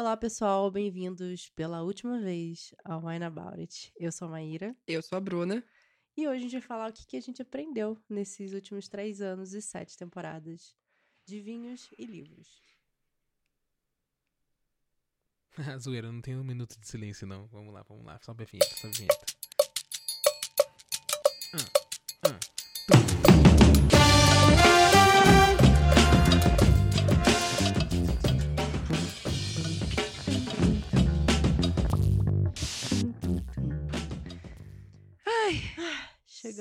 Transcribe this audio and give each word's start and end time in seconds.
Olá, 0.00 0.16
pessoal, 0.16 0.70
bem-vindos 0.70 1.50
pela 1.50 1.82
última 1.82 2.18
vez 2.18 2.74
ao 2.82 3.04
Wine 3.04 3.22
About 3.26 3.60
It. 3.60 3.92
Eu 3.98 4.10
sou 4.10 4.28
a 4.28 4.30
Maíra 4.30 4.74
Eu 4.86 5.02
sou 5.02 5.18
a 5.18 5.20
Bruna. 5.20 5.62
e 6.16 6.26
hoje 6.26 6.38
a 6.38 6.40
gente 6.40 6.52
vai 6.52 6.62
falar 6.62 6.88
o 6.88 6.92
que 6.94 7.06
que 7.06 7.18
a 7.18 7.20
gente 7.20 7.42
aprendeu 7.42 8.02
nesses 8.08 8.54
últimos 8.54 8.88
três 8.88 9.20
anos 9.20 9.52
e 9.52 9.60
sete 9.60 9.98
temporadas 9.98 10.74
de 11.26 11.42
vinhos 11.42 11.90
e 11.98 12.06
livros. 12.06 12.62
Zoeira, 15.78 16.10
não 16.10 16.22
tem 16.22 16.34
um 16.34 16.44
minuto 16.44 16.80
de 16.80 16.88
silêncio, 16.88 17.26
não. 17.26 17.46
Vamos 17.48 17.74
lá, 17.74 17.82
vamos 17.82 18.06
lá. 18.06 18.18
Sobe 18.22 18.44
a 18.44 18.46
vinheta, 18.46 18.74
sobe 18.76 18.94
a 18.94 18.96
vinheta. 18.96 19.39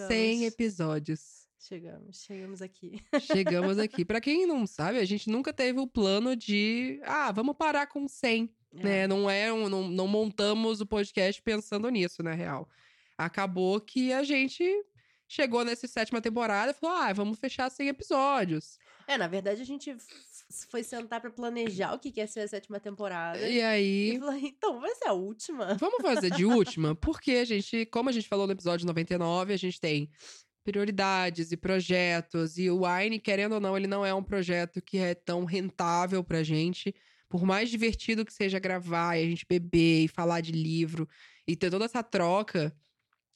Chegamos. 0.08 0.40
100 0.40 0.46
episódios. 0.46 1.40
Chegamos, 1.60 2.24
chegamos 2.24 2.62
aqui. 2.62 3.04
Chegamos 3.22 3.78
aqui. 3.80 4.06
Pra 4.06 4.22
quem 4.22 4.48
não 4.48 4.66
sabe, 4.66 4.98
a 4.98 5.06
gente 5.06 5.30
nunca 5.30 5.52
teve 5.52 5.80
o 5.80 5.88
plano 5.88 6.36
de, 6.36 7.02
ah, 7.04 7.32
vamos 7.32 7.56
parar 7.58 7.88
com 7.88 8.08
100, 8.08 8.50
né? 8.72 9.06
Não 9.08 9.30
é, 9.30 9.52
um, 9.52 9.68
não, 9.68 9.88
não 9.90 10.08
montamos 10.08 10.80
o 10.80 10.86
podcast 10.86 11.42
pensando 11.42 11.90
nisso, 11.90 12.24
na 12.24 12.34
real. 12.34 12.70
Acabou 13.18 13.80
que 13.82 14.14
a 14.14 14.24
gente 14.24 14.64
chegou 15.28 15.64
nessa 15.66 15.88
sétima 15.88 16.22
temporada 16.22 16.72
e 16.72 16.74
falou, 16.74 16.96
ah, 16.96 17.14
vamos 17.14 17.38
fechar 17.38 17.70
100 17.70 17.90
episódios. 17.90 18.80
É, 19.06 19.18
na 19.18 19.28
verdade 19.28 19.62
a 19.62 19.66
gente 19.66 19.96
foi 20.70 20.84
sentar 20.84 21.22
pra 21.22 21.30
planejar 21.30 21.94
o 21.94 22.00
que 22.00 22.12
ia 22.16 22.28
ser 22.28 22.42
a 22.42 22.48
sétima 22.48 22.80
temporada. 22.80 23.40
E 23.48 23.58
E 23.58 23.62
aí, 23.62 24.18
falou, 24.20 24.36
então, 24.36 24.80
vai 24.82 24.94
ser 24.96 25.08
a 25.08 25.14
última? 25.14 25.76
Vamos 25.76 26.02
fazer 26.02 26.32
de 26.32 26.46
última, 26.46 26.96
porque 26.96 27.32
a 27.34 27.46
gente, 27.46 27.86
como 27.88 28.10
a 28.10 28.12
gente 28.12 28.28
falou 28.28 28.48
no 28.48 28.54
episódio 28.54 28.86
99, 28.88 29.54
a 29.54 29.58
gente 29.58 29.80
tem 29.80 30.10
prioridades 30.64 31.52
e 31.52 31.58
projetos. 31.58 32.58
E 32.58 32.70
o 32.70 32.82
Wine, 32.86 33.20
querendo 33.20 33.54
ou 33.54 33.60
não, 33.60 33.76
ele 33.78 33.88
não 33.88 34.06
é 34.06 34.14
um 34.14 34.24
projeto 34.24 34.82
que 34.82 34.98
é 34.98 35.14
tão 35.16 35.46
rentável 35.46 36.24
pra 36.24 36.44
gente. 36.44 36.94
Por 37.28 37.44
mais 37.46 37.70
divertido 37.70 38.26
que 38.26 38.34
seja 38.34 38.60
gravar 38.60 39.16
e 39.18 39.24
a 39.24 39.26
gente 39.30 39.46
beber 39.48 40.06
e 40.06 40.08
falar 40.08 40.42
de 40.42 40.52
livro 40.52 41.08
e 41.48 41.56
ter 41.56 41.70
toda 41.70 41.86
essa 41.86 42.02
troca, 42.04 42.76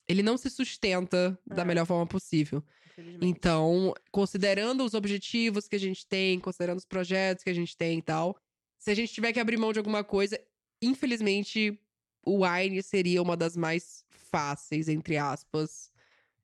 ele 0.07 0.23
não 0.23 0.37
se 0.37 0.49
sustenta 0.49 1.37
da 1.45 1.61
É. 1.61 1.65
melhor 1.65 1.85
forma 1.85 2.05
possível. 2.07 2.63
Infelizmente. 2.93 3.25
Então, 3.25 3.93
considerando 4.11 4.83
os 4.83 4.93
objetivos 4.93 5.67
que 5.67 5.75
a 5.75 5.79
gente 5.79 6.05
tem, 6.05 6.39
considerando 6.39 6.77
os 6.77 6.85
projetos 6.85 7.43
que 7.43 7.49
a 7.49 7.53
gente 7.53 7.75
tem 7.75 7.99
e 7.99 8.01
tal, 8.01 8.37
se 8.77 8.91
a 8.91 8.95
gente 8.95 9.13
tiver 9.13 9.33
que 9.33 9.39
abrir 9.39 9.57
mão 9.57 9.73
de 9.73 9.79
alguma 9.79 10.03
coisa, 10.03 10.39
infelizmente, 10.81 11.79
o 12.25 12.45
Wine 12.45 12.81
seria 12.83 13.21
uma 13.21 13.35
das 13.35 13.57
mais 13.57 14.05
fáceis, 14.09 14.87
entre 14.87 15.17
aspas, 15.17 15.91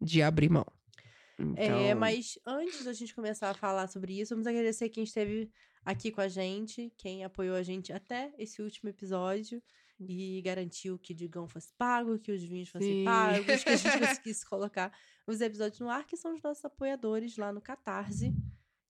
de 0.01 0.21
abrir 0.21 0.49
mão. 0.49 0.65
É, 1.55 1.65
Então, 1.65 1.99
mas 1.99 2.37
antes 2.45 2.83
da 2.83 2.93
gente 2.93 3.15
começar 3.15 3.49
a 3.49 3.53
falar 3.53 3.87
sobre 3.87 4.19
isso, 4.19 4.33
vamos 4.33 4.47
agradecer 4.47 4.89
quem 4.89 5.03
esteve 5.03 5.49
aqui 5.85 6.11
com 6.11 6.21
a 6.21 6.27
gente, 6.27 6.91
quem 6.97 7.23
apoiou 7.23 7.55
a 7.55 7.63
gente 7.63 7.93
até 7.93 8.33
esse 8.37 8.61
último 8.61 8.89
episódio 8.89 9.61
e 9.99 10.41
garantiu 10.41 10.97
que 10.97 11.13
o 11.13 11.15
Digão 11.15 11.47
fosse 11.47 11.73
pago, 11.77 12.19
que 12.19 12.31
os 12.31 12.41
vinhos 12.41 12.69
fossem 12.69 12.99
Sim. 12.99 13.05
pagos, 13.05 13.63
que 13.63 13.69
a 13.69 13.75
gente 13.75 13.99
conseguisse 14.21 14.45
colocar 14.45 14.91
os 15.29 15.41
episódios 15.41 15.79
no 15.79 15.89
ar, 15.89 16.07
que 16.07 16.17
são 16.17 16.33
os 16.33 16.41
nossos 16.41 16.65
apoiadores 16.65 17.37
lá 17.37 17.53
no 17.53 17.61
Catarse, 17.61 18.33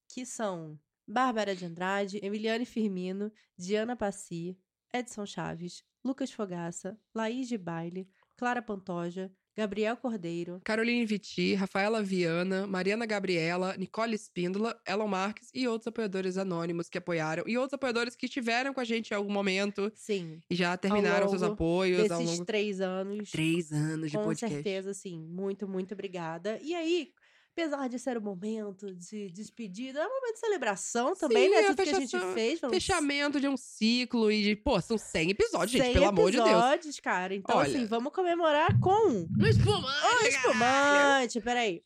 que 0.07 0.25
são 0.25 0.79
Bárbara 1.05 1.53
de 1.53 1.65
Andrade, 1.65 2.19
Emiliane 2.23 2.65
Firmino, 2.65 3.29
Diana 3.57 3.93
Passi, 3.93 4.57
Edson 4.93 5.25
Chaves, 5.25 5.83
Lucas 6.01 6.31
Fogaça, 6.31 6.97
Laís 7.13 7.49
de 7.49 7.57
Baile, 7.57 8.09
Clara 8.37 8.61
Pantoja, 8.61 9.29
Gabriel 9.59 9.97
Cordeiro, 9.97 10.61
Caroline 10.63 11.05
Viti, 11.05 11.53
Rafaela 11.53 12.01
Viana, 12.01 12.65
Mariana 12.65 13.05
Gabriela, 13.05 13.75
Nicole 13.77 14.15
Espíndola, 14.15 14.79
Elon 14.87 15.07
Marques 15.07 15.49
e 15.53 15.67
outros 15.67 15.87
apoiadores 15.87 16.37
anônimos 16.37 16.87
que 16.87 16.97
apoiaram. 16.97 17.43
E 17.45 17.57
outros 17.57 17.73
apoiadores 17.73 18.15
que 18.15 18.25
estiveram 18.25 18.73
com 18.73 18.79
a 18.79 18.85
gente 18.85 19.11
em 19.11 19.15
algum 19.15 19.33
momento 19.33 19.91
sim, 19.93 20.39
e 20.49 20.55
já 20.55 20.77
terminaram 20.77 21.27
seus 21.27 21.43
apoios 21.43 22.09
ao 22.09 22.19
desses 22.19 22.33
longo 22.33 22.45
três 22.45 22.79
anos. 22.79 23.31
três 23.31 23.71
anos 23.73 24.09
de 24.09 24.17
com 24.17 24.23
podcast. 24.23 24.55
certeza, 24.55 24.93
sim. 24.93 25.19
Muito, 25.29 25.67
muito 25.67 25.93
obrigada. 25.93 26.57
E 26.61 26.73
aí, 26.73 27.11
apesar 27.61 27.87
de 27.89 27.99
ser 27.99 28.17
o 28.17 28.21
momento 28.21 28.93
de 28.95 29.29
despedida, 29.31 29.99
é 29.99 30.05
um 30.07 30.09
momento 30.09 30.33
de 30.33 30.39
celebração 30.39 31.15
também, 31.15 31.45
Sim, 31.45 31.49
né? 31.49 31.57
é 31.57 31.63
Tudo 31.67 31.75
que 31.75 31.81
a 31.81 31.85
gente 31.99 32.11
fechação- 32.11 32.33
fez. 32.33 32.59
Fechamento 32.59 33.39
de 33.39 33.47
um 33.47 33.57
ciclo 33.57 34.31
e 34.31 34.41
de, 34.43 34.55
pô, 34.55 34.79
são 34.81 34.97
100 34.97 35.31
episódios, 35.31 35.71
gente, 35.71 35.83
100 35.83 35.93
pelo 35.93 36.07
amor 36.07 36.31
de 36.31 36.37
Deus. 36.37 36.49
episódios, 36.49 36.99
cara. 36.99 37.35
Então, 37.35 37.57
Olha. 37.57 37.67
assim, 37.69 37.85
vamos 37.85 38.13
comemorar 38.13 38.79
com 38.79 39.09
No 39.37 39.47
espumante! 39.47 40.23
um 40.23 40.27
espumante. 40.27 41.41
Peraí. 41.41 41.83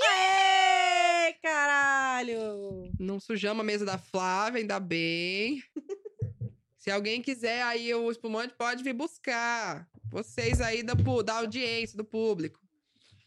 Aê, 0.00 1.32
caralho! 1.42 2.90
Não 2.98 3.18
sujamos 3.20 3.60
a 3.60 3.64
mesa 3.64 3.84
da 3.84 3.98
Flávia, 3.98 4.60
ainda 4.60 4.78
bem. 4.80 5.62
Se 6.76 6.90
alguém 6.90 7.22
quiser 7.22 7.62
aí 7.62 7.94
o 7.94 8.10
espumante, 8.10 8.54
pode 8.54 8.82
vir 8.82 8.92
buscar. 8.92 9.88
Vocês 10.10 10.60
aí 10.60 10.82
da, 10.82 10.94
da 11.24 11.34
audiência, 11.38 11.96
do 11.96 12.04
público. 12.04 12.60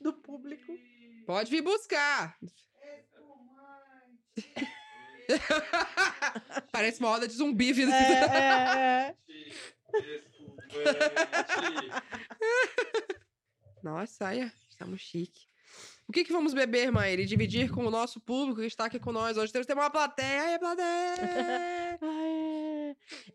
Do 0.06 0.14
público. 0.14 0.72
Pode 1.26 1.50
vir 1.50 1.64
buscar. 1.64 2.38
Parece 6.72 7.00
uma 7.00 7.10
roda 7.10 7.28
de 7.28 7.34
zumbi 7.34 7.74
vindo. 7.74 7.92
É, 7.92 8.22
é, 8.22 9.10
é. 9.10 9.16
Nossa, 13.82 14.26
olha, 14.28 14.54
estamos 14.70 15.02
chique. 15.02 15.48
O 16.08 16.12
que, 16.12 16.24
que 16.24 16.32
vamos 16.32 16.54
beber, 16.54 16.92
Maíra? 16.92 17.24
E 17.24 17.26
dividir 17.26 17.72
com 17.72 17.84
o 17.84 17.90
nosso 17.90 18.22
público 18.22 18.62
que 18.62 18.68
está 18.68 18.86
aqui 18.86 19.00
com 19.00 19.12
nós 19.12 19.38
hoje. 19.38 19.52
Temos 19.52 19.68
uma 19.68 19.90
plateia, 19.90 20.44
aí, 20.44 20.60
plateia! 20.60 21.98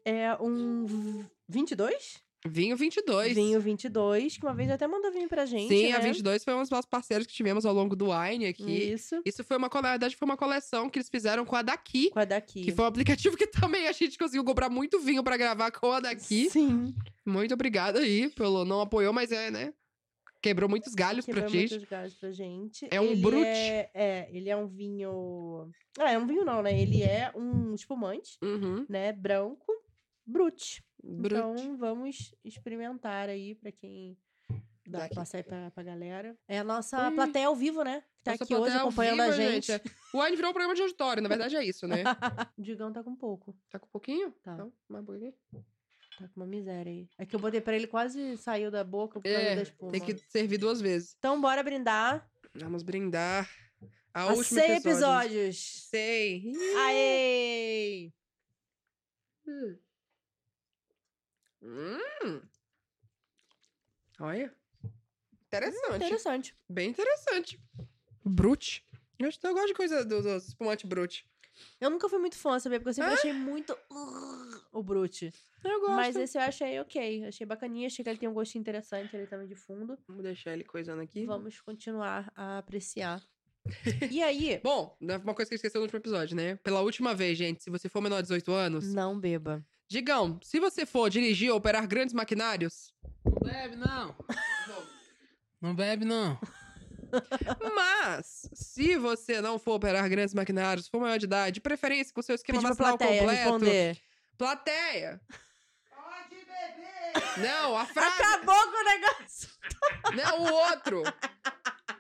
É 0.05 0.07
é 0.31 0.37
um 0.41 0.87
v- 0.87 1.27
22? 1.49 2.23
Vinho 2.47 2.75
22. 2.75 3.35
Vinho 3.35 3.61
22, 3.61 4.39
que 4.39 4.43
uma 4.47 4.55
vez 4.55 4.71
até 4.71 4.87
mandou 4.87 5.13
vinho 5.13 5.29
pra 5.29 5.45
gente. 5.45 5.69
Sim, 5.69 5.89
né? 5.91 5.93
a 5.97 5.99
22 6.01 6.43
foi 6.43 6.55
um 6.55 6.61
dos 6.63 6.71
nossos 6.71 6.87
parceiros 6.89 7.27
que 7.27 7.35
tivemos 7.35 7.67
ao 7.67 7.75
longo 7.75 7.95
do 7.95 8.11
Wine 8.11 8.47
aqui. 8.47 8.93
Isso. 8.93 9.21
Isso 9.27 9.45
foi 9.45 9.59
uma, 9.59 9.69
na 9.73 9.91
verdade, 9.91 10.17
foi 10.17 10.25
uma 10.27 10.39
coleção 10.39 10.89
que 10.89 10.99
eles 10.99 11.11
fizeram 11.11 11.45
com 11.45 11.55
a 11.55 11.61
Daqui. 11.61 12.09
Com 12.11 12.19
a 12.19 12.25
daqui. 12.25 12.63
Que 12.65 12.73
foi 12.73 12.85
um 12.85 12.89
aplicativo 12.89 13.37
que 13.37 13.47
também 13.77 13.87
a 13.89 13.93
gente 13.93 14.17
conseguiu 14.17 14.43
comprar 14.45 14.71
muito 14.71 14.99
vinho 15.01 15.23
pra 15.23 15.37
gravar 15.37 15.71
com 15.71 15.93
a 15.93 16.01
Daqui. 16.01 16.49
Sim. 16.49 16.95
Muito 17.27 17.53
obrigada 17.53 17.99
aí 18.01 18.31
pelo 18.31 18.65
não 18.65 18.81
apoiou, 18.81 19.13
mas 19.13 19.31
é, 19.33 19.51
né? 19.51 19.75
Quebrou 20.43 20.71
muitos 20.71 20.95
galhos 20.95 21.27
Quebrou 21.27 21.45
pra 21.45 21.53
gente. 21.53 21.71
muitos 21.73 21.89
galhos 21.91 22.15
pra 22.15 22.33
gente. 22.33 22.89
É 22.91 22.99
um 22.99 23.13
Ele 23.13 23.21
brute. 23.21 23.45
É, 23.47 23.91
é, 23.93 24.29
ele 24.33 24.49
é 24.49 24.57
um 24.57 24.67
vinho... 24.67 25.69
Ah, 25.99 26.11
é 26.13 26.19
um 26.19 26.27
vinho 26.27 26.47
não, 26.47 26.63
né? 26.63 26.81
Ele 26.81 27.03
é 27.03 27.31
um 27.37 27.75
espumante, 27.75 28.39
Uhum. 28.43 28.87
né? 28.89 29.13
Branco, 29.13 29.67
brute. 30.27 30.83
Brute. 31.03 31.35
Então, 31.35 31.77
vamos 31.77 32.35
experimentar 32.45 33.29
aí 33.29 33.55
pra 33.55 33.71
quem... 33.73 34.17
Dá 34.89 35.01
Daqui. 35.01 35.15
passar 35.15 35.39
aí 35.39 35.45
pra, 35.45 35.71
pra 35.71 35.83
galera. 35.85 36.37
É 36.49 36.59
a 36.59 36.65
nossa 36.65 37.09
Ui. 37.11 37.15
plateia 37.15 37.47
ao 37.47 37.55
vivo, 37.55 37.85
né? 37.85 38.01
Que 38.01 38.25
tá 38.25 38.31
Nossa 38.33 38.45
aqui 38.45 38.55
hoje 38.57 38.77
acompanhando 38.77 39.21
a 39.21 39.31
vivo, 39.31 39.37
gente. 39.37 39.71
é. 39.73 39.81
O 40.13 40.21
Wine 40.21 40.35
virou 40.37 40.51
um 40.51 40.53
programa 40.55 40.75
de 40.75 40.83
auditório, 40.83 41.23
na 41.23 41.29
verdade 41.29 41.55
é 41.57 41.65
isso, 41.65 41.87
né? 41.87 42.03
O 42.03 42.07
Digão 42.61 42.93
tá 42.93 43.03
com 43.05 43.15
pouco. 43.15 43.57
Tá 43.71 43.79
com 43.79 43.87
pouquinho? 43.89 44.33
Tá. 44.43 44.55
Então, 44.55 44.73
mais 44.89 45.03
um 45.03 45.07
pouquinho. 45.07 45.33
Tá 45.53 46.27
com 46.29 46.41
uma 46.41 46.47
miséria 46.47 46.91
aí. 46.91 47.09
É 47.19 47.25
que 47.25 47.37
eu 47.37 47.41
botei 47.41 47.61
pra 47.61 47.77
ele 47.77 47.87
quase 47.87 48.37
saiu 48.39 48.69
da 48.71 48.83
boca 48.83 49.21
por 49.21 49.23
causa 49.31 49.39
da 49.39 49.61
É, 49.61 49.63
espuma. 49.63 49.93
tem 49.93 50.01
que 50.01 50.19
servir 50.29 50.59
duas 50.59 50.81
vezes. 50.81 51.15
Então, 51.19 51.41
bora 51.41 51.63
brindar. 51.63 52.29
Vamos 52.57 52.83
brindar 52.83 53.49
a 54.13 54.23
A 54.23 54.27
última 54.33 54.61
100 54.61 54.71
episódio. 54.77 55.39
episódios. 55.39 55.87
Sei. 55.89 56.53
Aê! 56.79 58.13
Hum. 59.47 59.79
Olha. 64.19 64.55
Interessante. 65.47 65.97
Interessante. 65.97 66.57
Bem 66.69 66.91
interessante. 66.91 67.61
Brute. 68.25 68.85
Eu, 69.19 69.29
eu 69.43 69.53
gosto 69.55 69.67
de 69.69 69.75
coisa 69.75 70.05
do, 70.05 70.23
do 70.23 70.37
espumante 70.37 70.87
brute. 70.87 71.27
Eu 71.81 71.91
nunca 71.91 72.09
fui 72.09 72.19
muito 72.19 72.37
fã, 72.37 72.59
sabia? 72.59 72.79
Porque 72.79 72.91
eu 72.91 72.95
sempre 72.95 73.11
Ah? 73.11 73.15
achei 73.15 73.33
muito 73.33 73.73
uh, 73.73 74.61
o 74.73 74.83
Brute. 74.83 75.33
Eu 75.63 75.81
gosto. 75.81 75.93
Mas 75.95 76.17
esse 76.17 76.39
eu 76.39 76.43
achei 76.43 76.81
ok. 76.81 77.27
Achei 77.27 77.47
bacaninha. 77.47 77.87
Achei 77.87 78.03
que 78.03 78.09
ele 78.09 78.19
tem 78.19 78.29
um 78.29 78.33
gostinho 78.35 78.61
interessante 78.61 79.15
ali 79.15 79.27
também 79.27 79.47
de 79.47 79.55
fundo. 79.55 79.99
Vamos 80.09 80.23
deixar 80.23 80.53
ele 80.53 80.65
coisando 80.65 81.03
aqui. 81.03 81.27
Vamos 81.27 81.61
continuar 81.61 82.33
a 82.35 82.59
apreciar. 82.59 83.23
E 84.11 84.23
aí, 84.23 84.59
Bom, 84.65 84.97
uma 85.01 85.35
coisa 85.35 85.51
que 85.51 85.55
eu 85.55 85.57
esqueci 85.57 85.77
no 85.77 85.83
último 85.83 85.99
episódio, 85.99 86.35
né? 86.35 86.57
Pela 86.57 86.81
última 86.81 87.15
vez, 87.15 87.37
gente, 87.37 87.63
se 87.63 87.69
você 87.69 87.89
for 87.91 88.01
menor 88.01 88.17
de 88.23 88.23
18 88.23 88.51
anos, 88.53 88.95
não 88.95 89.19
beba. 89.21 89.63
Digam, 89.91 90.39
se 90.43 90.61
você 90.61 90.87
for 90.87 91.11
dirigir 91.11 91.51
ou 91.51 91.57
operar 91.59 91.87
grandes 91.87 92.15
maquinários, 92.15 92.95
Não 93.25 93.41
bebe, 93.43 93.77
não. 93.77 94.17
Não 95.61 95.75
bebe, 95.75 96.05
não. 96.05 96.39
mas 97.75 98.49
se 98.55 98.97
você 98.97 99.41
não 99.41 99.59
for 99.59 99.73
operar 99.75 100.09
grandes 100.09 100.33
maquinários, 100.33 100.87
for 100.89 101.01
maior 101.01 101.19
de 101.19 101.27
idade, 101.27 101.55
de 101.55 101.61
preferência 101.61 102.15
com 102.15 102.23
seu 102.23 102.37
esquema 102.37 102.61
Pedi 102.61 102.67
pra 102.67 102.75
vacinal 102.75 102.97
plateia 102.99 103.21
completo, 103.21 103.43
responder. 103.43 103.99
Plateia. 104.39 105.21
Pode 105.91 106.37
beber! 106.37 107.49
Não, 107.49 107.77
a 107.77 107.85
frase. 107.85 108.23
Acabou 108.23 108.55
com 108.71 108.81
o 108.81 108.85
negócio. 108.85 109.49
Não, 110.15 110.41
o 110.45 110.53
outro. 110.71 111.03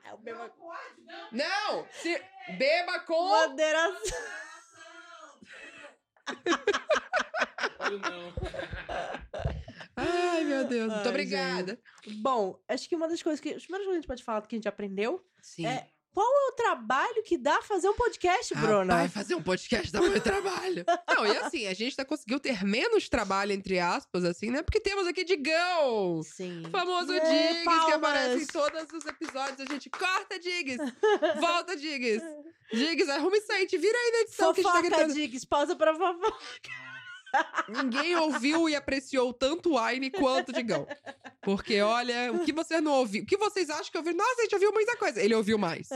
É 0.05 0.15
o 0.15 0.19
beba- 0.19 0.45
Não 0.45 0.51
pode, 0.51 1.01
não! 1.03 1.29
Não! 1.33 1.87
Se... 1.93 2.23
Beba 2.57 3.01
com. 3.01 3.29
Moderação. 3.29 4.19
Ai, 9.97 10.45
meu 10.45 10.65
Deus. 10.65 10.93
Muito 10.93 11.05
Ai, 11.05 11.09
obrigada. 11.09 11.79
Bom, 12.23 12.59
acho 12.69 12.89
que 12.89 12.97
uma 12.97 13.09
das 13.09 13.23
coisas 13.23 13.41
que. 13.41 13.51
As 13.51 13.63
primeiras 13.63 13.87
coisas 13.87 13.87
que 13.87 13.91
a 13.91 14.01
gente 14.01 14.07
pode 14.07 14.25
falar 14.25 14.47
que 14.47 14.55
a 14.55 14.59
gente 14.59 14.69
aprendeu 14.69 15.25
Sim. 15.43 15.67
é 15.67 15.91
qual 16.13 16.27
é 16.27 16.49
o 16.49 16.53
trabalho 16.53 17.23
que 17.23 17.39
dá 17.39 17.63
fazer 17.63 17.89
um 17.89 17.95
podcast, 17.95 18.55
Bruna? 18.55 18.95
Vai 18.97 19.09
fazer 19.09 19.35
um 19.35 19.43
podcast 19.43 19.93
dá 19.93 20.01
muito 20.01 20.21
trabalho. 20.21 20.85
Não, 21.09 21.27
e 21.27 21.37
assim, 21.39 21.67
a 21.67 21.75
gente 21.75 21.97
tá 21.97 22.05
conseguiu 22.05 22.41
ter 22.41 22.65
menos 22.65 23.09
trabalho, 23.09 23.53
entre 23.53 23.79
aspas, 23.79 24.25
assim, 24.25 24.51
né? 24.51 24.63
Porque 24.63 24.81
temos 24.81 25.07
aqui 25.07 25.25
Digão! 25.25 26.23
Sim. 26.23 26.63
O 26.67 26.71
famoso 26.71 27.13
É, 27.13 27.21
Diggs, 27.21 27.59
que 27.59 27.65
palmas. 27.65 27.95
aparece 27.95 28.43
em 28.43 28.47
todos 28.47 28.83
os 28.93 29.07
episódios. 29.07 29.61
A 29.61 29.73
gente 29.73 29.89
corta 29.91 30.39
Diggs, 30.39 30.79
volta 31.41 31.77
Diggs. 31.77 32.25
Diggs, 32.73 33.11
arruma 33.11 33.37
isso 33.37 33.51
aí, 33.53 33.59
a 33.59 33.61
gente 33.61 33.79
vira 33.79 33.97
aí 33.99 34.13
na 34.13 34.19
edição 34.21 34.53
que 34.55 34.61
a 34.61 34.63
gente 34.63 34.73
tá 34.73 34.79
Fofoca, 34.79 34.97
gritando. 34.97 35.15
Diggs, 35.15 35.47
pausa 35.47 35.77
pra 35.77 35.95
fofoca. 35.95 36.90
Ninguém 37.69 38.17
ouviu 38.17 38.69
e 38.69 38.75
apreciou 38.75 39.33
tanto 39.33 39.73
o 39.73 39.79
Aine 39.79 40.11
quanto 40.11 40.51
o 40.51 40.53
Digão. 40.53 40.87
Porque, 41.43 41.81
olha, 41.81 42.33
o 42.33 42.45
que 42.45 42.53
vocês 42.53 42.83
não 42.83 42.93
ouviram? 42.93 43.25
O 43.25 43.27
que 43.27 43.37
vocês 43.37 43.71
acham 43.71 43.91
que 43.91 43.97
ouviram? 43.97 44.19
Nossa, 44.19 44.41
a 44.41 44.43
gente 44.43 44.55
ouviu 44.55 44.73
muita 44.73 44.97
coisa. 44.97 45.23
Ele 45.23 45.35
ouviu 45.35 45.57
mais. 45.59 45.89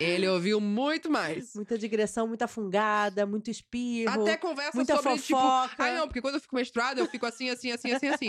Ele 0.00 0.26
ouviu 0.28 0.60
muito 0.60 1.10
mais. 1.10 1.54
muita 1.54 1.78
digressão, 1.78 2.26
muita 2.26 2.46
fungada, 2.46 3.24
muito 3.24 3.50
espirro, 3.50 4.22
Até 4.22 4.36
conversa 4.36 4.76
muita 4.76 4.96
sobre, 4.96 5.18
tipo... 5.18 5.38
fofoca. 5.38 5.74
Ah, 5.78 5.92
não, 5.92 6.06
porque 6.06 6.20
quando 6.20 6.34
eu 6.34 6.40
fico 6.40 6.56
menstruada, 6.56 7.00
eu 7.00 7.06
fico 7.06 7.24
assim, 7.24 7.48
assim, 7.50 7.70
assim, 7.72 7.92
assim, 7.92 8.08
assim. 8.08 8.28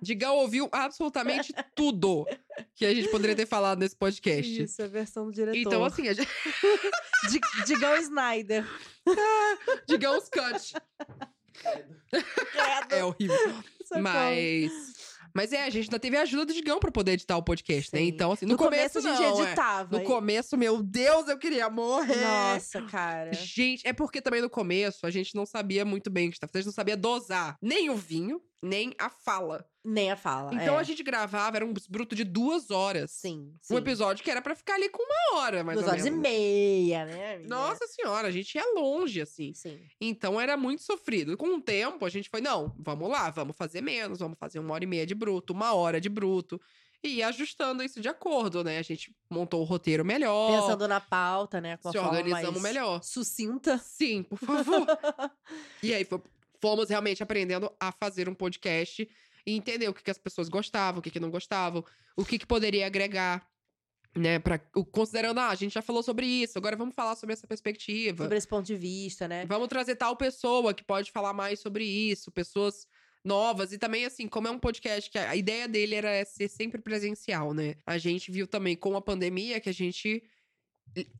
Digão 0.00 0.36
ouviu 0.36 0.68
absolutamente 0.70 1.52
tudo 1.74 2.26
que 2.74 2.84
a 2.84 2.94
gente 2.94 3.08
poderia 3.08 3.34
ter 3.34 3.46
falado 3.46 3.78
nesse 3.80 3.96
podcast. 3.96 4.62
Isso, 4.62 4.82
a 4.82 4.86
versão 4.86 5.26
do 5.26 5.32
diretor. 5.32 5.58
Então, 5.58 5.84
assim, 5.84 6.08
a 6.08 6.12
gente... 6.12 6.28
Di- 7.30 7.40
Digão 7.66 7.96
Snyder. 7.96 8.64
Digão. 9.98 10.20
Credo. 10.30 10.82
É 12.90 13.04
horrível. 13.04 13.36
Socorro. 13.86 14.02
Mas... 14.02 14.72
Mas 15.34 15.52
é, 15.52 15.64
a 15.64 15.70
gente 15.70 15.84
ainda 15.84 15.98
teve 15.98 16.16
a 16.16 16.22
ajuda 16.22 16.46
do 16.46 16.52
Digão 16.52 16.78
pra 16.78 16.90
poder 16.90 17.12
editar 17.12 17.36
o 17.36 17.42
podcast, 17.42 17.90
né? 17.92 18.00
Sim. 18.00 18.08
Então, 18.08 18.32
assim, 18.32 18.44
no, 18.44 18.52
No, 18.52 18.58
começo, 18.58 18.98
a 18.98 19.00
gente 19.00 19.18
não, 19.18 19.40
é. 19.40 19.42
editava. 19.44 19.98
No 19.98 20.04
começo, 20.04 20.58
meu 20.58 20.82
Deus, 20.82 21.28
eu 21.28 21.38
queria 21.38 21.70
morrer. 21.70 22.20
Nossa, 22.20 22.82
cara. 22.82 23.32
Gente, 23.32 23.86
é 23.86 23.92
porque 23.92 24.20
também 24.20 24.42
no 24.42 24.50
começo 24.50 25.06
a 25.06 25.10
gente 25.10 25.34
não 25.34 25.46
sabia 25.46 25.84
muito 25.84 26.10
bem 26.10 26.28
o 26.28 26.30
que 26.30 26.36
estava 26.36 26.52
fazendo, 26.52 26.60
a 26.60 26.64
gente 26.64 26.76
não 26.76 26.82
sabia 26.82 26.96
dosar 26.96 27.56
nem 27.62 27.88
o 27.88 27.96
vinho, 27.96 28.42
nem 28.62 28.94
a 28.98 29.10
fala. 29.10 29.66
Nem 29.84 30.12
a 30.12 30.16
fala. 30.16 30.54
Então 30.54 30.76
é. 30.76 30.78
a 30.78 30.82
gente 30.84 31.02
gravava, 31.02 31.56
era 31.56 31.66
um 31.66 31.74
bruto 31.88 32.14
de 32.14 32.22
duas 32.22 32.70
horas. 32.70 33.10
Sim, 33.10 33.52
sim. 33.60 33.74
Um 33.74 33.78
episódio 33.78 34.22
que 34.22 34.30
era 34.30 34.40
pra 34.40 34.54
ficar 34.54 34.74
ali 34.74 34.88
com 34.88 35.02
uma 35.02 35.40
hora, 35.40 35.64
mais 35.64 35.76
Duas 35.76 35.90
horas 35.90 36.06
e 36.06 36.10
menos. 36.10 36.20
meia, 36.20 37.04
né? 37.04 37.34
amiga? 37.34 37.48
Nossa 37.48 37.84
senhora, 37.88 38.28
a 38.28 38.30
gente 38.30 38.54
ia 38.54 38.64
longe, 38.74 39.20
assim. 39.20 39.52
Sim. 39.52 39.80
Então 40.00 40.40
era 40.40 40.56
muito 40.56 40.82
sofrido. 40.82 41.36
Com 41.36 41.56
o 41.56 41.60
tempo, 41.60 42.04
a 42.06 42.08
gente 42.08 42.30
foi, 42.30 42.40
não, 42.40 42.72
vamos 42.78 43.10
lá, 43.10 43.30
vamos 43.30 43.56
fazer 43.56 43.80
menos, 43.80 44.20
vamos 44.20 44.38
fazer 44.38 44.60
uma 44.60 44.72
hora 44.72 44.84
e 44.84 44.86
meia 44.86 45.04
de 45.04 45.16
bruto, 45.16 45.52
uma 45.52 45.74
hora 45.74 46.00
de 46.00 46.08
bruto. 46.08 46.60
E 47.02 47.16
ia 47.16 47.26
ajustando 47.26 47.82
isso 47.82 48.00
de 48.00 48.08
acordo, 48.08 48.62
né? 48.62 48.78
A 48.78 48.82
gente 48.82 49.12
montou 49.28 49.60
o 49.60 49.64
roteiro 49.64 50.04
melhor, 50.04 50.60
Pensando 50.60 50.86
na 50.86 51.00
pauta, 51.00 51.60
né? 51.60 51.76
Com 51.78 51.88
a 51.88 51.92
se 51.92 51.98
forma 51.98 52.16
organizamos 52.16 52.62
mais 52.62 52.74
melhor. 52.74 53.02
Sucinta. 53.02 53.76
Sim, 53.78 54.22
por 54.22 54.38
favor. 54.38 54.86
e 55.82 55.92
aí 55.92 56.04
fo- 56.04 56.22
fomos 56.62 56.88
realmente 56.88 57.22
aprendendo 57.22 57.70
a 57.78 57.92
fazer 57.92 58.28
um 58.28 58.34
podcast 58.34 59.06
e 59.44 59.52
entender 59.56 59.88
o 59.88 59.92
que, 59.94 60.02
que 60.02 60.10
as 60.10 60.18
pessoas 60.18 60.48
gostavam, 60.48 61.00
o 61.00 61.02
que, 61.02 61.10
que 61.10 61.20
não 61.20 61.30
gostavam, 61.30 61.84
o 62.16 62.24
que, 62.24 62.38
que 62.38 62.46
poderia 62.46 62.86
agregar. 62.86 63.46
Né, 64.14 64.38
pra, 64.38 64.60
o- 64.76 64.84
considerando, 64.84 65.40
ah, 65.40 65.48
a 65.48 65.54
gente 65.54 65.72
já 65.72 65.80
falou 65.80 66.02
sobre 66.02 66.26
isso, 66.26 66.58
agora 66.58 66.76
vamos 66.76 66.94
falar 66.94 67.16
sobre 67.16 67.32
essa 67.32 67.46
perspectiva. 67.46 68.24
Sobre 68.24 68.36
esse 68.36 68.46
ponto 68.46 68.66
de 68.66 68.76
vista, 68.76 69.26
né? 69.26 69.46
Vamos 69.46 69.68
trazer 69.68 69.96
tal 69.96 70.14
pessoa 70.18 70.74
que 70.74 70.84
pode 70.84 71.10
falar 71.10 71.32
mais 71.32 71.60
sobre 71.60 71.84
isso, 71.84 72.30
pessoas 72.30 72.86
novas. 73.24 73.72
E 73.72 73.78
também, 73.78 74.04
assim, 74.04 74.28
como 74.28 74.48
é 74.48 74.50
um 74.50 74.58
podcast 74.58 75.10
que 75.10 75.16
a 75.16 75.34
ideia 75.34 75.66
dele 75.66 75.94
era 75.94 76.22
ser 76.26 76.48
sempre 76.48 76.82
presencial, 76.82 77.54
né? 77.54 77.76
A 77.86 77.96
gente 77.96 78.30
viu 78.30 78.46
também 78.46 78.76
com 78.76 78.94
a 78.98 79.00
pandemia 79.00 79.58
que 79.60 79.70
a 79.70 79.74
gente 79.74 80.22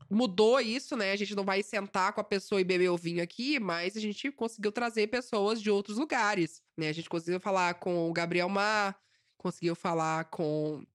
mudou 0.09 0.59
isso, 0.59 0.95
né? 0.95 1.11
A 1.11 1.15
gente 1.15 1.35
não 1.35 1.43
vai 1.43 1.63
sentar 1.63 2.13
com 2.13 2.21
a 2.21 2.23
pessoa 2.23 2.61
e 2.61 2.63
beber 2.63 2.89
o 2.89 2.97
vinho 2.97 3.23
aqui, 3.23 3.59
mas 3.59 3.97
a 3.97 3.99
gente 3.99 4.31
conseguiu 4.31 4.71
trazer 4.71 5.07
pessoas 5.07 5.61
de 5.61 5.71
outros 5.71 5.97
lugares, 5.97 6.61
né? 6.77 6.89
A 6.89 6.93
gente 6.93 7.09
conseguiu 7.09 7.39
falar 7.39 7.75
com 7.75 8.09
o 8.09 8.13
Gabriel 8.13 8.49
Mar, 8.49 8.95
conseguiu 9.37 9.75
falar 9.75 10.25
com. 10.25 10.85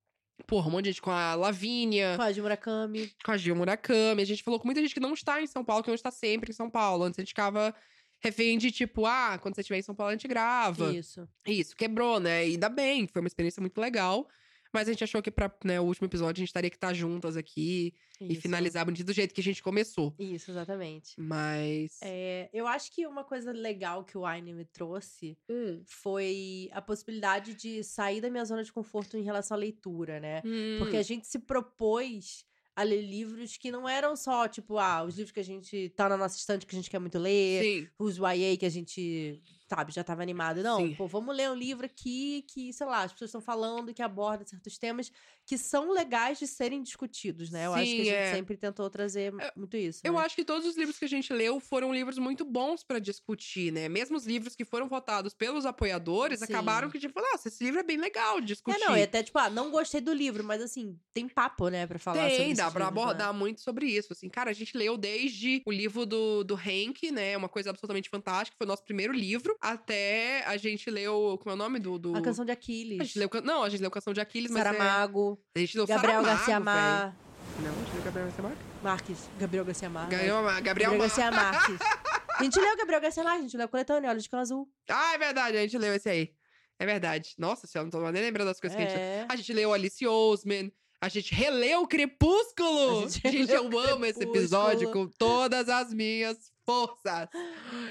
Porra, 0.47 0.69
um 0.69 0.71
monte 0.71 0.85
de 0.85 0.91
gente 0.93 1.03
com 1.03 1.11
a 1.11 1.35
Lavínia 1.35 2.15
Com 2.17 2.23
a 2.23 2.31
de 2.31 2.41
Murakami. 2.41 3.13
com 3.25 3.33
a 3.33 3.37
Gil 3.37 3.57
Murakami. 3.57 4.23
A 4.23 4.25
gente 4.25 4.45
falou 4.45 4.61
com 4.61 4.67
muita 4.67 4.81
gente 4.81 4.95
que 4.95 5.01
não 5.01 5.13
está 5.13 5.43
em 5.43 5.49
São 5.49 5.65
Paulo, 5.65 5.83
que 5.83 5.91
não 5.91 5.97
está 5.97 6.13
sempre 6.13 6.51
em 6.51 6.55
São 6.55 6.71
Paulo. 6.71 7.03
Antes 7.03 7.19
a 7.19 7.23
gente 7.23 7.31
ficava 7.31 7.75
refém 8.21 8.57
de 8.57 8.71
tipo, 8.71 9.05
ah, 9.05 9.37
quando 9.43 9.57
você 9.57 9.63
estiver 9.63 9.79
em 9.79 9.83
São 9.83 9.97
Paulo 9.97 10.11
a 10.11 10.15
gente 10.15 10.29
grava. 10.29 10.93
Isso. 10.95 11.29
Isso, 11.45 11.75
quebrou, 11.75 12.21
né? 12.21 12.47
E 12.47 12.53
ainda 12.53 12.69
bem, 12.69 13.09
foi 13.09 13.21
uma 13.21 13.27
experiência 13.29 13.61
muito 13.61 13.81
legal. 13.81 14.29
Mas 14.73 14.89
a 14.89 14.93
gente 14.93 15.05
achou 15.05 15.23
que 15.23 15.31
pra 15.31 15.51
né, 15.65 15.81
o 15.81 15.85
último 15.85 16.07
episódio 16.07 16.41
a 16.41 16.43
gente 16.43 16.49
estaria 16.49 16.69
que 16.71 16.77
estar 16.77 16.93
juntas 16.93 17.37
aqui 17.37 17.95
e 18.21 18.33
isso. 18.33 18.43
finalizar 18.43 18.85
bonitinho 18.85 19.07
do 19.07 19.13
jeito 19.13 19.33
que 19.35 19.41
a 19.41 19.45
gente 19.45 19.63
começou. 19.63 20.15
Isso, 20.19 20.51
exatamente. 20.51 21.15
Mas. 21.19 21.99
É, 22.03 22.51
eu 22.53 22.67
acho 22.67 22.91
que 22.93 23.07
uma 23.07 23.25
coisa 23.25 23.51
legal 23.53 24.05
que 24.05 24.17
o 24.19 24.27
Aine 24.27 24.53
me 24.53 24.65
trouxe 24.65 25.39
Hum. 25.49 25.83
foi 25.87 26.69
a 26.73 26.83
possibilidade 26.83 27.55
de 27.55 27.83
sair 27.83 28.21
da 28.21 28.29
minha 28.31 28.45
zona 28.45 28.63
de 28.63 28.73
conforto 28.73 29.17
em 29.17 29.23
relação 29.23 29.57
à 29.57 29.59
leitura, 29.61 30.21
né? 30.21 30.43
Hum. 30.45 30.77
Porque 30.79 30.97
a 30.97 31.03
gente 31.03 31.27
se 31.27 31.39
propôs 31.39 32.45
a 32.77 32.83
ler 32.85 33.03
livros 33.03 33.57
que 33.57 33.73
não 33.73 33.89
eram 33.89 34.15
só, 34.15 34.47
tipo, 34.47 34.79
ah, 34.79 35.03
os 35.03 35.17
livros 35.17 35.33
que 35.33 35.41
a 35.41 35.45
gente 35.45 35.89
tá 35.97 36.09
na 36.09 36.17
nossa 36.17 36.37
estante 36.37 36.65
que 36.65 36.77
a 36.77 36.79
gente 36.79 36.89
quer 36.89 37.01
muito 37.01 37.19
ler, 37.19 37.63
Sim. 37.63 37.89
os 37.99 38.19
YA 38.19 38.57
que 38.57 38.65
a 38.65 38.69
gente, 38.69 39.43
sabe, 39.69 39.93
já 39.93 40.03
tava 40.03 40.23
animado. 40.23 40.63
Não, 40.63 40.79
Sim. 40.79 40.95
pô, 40.95 41.07
vamos 41.07 41.37
ler 41.37 41.51
um 41.51 41.55
livro 41.55 41.87
aqui 41.87 42.43
que, 42.49 42.73
sei 42.73 42.87
lá, 42.87 43.03
as 43.03 43.13
pessoas 43.13 43.29
estão 43.29 43.41
falando 43.41 43.93
que 43.93 44.03
aborda 44.03 44.45
certos 44.45 44.79
temas 44.79 45.11
que 45.47 45.57
são 45.57 45.93
legais 45.93 46.39
de 46.39 46.47
serem 46.47 46.83
discutidos, 46.83 47.51
né? 47.51 47.67
Eu 47.67 47.75
acho 47.75 47.95
que 47.95 48.03
a 48.03 48.05
Sim, 48.05 48.11
gente 48.11 48.17
é. 48.17 48.35
sempre 48.35 48.57
tentou 48.57 48.89
trazer 48.91 49.33
muito 49.57 49.77
isso. 49.77 50.01
Eu 50.05 50.13
né? 50.15 50.21
acho 50.21 50.35
que 50.37 50.45
todos 50.45 50.67
os 50.67 50.77
livros 50.77 50.99
que 50.99 51.05
a 51.05 51.09
gente 51.09 51.33
leu 51.33 51.59
foram 51.61 51.93
livros 51.93 52.19
muito 52.19 52.45
bons 52.45 52.83
pra 52.83 52.99
discutir, 52.99 53.73
né? 53.73 53.89
Mesmo 53.89 54.17
os 54.17 54.27
livros 54.27 54.55
que 54.55 54.65
foram 54.65 54.89
votados 54.89 55.35
pelos 55.35 55.65
apoiadores 55.65 56.41
Sim. 56.41 56.45
acabaram 56.45 56.91
que, 56.91 56.99
tipo, 56.99 57.21
nossa, 57.21 57.49
esse 57.49 57.63
livro 57.65 57.81
é 57.81 57.83
bem 57.83 57.97
legal 57.97 58.41
de 58.41 58.47
discutir. 58.49 58.83
É, 58.83 58.87
não, 58.87 58.97
e 58.97 59.03
até, 59.03 59.23
tipo, 59.23 59.39
ah, 59.39 59.51
não 59.51 59.71
gostei 59.71 60.01
do 60.01 60.13
livro, 60.13 60.45
mas 60.45 60.61
assim, 60.63 60.99
tem 61.13 61.29
papo, 61.29 61.69
né, 61.69 61.87
pra 61.87 61.99
falar 61.99 62.31
sobre 62.31 62.37
Tem, 62.37 62.55
dá 62.55 62.65
esses 62.65 62.73
pra 62.73 62.85
livros, 62.85 62.95
né? 63.03 63.03
abordar 63.03 63.35
muito 63.35 63.61
sobre 63.61 63.87
isso. 63.87 64.13
Assim, 64.13 64.29
cara, 64.29 64.51
a 64.51 64.55
gente 64.55 64.77
leu 64.77 64.97
desde 64.97 65.63
o 65.67 65.73
livro 65.73 66.05
do, 66.07 66.45
do 66.45 66.55
Hank, 66.55 67.11
né? 67.11 67.37
Uma 67.37 67.49
coisa 67.49 67.71
absolutamente 67.71 68.09
fantástica. 68.09 68.57
Foi 68.57 68.67
o 68.67 68.69
nosso 68.69 68.85
primeiro 68.85 69.13
livro. 69.13 69.57
Até 69.61 70.45
a 70.47 70.57
gente 70.57 70.91
leu. 70.91 71.39
Como 71.43 71.51
é 71.51 71.55
o 71.55 71.57
nome 71.57 71.79
do. 71.79 71.99
do... 71.99 72.17
A 72.17 72.23
canção 72.23 72.45
de 72.45 72.51
A 72.51 72.55
Aquiles. 72.55 72.99
gente 73.09 73.19
leu, 73.19 73.29
não, 73.43 73.63
a 73.65 73.69
gente 73.69 73.81
leu 73.81 73.91
Canção 73.91 74.13
de 74.13 74.21
Aquiles, 74.21 74.51
mas. 74.51 74.61
é- 74.61 74.65
Saramago, 74.65 75.41
A 75.55 75.59
gente 75.59 75.77
leu 75.77 75.87
Gabriel 75.87 76.23
Saramago, 76.23 76.37
Garcia. 76.37 76.61
Mar... 76.61 77.17
Não, 77.61 77.71
a 77.71 77.75
gente 77.75 77.95
leu 77.95 78.03
Gabriel 78.05 78.27
Garcia 78.27 78.43
Marques. 78.45 78.63
Marques. 78.83 79.29
Gabriel 79.39 79.65
Garcia 79.65 79.91
Mar. 79.91 80.09
Ganhou 80.09 80.39
a 80.39 80.61
Gabriel 80.61 80.63
Gabriel 80.63 80.91
Mar- 80.93 80.99
Garcia 81.01 81.31
Marques. 81.31 81.79
A 82.39 82.45
gente 82.45 82.61
leu 82.61 82.77
Gabriel 82.77 83.01
Garcia 83.01 83.25
Marques, 83.25 83.41
a 83.41 83.43
gente 83.49 83.57
leu 83.57 83.69
Coletânea, 83.69 84.11
Olhos 84.11 84.23
de 84.23 84.31
Cão 84.31 84.39
Azul. 84.39 84.71
Ah, 84.89 85.15
é 85.15 85.19
verdade, 85.19 85.57
a 85.57 85.61
gente 85.61 85.77
leu 85.77 85.93
esse 85.93 86.09
aí. 86.09 86.33
É 86.79 86.87
verdade. 86.87 87.35
Nossa 87.37 87.67
senhora, 87.67 87.91
não 87.91 88.01
tô 88.01 88.11
nem 88.13 88.23
lembrando 88.23 88.47
das 88.47 88.61
coisas 88.61 88.77
que 88.77 88.85
a 88.85 88.87
gente 88.89 88.97
É. 88.97 89.27
A 89.29 89.35
gente 89.35 89.53
leu 89.53 89.73
Alice 89.73 90.07
Osman. 90.07 90.71
A 91.01 91.09
gente 91.09 91.35
releu 91.35 91.85
Crepúsculo. 91.89 93.01
A 93.07 93.09
gente 93.09 93.29
Gente, 93.33 93.53
eu 93.53 93.77
amo 93.81 94.05
esse 94.07 94.23
episódio 94.23 94.93
com 94.93 95.09
todas 95.09 95.69
as 95.69 95.93
minhas 95.93 96.53
forças. 96.69 97.29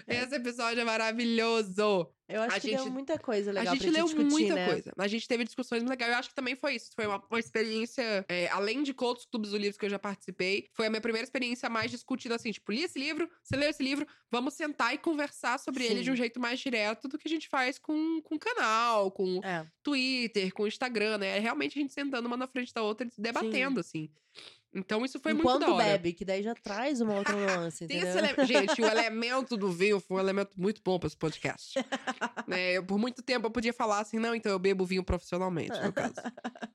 Esse 0.07 0.35
episódio 0.35 0.79
é 0.81 0.85
maravilhoso. 0.85 2.07
Eu 2.29 2.41
acho 2.41 2.57
A 2.57 2.59
que 2.59 2.69
gente- 2.71 2.83
deu 2.83 2.91
muita 2.91 3.17
coisa 3.17 3.51
legal 3.53 3.71
a 3.71 3.75
gente 3.75 3.83
pra 3.87 3.91
leu 3.97 4.05
discutir, 4.05 4.29
muita 4.29 4.53
né? 4.55 4.67
coisa. 4.67 4.91
A 4.97 5.07
gente 5.07 5.27
teve 5.27 5.43
discussões 5.45 5.81
muito 5.81 5.91
legais. 5.91 6.11
Eu 6.11 6.19
acho 6.19 6.29
que 6.29 6.35
também 6.35 6.55
foi 6.57 6.75
isso. 6.75 6.89
Foi 6.93 7.07
uma, 7.07 7.23
uma 7.29 7.39
experiência, 7.39 8.25
é, 8.27 8.49
além 8.49 8.83
de 8.83 8.93
outros 8.99 9.25
clubes 9.25 9.51
do 9.51 9.57
livro 9.57 9.79
que 9.79 9.85
eu 9.85 9.89
já 9.89 9.97
participei, 9.97 10.67
foi 10.73 10.87
a 10.87 10.89
minha 10.89 11.01
primeira 11.01 11.23
experiência 11.23 11.69
mais 11.69 11.89
discutida 11.89 12.35
assim. 12.35 12.51
Tipo, 12.51 12.71
li 12.73 12.83
esse 12.83 12.99
livro, 12.99 13.29
você 13.41 13.55
leu 13.55 13.69
esse 13.69 13.81
livro, 13.81 14.05
vamos 14.29 14.53
sentar 14.55 14.93
e 14.93 14.97
conversar 14.97 15.57
sobre 15.57 15.85
ele 15.85 15.99
Sim. 15.99 16.03
de 16.03 16.11
um 16.11 16.15
jeito 16.17 16.37
mais 16.39 16.59
direto 16.59 17.07
do 17.07 17.17
que 17.17 17.27
a 17.27 17.31
gente 17.31 17.47
faz 17.47 17.79
com, 17.79 18.21
o 18.29 18.37
canal, 18.39 19.09
com 19.09 19.39
É. 19.43 19.65
Twitter, 19.81 20.53
com 20.53 20.67
Instagram, 20.67 21.17
né? 21.19 21.37
É 21.37 21.39
realmente 21.39 21.79
a 21.79 21.81
gente 21.81 21.93
sentando 21.93 22.27
uma 22.27 22.35
na 22.37 22.47
frente 22.47 22.73
da 22.73 22.83
outra 22.83 23.07
e 23.07 23.21
debatendo, 23.21 23.79
assim. 23.79 24.09
Então 24.77 25.03
isso 25.03 25.19
foi 25.19 25.31
Enquanto 25.31 25.61
muito 25.61 25.67
da 25.71 25.73
hora. 25.73 25.83
bebe, 25.85 26.13
que 26.13 26.23
daí 26.23 26.43
já 26.43 26.53
traz 26.53 27.01
uma 27.01 27.15
outra 27.15 27.35
nuance, 27.35 27.85
Tem 27.87 27.97
entendeu? 27.97 28.15
esse 28.25 28.39
ele- 28.39 28.45
Gente, 28.45 28.81
o 28.81 28.85
elemento 28.85 29.57
do 29.57 29.71
vinho 29.71 29.99
foi 29.99 30.17
um 30.17 30.19
elemento 30.19 30.51
muito 30.55 30.81
bom 30.85 30.99
para 30.99 31.07
esse 31.07 31.17
podcast. 31.17 31.73
né, 32.47 32.73
eu, 32.77 32.83
por 32.85 32.99
muito 32.99 33.21
tempo 33.23 33.47
eu 33.47 33.51
podia 33.51 33.73
falar 33.73 33.99
assim, 34.01 34.19
não, 34.19 34.35
então 34.35 34.51
eu 34.51 34.59
bebo 34.59 34.85
vinho 34.85 35.03
profissionalmente, 35.03 35.77
no 35.81 35.91
caso. 35.91 36.13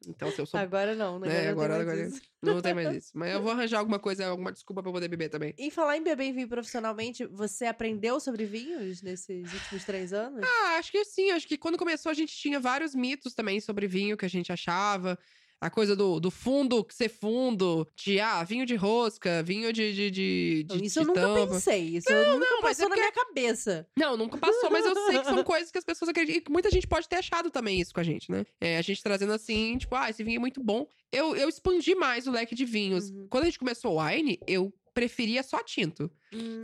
Então, 0.06 0.30
se 0.32 0.40
eu 0.40 0.47
sou. 0.47 0.59
Agora 0.59 0.94
não, 0.97 1.21
né? 1.21 1.47
É, 1.47 1.49
Agora, 1.49 1.80
agora, 1.80 1.80
não 1.80 1.80
tem 1.80 1.92
agora 1.92 1.97
mais 2.02 2.12
isso. 2.14 2.23
não 2.42 2.61
tem 2.61 2.75
mais 2.75 2.97
isso. 2.97 3.11
Mas 3.14 3.32
eu 3.35 3.40
vou 3.42 3.52
arranjar 3.52 3.78
alguma 3.78 3.99
coisa, 4.00 4.26
alguma 4.26 4.50
desculpa 4.52 4.80
eu 4.87 4.92
poder 4.92 5.06
beber 5.09 5.28
também. 5.28 5.54
Em 5.56 5.71
falar 5.71 5.97
em 5.97 6.02
beber 6.02 6.25
em 6.25 6.32
vinho 6.32 6.49
profissionalmente, 6.49 7.25
você 7.26 7.66
aprendeu 7.66 8.18
sobre 8.18 8.44
vinhos 8.44 9.00
nesses 9.00 9.52
últimos 9.52 9.85
três 9.85 10.12
anos? 10.12 10.42
Ah, 10.44 10.76
acho 10.78 10.90
que 10.90 11.04
sim. 11.04 11.30
Acho 11.30 11.47
que 11.47 11.56
quando 11.56 11.78
começou 11.78 12.11
a 12.11 12.14
gente 12.14 12.35
tinha 12.37 12.59
vários 12.59 12.94
mitos 12.94 13.32
também 13.32 13.61
sobre 13.61 13.87
vinho 13.87 14.16
que 14.16 14.25
a 14.25 14.28
gente 14.28 14.52
achava. 14.52 15.16
A 15.62 15.71
coisa 15.71 15.95
do, 15.95 16.19
do 16.19 16.28
fundo 16.28 16.85
ser 16.90 17.09
fundo, 17.09 17.87
de 17.95 18.19
ah, 18.19 18.42
vinho 18.42 18.66
de 18.66 18.75
rosca, 18.75 19.45
vinho 19.45 19.73
de. 19.73 19.92
de, 19.95 20.11
de, 20.11 20.64
de 20.64 20.85
isso 20.85 20.99
eu 20.99 21.02
de 21.04 21.09
nunca 21.09 21.21
tampa. 21.21 21.47
pensei. 21.54 21.83
Isso 21.97 22.11
eu 22.11 22.35
nunca 22.35 22.50
não, 22.50 22.61
passou 22.62 22.88
na 22.88 22.97
minha 22.97 23.12
cabeça. 23.12 23.87
Não, 23.97 24.16
nunca 24.16 24.37
passou, 24.38 24.71
mas 24.73 24.85
eu 24.85 24.92
sei 25.07 25.19
que 25.21 25.25
são 25.25 25.45
coisas 25.45 25.71
que 25.71 25.78
as 25.78 25.85
pessoas 25.85 26.09
acreditam. 26.09 26.50
E 26.50 26.52
muita 26.52 26.69
gente 26.69 26.88
pode 26.88 27.09
ter 27.09 27.16
achado 27.16 27.49
também 27.49 27.81
isso 27.81 27.95
com 27.95 28.00
a 28.00 28.02
gente, 28.02 28.28
né? 28.28 28.45
É, 28.61 28.76
a 28.76 28.83
gente 28.83 29.00
trazendo 29.00 29.33
assim, 29.33 29.78
tipo, 29.78 29.95
ah, 29.95 30.11
esse 30.11 30.25
vinho 30.25 30.37
é 30.38 30.40
muito 30.40 30.61
bom. 30.61 30.85
Eu, 31.12 31.37
eu 31.37 31.49
expandi 31.49 31.95
mais 31.95 32.26
o 32.26 32.33
leque 32.33 32.57
de 32.57 32.64
vinhos. 32.64 33.11
Uhum. 33.11 33.28
Quando 33.31 33.45
a 33.45 33.47
gente 33.47 33.59
começou 33.61 33.95
o 33.97 34.04
wine, 34.04 34.40
eu 34.49 34.73
preferia 34.92 35.42
só 35.42 35.62
tinto. 35.62 36.11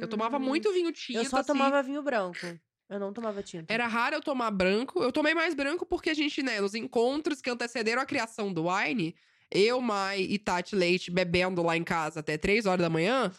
Eu 0.01 0.09
tomava 0.09 0.39
Hum, 0.39 0.41
muito 0.41 0.73
vinho 0.73 0.91
tinto. 0.93 1.19
Eu 1.19 1.25
só 1.25 1.39
assim. 1.39 1.47
tomava 1.47 1.83
vinho 1.83 2.03
branco. 2.03 2.47
Eu 2.89 2.99
não 2.99 3.13
tomava 3.13 3.43
tinta. 3.43 3.73
Era 3.73 3.87
raro 3.87 4.17
eu 4.17 4.21
tomar 4.23 4.51
branco. 4.51 5.03
Eu 5.03 5.13
tomei 5.13 5.35
mais 5.35 5.55
branco 5.55 5.85
porque 5.85 6.11
a 6.11 6.15
gente, 6.15 6.43
né, 6.43 6.61
nos 6.61 6.75
encontros 6.75 7.41
que 7.43 7.51
antecederam 7.51 8.03
a 8.03 8.07
criação 8.07 8.53
do 8.53 8.65
wine, 8.69 9.15
eu, 9.51 9.81
Mai 9.81 10.21
e 10.23 10.39
Tati 10.39 10.75
Leite 10.75 11.11
bebendo 11.11 11.63
lá 11.63 11.77
em 11.77 11.85
casa 11.85 12.21
até 12.21 12.37
3 12.39 12.65
horas 12.67 12.81
da 12.83 12.89
manhã, 12.91 13.31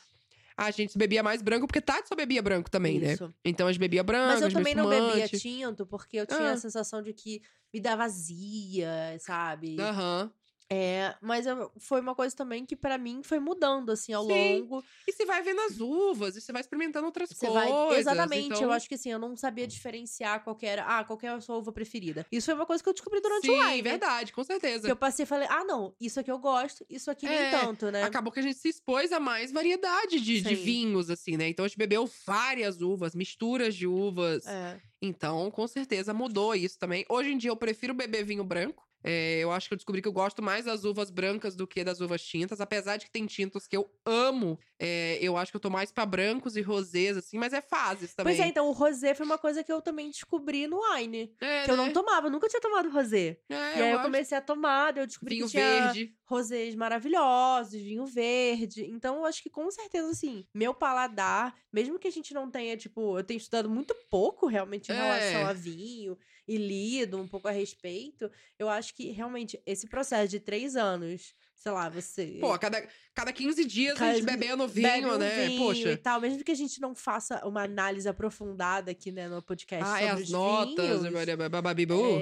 a 0.56 0.72
gente 0.72 0.98
bebia 0.98 1.24
mais 1.24 1.42
branco, 1.42 1.66
porque 1.66 1.82
Tati 1.82 2.10
só 2.10 2.16
bebia 2.16 2.42
branco 2.42 2.70
também, 2.70 3.00
né? 3.00 3.14
Isso. 3.14 3.34
Então 3.44 3.68
a 3.68 3.72
gente 3.72 3.80
bebia 3.80 4.04
branco, 4.04 4.34
Mas 4.34 4.42
eu 4.42 4.52
também 4.52 4.76
não 4.76 4.88
bebia 4.90 5.28
tinto, 5.28 5.86
porque 5.86 6.18
eu 6.18 6.28
tinha 6.28 6.50
Ah. 6.50 6.54
a 6.54 6.58
sensação 6.58 7.02
de 7.02 7.14
que 7.14 7.42
me 7.74 7.80
dava 7.80 8.04
azia, 8.04 9.18
sabe? 9.20 9.78
Aham. 9.80 10.32
É, 10.72 11.16
mas 11.20 11.48
eu- 11.48 11.72
foi 11.80 12.00
uma 12.00 12.14
coisa 12.14 12.36
também 12.36 12.64
que 12.66 12.76
pra 12.76 12.98
mim 12.98 13.22
foi 13.24 13.40
mudando, 13.40 13.90
assim, 13.92 14.14
ao 14.14 14.24
Sim. 14.26 14.32
longo. 14.60 14.84
E 15.08 15.12
você 15.12 15.26
vai 15.26 15.42
vendo 15.42 15.60
as 15.62 15.80
uvas, 15.80 16.36
e 16.36 16.42
você 16.42 16.52
vai 16.52 16.62
experimentando 16.62 17.06
outras 17.08 17.30
Você 17.30 17.48
coisas. 17.48 17.70
vai. 17.70 17.98
Exatamente, 18.00 18.46
então... 18.48 18.62
eu 18.62 18.72
acho 18.72 18.88
que 18.88 18.94
assim, 18.96 19.12
eu 19.12 19.18
não 19.18 19.36
sabia 19.36 19.66
diferenciar 19.66 20.44
qual 20.44 20.56
que 20.56 20.66
era. 20.68 20.84
Ah, 20.86 21.04
qual 21.04 21.18
que 21.18 21.26
é 21.26 21.30
a 21.30 21.42
sua 21.42 21.58
uva 21.58 21.72
preferida. 21.72 22.26
Isso 22.32 22.46
foi 22.46 22.54
uma 22.54 22.66
coisa 22.68 22.84
que 22.84 22.90
eu 22.90 22.94
descobri 22.94 23.20
durante 23.20 23.48
Sim, 23.48 23.54
o 23.54 23.58
live. 23.58 23.82
verdade, 23.90 24.32
com 24.32 24.44
certeza. 24.44 24.86
Que 24.86 24.92
eu 24.92 24.96
passei 24.96 25.24
e 25.24 25.26
falei, 25.26 25.48
ah, 25.50 25.64
não, 25.64 25.96
isso 26.00 26.20
aqui 26.20 26.30
eu 26.30 26.38
gosto, 26.38 26.86
isso 26.90 27.10
aqui 27.10 27.26
nem 27.28 27.36
É, 27.38 27.50
tanto, 27.52 27.90
né? 27.90 28.04
Acabou 28.04 28.32
que 28.32 28.40
a 28.40 28.44
gente 28.44 28.58
se 28.60 28.70
expôs 28.70 29.12
a 29.12 29.20
mais 29.20 29.52
variedade 29.52 30.20
de, 30.20 30.42
de 30.42 30.56
Sim. 30.56 30.64
vinhos, 30.64 31.10
assim, 31.10 31.36
né? 31.36 31.50
Então 31.50 31.66
a 31.66 31.68
gente 31.68 31.78
bebeu 31.78 32.10
várias 32.28 32.80
uvas, 32.82 33.16
misturas 33.16 33.74
de 33.76 33.88
uvas. 33.88 34.46
É. 34.46 34.80
Então, 35.02 35.50
com 35.50 35.66
certeza 35.68 36.14
mudou 36.14 36.54
isso 36.54 36.78
também. 36.78 37.06
Hoje 37.10 37.32
em 37.32 37.38
dia 37.38 37.50
eu 37.50 37.56
prefiro 37.58 37.94
beber 37.94 38.24
vinho 38.24 38.44
branco. 38.44 38.88
É, 39.04 39.40
eu 39.40 39.52
acho 39.52 39.68
que 39.68 39.74
eu 39.74 39.78
descobri 39.78 40.02
que 40.02 40.08
eu 40.08 40.14
gosto 40.14 40.42
mais 40.42 40.66
das 40.66 40.84
uvas 40.84 41.10
brancas 41.10 41.56
do 41.56 41.68
que 41.68 41.84
das 41.84 42.02
uvas 42.02 42.22
tintas. 42.24 42.60
Apesar 42.60 42.98
de 42.98 43.06
que 43.06 43.12
tem 43.12 43.26
tintos 43.26 43.68
que 43.68 43.76
eu 43.78 43.90
amo, 44.06 44.60
é, 44.78 45.18
eu 45.22 45.38
acho 45.38 45.52
que 45.52 45.56
eu 45.58 45.62
tô 45.62 45.70
mais 45.70 45.92
pra 45.92 46.06
brancos 46.06 46.56
e 46.56 46.62
rosés, 46.62 47.16
assim, 47.18 47.38
mas 47.38 47.54
é 47.54 47.62
fases 47.62 48.14
também. 48.14 48.36
Pois 48.36 48.40
é, 48.46 48.48
então 48.48 48.68
o 48.68 48.72
rosé 48.74 49.14
foi 49.16 49.26
uma 49.26 49.38
coisa 49.38 49.64
que 49.64 49.72
eu 49.72 49.82
também 49.82 50.10
descobri 50.10 50.68
no 50.68 50.80
wine. 50.94 51.34
É, 51.42 51.64
Que 51.64 51.72
eu 51.72 51.78
não 51.78 51.86
né? 51.88 51.92
tomava, 51.92 52.28
eu 52.28 52.32
nunca 52.32 52.48
tinha 52.50 52.62
tomado 52.62 52.90
rosé. 52.90 53.40
É, 53.50 53.56
e 53.78 53.82
aí 53.82 53.92
eu 53.92 53.96
acho. 53.96 54.04
comecei 54.06 54.38
a 54.38 54.42
tomar, 54.42 54.98
eu 54.98 55.08
descobri 55.08 55.36
Vinho 55.36 55.46
que 55.46 55.52
tinha 55.52 55.94
verde. 55.94 56.16
rosés 56.26 56.76
maravilhosos, 56.76 57.74
vinho 57.82 58.06
verde. 58.06 58.86
Então, 58.86 59.18
eu 59.18 59.26
acho 59.26 59.42
que 59.42 59.50
com 59.50 59.70
certeza, 59.72 60.10
assim, 60.12 60.46
meu 60.54 60.74
paladar, 60.74 61.56
mesmo 61.72 61.98
que 61.98 62.08
a 62.08 62.12
gente 62.12 62.34
não 62.34 62.50
tenha, 62.52 62.76
tipo, 62.78 63.18
eu 63.18 63.24
tenho 63.24 63.38
estudado 63.38 63.70
muito 63.70 63.96
pouco 64.10 64.48
realmente 64.48 64.92
em 64.92 64.96
É. 64.96 64.98
relação 64.98 65.46
a 65.46 65.54
vinho 65.54 66.18
e 66.50 66.58
lido 66.58 67.22
um 67.22 67.28
pouco 67.28 67.48
a 67.48 67.52
respeito, 67.52 68.30
eu 68.58 68.68
acho 68.68 68.96
que 68.96 69.12
realmente 69.12 69.62
esse 69.68 69.88
processo 69.88 70.28
de 70.30 70.40
três 70.40 70.76
anos, 70.76 71.36
sei 71.56 71.72
lá, 71.72 71.88
você. 71.90 72.38
Pô, 72.42 72.58
cada, 72.58 72.88
cada 73.14 73.32
15 73.32 73.64
dias 73.66 73.96
a 73.98 74.00
Cada- 74.00 74.14
gente 74.16 74.26
bebendo 74.26 74.68
vinho, 74.68 74.88
bebe 74.90 75.06
um 75.06 75.18
né? 75.20 75.48
vinho 75.48 75.52
e 75.54 75.58
Poxa. 75.60 75.98
tal, 75.98 76.20
mesmo 76.20 76.44
que 76.44 76.52
a 76.52 76.56
gente 76.56 76.82
não 76.82 76.96
faça 76.96 77.46
uma 77.46 77.62
análise 77.64 78.10
aprofundada 78.10 78.90
aqui, 78.90 79.12
né, 79.12 79.30
no 79.30 79.44
podcast 79.44 79.86
Ah, 79.88 79.94
sobre 79.94 80.06
é 80.06 80.10
as 80.10 80.22
os 80.22 80.30
notas, 80.32 80.88
vinhos, 80.88 81.04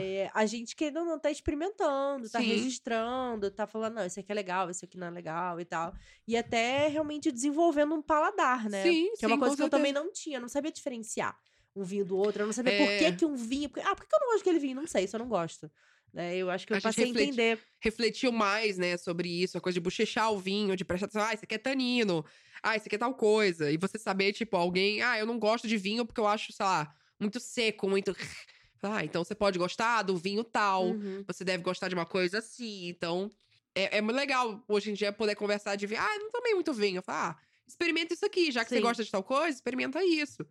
é, 0.01 0.29
a 0.33 0.45
gente 0.45 0.75
querendo 0.75 1.05
não 1.05 1.17
tá 1.17 1.31
experimentando, 1.31 2.29
tá 2.29 2.39
Sim. 2.41 2.47
registrando, 2.47 3.49
tá 3.49 3.65
falando, 3.65 3.93
não, 3.95 4.05
isso 4.05 4.19
aqui 4.19 4.29
é 4.29 4.35
legal, 4.35 4.69
isso 4.69 4.83
aqui 4.83 4.97
não 4.97 5.07
é 5.07 5.11
legal 5.11 5.57
e 5.61 5.63
tal. 5.65 5.93
E 6.27 6.35
até 6.35 6.87
realmente 6.89 7.31
desenvolvendo 7.31 7.95
um 7.95 8.01
paladar, 8.01 8.69
né? 8.69 8.83
Sim, 8.83 9.13
que 9.17 9.23
é 9.23 9.27
uma 9.29 9.35
sim, 9.37 9.39
coisa 9.39 9.55
que 9.55 9.63
eu 9.63 9.69
também 9.69 9.93
não 9.93 10.11
tinha, 10.11 10.37
não 10.37 10.49
sabia 10.49 10.71
diferenciar 10.71 11.37
um 11.79 11.83
vinho 11.83 12.05
do 12.05 12.17
outro, 12.17 12.41
eu 12.41 12.45
não 12.45 12.53
sabia 12.53 12.77
por 12.77 12.89
É. 12.91 12.97
que, 12.97 13.17
que 13.17 13.25
um 13.25 13.35
vinho. 13.35 13.69
porque- 13.69 13.87
ah, 13.87 13.95
por 13.95 14.03
que 14.03 14.09
que 14.09 14.15
eu 14.15 14.19
não 14.19 14.27
gosto 14.27 14.39
daquele 14.39 14.59
vinho? 14.59 14.75
Não 14.75 14.87
sei, 14.87 15.03
isso 15.05 15.15
eu 15.15 15.19
não 15.19 15.27
gosto. 15.27 15.71
Né? 16.13 16.35
Eu 16.37 16.49
acho 16.49 16.65
que 16.65 16.73
eu 16.73 16.77
A 16.77 16.81
passei 16.81 17.05
a 17.05 17.07
entender. 17.09 17.59
refletiu 17.79 18.31
mais, 18.31 18.77
né, 18.77 18.95
sobre 18.97 19.29
isso, 19.29 19.57
a 19.57 19.61
coisa 19.61 19.73
de 19.75 19.81
bochechar 19.81 20.31
o 20.31 20.39
vinho, 20.39 20.75
de 20.75 20.85
prestar 20.85 21.05
atenção, 21.07 21.21
ah, 21.23 21.33
isso 21.33 21.43
aqui 21.43 21.55
é 21.55 21.57
tanino, 21.57 22.25
ah, 22.63 22.75
isso 22.75 22.85
aqui 22.87 22.95
é 22.95 22.99
tal 22.99 23.13
coisa. 23.13 23.69
E 23.71 23.77
você 23.77 23.99
saber, 23.99 24.31
tipo, 24.33 24.55
alguém, 24.55 25.01
ah, 25.01 25.19
eu 25.19 25.25
não 25.25 25.37
gosto 25.37 25.67
de 25.67 25.77
vinho 25.77 26.05
porque 26.05 26.19
eu 26.19 26.25
acho, 26.27 26.51
sei 26.53 26.65
lá, 26.65 26.91
muito 27.19 27.39
seco, 27.39 27.87
muito. 27.89 28.13
Ah, 28.83 29.03
então 29.03 29.23
você 29.23 29.33
pode 29.33 29.57
gostar 29.57 30.03
do 30.03 30.15
vinho 30.15 30.43
tal, 30.43 30.89
Uhum. 30.91 31.23
você 31.25 31.43
deve 31.43 31.63
gostar 31.63 31.87
de 31.89 31.95
uma 31.95 32.05
coisa 32.05 32.37
assim. 32.37 32.87
Então, 32.87 33.29
é, 33.73 33.97
é 33.97 34.01
muito 34.01 34.15
legal 34.15 34.63
hoje 34.67 34.91
em 34.91 34.93
dia 34.93 35.11
poder 35.11 35.33
conversar 35.35 35.75
de 35.75 35.87
vinho. 35.87 35.99
Ah, 35.99 36.13
eu 36.15 36.19
não 36.19 36.29
tomei 36.29 36.53
muito 36.53 36.71
vinho. 36.71 36.99
Eu 36.99 37.01
falo, 37.01 37.31
ah, 37.33 37.37
experimenta 37.67 38.13
isso 38.13 38.23
aqui, 38.23 38.51
já 38.51 38.63
que 38.63 38.69
você 38.69 38.75
Sim. 38.75 38.81
gosta 38.83 39.03
de 39.03 39.09
tal 39.09 39.23
coisa, 39.23 39.49
experimenta 39.49 40.03
isso. 40.05 40.45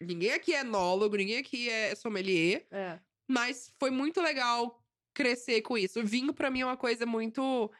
Ninguém 0.00 0.32
aqui 0.32 0.52
é 0.54 0.60
enólogo, 0.60 1.16
ninguém 1.16 1.38
aqui 1.38 1.68
é 1.68 1.94
sommelier. 1.94 2.66
É. 2.70 2.98
Mas 3.28 3.72
foi 3.78 3.90
muito 3.90 4.20
legal 4.20 4.82
crescer 5.14 5.62
com 5.62 5.78
isso. 5.78 6.00
O 6.00 6.06
vinho, 6.06 6.34
pra 6.34 6.50
mim, 6.50 6.60
é 6.60 6.66
uma 6.66 6.76
coisa 6.76 7.06
muito. 7.06 7.70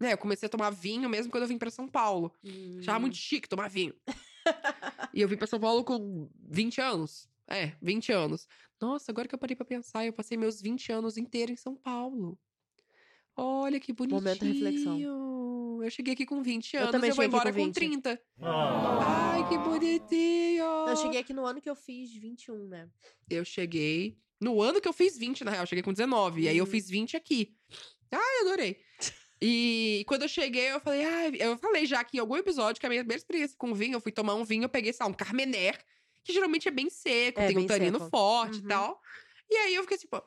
Né, 0.00 0.12
eu 0.14 0.18
comecei 0.18 0.46
a 0.46 0.50
tomar 0.50 0.70
vinho 0.70 1.08
mesmo 1.08 1.30
quando 1.30 1.44
eu 1.44 1.48
vim 1.48 1.58
pra 1.58 1.70
São 1.70 1.86
Paulo. 1.86 2.32
Achava 2.80 2.98
Hum. 2.98 3.02
muito 3.02 3.16
chique 3.16 3.48
tomar 3.48 3.68
vinho. 3.68 3.94
e 5.14 5.20
eu 5.20 5.28
vim 5.28 5.36
pra 5.36 5.46
São 5.46 5.60
Paulo 5.60 5.84
com 5.84 6.28
20 6.48 6.80
anos. 6.80 7.28
É, 7.48 7.72
20 7.80 8.10
anos. 8.12 8.48
Nossa, 8.80 9.12
agora 9.12 9.28
que 9.28 9.34
eu 9.34 9.38
parei 9.38 9.54
pra 9.54 9.64
pensar, 9.64 10.04
eu 10.04 10.12
passei 10.12 10.36
meus 10.36 10.60
20 10.60 10.90
anos 10.90 11.16
inteiros 11.16 11.52
em 11.52 11.56
São 11.56 11.76
Paulo. 11.76 12.36
Olha 13.36 13.80
que 13.80 13.92
bonitinho. 13.92 14.20
Momento 14.20 14.44
reflexão. 14.44 14.98
Eu 15.82 15.90
cheguei 15.90 16.14
aqui 16.14 16.24
com 16.26 16.42
20 16.42 16.74
Eu 16.74 16.80
anos 16.82 16.92
também 16.92 17.08
e 17.08 17.12
eu 17.12 17.16
vou 17.16 17.24
embora 17.24 17.52
com 17.52 17.58
com 17.58 17.64
20. 17.64 17.74
30. 17.74 18.20
Ai, 18.40 19.48
que 19.48 19.58
bonitinho! 19.58 20.64
Eu 20.88 20.96
cheguei 20.96 21.18
aqui 21.20 21.32
no 21.32 21.44
ano 21.44 21.60
que 21.60 21.68
eu 21.68 21.74
fiz 21.74 22.12
21, 22.12 22.68
né? 22.68 22.88
Eu 23.28 23.44
cheguei. 23.44 24.18
No 24.40 24.60
ano 24.60 24.80
que 24.80 24.88
eu 24.88 24.92
fiz 24.92 25.16
20, 25.16 25.44
na 25.44 25.50
real, 25.50 25.62
eu 25.62 25.66
cheguei 25.66 25.82
com 25.82 25.92
19. 25.92 26.42
E 26.42 26.48
aí 26.48 26.56
eu 26.58 26.64
Uhum. 26.64 26.70
fiz 26.70 26.88
20 26.88 27.16
aqui. 27.16 27.56
Ai, 28.10 28.40
adorei. 28.42 28.76
E 29.40 30.04
quando 30.06 30.22
eu 30.22 30.28
cheguei, 30.28 30.70
eu 30.70 30.80
falei, 30.80 31.04
ah, 31.04 31.28
eu 31.30 31.56
falei 31.58 31.84
já 31.86 32.00
aqui 32.00 32.16
em 32.18 32.20
algum 32.20 32.36
episódio 32.36 32.78
que 32.80 32.86
a 32.86 32.88
minha 32.88 33.00
primeira 33.02 33.18
experiência 33.20 33.56
com 33.58 33.74
vinho, 33.74 33.94
eu 33.94 34.00
fui 34.00 34.12
tomar 34.12 34.34
um 34.34 34.44
vinho, 34.44 34.64
eu 34.64 34.68
peguei, 34.68 34.92
sei 34.92 35.04
lá, 35.04 35.10
um 35.10 35.14
Carmener, 35.14 35.82
que 36.22 36.32
geralmente 36.32 36.68
é 36.68 36.70
bem 36.70 36.88
seco, 36.90 37.40
É, 37.40 37.46
tem 37.48 37.56
um 37.56 37.60
bem 37.60 37.66
tanino 37.66 37.98
seco. 37.98 38.10
forte 38.10 38.58
e 38.58 38.62
Uhum. 38.62 38.68
tal. 38.68 39.00
E 39.50 39.56
aí 39.56 39.74
eu 39.74 39.82
fiquei 39.82 39.98
tipo, 39.98 40.22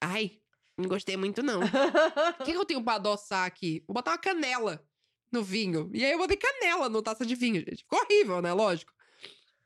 ai, 0.00 0.38
não 0.80 0.88
gostei 0.88 1.16
muito 1.16 1.42
não. 1.42 1.60
O 2.40 2.44
que, 2.44 2.52
que 2.52 2.58
eu 2.58 2.64
tenho 2.64 2.82
pra 2.82 2.94
adoçar 2.94 3.46
aqui? 3.46 3.84
Vou 3.86 3.94
botar 3.94 4.12
uma 4.12 4.18
canela 4.18 4.84
no 5.30 5.42
vinho. 5.42 5.90
E 5.92 6.04
aí 6.04 6.12
eu 6.12 6.18
botei 6.18 6.36
canela 6.36 6.88
no 6.88 7.02
taça 7.02 7.24
de 7.24 7.34
vinho, 7.34 7.60
gente. 7.60 7.78
Ficou 7.82 8.00
horrível, 8.00 8.40
né? 8.42 8.52
Lógico. 8.52 8.92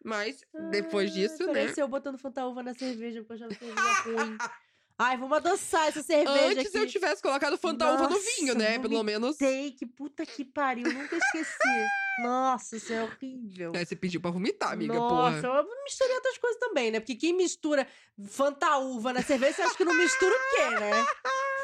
Mas 0.05 0.43
depois 0.71 1.11
Ah, 1.11 1.15
disso, 1.15 1.47
né? 1.47 1.53
Pareceu 1.53 1.85
eu 1.85 1.89
botando 1.89 2.19
fantaúva 2.19 2.63
na 2.63 2.75
cerveja, 2.75 3.21
porque 3.21 3.33
eu 3.33 3.47
achava 3.47 3.55
cerveja 3.55 4.03
ruim. 4.03 4.37
Ai, 4.97 5.17
vamos 5.17 5.37
adoçar 5.37 5.89
essa 5.89 6.03
cerveja 6.03 6.47
Antes 6.53 6.67
aqui. 6.67 6.79
eu 6.79 6.87
tivesse 6.87 7.21
colocado 7.21 7.59
fantaúva 7.59 8.05
no 8.05 8.11
Nossa, 8.11 8.31
vinho, 8.37 8.55
né? 8.55 8.79
Pelo 8.79 9.03
menos. 9.03 9.37
Sei, 9.37 9.73
que 9.73 9.85
puta 9.85 10.25
que 10.25 10.45
pariu, 10.45 10.85
nunca 10.93 11.17
esqueci. 11.17 11.87
Nossa, 12.23 12.77
isso 12.77 12.93
é 12.93 13.03
horrível. 13.03 13.73
Aí 13.75 13.85
você 13.85 13.97
pediu 13.97 14.21
pra 14.21 14.31
vomitar, 14.31 14.73
amiga, 14.73 14.95
Nossa, 14.95 15.43
porra. 15.43 15.59
eu 15.59 15.83
misturei 15.83 16.15
outras 16.15 16.39
coisas 16.39 16.61
também, 16.61 16.93
né? 16.93 17.01
Porque 17.01 17.17
quem 17.17 17.33
mistura 17.33 17.89
fantaúva 18.29 19.13
na 19.13 19.21
cerveja, 19.21 19.55
você 19.57 19.63
acha 19.63 19.77
que 19.77 19.85
não 19.85 19.95
mistura 19.97 20.33
o 20.33 20.57
quê, 20.57 20.71
né? 20.79 21.07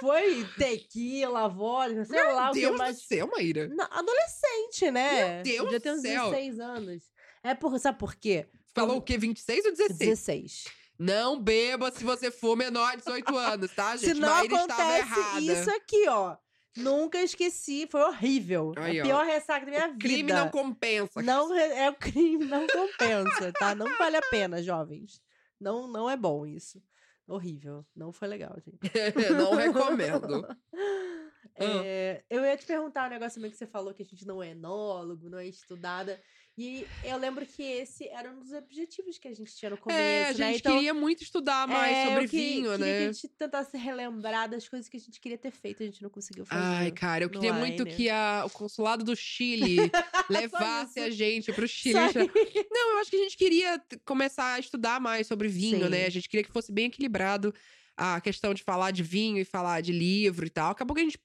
Foi 0.00 0.44
tequila, 0.58 1.46
vodka, 1.48 2.04
sei 2.06 2.22
lá 2.32 2.42
Meu 2.42 2.50
o 2.50 2.52
que 2.52 2.60
Deus 2.62 2.76
mais. 2.76 2.96
do 2.96 3.02
céu, 3.02 3.28
Maíra. 3.28 3.70
Adolescente, 3.90 4.90
né? 4.90 5.34
Meu 5.36 5.42
Deus 5.44 5.58
Podia 5.60 5.78
do 5.78 5.82
ter 5.82 5.92
uns 5.92 6.00
céu. 6.00 6.24
16 6.30 6.58
anos. 6.60 7.02
É 7.44 7.54
por, 7.54 7.78
sabe 7.78 7.96
por 7.98 8.16
quê? 8.16 8.48
Falou 8.74 8.96
o 8.96 9.02
quê? 9.02 9.16
26 9.16 9.66
ou 9.66 9.70
16? 9.72 9.98
16. 9.98 10.64
Não 11.00 11.40
beba 11.40 11.90
se 11.90 12.04
você 12.04 12.30
for 12.30 12.54
menor 12.54 12.90
de 12.90 12.98
18 12.98 13.34
anos, 13.34 13.74
tá, 13.74 13.96
gente? 13.96 14.12
Se 14.12 14.20
não 14.20 14.28
Maíra 14.28 14.54
acontece 14.54 15.40
isso 15.40 15.70
aqui, 15.70 16.06
ó. 16.06 16.36
Nunca 16.76 17.18
esqueci, 17.22 17.88
foi 17.90 18.02
horrível. 18.02 18.74
Aí, 18.76 19.00
a 19.00 19.02
ó. 19.02 19.06
pior 19.06 19.24
ressaca 19.24 19.64
da 19.64 19.72
minha 19.72 19.88
vida. 19.88 19.98
Crime 19.98 20.30
não 20.30 20.50
compensa. 20.50 21.22
Não 21.22 21.56
é 21.56 21.88
o 21.88 21.94
crime, 21.94 22.44
não 22.44 22.66
compensa, 22.66 23.50
tá? 23.58 23.74
Não 23.74 23.96
vale 23.96 24.18
a 24.18 24.22
pena, 24.30 24.62
jovens. 24.62 25.22
Não, 25.58 25.88
não 25.88 26.08
é 26.08 26.18
bom 26.18 26.44
isso. 26.44 26.82
Horrível. 27.26 27.82
Não 27.96 28.12
foi 28.12 28.28
legal, 28.28 28.54
gente. 28.60 28.78
não 29.32 29.54
recomendo. 29.54 30.46
Ah. 31.58 31.84
É, 31.84 32.24
eu 32.30 32.42
ia 32.42 32.56
te 32.56 32.64
perguntar 32.64 33.06
um 33.06 33.10
negócio 33.10 33.34
também 33.34 33.50
que 33.50 33.56
você 33.56 33.66
falou 33.66 33.92
que 33.92 34.02
a 34.02 34.06
gente 34.06 34.26
não 34.26 34.42
é 34.42 34.50
enólogo, 34.50 35.28
não 35.28 35.38
é 35.38 35.46
estudada. 35.46 36.18
E 36.62 36.86
eu 37.04 37.16
lembro 37.16 37.46
que 37.46 37.62
esse 37.62 38.06
era 38.08 38.30
um 38.30 38.38
dos 38.38 38.52
objetivos 38.52 39.16
que 39.18 39.26
a 39.28 39.32
gente 39.34 39.56
tinha 39.56 39.70
no 39.70 39.78
começo, 39.78 39.98
é, 39.98 40.24
a 40.24 40.26
né? 40.28 40.34
gente 40.34 40.58
Então, 40.60 40.74
queria 40.74 40.92
muito 40.92 41.22
estudar 41.22 41.66
mais 41.66 41.96
é, 41.96 42.06
sobre 42.08 42.28
que- 42.28 42.36
vinho, 42.36 42.70
queria 42.72 42.78
né? 42.78 42.98
que 42.98 43.08
a 43.08 43.12
gente 43.12 43.28
tentasse 43.28 43.76
relembrar 43.78 44.46
das 44.50 44.68
coisas 44.68 44.86
que 44.86 44.98
a 44.98 45.00
gente 45.00 45.18
queria 45.20 45.38
ter 45.38 45.50
feito, 45.52 45.82
a 45.82 45.86
gente 45.86 46.02
não 46.02 46.10
conseguiu 46.10 46.44
fazer. 46.44 46.62
Ai, 46.62 46.90
cara, 46.90 47.24
eu 47.24 47.30
queria 47.30 47.54
muito 47.54 47.86
que 47.86 48.10
a- 48.10 48.42
o 48.46 48.50
consulado 48.50 49.02
do 49.02 49.16
Chile 49.16 49.76
levasse 50.28 51.00
a 51.00 51.08
gente 51.08 51.50
pro 51.52 51.66
Chile. 51.66 51.94
Não, 52.70 52.92
eu 52.92 52.98
acho 52.98 53.10
que 53.10 53.16
a 53.16 53.22
gente 53.22 53.36
queria 53.38 53.82
começar 54.04 54.54
a 54.54 54.58
estudar 54.58 55.00
mais 55.00 55.26
sobre 55.26 55.48
vinho, 55.48 55.84
Sim. 55.84 55.90
né? 55.90 56.04
A 56.06 56.10
gente 56.10 56.28
queria 56.28 56.44
que 56.44 56.52
fosse 56.52 56.70
bem 56.70 56.86
equilibrado 56.86 57.54
a 57.96 58.20
questão 58.20 58.52
de 58.52 58.62
falar 58.62 58.90
de 58.90 59.02
vinho 59.02 59.38
e 59.38 59.44
falar 59.44 59.80
de 59.80 59.92
livro 59.92 60.46
e 60.46 60.50
tal. 60.50 60.70
Acabou 60.72 60.94
que 60.94 61.00
a 61.00 61.04
gente 61.04 61.18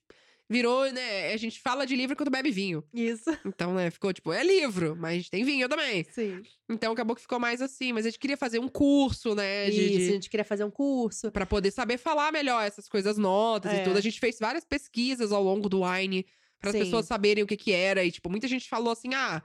virou, 0.50 0.92
né? 0.92 1.34
A 1.34 1.38
gente 1.38 1.60
fala 1.60 1.86
de 1.86 1.96
livro 1.96 2.14
enquanto 2.14 2.30
bebe 2.30 2.52
vinho. 2.52 2.84
Isso. 2.94 3.25
Então, 3.46 3.74
né, 3.74 3.90
ficou 3.90 4.12
tipo, 4.14 4.32
é 4.34 4.44
livro, 4.44 4.96
mas 4.96 5.12
a 5.14 5.16
gente 5.16 5.32
tem 5.32 5.44
vinho 5.44 5.68
também. 5.70 6.04
Sim. 6.12 6.42
Então 6.70 6.94
acabou 6.94 7.16
que 7.16 7.22
ficou 7.22 7.40
mais 7.40 7.62
assim. 7.62 7.94
Mas 7.94 8.06
a 8.06 8.10
gente 8.10 8.20
queria 8.20 8.38
fazer 8.38 8.60
um 8.60 8.68
curso, 8.68 9.34
né? 9.36 9.70
de- 9.70 9.82
Isso, 9.82 9.98
de- 10.00 10.10
a 10.10 10.14
gente 10.14 10.30
queria 10.30 10.44
fazer 10.46 10.64
um 10.64 10.72
curso. 10.72 11.32
Pra 11.32 11.46
poder 11.46 11.72
saber 11.72 11.98
falar 11.98 12.32
melhor 12.32 12.64
essas 12.66 12.88
coisas, 12.88 13.18
notas 13.18 13.72
É. 13.74 13.82
e 13.82 13.84
tudo. 13.84 13.98
A 13.98 14.02
gente 14.02 14.20
fez 14.20 14.38
várias 14.40 14.64
pesquisas 14.66 15.32
ao 15.32 15.44
longo 15.44 15.68
do 15.70 15.82
Wine 15.84 16.25
para 16.60 16.70
as 16.72 16.75
pessoas 16.75 17.06
saberem 17.06 17.44
o 17.44 17.48
que 17.48 17.58
que 17.58 17.72
era. 17.72 18.04
E, 18.04 18.12
tipo, 18.12 18.30
muita 18.30 18.48
gente 18.48 18.68
falou 18.68 18.92
assim: 18.92 19.14
ah, 19.14 19.42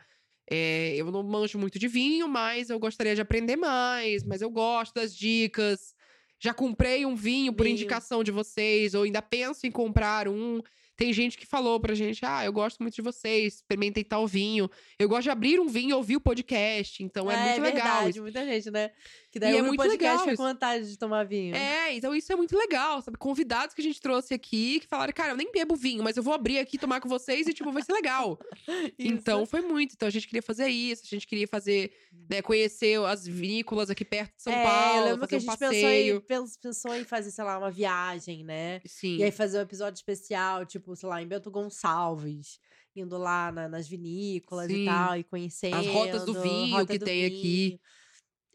é, 0.50 0.94
eu 0.96 1.10
não 1.12 1.22
manjo 1.22 1.58
muito 1.58 1.78
de 1.78 1.86
vinho, 1.88 2.26
mas 2.28 2.70
eu 2.70 2.78
gostaria 2.78 3.14
de 3.14 3.20
aprender 3.20 3.56
mais, 3.56 4.22
mas 4.24 4.42
eu 4.42 4.50
gosto 4.50 4.94
das 4.94 5.14
dicas. 5.14 5.94
Já 6.42 6.54
comprei 6.54 7.04
um 7.04 7.14
vinho 7.14 7.52
por 7.52 7.64
Vinho. 7.64 7.74
indicação 7.74 8.24
de 8.24 8.30
vocês, 8.30 8.94
ou 8.94 9.02
ainda 9.02 9.20
penso 9.20 9.66
em 9.66 9.70
comprar 9.70 10.26
um. 10.26 10.60
Tem 11.00 11.14
gente 11.14 11.38
que 11.38 11.46
falou 11.46 11.80
pra 11.80 11.94
gente: 11.94 12.26
ah, 12.26 12.44
eu 12.44 12.52
gosto 12.52 12.80
muito 12.80 12.94
de 12.94 13.00
vocês, 13.00 13.54
experimentei 13.54 14.04
tal 14.04 14.26
vinho. 14.26 14.70
Eu 14.98 15.08
gosto 15.08 15.22
de 15.22 15.30
abrir 15.30 15.58
um 15.58 15.66
vinho 15.66 15.88
e 15.88 15.94
ouvir 15.94 16.16
o 16.16 16.20
podcast. 16.20 17.02
Então 17.02 17.30
é, 17.30 17.36
muito 17.36 17.62
legal. 17.62 17.72
verdade, 17.72 18.10
isso. 18.10 18.20
muita 18.20 18.44
gente, 18.44 18.70
né? 18.70 18.90
Que 19.32 19.38
daí 19.38 19.54
E 19.54 19.58
é 19.58 19.62
muito 19.62 19.80
legal 19.80 20.18
fica 20.18 20.36
com 20.36 20.42
vontade 20.42 20.90
de 20.90 20.98
tomar 20.98 21.22
vinho. 21.24 21.54
É, 21.54 21.94
então 21.94 22.12
isso 22.12 22.32
é 22.32 22.36
muito 22.36 22.56
legal, 22.58 23.00
sabe? 23.00 23.16
Convidados 23.16 23.72
que 23.74 23.80
a 23.80 23.84
gente 23.84 24.00
trouxe 24.00 24.34
aqui 24.34 24.80
que 24.80 24.88
falaram, 24.88 25.12
cara, 25.12 25.32
eu 25.32 25.36
nem 25.36 25.52
bebo 25.52 25.76
vinho, 25.76 26.02
mas 26.02 26.16
eu 26.16 26.22
vou 26.22 26.34
abrir 26.34 26.58
aqui, 26.58 26.76
tomar 26.76 27.00
com 27.00 27.08
vocês 27.08 27.46
e, 27.46 27.54
tipo, 27.54 27.70
vai 27.70 27.82
ser 27.82 27.92
legal. 27.92 28.38
Então 28.98 29.46
foi 29.46 29.60
muito. 29.60 29.94
Então 29.94 30.08
a 30.08 30.10
gente 30.10 30.26
queria 30.26 30.42
fazer 30.42 30.66
isso, 30.68 31.02
a 31.04 31.08
gente 31.08 31.26
queria 31.28 31.46
fazer, 31.46 31.92
né, 32.28 32.42
conhecer 32.42 33.00
as 33.04 33.24
vinícolas 33.24 33.88
aqui 33.88 34.04
perto 34.04 34.34
de 34.36 34.42
São 34.42 34.52
é, 34.52 34.62
Paulo, 34.64 34.98
eu 34.98 35.04
lembro 35.12 35.20
fazer 35.20 35.28
que 35.28 35.34
a 35.34 35.38
um 35.38 35.40
gente 35.40 35.58
pensou 35.58 35.76
em, 35.78 35.82
passeio. 35.82 36.20
pens- 36.22 36.56
pensou 36.56 36.94
em 36.96 37.04
fazer, 37.04 37.30
sei 37.30 37.44
lá, 37.44 37.56
uma 37.58 37.70
viagem, 37.70 38.42
né? 38.44 38.80
Sim. 38.84 39.16
E 39.18 39.22
aí 39.24 39.30
fazer 39.30 39.58
um 39.58 39.62
episódio 39.62 39.96
especial, 39.96 40.66
tipo, 40.66 40.96
sei 40.96 41.08
lá, 41.08 41.22
em 41.22 41.26
Bento 41.28 41.50
Gonçalves, 41.52 42.58
indo 42.96 43.16
lá 43.16 43.52
na- 43.52 43.68
nas 43.68 43.86
vinícolas 43.86 44.66
Sim. 44.66 44.82
e 44.82 44.84
tal, 44.86 45.16
e 45.16 45.22
conhecendo. 45.24 45.76
As 45.76 45.86
rotas 45.86 46.24
do 46.24 46.34
vinho 46.42 46.84
que 46.86 46.98
tem 46.98 47.24
aqui. 47.26 47.68
vinho. 47.68 47.80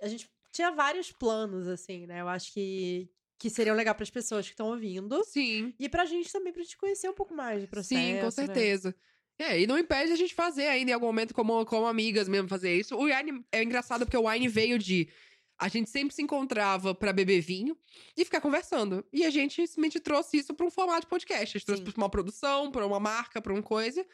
A 0.02 0.08
gente 0.10 0.30
tinha 0.56 0.72
vários 0.72 1.12
planos, 1.12 1.68
assim, 1.68 2.08
né? 2.08 2.22
Eu 2.22 2.30
acho 2.30 2.54
que, 2.54 3.10
que 3.38 3.50
seriam 3.50 3.76
legal 3.76 3.94
para 3.94 4.04
as 4.04 4.10
pessoas 4.10 4.46
que 4.46 4.54
estão 4.54 4.68
ouvindo. 4.68 5.22
Sim. 5.26 5.74
E 5.78 5.90
pra 5.90 6.06
gente 6.06 6.32
também, 6.32 6.54
pra 6.54 6.64
gente 6.64 6.78
conhecer 6.78 7.10
um 7.10 7.14
pouco 7.14 7.36
mais 7.36 7.62
do 7.62 7.68
processo. 7.68 8.02
Sim, 8.02 8.18
com 8.18 8.26
né? 8.26 8.32
certeza. 8.32 8.96
É, 9.38 9.60
e 9.60 9.68
não 9.68 9.78
impede 9.78 10.14
a 10.14 10.16
gente 10.16 10.34
fazer 10.34 10.68
ainda 10.68 10.92
em 10.92 10.94
algum 10.94 11.08
momento, 11.08 11.34
como, 11.34 11.66
como 11.66 11.86
amigas 11.86 12.30
mesmo, 12.30 12.48
fazer 12.48 12.74
isso. 12.74 12.96
O 12.96 13.04
Wine 13.04 13.46
é 13.52 13.62
engraçado 13.62 14.06
porque 14.06 14.18
o 14.18 14.30
Wine 14.30 14.48
veio 14.48 14.80
de. 14.80 15.10
A 15.58 15.68
gente 15.68 15.90
sempre 15.90 16.14
se 16.14 16.22
encontrava 16.22 16.94
pra 16.94 17.14
beber 17.14 17.42
vinho 17.42 17.78
e 18.16 18.26
ficar 18.26 18.42
conversando. 18.42 19.06
E 19.12 19.26
a 19.26 19.30
gente 19.30 19.56
simplesmente 19.68 20.00
trouxe 20.00 20.38
isso 20.38 20.54
pra 20.54 20.66
um 20.66 20.72
formato 20.72 21.02
de 21.02 21.08
podcast. 21.08 21.44
A 21.44 21.60
gente 21.60 21.66
trouxe 21.66 21.84
pra 21.84 21.94
uma 21.98 22.10
produção, 22.10 22.72
pra 22.72 22.86
uma 22.86 23.00
marca, 23.00 23.42
pra 23.42 23.54
uma 23.54 23.64
coisa. 23.64 24.06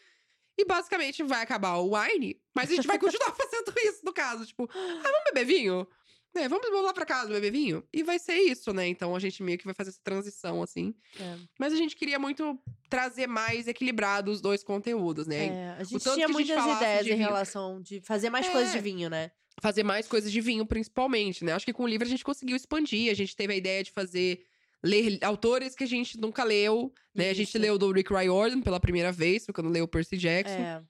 E 0.58 0.66
basicamente 0.66 1.24
vai 1.24 1.42
acabar 1.42 1.78
o 1.78 1.96
Wine, 1.96 2.40
mas 2.54 2.72
a 2.72 2.76
gente 2.76 2.88
vai 2.88 3.00
continuar 3.00 3.34
fazendo 3.36 3.74
isso, 3.78 4.02
no 4.04 4.14
caso. 4.14 4.46
Tipo, 4.46 4.70
ah, 4.72 5.02
vamos 5.04 5.24
beber 5.34 5.46
vinho? 5.46 5.88
É, 6.34 6.48
vamos, 6.48 6.66
lá 6.84 6.94
pra 6.94 7.06
casa 7.06 7.30
beber 7.30 7.52
vinho? 7.52 7.84
E 7.92 8.04
vai 8.04 8.18
ser 8.18 8.36
isso, 8.36 8.72
né? 8.74 8.88
Então 8.88 9.16
a 9.16 9.20
gente 9.20 9.44
meio 9.44 9.58
que 9.58 9.66
vai 9.66 9.74
fazer 9.74 9.90
essa 9.90 10.00
transição, 10.04 10.64
assim. 10.64 10.94
É. 11.20 11.38
Mas 11.60 11.74
a 11.74 11.76
gente 11.76 11.96
queria 11.96 12.18
muito 12.18 12.58
trazer 12.90 13.28
mais 13.28 13.68
equilibrado 13.68 14.32
os 14.32 14.40
dois 14.40 14.64
conteúdos, 14.64 15.28
né? 15.28 15.48
É, 15.48 15.70
a 15.78 15.84
gente 15.84 16.02
tinha 16.02 16.14
a 16.14 16.18
gente 16.20 16.32
muitas 16.32 16.56
falasse 16.56 16.84
ideias 16.84 17.06
de 17.06 17.12
em 17.12 17.18
relação 17.18 17.82
de 17.82 18.00
fazer 18.02 18.30
mais 18.30 18.48
É. 18.48 18.52
coisas 18.52 18.72
de 18.72 18.80
vinho, 18.80 19.10
né? 19.10 19.32
Fazer 19.62 19.84
mais 19.84 20.08
coisas 20.08 20.32
de 20.32 20.40
vinho, 20.40 20.66
principalmente, 20.66 21.44
né? 21.44 21.52
Acho 21.52 21.66
que 21.66 21.74
com 21.74 21.84
o 21.84 21.88
livro 21.88 22.08
a 22.08 22.10
gente 22.10 22.24
conseguiu 22.24 22.56
expandir. 22.56 23.12
A 23.12 23.14
gente 23.14 23.36
teve 23.36 23.54
a 23.54 23.56
ideia 23.56 23.84
de 23.84 23.92
fazer. 23.92 24.42
Ler 24.84 25.20
autores 25.24 25.76
que 25.76 25.84
a 25.84 25.88
gente 25.88 26.20
nunca 26.20 26.44
leu, 26.44 26.92
né? 27.14 27.30
A 27.30 27.34
gente 27.36 27.50
Isso. 27.50 27.60
leu 27.60 27.78
do 27.78 27.92
Rick 27.92 28.12
Riordan 28.12 28.62
pela 28.62 28.80
primeira 28.80 29.12
vez, 29.12 29.46
foi 29.46 29.54
quando 29.54 29.70
leu 29.70 29.84
o 29.84 29.88
Percy 29.88 30.18
Jackson, 30.18 30.56
É, 30.56 30.82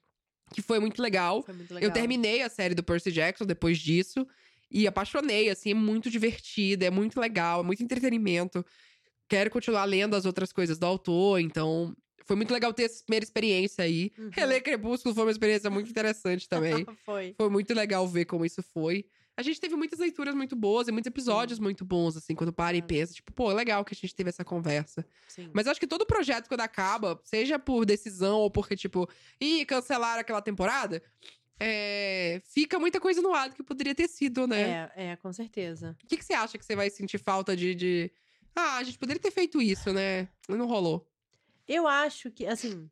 que 0.54 0.62
foi 0.62 0.78
muito 0.78 1.02
legal. 1.02 1.42
foi 1.42 1.52
muito 1.52 1.74
legal. 1.74 1.90
Eu 1.90 1.92
terminei 1.92 2.40
a 2.40 2.48
série 2.48 2.74
do 2.74 2.82
Percy 2.82 3.12
Jackson 3.12 3.44
depois 3.44 3.76
disso 3.78 4.26
e 4.72 4.86
apaixonei, 4.86 5.48
assim, 5.50 5.70
é 5.70 5.74
muito 5.74 6.10
divertida, 6.10 6.84
é 6.86 6.90
muito 6.90 7.20
legal, 7.20 7.60
é 7.60 7.62
muito 7.64 7.82
entretenimento. 7.82 8.64
Quero 9.28 9.50
continuar 9.50 9.84
lendo 9.84 10.14
as 10.14 10.24
outras 10.24 10.52
coisas 10.52 10.78
do 10.78 10.86
autor, 10.86 11.40
então 11.40 11.94
foi 12.24 12.36
muito 12.36 12.52
legal 12.52 12.72
ter 12.72 12.84
essa 12.84 13.02
primeira 13.04 13.24
experiência 13.24 13.84
aí. 13.84 14.12
Uhum. 14.18 14.30
Reler 14.32 14.62
Crepúsculo 14.62 15.14
foi 15.14 15.24
uma 15.24 15.30
experiência 15.30 15.68
muito 15.70 15.90
interessante 15.90 16.48
também. 16.48 16.86
foi. 17.04 17.34
foi 17.36 17.48
muito 17.48 17.74
legal 17.74 18.06
ver 18.06 18.24
como 18.26 18.44
isso 18.44 18.62
foi. 18.62 19.04
A 19.34 19.42
gente 19.42 19.58
teve 19.58 19.74
muitas 19.74 19.98
leituras 19.98 20.34
muito 20.34 20.54
boas 20.54 20.88
e 20.88 20.92
muitos 20.92 21.06
episódios 21.08 21.58
muito 21.58 21.86
bons, 21.86 22.18
assim, 22.18 22.34
quando 22.34 22.52
para 22.52 22.76
e 22.76 22.80
É. 22.80 22.82
pensa, 22.82 23.14
tipo, 23.14 23.32
pô, 23.32 23.50
legal 23.50 23.82
que 23.82 23.94
a 23.94 23.96
gente 23.98 24.14
teve 24.14 24.28
essa 24.28 24.44
conversa. 24.44 25.06
Sim. 25.26 25.48
Mas 25.54 25.64
eu 25.64 25.72
acho 25.72 25.80
que 25.80 25.86
todo 25.86 26.04
projeto, 26.04 26.48
quando 26.48 26.60
acaba, 26.60 27.18
seja 27.24 27.58
por 27.58 27.86
decisão 27.86 28.40
ou 28.40 28.50
porque, 28.50 28.76
tipo, 28.76 29.08
ih, 29.40 29.64
cancelaram 29.64 30.20
aquela 30.20 30.42
temporada, 30.42 31.02
é, 31.64 32.42
fica 32.44 32.76
muita 32.76 33.00
coisa 33.00 33.22
no 33.22 33.32
ar 33.32 33.54
que 33.54 33.62
poderia 33.62 33.94
ter 33.94 34.08
sido, 34.08 34.48
né? 34.48 34.90
É, 34.96 35.12
é, 35.12 35.16
com 35.16 35.32
certeza. 35.32 35.96
O 36.02 36.06
que, 36.08 36.16
que 36.16 36.24
você 36.24 36.34
acha 36.34 36.58
que 36.58 36.64
você 36.64 36.74
vai 36.74 36.90
sentir 36.90 37.18
falta 37.18 37.56
de, 37.56 37.72
de. 37.72 38.10
Ah, 38.54 38.78
a 38.78 38.82
gente 38.82 38.98
poderia 38.98 39.22
ter 39.22 39.30
feito 39.30 39.62
isso, 39.62 39.92
né? 39.92 40.28
Não 40.48 40.66
rolou. 40.66 41.08
Eu 41.68 41.86
acho 41.86 42.32
que, 42.32 42.44
assim. 42.46 42.90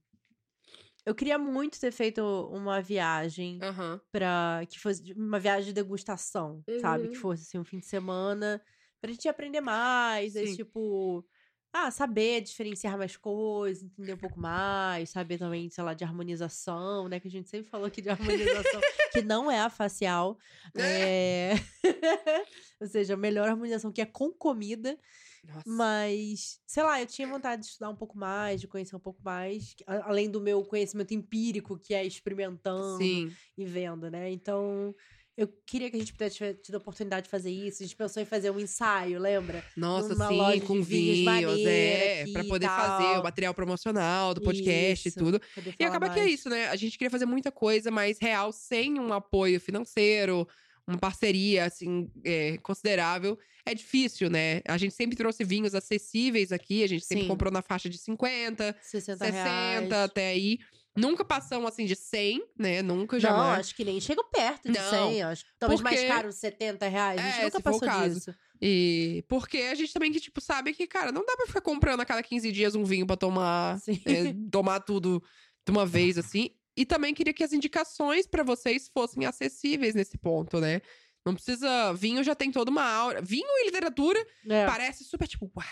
Eu 1.05 1.15
queria 1.17 1.37
muito 1.37 1.81
ter 1.81 1.91
feito 1.91 2.23
uma 2.53 2.81
viagem 2.81 3.59
Aham. 3.61 4.01
pra. 4.13 4.63
que 4.69 4.79
fosse 4.79 5.13
uma 5.15 5.41
viagem 5.41 5.65
de 5.65 5.73
degustação, 5.73 6.63
sabe? 6.81 7.07
Uhum. 7.07 7.11
Que 7.11 7.17
fosse 7.17 7.43
assim, 7.43 7.59
um 7.59 7.65
fim 7.65 7.81
de 7.81 7.87
semana. 7.87 8.63
Pra 9.01 9.11
gente 9.11 9.29
aprender 9.29 9.61
mais, 9.61 10.37
aí, 10.37 10.55
tipo. 10.55 11.27
Ah, 11.73 11.91
saber 11.91 12.41
diferenciar 12.41 12.99
mais 12.99 13.17
coisas, 13.17 13.85
entender 13.85 14.15
um 14.15 14.19
pouco 14.19 14.41
mais, 14.41 15.11
saber 15.11 15.39
também, 15.39 15.71
sei 15.71 15.85
lá, 15.85 15.95
de 15.95 16.03
harmonização, 16.03 17.09
né? 17.09 17.21
Que 17.21 17.29
a 17.29 17.31
gente 17.31 17.49
sempre 17.49 17.71
falou 17.71 17.87
aqui 17.87 18.03
de 18.03 18.09
harmonização, 18.09 18.81
que 19.13 19.23
não 19.23 19.49
é 19.49 19.61
a 19.61 19.71
facial. 19.71 20.37
É... 20.75 21.53
Ou 22.81 22.89
seja, 22.89 23.15
a 23.15 23.17
melhor 23.17 23.49
harmonização 23.49 23.93
que 23.93 24.01
é 24.01 24.07
com 24.07 24.33
comida. 24.33 24.99
Nossa. 25.45 25.63
Mas, 25.65 26.61
sei 26.67 26.83
lá, 26.83 27.01
eu 27.01 27.07
tinha 27.07 27.29
vontade 27.29 27.63
de 27.63 27.69
estudar 27.69 27.89
um 27.89 27.97
pouco 27.97 28.19
mais, 28.19 28.61
de 28.61 28.69
conhecer 28.69 28.95
um 28.97 29.01
pouco 29.01 29.23
mais, 29.23 29.75
além 29.87 30.31
do 30.31 30.41
meu 30.41 30.63
conhecimento 30.65 31.15
empírico, 31.15 31.79
que 31.79 31.95
é 31.95 32.05
experimentando 32.05 32.99
Sim. 32.99 33.33
e 33.57 33.65
vendo, 33.65 34.11
né? 34.11 34.31
Então, 34.31 34.95
eu 35.37 35.49
queria 35.67 35.91
que 35.91 35.97
a 35.97 35.99
gente 35.99 36.13
pudesse 36.13 36.39
ter 36.39 36.55
tido 36.55 36.75
a 36.75 36.79
oportunidade 36.79 37.25
de 37.25 37.31
fazer 37.31 37.51
isso. 37.51 37.83
A 37.83 37.87
gente 37.87 37.97
pensou 37.97 38.23
em 38.23 38.27
fazer 38.27 38.51
um 38.51 38.61
ensaio, 38.61 39.19
lembra? 39.19 39.65
Nossa, 39.77 40.11
numa 40.11 40.29
loja 40.29 40.61
sim, 40.61 40.67
com 40.67 40.83
vinhos 40.83 41.27
é. 41.67 42.27
Pra 42.33 42.45
poder 42.45 42.67
fazer 42.67 43.19
o 43.19 43.23
material 43.23 43.55
promocional 43.55 44.35
do 44.35 44.41
podcast 44.41 45.09
Isso, 45.09 45.19
e 45.19 45.23
tudo. 45.23 45.41
E 45.79 45.85
acaba 45.85 46.11
que 46.11 46.19
é 46.19 46.23
mais. 46.23 46.35
isso, 46.35 46.49
né? 46.49 46.69
A 46.69 46.77
gente 46.77 46.99
queria 46.99 47.11
fazer 47.11 47.27
muita 47.27 47.51
coisa 47.51 47.91
mais 47.91 48.19
real, 48.21 48.53
sem 48.53 48.99
um 49.01 49.13
apoio 49.13 49.61
financeiro, 49.61 50.47
uma 50.87 50.99
parceria, 50.99 51.65
assim, 51.65 52.11
é, 52.25 52.59
considerável. 52.59 53.39
É 53.65 53.75
difícil, 53.75 54.29
né? 54.29 54.61
A 54.67 54.77
gente 54.77 54.95
sempre 54.95 55.17
trouxe 55.17 55.45
vinhos 55.45 55.75
acessíveis 55.75 56.51
aqui, 56.51 56.83
a 56.83 56.89
gente 56.89 57.05
sempre 57.05 57.25
Sim. 57.25 57.29
comprou 57.29 57.53
na 57.53 57.63
faixa 57.63 57.89
de 57.89 57.99
50, 57.99 58.77
60 58.81 59.25
60, 59.25 59.33
reais. 59.33 59.93
até 59.93 60.29
aí. 60.29 60.59
Nunca 60.97 61.25
passamos, 61.25 61.69
assim, 61.69 61.85
de 61.87 61.95
100, 61.95 62.45
né? 62.59 62.83
Nunca, 62.83 63.17
Não, 63.17 63.21
jamais. 63.21 63.61
acho 63.61 63.77
que 63.77 63.85
nem 63.85 64.01
chega 64.01 64.23
perto 64.25 64.71
de 64.71 64.79
Não, 64.79 64.91
100, 64.91 65.23
acho. 65.23 65.45
Talvez 65.59 65.81
mais 65.81 65.97
porque- 66.01 66.13
caro, 66.13 66.33
70 66.33 66.89
reais. 66.89 67.19
A 67.21 67.23
gente 67.23 67.41
É, 67.41 67.45
nunca 67.45 67.61
passou 67.61 67.89
disso. 68.09 68.35
E 68.61 69.25
porque 69.29 69.59
a 69.59 69.75
gente 69.75 69.93
também 69.93 70.11
que, 70.13 70.21
tipo, 70.21 70.41
sabe 70.41 70.75
que, 70.75 70.87
cara, 70.87 71.13
não 71.13 71.25
dá 71.25 71.37
pra 71.37 71.47
ficar 71.47 71.61
comprando 71.61 72.01
a 72.01 72.05
cada 72.05 72.23
15 72.23 72.51
dias 72.53 72.75
um 72.75 72.85
vinho 72.85 73.07
pra 73.07 73.17
tomar, 73.17 73.79
é, 74.05 74.35
tomar 74.51 74.81
tudo 74.81 75.23
de 75.65 75.71
uma 75.71 75.87
vez, 75.87 76.19
assim. 76.19 76.51
E 76.77 76.85
também 76.85 77.15
queria 77.15 77.33
que 77.33 77.45
as 77.45 77.53
indicações 77.53 78.27
pra 78.27 78.43
vocês 78.43 78.89
fossem 78.93 79.25
acessíveis 79.25 79.95
nesse 79.95 80.19
ponto, 80.19 80.61
né? 80.61 80.81
Não 81.25 81.35
precisa. 81.35 81.93
Vinho 81.93 82.25
já 82.25 82.35
tem 82.35 82.51
toda 82.51 82.71
uma 82.71 82.83
aura. 82.85 83.21
Vinho 83.23 83.47
e 83.47 83.67
literatura 83.67 84.19
É. 84.49 84.67
parece 84.67 85.05
super 85.05 85.29
tipo, 85.29 85.51
uau, 85.57 85.67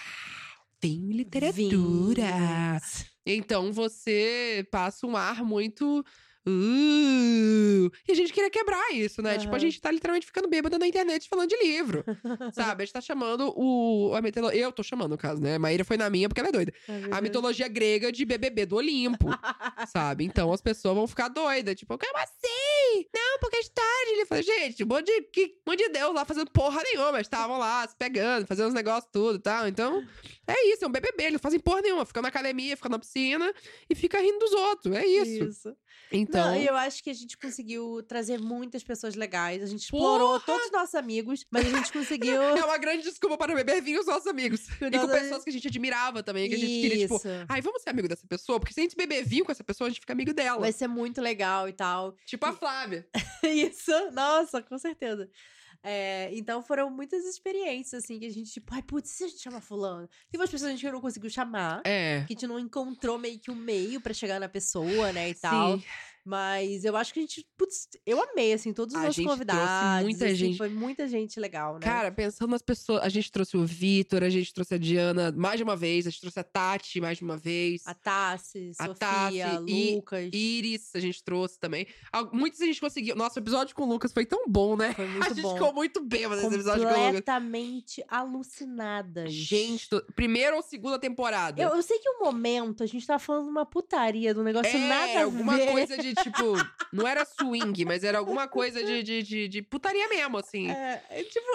e 0.87 1.13
literatura. 1.13 1.53
Vinhos. 1.53 3.07
Então 3.27 3.73
você 3.73 4.67
passa 4.71 5.07
um 5.07 5.17
ar 5.17 5.45
muito 5.45 6.05
Uh, 6.47 7.91
e 8.07 8.13
a 8.13 8.15
gente 8.15 8.33
queria 8.33 8.51
quebrar 8.51 8.93
isso, 8.93 9.21
né? 9.21 9.39
Tipo, 9.39 9.55
a 9.55 9.59
gente 9.59 9.81
tá 9.81 9.91
literalmente 9.91 10.27
ficando 10.27 10.49
bêbada 10.49 10.79
na 10.79 10.87
internet 10.87 11.29
falando 11.29 11.49
de 11.49 11.57
livro. 11.57 12.05
sabe? 12.53 12.83
A 12.83 12.87
gente 12.87 12.93
tá 12.93 13.01
chamando 13.01 13.53
o. 13.57 14.15
A 14.15 14.23
mitolo... 14.23 14.51
Eu 14.51 14.73
tô 14.73 14.83
chamando, 14.83 15.11
no 15.11 15.19
caso, 15.19 15.41
né? 15.43 15.59
Maíra 15.59 15.85
foi 15.85 15.97
na 15.97 16.09
minha 16.09 16.29
porque 16.29 16.41
ela 16.41 16.49
é 16.49 16.53
doida. 16.53 16.73
Meu 16.89 17.15
A 17.15 17.21
mitologia 17.21 17.69
grega 17.69 18.11
de 18.11 18.25
BBB 18.25 18.67
do 18.67 18.77
Olimpo, 18.77 19.27
sabe? 19.93 20.25
Então 20.25 20.53
as 20.53 20.61
pessoas 20.61 20.95
vão 20.95 21.07
ficar 21.07 21.29
doidas. 21.29 21.75
Tipo, 21.75 21.99
como 21.99 22.19
assim? 22.19 23.07
Não, 23.15 23.39
porque 23.41 23.57
é 23.57 23.63
tarde. 23.75 24.11
Ele 24.13 24.27
falou, 24.27 24.43
gente, 24.43 24.85
um 24.85 24.87
monte 24.87 25.07
de, 25.07 25.23
que, 25.23 25.59
um 25.67 25.71
monte 25.71 25.85
de 25.85 25.91
Deus 25.91 26.15
lá 26.15 26.25
fazendo 26.25 26.51
porra 26.51 26.83
nenhuma. 26.83 27.13
Mas 27.13 27.23
estavam 27.23 27.59
lá 27.59 27.87
se 27.87 27.97
pegando, 27.97 28.47
fazendo 28.47 28.69
os 28.69 28.75
negócios 28.75 29.11
tudo 29.13 29.37
e 29.37 29.43
tal. 29.43 29.69
Então, 29.69 30.05
é 30.47 30.73
isso, 30.73 30.85
é 30.85 30.89
um 30.89 30.93
BBB. 30.93 31.23
Eles 31.25 31.33
não 31.33 31.41
fazem 31.41 31.61
porra 31.61 31.83
nenhuma. 31.83 32.07
Ficam 32.07 32.23
na 32.23 32.29
academia, 32.29 32.77
ficam 32.77 32.91
na 32.91 32.99
piscina 32.99 33.53
e 33.89 33.95
fica 33.95 34.19
rindo 34.21 34.39
dos 34.39 34.53
outros. 34.53 34.95
É 34.97 35.07
isso. 35.07 35.45
Isso. 35.45 35.77
Então. 36.11 36.28
Não, 36.29 36.55
e 36.57 36.67
eu 36.67 36.77
acho 36.77 37.03
que 37.03 37.11
a 37.11 37.15
gente 37.15 37.37
conseguiu 37.37 38.03
trazer 38.03 38.39
muitas 38.39 38.83
pessoas 38.83 39.15
legais. 39.15 39.63
A 39.63 39.67
gente 39.67 39.83
explorou 39.83 40.39
todos 40.41 40.67
os 40.67 40.73
nossos 40.73 40.95
amigos, 40.95 41.47
mas 41.51 41.67
a 41.67 41.77
gente 41.77 41.93
conseguiu. 41.93 42.43
É 42.43 42.65
uma 42.65 42.79
grande 42.79 43.03
desculpa 43.03 43.37
para 43.37 43.55
beber 43.55 43.83
vinho 43.83 44.01
os 44.01 44.07
nossos 44.07 44.27
amigos. 44.27 44.67
E 44.81 44.99
com 44.99 45.09
pessoas 45.09 45.45
que 45.45 45.51
a 45.51 45.53
gente 45.53 45.69
admirava 45.69 46.23
também, 46.23 46.49
que 46.49 46.55
a 46.55 46.59
gente 46.59 46.81
queria, 46.81 47.07
tipo, 47.07 47.17
Isso. 47.17 47.29
ai, 47.49 47.61
vamos 47.61 47.83
ser 47.83 47.91
amigo 47.91 48.09
dessa 48.09 48.27
pessoa? 48.27 48.59
Porque 48.59 48.75
se 48.75 48.81
a 48.81 48.83
gente 48.83 48.97
beber 48.97 49.25
vinho 49.25 49.45
com 49.45 49.53
essa 49.53 49.65
pessoa, 49.65 49.87
a 49.87 49.91
gente 49.91 50.01
fica 50.01 50.13
amigo 50.13 50.33
dela. 50.33 50.61
Vai 50.61 50.73
ser 50.73 50.89
muito 50.89 51.21
legal 51.21 51.69
e 51.69 51.73
tal. 51.73 52.17
Tipo 52.27 52.47
a 52.47 52.53
Flávia. 52.53 53.07
Isso, 53.43 53.93
nossa, 54.13 54.63
com 54.63 54.79
certeza. 54.79 55.29
É, 55.83 56.31
então 56.33 56.61
foram 56.61 56.91
muitas 56.91 57.25
experiências, 57.25 58.03
assim, 58.05 58.19
que 58.19 58.27
a 58.27 58.31
gente, 58.31 58.51
tipo, 58.51 58.75
ai, 58.75 58.83
putz, 58.83 59.11
e 59.11 59.15
se 59.15 59.25
a 59.25 59.29
gente 59.29 59.41
chama 59.41 59.61
fulano? 59.61 60.09
Tem 60.31 60.41
umas 60.41 60.51
pessoas 60.51 60.71
que 60.71 60.75
a 60.75 60.77
gente 60.77 60.93
não 60.93 61.01
conseguiu 61.01 61.31
chamar. 61.31 61.83
É. 61.85 62.25
Que 62.27 62.33
a 62.33 62.35
gente 62.35 62.47
não 62.47 62.59
encontrou 62.59 63.19
meio 63.19 63.39
que 63.39 63.51
um 63.51 63.55
meio 63.55 64.01
pra 64.01 64.13
chegar 64.13 64.41
na 64.41 64.49
pessoa, 64.49 65.13
né, 65.13 65.31
e 65.31 65.35
tal. 65.35 65.79
Sim. 65.79 65.85
Mas 66.29 66.85
eu 66.85 66.95
acho 66.95 67.15
que 67.15 67.21
a 67.21 67.23
gente, 67.23 67.47
putz, 67.57 67.89
eu 68.05 68.23
amei, 68.23 68.53
assim, 68.53 68.71
todos 68.75 68.95
os 68.95 69.01
A 69.01 69.07
nossos 69.07 69.25
convidados. 69.25 70.03
muita 70.05 70.27
assim, 70.27 70.35
gente. 70.35 70.59
Foi 70.59 70.69
muita 70.69 71.09
gente 71.09 71.41
legal, 71.41 71.75
né? 71.75 71.81
Cara, 71.81 72.13
pensando 72.13 72.51
nas 72.51 72.61
pessoas, 72.61 73.03
a 73.03 73.09
gente 73.09 73.33
trouxe 73.33 73.57
o 73.57 73.65
Vitor, 73.65 74.23
a 74.23 74.29
gente 74.29 74.53
trouxe 74.53 74.75
a 74.75 74.79
Diana 74.79 75.33
mais 75.35 75.57
de 75.57 75.65
uma 75.65 75.75
vez, 75.75 76.07
a 76.07 76.11
gente 76.11 76.21
trouxe 76.21 76.39
a 76.39 76.45
Tati 76.45 77.01
mais 77.01 77.17
de 77.17 77.25
uma 77.25 77.39
vez. 77.39 77.81
a 77.87 77.95
Tassi, 77.95 78.73
a 78.79 78.87
Sofia, 78.89 78.97
Tassi 78.99 79.95
Lucas. 79.95 80.29
Iris, 80.33 80.91
a 80.95 81.01
gente 81.01 81.25
trouxe 81.25 81.59
também. 81.59 81.87
Muitos 82.31 82.61
a 82.61 82.67
gente 82.67 82.79
conseguiu. 82.81 83.17
Nosso 83.17 83.39
episódio 83.39 83.75
com 83.75 83.85
o 83.85 83.89
Lucas 83.89 84.13
foi 84.13 84.27
tão 84.27 84.45
bom, 84.47 84.77
né? 84.77 84.93
Foi 84.93 85.07
a 85.07 85.09
muito 85.09 85.29
gente 85.35 85.41
bom. 85.43 85.55
ficou 85.55 85.73
muito 85.73 86.05
bêbado 86.05 86.43
nesse 86.43 86.55
episódio 86.57 86.83
com 86.83 86.89
o 86.89 86.91
Lucas. 86.91 87.07
Completamente 87.07 88.05
alucinadas. 88.09 89.33
Gente, 89.33 89.89
tô- 89.89 90.03
primeira 90.15 90.55
ou 90.57 90.63
segunda 90.63 90.99
temporada? 90.99 91.61
Eu, 91.61 91.71
eu 91.75 91.83
sei 91.83 91.99
que 91.99 92.09
o 92.11 92.21
momento 92.25 92.83
a 92.83 92.87
gente 92.87 93.07
tava 93.07 93.19
falando 93.19 93.49
uma 93.49 93.65
putaria, 93.65 94.35
do 94.35 94.43
negócio 94.43 94.77
é, 94.77 94.89
nada 94.89 95.21
a 95.21 95.25
alguma 95.25 95.57
ver. 95.57 95.71
coisa 95.71 95.97
de 95.99 96.15
tipo. 96.23 96.55
Não 96.93 97.07
era 97.07 97.25
swing, 97.25 97.85
mas 97.85 98.03
era 98.05 98.19
alguma 98.19 98.49
coisa 98.49 98.83
de, 98.83 99.03
de, 99.03 99.23
de, 99.23 99.49
de 99.49 99.63
putaria 99.63 100.09
mesmo, 100.09 100.39
assim. 100.39 100.71
É, 100.71 101.05
é 101.11 101.23
tipo, 101.25 101.47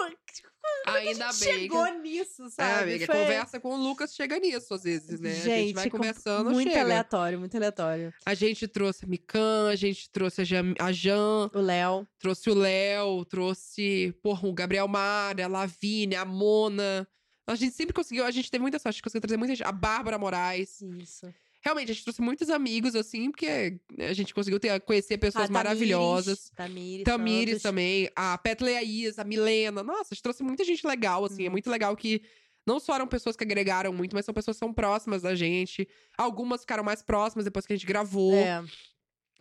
Ainda 0.86 1.28
a 1.28 1.32
gente 1.32 1.44
bem. 1.44 1.54
que- 1.54 1.60
chegou 1.62 1.86
nisso, 2.00 2.44
É, 2.46 2.50
sabe? 2.50 2.82
amiga, 2.94 3.06
Foi- 3.06 3.14
conversa 3.16 3.60
com 3.60 3.74
o 3.74 3.76
Lucas 3.76 4.14
chega 4.14 4.38
nisso 4.38 4.72
às 4.74 4.82
vezes, 4.82 5.20
né? 5.20 5.30
a 5.30 5.34
gente 5.34 5.44
Gente, 5.44 5.74
vai 5.74 5.90
conversando, 5.90 6.50
muito 6.50 6.68
chega. 6.70 6.80
aleatório, 6.82 7.38
muito 7.38 7.56
aleatório. 7.56 8.14
A 8.24 8.32
gente 8.34 8.66
trouxe 8.66 9.04
a 9.04 9.08
Mikan, 9.08 9.68
a 9.70 9.76
gente 9.76 10.08
trouxe 10.10 10.40
a 10.40 10.44
Jan, 10.44 10.72
a 10.78 10.90
Jan, 10.92 11.50
O 11.54 11.60
Léo. 11.60 12.06
trouxe 12.18 12.48
o 12.50 12.54
Léo, 12.54 13.24
trouxe, 13.26 14.14
porra, 14.22 14.48
o 14.48 14.52
Gabriel 14.54 14.88
Mar, 14.88 15.38
a 15.40 15.46
Lavínia, 15.46 16.22
a 16.22 16.24
Mona. 16.24 17.06
A 17.46 17.54
gente 17.56 17.74
sempre 17.74 17.92
conseguiu, 17.92 18.24
a 18.24 18.30
gente 18.30 18.50
teve 18.50 18.62
muita 18.62 18.78
sorte, 18.78 18.88
a 18.88 18.96
gente 18.96 19.02
conseguiu 19.02 19.20
trazer 19.20 19.36
muita 19.36 19.54
gente. 19.54 19.66
A 19.66 19.72
Bárbara 19.72 20.16
Moraes. 20.18 20.80
Isso. 20.80 21.26
Realmente, 21.64 21.90
a 21.90 21.94
gente 21.94 22.04
trouxe 22.04 22.20
muitos 22.20 22.50
amigos, 22.50 22.94
assim, 22.94 23.30
porque 23.30 23.80
a 23.98 24.12
gente 24.12 24.34
conseguiu 24.34 24.60
ter, 24.60 24.78
conhecer 24.82 25.16
pessoas 25.16 25.44
A 25.44 25.48
Tamires, 25.48 25.64
maravilhosas. 25.64 26.50
Tamires. 26.54 27.04
Tamires 27.04 27.62
também, 27.62 28.10
a 28.14 28.36
Petleaís, 28.36 29.18
a 29.18 29.24
Milena. 29.24 29.82
Nossa, 29.82 30.08
a 30.12 30.14
gente 30.14 30.22
trouxe 30.22 30.42
muita 30.42 30.62
gente 30.62 30.86
legal, 30.86 31.24
assim. 31.24 31.46
É 31.46 31.48
muito 31.48 31.70
legal 31.70 31.96
que 31.96 32.22
não 32.66 32.78
só 32.78 32.94
eram 32.96 33.06
pessoas 33.06 33.34
que 33.34 33.44
agregaram 33.44 33.94
muito, 33.94 34.14
mas 34.14 34.26
são 34.26 34.34
pessoas 34.34 34.56
que 34.56 34.58
são 34.58 34.74
próximas 34.74 35.22
da 35.22 35.34
gente. 35.34 35.88
Algumas 36.18 36.60
ficaram 36.60 36.84
mais 36.84 37.02
próximas 37.02 37.46
depois 37.46 37.66
que 37.66 37.72
a 37.72 37.76
gente 37.76 37.86
gravou, 37.86 38.34
É. 38.34 38.62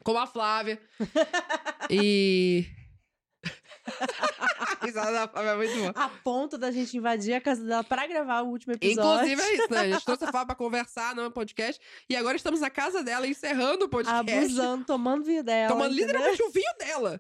como 0.02 0.18
a 0.18 0.26
Flávia. 0.26 0.82
e. 1.92 2.66
a 4.84 4.86
risada 4.86 5.12
da 5.12 5.28
Flávia 5.28 5.50
é 5.50 5.56
muito 5.56 5.76
boa. 5.76 5.92
A 5.96 6.10
ponto 6.10 6.58
da 6.58 6.72
gente 6.72 6.98
invadir 6.98 7.34
a 7.34 7.42
casa 7.42 7.64
dela 7.64 7.84
pra 7.84 8.06
gravar 8.06 8.42
o 8.42 8.50
último 8.50 8.74
episódio. 8.74 9.32
Inclusive 9.32 9.42
é 9.42 9.54
isso, 9.56 9.72
né? 9.72 9.80
A 9.80 9.90
gente 9.90 10.04
trouxe 10.06 10.24
a 10.26 10.32
Flávia 10.32 10.48
pra 10.48 10.56
conversar 10.56 11.16
no 11.16 11.32
podcast. 11.32 11.82
E 12.10 12.16
agora 12.16 12.36
estamos 12.36 12.60
na 12.60 12.70
casa 12.70 13.02
dela, 13.04 13.26
encerrando 13.26 13.86
o 13.86 13.90
podcast. 13.90 14.32
Abusando, 14.32 14.86
tomando 14.86 15.24
vinho 15.24 15.44
dela. 15.44 15.70
Tomando 15.70 15.94
entendeu? 15.94 16.08
literalmente 16.08 16.44
o 16.44 16.50
vinho 16.50 16.74
dela. 16.78 17.20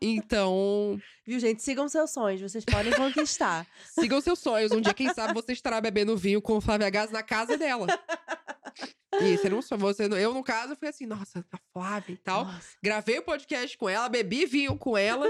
Então, 0.00 1.00
Viu, 1.26 1.40
gente? 1.40 1.60
Sigam 1.60 1.88
seus 1.88 2.12
sonhos, 2.12 2.40
vocês 2.40 2.64
podem 2.64 2.92
conquistar. 2.92 3.66
Sigam 3.98 4.20
seus 4.20 4.38
sonhos. 4.38 4.70
Um 4.70 4.80
dia, 4.80 4.94
quem 4.94 5.12
sabe, 5.12 5.34
você 5.34 5.52
estará 5.52 5.80
bebendo 5.80 6.16
vinho 6.16 6.40
com 6.40 6.60
Flávia 6.60 6.88
Gás 6.88 7.10
na 7.10 7.22
casa 7.22 7.58
dela. 7.58 7.86
E 9.18 9.36
você 9.36 9.48
não 9.48 9.62
só 9.62 9.78
você, 9.78 10.04
eu 10.04 10.34
no 10.34 10.42
caso 10.42 10.76
fui 10.76 10.88
assim, 10.88 11.06
nossa, 11.06 11.42
a 11.50 11.58
Flávia 11.72 12.12
e 12.12 12.16
tal. 12.18 12.44
Nossa. 12.44 12.76
Gravei 12.82 13.18
o 13.18 13.22
podcast 13.22 13.78
com 13.78 13.88
ela, 13.88 14.10
bebi 14.10 14.44
vinho 14.44 14.76
com 14.76 14.96
ela. 14.96 15.26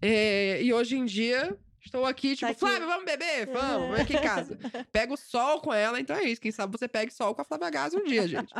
é, 0.00 0.62
e 0.64 0.72
hoje 0.72 0.96
em 0.96 1.04
dia 1.04 1.58
estou 1.84 2.06
aqui, 2.06 2.30
tipo, 2.34 2.46
Tá 2.46 2.50
aqui. 2.52 2.60
Flávia, 2.60 2.86
vamos 2.86 3.04
beber? 3.04 3.46
Vamos, 3.46 3.94
vem 3.94 4.02
aqui 4.02 4.16
em 4.16 4.22
casa. 4.22 4.58
Pego 4.90 5.16
sol 5.16 5.60
com 5.60 5.72
ela, 5.72 6.00
então 6.00 6.16
é 6.16 6.24
isso. 6.24 6.40
Quem 6.40 6.50
sabe 6.50 6.76
você 6.76 6.88
pegue 6.88 7.12
sol 7.12 7.34
com 7.34 7.42
a 7.42 7.44
Flávia 7.44 7.68
Gás 7.68 7.92
um 7.92 8.04
dia, 8.04 8.26
gente. 8.26 8.52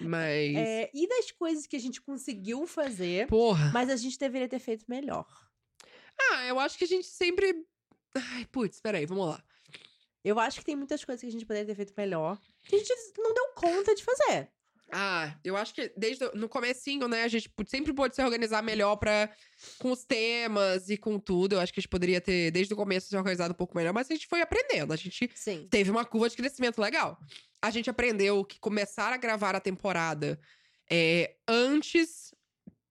Mas. 0.00 0.56
É, 0.56 0.90
e 0.94 1.06
das 1.06 1.30
coisas 1.30 1.66
que 1.66 1.76
a 1.76 1.80
gente 1.80 2.00
conseguiu 2.00 2.66
fazer, 2.66 3.26
Porra. 3.26 3.70
mas 3.74 3.90
a 3.90 3.96
gente 3.96 4.18
deveria 4.18 4.48
ter 4.48 4.58
feito 4.58 4.86
melhor. 4.88 5.26
Ah, 6.18 6.46
eu 6.46 6.58
acho 6.58 6.78
que 6.78 6.84
a 6.84 6.88
gente 6.88 7.06
sempre. 7.06 7.64
Ai, 8.14 8.46
putz, 8.50 8.80
peraí, 8.80 9.04
vamos 9.04 9.26
lá. 9.28 9.44
Eu 10.24 10.38
acho 10.38 10.58
que 10.58 10.64
tem 10.64 10.76
muitas 10.76 11.04
coisas 11.04 11.20
que 11.20 11.26
a 11.28 11.32
gente 11.32 11.46
poderia 11.46 11.66
ter 11.66 11.74
feito 11.74 11.94
melhor 11.96 12.38
que 12.62 12.76
a 12.76 12.78
gente 12.78 12.92
não 13.18 13.32
deu 13.34 13.52
conta 13.54 13.94
de 13.94 14.04
fazer. 14.04 14.50
Ah, 14.92 15.34
eu 15.44 15.56
acho 15.56 15.74
que 15.74 15.92
desde 15.96 16.24
o- 16.24 16.32
no 16.34 16.48
comecinho, 16.48 17.06
né, 17.08 17.22
a 17.24 17.28
gente 17.28 17.50
sempre 17.66 17.92
pôde 17.92 18.14
se 18.14 18.22
organizar 18.22 18.62
melhor 18.62 18.96
para 18.96 19.30
com 19.78 19.90
os 19.92 20.04
temas 20.04 20.88
e 20.88 20.96
com 20.96 21.18
tudo. 21.18 21.54
Eu 21.54 21.60
acho 21.60 21.72
que 21.72 21.80
a 21.80 21.82
gente 21.82 21.88
poderia 21.90 22.20
ter 22.20 22.50
desde 22.50 22.72
o 22.74 22.76
começo 22.76 23.08
se 23.08 23.16
organizado 23.16 23.52
um 23.52 23.56
pouco 23.56 23.76
melhor, 23.76 23.92
mas 23.92 24.10
a 24.10 24.14
gente 24.14 24.26
foi 24.26 24.40
aprendendo. 24.40 24.92
A 24.92 24.96
gente 24.96 25.30
Sim. 25.34 25.66
teve 25.70 25.90
uma 25.90 26.04
curva 26.04 26.28
de 26.28 26.36
crescimento 26.36 26.80
legal. 26.80 27.18
A 27.62 27.70
gente 27.70 27.88
aprendeu 27.90 28.44
que 28.44 28.58
começar 28.58 29.12
a 29.12 29.16
gravar 29.16 29.54
a 29.54 29.60
temporada 29.60 30.40
é, 30.90 31.36
antes 31.46 32.34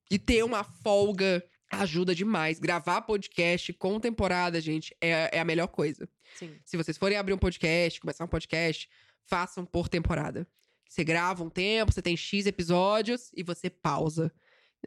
de 0.09 0.17
ter 0.17 0.43
uma 0.43 0.63
folga 0.63 1.43
ajuda 1.71 2.15
demais. 2.15 2.59
Gravar 2.59 3.01
podcast 3.01 3.73
com 3.73 3.99
temporada, 3.99 4.59
gente, 4.61 4.95
é, 5.01 5.29
é 5.37 5.39
a 5.39 5.45
melhor 5.45 5.67
coisa. 5.67 6.07
Sim. 6.35 6.55
Se 6.65 6.77
vocês 6.77 6.97
forem 6.97 7.17
abrir 7.17 7.33
um 7.33 7.37
podcast, 7.37 7.99
começar 7.99 8.23
um 8.23 8.27
podcast, 8.27 8.89
façam 9.25 9.65
por 9.65 9.87
temporada. 9.89 10.47
Você 10.89 11.03
grava 11.03 11.43
um 11.43 11.49
tempo, 11.49 11.93
você 11.93 12.01
tem 12.01 12.17
X 12.17 12.47
episódios 12.47 13.29
e 13.35 13.43
você 13.43 13.69
pausa. 13.69 14.31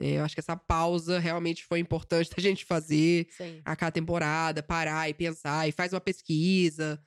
É, 0.01 0.19
eu 0.19 0.25
acho 0.25 0.35
que 0.35 0.41
essa 0.41 0.57
pausa 0.57 1.19
realmente 1.19 1.65
foi 1.65 1.79
importante 1.79 2.31
da 2.35 2.43
gente 2.43 2.65
fazer 2.65 3.29
Sim. 3.37 3.63
a 3.65 3.77
cada 3.77 3.93
temporada, 3.93 4.63
parar 4.63 5.09
e 5.09 5.15
pensar 5.15 5.69
e 5.69 5.73
faz 5.73 5.93
uma 5.93 6.01
pesquisa. 6.01 7.01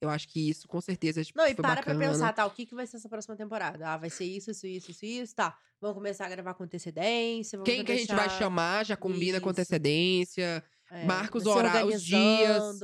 Eu 0.00 0.08
acho 0.08 0.28
que 0.28 0.48
isso 0.48 0.66
com 0.68 0.80
certeza 0.80 1.22
tipo, 1.24 1.36
Não, 1.38 1.46
e 1.46 1.54
para 1.54 1.74
bacana. 1.74 1.98
pra 1.98 2.08
pensar, 2.08 2.32
tá, 2.32 2.46
o 2.46 2.50
que, 2.50 2.64
que 2.64 2.74
vai 2.74 2.86
ser 2.86 2.96
essa 2.98 3.08
próxima 3.08 3.36
temporada? 3.36 3.86
Ah, 3.86 3.96
vai 3.96 4.08
ser 4.08 4.24
isso, 4.24 4.52
isso, 4.52 4.66
isso, 4.66 4.90
isso, 4.92 5.04
isso, 5.04 5.34
tá. 5.34 5.58
Vamos 5.80 5.96
começar 5.96 6.26
a 6.26 6.28
gravar 6.28 6.54
com 6.54 6.64
antecedência, 6.64 7.58
vamos 7.58 7.70
Quem 7.70 7.84
que 7.84 7.92
a 7.92 7.96
gente 7.96 8.14
vai 8.14 8.30
chamar 8.30 8.86
já 8.86 8.96
combina 8.96 9.40
com 9.40 9.50
Isso. 9.50 9.60
antecedência. 9.60 10.64
é, 10.90 11.04
marca 11.04 11.36
os 11.36 11.46
horários, 11.46 11.96
os 11.96 12.02
dias. 12.02 12.80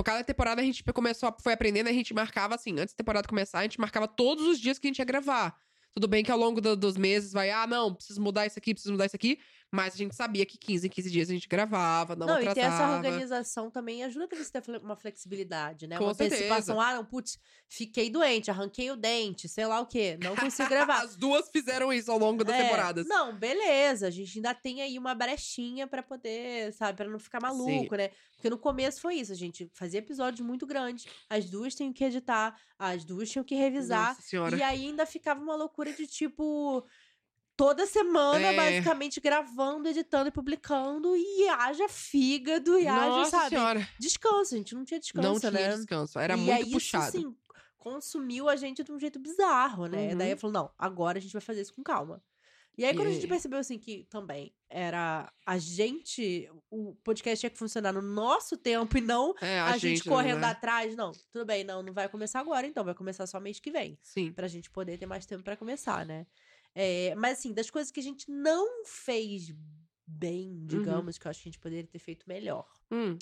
Organizando. 0.00 0.02
Tipo, 0.02 0.04
cada 0.04 0.24
temporada 0.24 0.60
a 0.60 0.64
gente 0.64 0.82
começou, 0.82 1.28
a- 1.28 1.36
foi 1.42 1.52
aprendendo, 1.52 1.88
a 1.88 1.92
gente 1.92 2.12
marcava 2.14 2.54
assim, 2.54 2.72
antes 2.78 2.94
da 2.94 2.98
temporada 2.98 3.28
começar, 3.28 3.60
a 3.60 3.62
gente 3.62 3.78
marcava 3.80 4.08
todos 4.08 4.46
os 4.46 4.58
dias 4.60 4.78
que 4.78 4.86
a 4.86 4.90
gente 4.90 4.98
ia 4.98 5.04
gravar. 5.04 5.54
Tudo 5.92 6.06
bem 6.06 6.22
que 6.22 6.30
ao 6.30 6.38
longo 6.38 6.60
do- 6.60 6.76
dos 6.76 6.96
meses 6.96 7.32
vai, 7.32 7.50
ah, 7.50 7.66
não, 7.66 7.94
preciso 7.94 8.20
mudar 8.20 8.46
isso 8.46 8.58
aqui, 8.58 8.72
preciso 8.72 8.92
mudar 8.92 9.06
isso 9.06 9.16
aqui. 9.16 9.38
Mas 9.72 9.94
a 9.94 9.96
gente 9.96 10.16
sabia 10.16 10.44
que 10.44 10.58
15 10.58 10.86
em 10.88 10.90
15 10.90 11.10
dias 11.10 11.30
a 11.30 11.32
gente 11.32 11.48
gravava, 11.48 12.16
não, 12.16 12.26
Não, 12.26 12.34
atrasava. 12.34 12.50
e 12.50 12.54
ter 12.54 12.66
essa 12.66 12.90
organização 12.96 13.70
também 13.70 14.02
ajuda 14.02 14.26
pra 14.26 14.36
você 14.42 14.50
ter 14.60 14.80
uma 14.82 14.96
flexibilidade, 14.96 15.86
né? 15.86 15.96
Com 15.96 16.04
uma 16.04 16.14
certeza. 16.14 16.42
antecipação. 16.44 16.80
Ah, 16.80 16.94
não, 16.94 17.04
putz, 17.04 17.38
fiquei 17.68 18.10
doente, 18.10 18.50
arranquei 18.50 18.90
o 18.90 18.96
dente, 18.96 19.48
sei 19.48 19.66
lá 19.66 19.78
o 19.80 19.86
quê. 19.86 20.18
Não 20.22 20.34
consigo 20.34 20.68
gravar. 20.68 21.02
As 21.04 21.14
duas 21.14 21.48
fizeram 21.50 21.92
isso 21.92 22.10
ao 22.10 22.18
longo 22.18 22.42
das 22.42 22.56
É, 22.56 22.62
temporadas. 22.64 23.06
Não, 23.06 23.32
beleza. 23.38 24.08
A 24.08 24.10
gente 24.10 24.38
ainda 24.38 24.52
tem 24.54 24.82
aí 24.82 24.98
uma 24.98 25.14
brechinha 25.14 25.86
pra 25.86 26.02
poder, 26.02 26.72
sabe, 26.72 26.96
pra 26.96 27.08
não 27.08 27.18
ficar 27.20 27.40
maluco, 27.40 27.94
né? 27.94 28.10
Porque 28.34 28.48
no 28.50 28.58
começo 28.58 29.00
foi 29.02 29.16
isso, 29.16 29.30
a 29.32 29.36
gente 29.36 29.70
fazia 29.74 29.98
episódios 29.98 30.40
muito 30.44 30.66
grandes, 30.66 31.04
as 31.28 31.44
duas 31.50 31.74
tinham 31.74 31.92
que 31.92 32.02
editar, 32.02 32.58
as 32.78 33.04
duas 33.04 33.28
tinham 33.28 33.44
que 33.44 33.54
revisar, 33.54 34.08
Nossa 34.08 34.22
senhora. 34.22 34.56
e 34.56 34.62
aí 34.62 34.86
ainda 34.86 35.04
ficava 35.04 35.38
uma 35.42 35.54
loucura 35.54 35.92
de 35.92 36.06
tipo 36.06 36.82
toda 37.60 37.86
semana 37.86 38.46
É. 38.46 38.56
basicamente 38.56 39.20
gravando, 39.20 39.86
editando 39.86 40.28
e 40.28 40.32
publicando 40.32 41.14
e 41.14 41.46
haja 41.48 41.88
fígado 41.90 42.78
e 42.78 42.88
haja, 42.88 43.06
Nossa 43.06 43.30
sabe? 43.30 43.48
senhora. 43.50 43.88
Descanso, 43.98 44.54
a 44.54 44.58
gente 44.58 44.74
não 44.74 44.82
tinha 44.82 44.98
descanso, 44.98 45.28
não 45.28 45.38
tinha 45.38 45.52
né? 45.52 45.68
descanso. 45.76 46.18
Era 46.18 46.34
e 46.34 46.36
muito 46.38 46.52
aí, 46.52 46.70
puxado. 46.70 47.08
Isso, 47.08 47.18
assim, 47.18 47.36
consumiu 47.76 48.48
a 48.48 48.56
gente 48.56 48.82
de 48.82 48.90
um 48.90 48.98
jeito 48.98 49.18
bizarro, 49.18 49.86
né? 49.86 50.12
Uhum. 50.12 50.16
Daí 50.18 50.30
eu 50.30 50.38
falou: 50.38 50.54
não, 50.54 50.70
agora 50.78 51.18
a 51.18 51.20
gente 51.20 51.32
vai 51.32 51.42
fazer 51.42 51.60
isso 51.60 51.74
com 51.74 51.82
calma. 51.82 52.22
E 52.78 52.84
aí, 52.84 52.94
quando 52.94 53.08
a 53.08 53.12
gente 53.12 53.26
percebeu, 53.26 53.58
assim, 53.58 53.78
que 53.78 54.06
também 54.08 54.54
era 54.70 55.30
a 55.44 55.58
gente, 55.58 56.50
o 56.70 56.94
podcast 57.04 57.40
tinha 57.40 57.50
que 57.50 57.58
funcionar 57.58 57.92
no 57.92 58.00
nosso 58.00 58.56
tempo 58.56 58.96
e 58.96 59.02
não 59.02 59.34
É, 59.38 59.60
a, 59.60 59.76
gente, 59.76 60.04
correndo 60.04 60.40
né? 60.40 60.46
atrás. 60.46 60.96
Não, 60.96 61.12
tudo 61.30 61.44
bem, 61.44 61.62
não, 61.62 61.82
não 61.82 61.92
vai 61.92 62.08
começar 62.08 62.40
agora, 62.40 62.66
então, 62.66 62.82
vai 62.82 62.94
começar 62.94 63.26
só 63.26 63.38
mês 63.38 63.60
que 63.60 63.70
vem. 63.70 63.98
Sim. 64.00 64.32
Pra 64.32 64.48
gente 64.48 64.70
poder 64.70 64.96
ter 64.96 65.04
mais 65.04 65.26
tempo 65.26 65.42
pra 65.42 65.58
começar, 65.58 66.06
né? 66.06 66.26
É, 66.74 67.14
mas, 67.16 67.38
assim, 67.38 67.52
das 67.52 67.70
coisas 67.70 67.90
que 67.90 68.00
a 68.00 68.02
gente 68.02 68.30
não 68.30 68.84
fez 68.84 69.52
bem, 70.06 70.62
digamos, 70.66 71.18
que 71.18 71.26
eu 71.26 71.30
acho 71.30 71.42
que 71.42 71.48
a 71.48 71.52
gente 71.52 71.60
poderia 71.60 71.86
ter 71.86 71.98
feito 71.98 72.24
melhor. 72.28 72.66
Hum, 72.90 73.16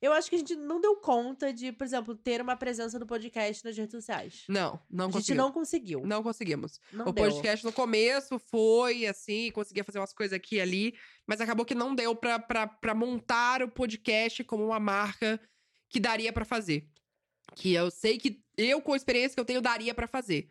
Eu 0.00 0.12
acho 0.12 0.28
que 0.28 0.34
a 0.34 0.38
gente 0.38 0.56
não 0.56 0.80
deu 0.80 0.96
conta 0.96 1.52
de, 1.52 1.70
por 1.70 1.84
exemplo, 1.84 2.16
ter 2.16 2.40
uma 2.40 2.56
presença 2.56 2.98
no 2.98 3.06
podcast 3.06 3.64
nas 3.64 3.76
redes 3.76 3.92
sociais. 3.92 4.44
não, 4.48 4.80
não 4.90 5.04
a 5.04 5.08
gente 5.08 5.12
conseguimos. 5.20 5.36
não 5.44 5.52
conseguiu. 5.52 6.00
Não 6.04 6.22
conseguimos. 6.24 6.80
Não 6.92 7.06
o 7.08 7.12
deu. 7.12 7.24
podcast 7.24 7.64
no 7.64 7.72
começo 7.72 8.36
foi 8.40 9.06
assim, 9.06 9.52
conseguia 9.52 9.84
fazer 9.84 10.00
umas 10.00 10.12
coisas 10.12 10.34
aqui 10.34 10.56
e 10.56 10.60
ali, 10.60 10.94
mas 11.26 11.40
acabou 11.40 11.64
que 11.64 11.74
não 11.76 11.94
deu 11.94 12.16
pra, 12.16 12.40
pra, 12.40 12.66
pra 12.66 12.94
montar 12.94 13.62
o 13.62 13.68
podcast 13.70 14.42
como 14.42 14.64
uma 14.66 14.80
marca 14.80 15.40
que 15.88 16.00
daria 16.00 16.32
pra 16.32 16.44
fazer. 16.44 16.88
Que 17.54 17.72
eu 17.72 17.88
sei 17.90 18.18
que 18.18 18.42
eu, 18.56 18.80
com 18.82 18.94
a 18.94 18.96
experiência 18.96 19.34
que 19.36 19.40
eu 19.40 19.44
tenho, 19.44 19.60
daria 19.62 19.94
pra 19.94 20.08
fazer. 20.08 20.48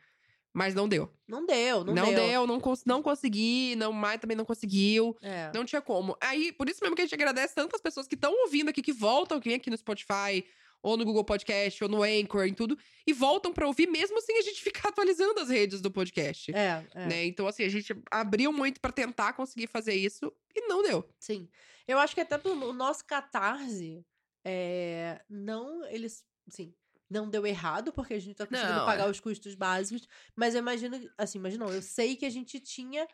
Mas 0.53 0.75
não 0.75 0.87
deu. 0.87 1.09
Não 1.27 1.45
deu, 1.45 1.83
não, 1.83 1.93
Não, 1.93 2.05
deu. 2.13 2.27
deu, 2.27 2.47
não, 2.47 2.59
cons 2.59 2.83
não 2.85 3.01
consegui, 3.01 3.73
não 3.77 3.93
mais 3.93 4.19
também 4.19 4.35
não 4.35 4.43
conseguiu. 4.43 5.15
É. 5.21 5.49
Não 5.53 5.63
tinha 5.63 5.81
como. 5.81 6.17
Aí, 6.19 6.51
por 6.51 6.67
isso 6.67 6.79
mesmo 6.81 6.95
que 6.95 7.01
a 7.01 7.05
gente 7.05 7.15
agradece 7.15 7.55
tantas 7.55 7.79
pessoas 7.79 8.05
que 8.07 8.15
estão 8.15 8.33
ouvindo 8.43 8.69
aqui, 8.69 8.81
que 8.81 8.91
voltam, 8.91 9.39
que 9.39 9.47
vêm 9.47 9.57
aqui 9.57 9.69
no 9.69 9.77
Spotify, 9.77 10.45
ou 10.83 10.97
no 10.97 11.05
Google 11.05 11.23
Podcast, 11.23 11.83
ou 11.83 11.89
no 11.89 12.03
Anchor, 12.03 12.45
em 12.47 12.53
tudo, 12.53 12.77
e 13.07 13.13
voltam 13.13 13.53
pra 13.53 13.67
ouvir, 13.67 13.87
mesmo 13.87 14.19
sem 14.19 14.39
a 14.39 14.41
gente 14.41 14.59
ficar 14.63 14.89
atualizando 14.89 15.39
as 15.39 15.49
redes 15.49 15.79
do 15.79 15.89
podcast. 15.91 16.51
É, 16.53 16.85
é. 16.93 17.05
Né? 17.07 17.25
Então, 17.25 17.47
assim, 17.47 17.63
a 17.63 17.69
gente 17.69 17.95
abriu 18.09 18.51
muito 18.51 18.81
pra 18.81 18.91
tentar 18.91 19.33
conseguir 19.33 19.67
fazer 19.67 19.93
isso 19.93 20.33
e 20.53 20.67
não 20.67 20.83
deu. 20.83 21.07
Sim. 21.19 21.47
Eu 21.87 21.97
acho 21.97 22.13
que 22.13 22.21
até 22.21 22.37
o 22.49 22.73
nosso 22.73 23.05
catarse, 23.05 24.03
é, 24.45 25.21
não, 25.29 25.85
eles, 25.85 26.23
assim, 26.47 26.73
não 27.11 27.29
deu 27.29 27.45
errado, 27.45 27.91
porque 27.91 28.13
a 28.13 28.19
gente 28.19 28.35
tá 28.35 28.47
conseguindo 28.47 28.73
Não, 28.79 28.85
pagar 28.85 29.07
é. 29.07 29.11
os 29.11 29.19
custos 29.19 29.53
básicos, 29.53 30.07
mas 30.35 30.55
eu 30.55 30.59
imagino, 30.59 30.99
assim, 31.17 31.37
não, 31.57 31.69
eu 31.69 31.81
sei 31.81 32.15
que 32.15 32.25
a 32.25 32.29
gente 32.29 32.59
tinha 32.59 33.05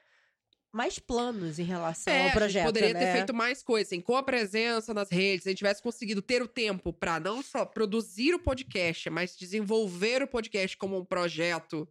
mais 0.72 1.00
planos 1.00 1.58
em 1.58 1.64
relação 1.64 2.14
É, 2.14 2.18
ao 2.18 2.22
a 2.22 2.28
gente 2.28 2.38
projeto, 2.38 2.66
poderia 2.66 2.94
né? 2.94 3.00
ter 3.00 3.12
feito 3.14 3.34
mais 3.34 3.64
coisas, 3.64 3.88
assim, 3.92 4.02
com 4.02 4.16
a 4.16 4.22
presença 4.22 4.94
nas 4.94 5.10
redes, 5.10 5.44
se 5.44 5.50
a 5.50 5.52
gente 5.52 5.58
tivesse 5.58 5.82
conseguido 5.82 6.22
ter 6.22 6.42
o 6.42 6.48
tempo 6.48 6.94
pra 6.94 7.20
não 7.20 7.42
só 7.42 7.66
produzir 7.66 8.36
o 8.36 8.40
podcast, 8.40 9.10
mas 9.10 9.36
desenvolver 9.36 10.22
o 10.22 10.28
podcast 10.28 10.78
como 10.78 10.98
um 10.98 11.06
projeto, 11.06 11.88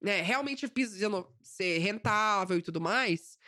né, 0.00 0.20
realmente 0.22 0.70
ser 1.42 1.78
rentável 1.78 2.58
e 2.58 2.62
tudo 2.62 2.80
mais, 2.80 3.38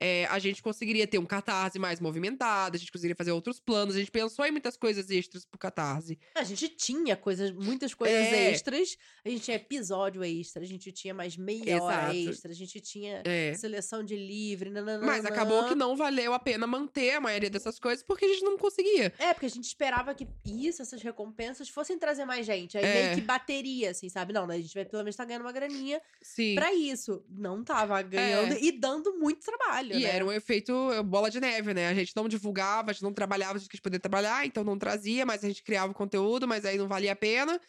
é, 0.00 0.26
a 0.26 0.38
gente 0.38 0.62
conseguiria 0.62 1.06
ter 1.06 1.18
um 1.18 1.26
catarse 1.26 1.78
mais 1.78 2.00
movimentado, 2.00 2.76
a 2.76 2.78
gente 2.78 2.90
conseguiria 2.90 3.16
fazer 3.16 3.32
outros 3.32 3.60
planos, 3.60 3.94
a 3.94 3.98
gente 3.98 4.10
pensou 4.10 4.44
em 4.44 4.50
muitas 4.50 4.76
coisas 4.76 5.10
extras 5.10 5.44
pro 5.44 5.58
catarse. 5.58 6.18
A 6.34 6.42
gente 6.44 6.68
tinha 6.68 7.16
coisas, 7.16 7.50
muitas 7.52 7.94
coisas 7.94 8.16
É. 8.32 8.50
extras, 8.50 8.96
a 9.24 9.28
gente 9.28 9.42
tinha 9.42 9.56
episódio 9.56 10.22
extra, 10.24 10.62
a 10.62 10.66
gente 10.66 10.90
tinha 10.92 11.14
mais 11.14 11.36
meia 11.36 11.82
hora 11.82 12.14
Exato. 12.14 12.30
extra, 12.30 12.50
a 12.50 12.54
gente 12.54 12.80
tinha 12.80 13.22
É. 13.24 13.54
seleção 13.54 14.02
de 14.02 14.16
livre, 14.16 14.70
nananã. 14.70 15.04
Mas 15.04 15.24
acabou 15.24 15.68
que 15.68 15.74
não 15.74 15.96
valeu 15.96 16.32
a 16.34 16.38
pena 16.38 16.66
manter 16.66 17.12
a 17.14 17.20
maioria 17.20 17.50
dessas 17.50 17.78
coisas 17.78 18.02
porque 18.04 18.24
a 18.24 18.28
gente 18.28 18.42
não 18.44 18.56
conseguia. 18.58 19.12
É, 19.18 19.32
porque 19.32 19.46
a 19.46 19.50
gente 19.50 19.64
esperava 19.64 20.14
que 20.14 20.26
isso, 20.44 20.82
essas 20.82 21.02
recompensas, 21.02 21.68
fossem 21.68 21.98
trazer 21.98 22.24
mais 22.24 22.44
gente. 22.46 22.76
Aí 22.76 22.84
É. 22.84 23.02
meio 23.04 23.14
que 23.16 23.20
bateria, 23.20 23.90
assim, 23.90 24.08
sabe? 24.08 24.32
Não, 24.32 24.46
né? 24.46 24.56
A 24.56 24.60
gente 24.60 24.74
vai 24.74 24.84
pelo 24.84 25.02
menos 25.02 25.14
estar 25.14 25.24
ganhando 25.24 25.42
uma 25.42 25.52
graninha 25.52 26.00
Sim. 26.22 26.54
pra 26.54 26.72
isso. 26.72 27.24
Não 27.28 27.62
tava 27.62 28.00
ganhando 28.02 28.56
e 28.60 28.72
dando 28.72 29.14
muito 29.18 29.44
trabalho, 29.44 29.83
É. 29.90 29.96
E 29.96 30.02
né? 30.02 30.04
era 30.04 30.24
um 30.24 30.32
efeito 30.32 30.72
eh, 30.92 31.02
bola 31.02 31.30
de 31.30 31.40
neve, 31.40 31.74
né? 31.74 31.88
A 31.88 31.94
gente 31.94 32.14
não 32.16 32.28
divulgava, 32.28 32.90
a 32.90 32.92
gente 32.92 33.02
não 33.02 33.12
trabalhava, 33.12 33.56
a 33.56 33.58
gente 33.58 33.68
quis 33.68 33.80
poder 33.80 33.98
trabalhar, 33.98 34.46
então 34.46 34.64
não 34.64 34.78
trazia, 34.78 35.24
mas 35.26 35.44
a 35.44 35.48
gente 35.48 35.62
criava 35.62 35.92
o 35.92 35.94
conteúdo, 35.94 36.46
mas 36.46 36.64
aí 36.64 36.78
não 36.78 36.88
valia 36.88 37.12
a 37.12 37.16
pena. 37.16 37.60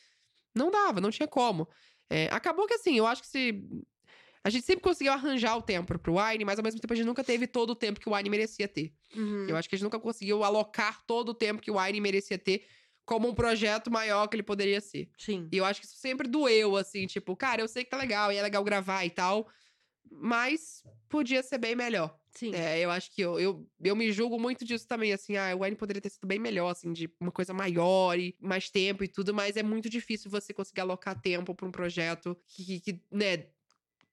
Não 0.53 0.71
dava, 0.71 1.01
não 1.01 1.11
tinha 1.11 1.27
como. 1.27 1.67
É, 2.09 2.29
acabou 2.31 2.65
que 2.67 2.73
assim, 2.73 2.97
eu 2.97 3.05
acho 3.05 3.21
que 3.21 3.27
se. 3.27 3.63
A 4.43 4.49
gente 4.49 4.63
sempre 4.63 4.83
conseguiu 4.83 5.11
arranjar 5.11 5.57
o 5.57 5.61
tempo 5.61 5.97
pro 5.97 6.17
Wine, 6.17 6.45
mas 6.45 6.59
ao 6.59 6.63
mesmo 6.63 6.79
tempo 6.79 6.93
a 6.93 6.95
gente 6.95 7.07
nunca 7.07 7.23
teve 7.23 7.47
todo 7.47 7.71
o 7.71 7.75
tempo 7.75 7.99
que 7.99 8.07
o 8.07 8.13
Wine 8.13 8.29
merecia 8.29 8.67
ter. 8.67 8.93
Uhum. 9.15 9.47
Eu 9.49 9.57
acho 9.57 9.67
que 9.67 9.75
a 9.75 9.77
gente 9.77 9.83
nunca 9.83 9.99
conseguiu 9.99 10.43
alocar 10.43 11.03
todo 11.07 11.29
o 11.29 11.33
tempo 11.33 11.61
que 11.61 11.71
o 11.71 11.79
Wine 11.79 11.99
merecia 11.99 12.37
ter 12.37 12.63
como 13.05 13.27
um 13.27 13.33
projeto 13.33 13.91
maior 13.91 14.27
que 14.27 14.35
ele 14.35 14.43
poderia 14.43 14.81
ser. 14.81 15.09
Sim. 15.17 15.47
E 15.51 15.57
eu 15.57 15.65
acho 15.65 15.79
que 15.79 15.85
isso 15.85 15.95
sempre 15.97 16.27
doeu, 16.27 16.75
assim, 16.75 17.05
tipo, 17.05 17.35
cara, 17.35 17.61
eu 17.61 17.67
sei 17.67 17.83
que 17.83 17.89
tá 17.89 17.97
legal 17.97 18.31
e 18.31 18.37
é 18.37 18.41
legal 18.41 18.63
gravar 18.63 19.05
e 19.05 19.09
tal, 19.09 19.47
mas 20.11 20.83
podia 21.09 21.41
ser 21.43 21.57
bem 21.57 21.75
melhor. 21.75 22.17
Sim. 22.31 22.53
É, 22.53 22.79
eu 22.79 22.91
acho 22.91 23.09
que 23.11 23.21
eu, 23.21 23.39
eu, 23.39 23.65
eu 23.81 23.95
me 23.95 24.11
julgo 24.11 24.37
muito 24.37 24.65
disso 24.65 24.85
também, 24.87 25.13
assim, 25.13 25.37
ah, 25.37 25.55
o 25.55 25.63
Wine 25.63 25.75
poderia 25.75 26.01
ter 26.01 26.09
sido 26.09 26.27
bem 26.27 26.37
melhor, 26.37 26.69
assim, 26.69 26.91
de 26.91 27.09
uma 27.19 27.31
coisa 27.31 27.53
maior 27.53 28.19
e 28.19 28.35
mais 28.41 28.69
tempo 28.69 29.03
e 29.03 29.07
tudo, 29.07 29.33
mas 29.33 29.55
é 29.55 29.63
muito 29.63 29.89
difícil 29.89 30.29
você 30.29 30.53
conseguir 30.53 30.81
alocar 30.81 31.19
tempo 31.19 31.55
pra 31.55 31.65
um 31.65 31.71
projeto 31.71 32.37
que, 32.45 32.81
que, 32.81 33.01
né, 33.09 33.45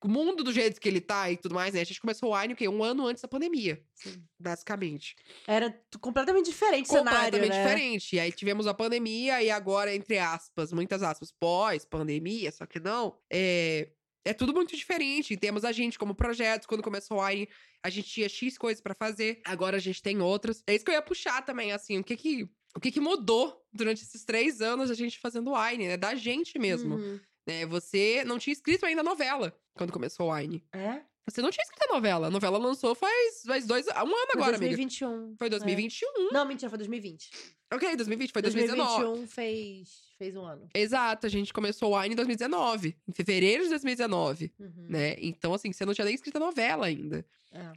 o 0.05 0.09
mundo 0.09 0.43
do 0.43 0.53
jeito 0.53 0.81
que 0.81 0.89
ele 0.89 1.01
tá 1.01 1.31
e 1.31 1.37
tudo 1.37 1.55
mais, 1.55 1.75
né? 1.75 1.81
A 1.81 1.85
gente 1.85 2.01
começou 2.01 2.31
o 2.31 2.37
Wine, 2.37 2.55
o 2.55 2.57
quê? 2.57 2.69
Um 2.69 2.83
ano 2.83 3.07
antes 3.07 3.23
da 3.23 3.29
pandemia, 3.29 3.81
Sim. 3.95 4.23
basicamente. 4.39 5.15
Era 5.47 5.73
completamente 6.01 6.47
diferente 6.47 6.87
o 6.87 6.89
cenário, 6.89 7.33
Completamente 7.33 7.57
né? 7.57 7.63
diferente. 7.63 8.17
E 8.17 8.21
aí 8.21 8.33
tivemos 8.33 8.67
a 8.67 8.75
pandemia 8.75 9.43
e 9.43 9.51
agora, 9.51 9.95
entre 9.95 10.19
aspas, 10.19 10.73
muitas 10.73 11.03
aspas, 11.03 11.31
pós-pandemia, 11.31 12.51
só 12.51 12.67
que 12.67 12.81
não, 12.81 13.17
é... 13.31 13.91
É 14.25 14.33
tudo 14.33 14.53
muito 14.53 14.77
diferente. 14.77 15.37
Temos 15.37 15.65
a 15.65 15.73
gente 15.73 15.99
como 15.99 16.15
projetos. 16.15 16.67
Quando 16.67 16.83
começou 16.83 17.19
o 17.19 17.27
Wine, 17.27 17.49
a 17.83 17.91
gente 17.91 18.09
tinha 18.09 18.29
X 18.29 18.57
coisas 18.57 18.81
pra 18.81 18.95
fazer. 18.95 19.41
Agora 19.45 19.77
a 19.77 19.81
gente 19.81 20.03
tem 20.03 20.21
outras. 20.21 20.63
É 20.67 20.75
isso 20.75 20.85
que 20.85 20.91
eu 20.91 20.95
ia 20.95 21.03
puxar 21.03 21.43
também, 21.43 21.73
assim. 21.73 21.99
O 21.99 22.05
que 22.05 22.17
que, 22.17 22.49
o 22.77 22.81
que, 22.81 22.93
que 22.93 23.01
mudou 23.01 23.65
durante 23.73 24.03
esses 24.03 24.25
três 24.25 24.61
anos 24.61 24.91
a 24.91 24.95
gente 24.95 25.19
fazendo 25.19 25.53
Wine, 25.55 25.89
né? 25.89 25.97
Da 25.97 26.15
gente 26.15 26.59
mesmo. 26.59 26.97
Uhum. 26.97 27.21
Né? 27.47 27.67
Você 27.67 28.23
não 28.25 28.39
tinha 28.39 28.53
escrito 28.53 28.87
ainda 28.87 29.01
a 29.01 29.05
novela 29.05 29.57
quando 29.75 29.93
começou 29.93 30.29
o 30.31 30.35
Wine. 30.35 30.65
É? 30.73 31.03
Você 31.29 31.41
não 31.41 31.51
tinha 31.51 31.63
escrito 31.63 31.91
a 31.91 31.95
novela. 31.95 32.27
A 32.27 32.31
novela 32.31 32.59
lançou 32.59 32.95
faz, 32.95 33.43
faz 33.47 33.67
dois... 33.67 33.87
Um 33.87 33.91
ano 33.91 34.09
Foi 34.09 34.35
agora, 34.35 34.57
amiga. 34.57 34.77
2021. 34.77 35.37
Foi 35.37 35.47
é. 35.47 35.51
2021. 35.51 36.31
Não, 36.33 36.45
mentira, 36.45 36.69
foi 36.69 36.79
2020. 36.79 37.31
Ok, 37.73 37.97
2020. 37.97 38.33
Foi 38.33 38.43
2019. 38.43 39.03
2021 39.05 39.27
fez, 39.29 39.89
fez 40.23 40.37
um 40.37 40.45
ano. 40.45 40.69
Exato, 40.75 41.27
a 41.27 41.31
gente 41.31 41.53
começou 41.53 41.93
o 41.93 41.99
Wine 42.01 42.13
em 42.13 42.17
2019, 42.17 42.97
em 43.09 43.13
fevereiro 43.13 43.65
de 43.65 43.71
2019, 43.71 44.53
Uhum. 44.59 44.87
né? 44.89 45.17
Então, 45.19 45.53
assim, 45.53 45.73
você 45.73 45.85
não 45.85 45.93
tinha 45.95 46.05
nem 46.05 46.15
escrito 46.15 46.37
a 46.37 46.41
novela 46.41 46.87
ainda. 46.87 47.25
É. 47.51 47.73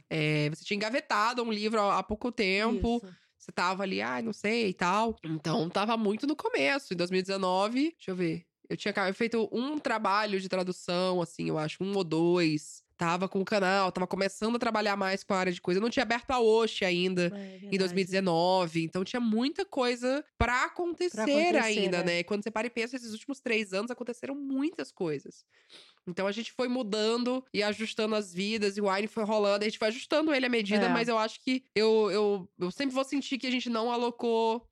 É, 0.46 0.50
você 0.50 0.64
tinha 0.64 0.76
engavetado 0.76 1.42
um 1.42 1.50
livro 1.52 1.80
há 1.80 2.02
pouco 2.02 2.30
tempo, 2.30 2.96
Isso. 3.02 3.14
você 3.36 3.50
tava 3.52 3.82
ali, 3.82 4.00
ah, 4.00 4.22
não 4.22 4.32
sei 4.32 4.68
e 4.68 4.74
tal. 4.74 5.16
Então, 5.24 5.68
tava 5.68 5.96
muito 5.96 6.26
no 6.26 6.36
começo. 6.36 6.94
Em 6.94 6.96
2019, 6.96 7.90
deixa 7.96 8.10
eu 8.10 8.16
ver. 8.16 8.44
Eu 8.68 8.76
tinha 8.76 8.92
feito 9.14 9.48
um 9.52 9.78
trabalho 9.78 10.40
de 10.40 10.48
tradução, 10.48 11.20
assim, 11.22 11.48
eu 11.48 11.58
acho, 11.58 11.82
um 11.84 11.94
ou 11.96 12.02
dois. 12.02 12.82
Tava 12.96 13.28
com 13.28 13.40
o 13.40 13.44
canal, 13.44 13.92
tava 13.92 14.06
começando 14.06 14.56
a 14.56 14.58
trabalhar 14.58 14.96
mais 14.96 15.22
com 15.22 15.34
a 15.34 15.38
área 15.38 15.52
de 15.52 15.60
coisa. 15.60 15.78
Eu 15.78 15.82
não 15.82 15.90
tinha 15.90 16.02
aberto 16.02 16.30
a 16.30 16.40
Oxe 16.40 16.82
ainda 16.84 17.24
É 17.24 17.26
em 17.26 17.60
verdade. 17.60 17.78
2019. 17.78 18.84
Então 18.84 19.04
tinha 19.04 19.20
muita 19.20 19.66
coisa 19.66 20.24
pra 20.38 20.64
acontecer, 20.64 21.20
acontecer, 21.20 21.56
ainda, 21.58 21.98
né? 21.98 22.04
né? 22.04 22.18
E 22.20 22.24
quando 22.24 22.42
você 22.42 22.50
para 22.50 22.66
e 22.66 22.70
pensa, 22.70 22.96
esses 22.96 23.12
últimos 23.12 23.38
três 23.38 23.74
anos 23.74 23.90
aconteceram 23.90 24.34
muitas 24.34 24.90
coisas. 24.90 25.44
Então 26.06 26.26
a 26.26 26.32
gente 26.32 26.52
foi 26.52 26.68
mudando 26.68 27.44
e 27.52 27.62
ajustando 27.62 28.14
as 28.14 28.32
vidas, 28.32 28.76
e 28.76 28.80
o 28.80 28.90
Wine 28.90 29.08
foi 29.08 29.24
rolando, 29.24 29.64
a 29.64 29.68
gente 29.68 29.78
foi 29.78 29.88
ajustando 29.88 30.32
ele 30.32 30.46
à 30.46 30.48
medida, 30.48 30.86
É. 30.86 30.88
mas 30.88 31.08
eu 31.08 31.18
acho 31.18 31.42
que 31.42 31.64
eu, 31.74 32.10
eu, 32.10 32.48
eu 32.58 32.70
sempre 32.70 32.94
vou 32.94 33.04
sentir 33.04 33.36
que 33.38 33.46
a 33.46 33.50
gente 33.50 33.68
não 33.68 33.90
alocou. 33.92 34.66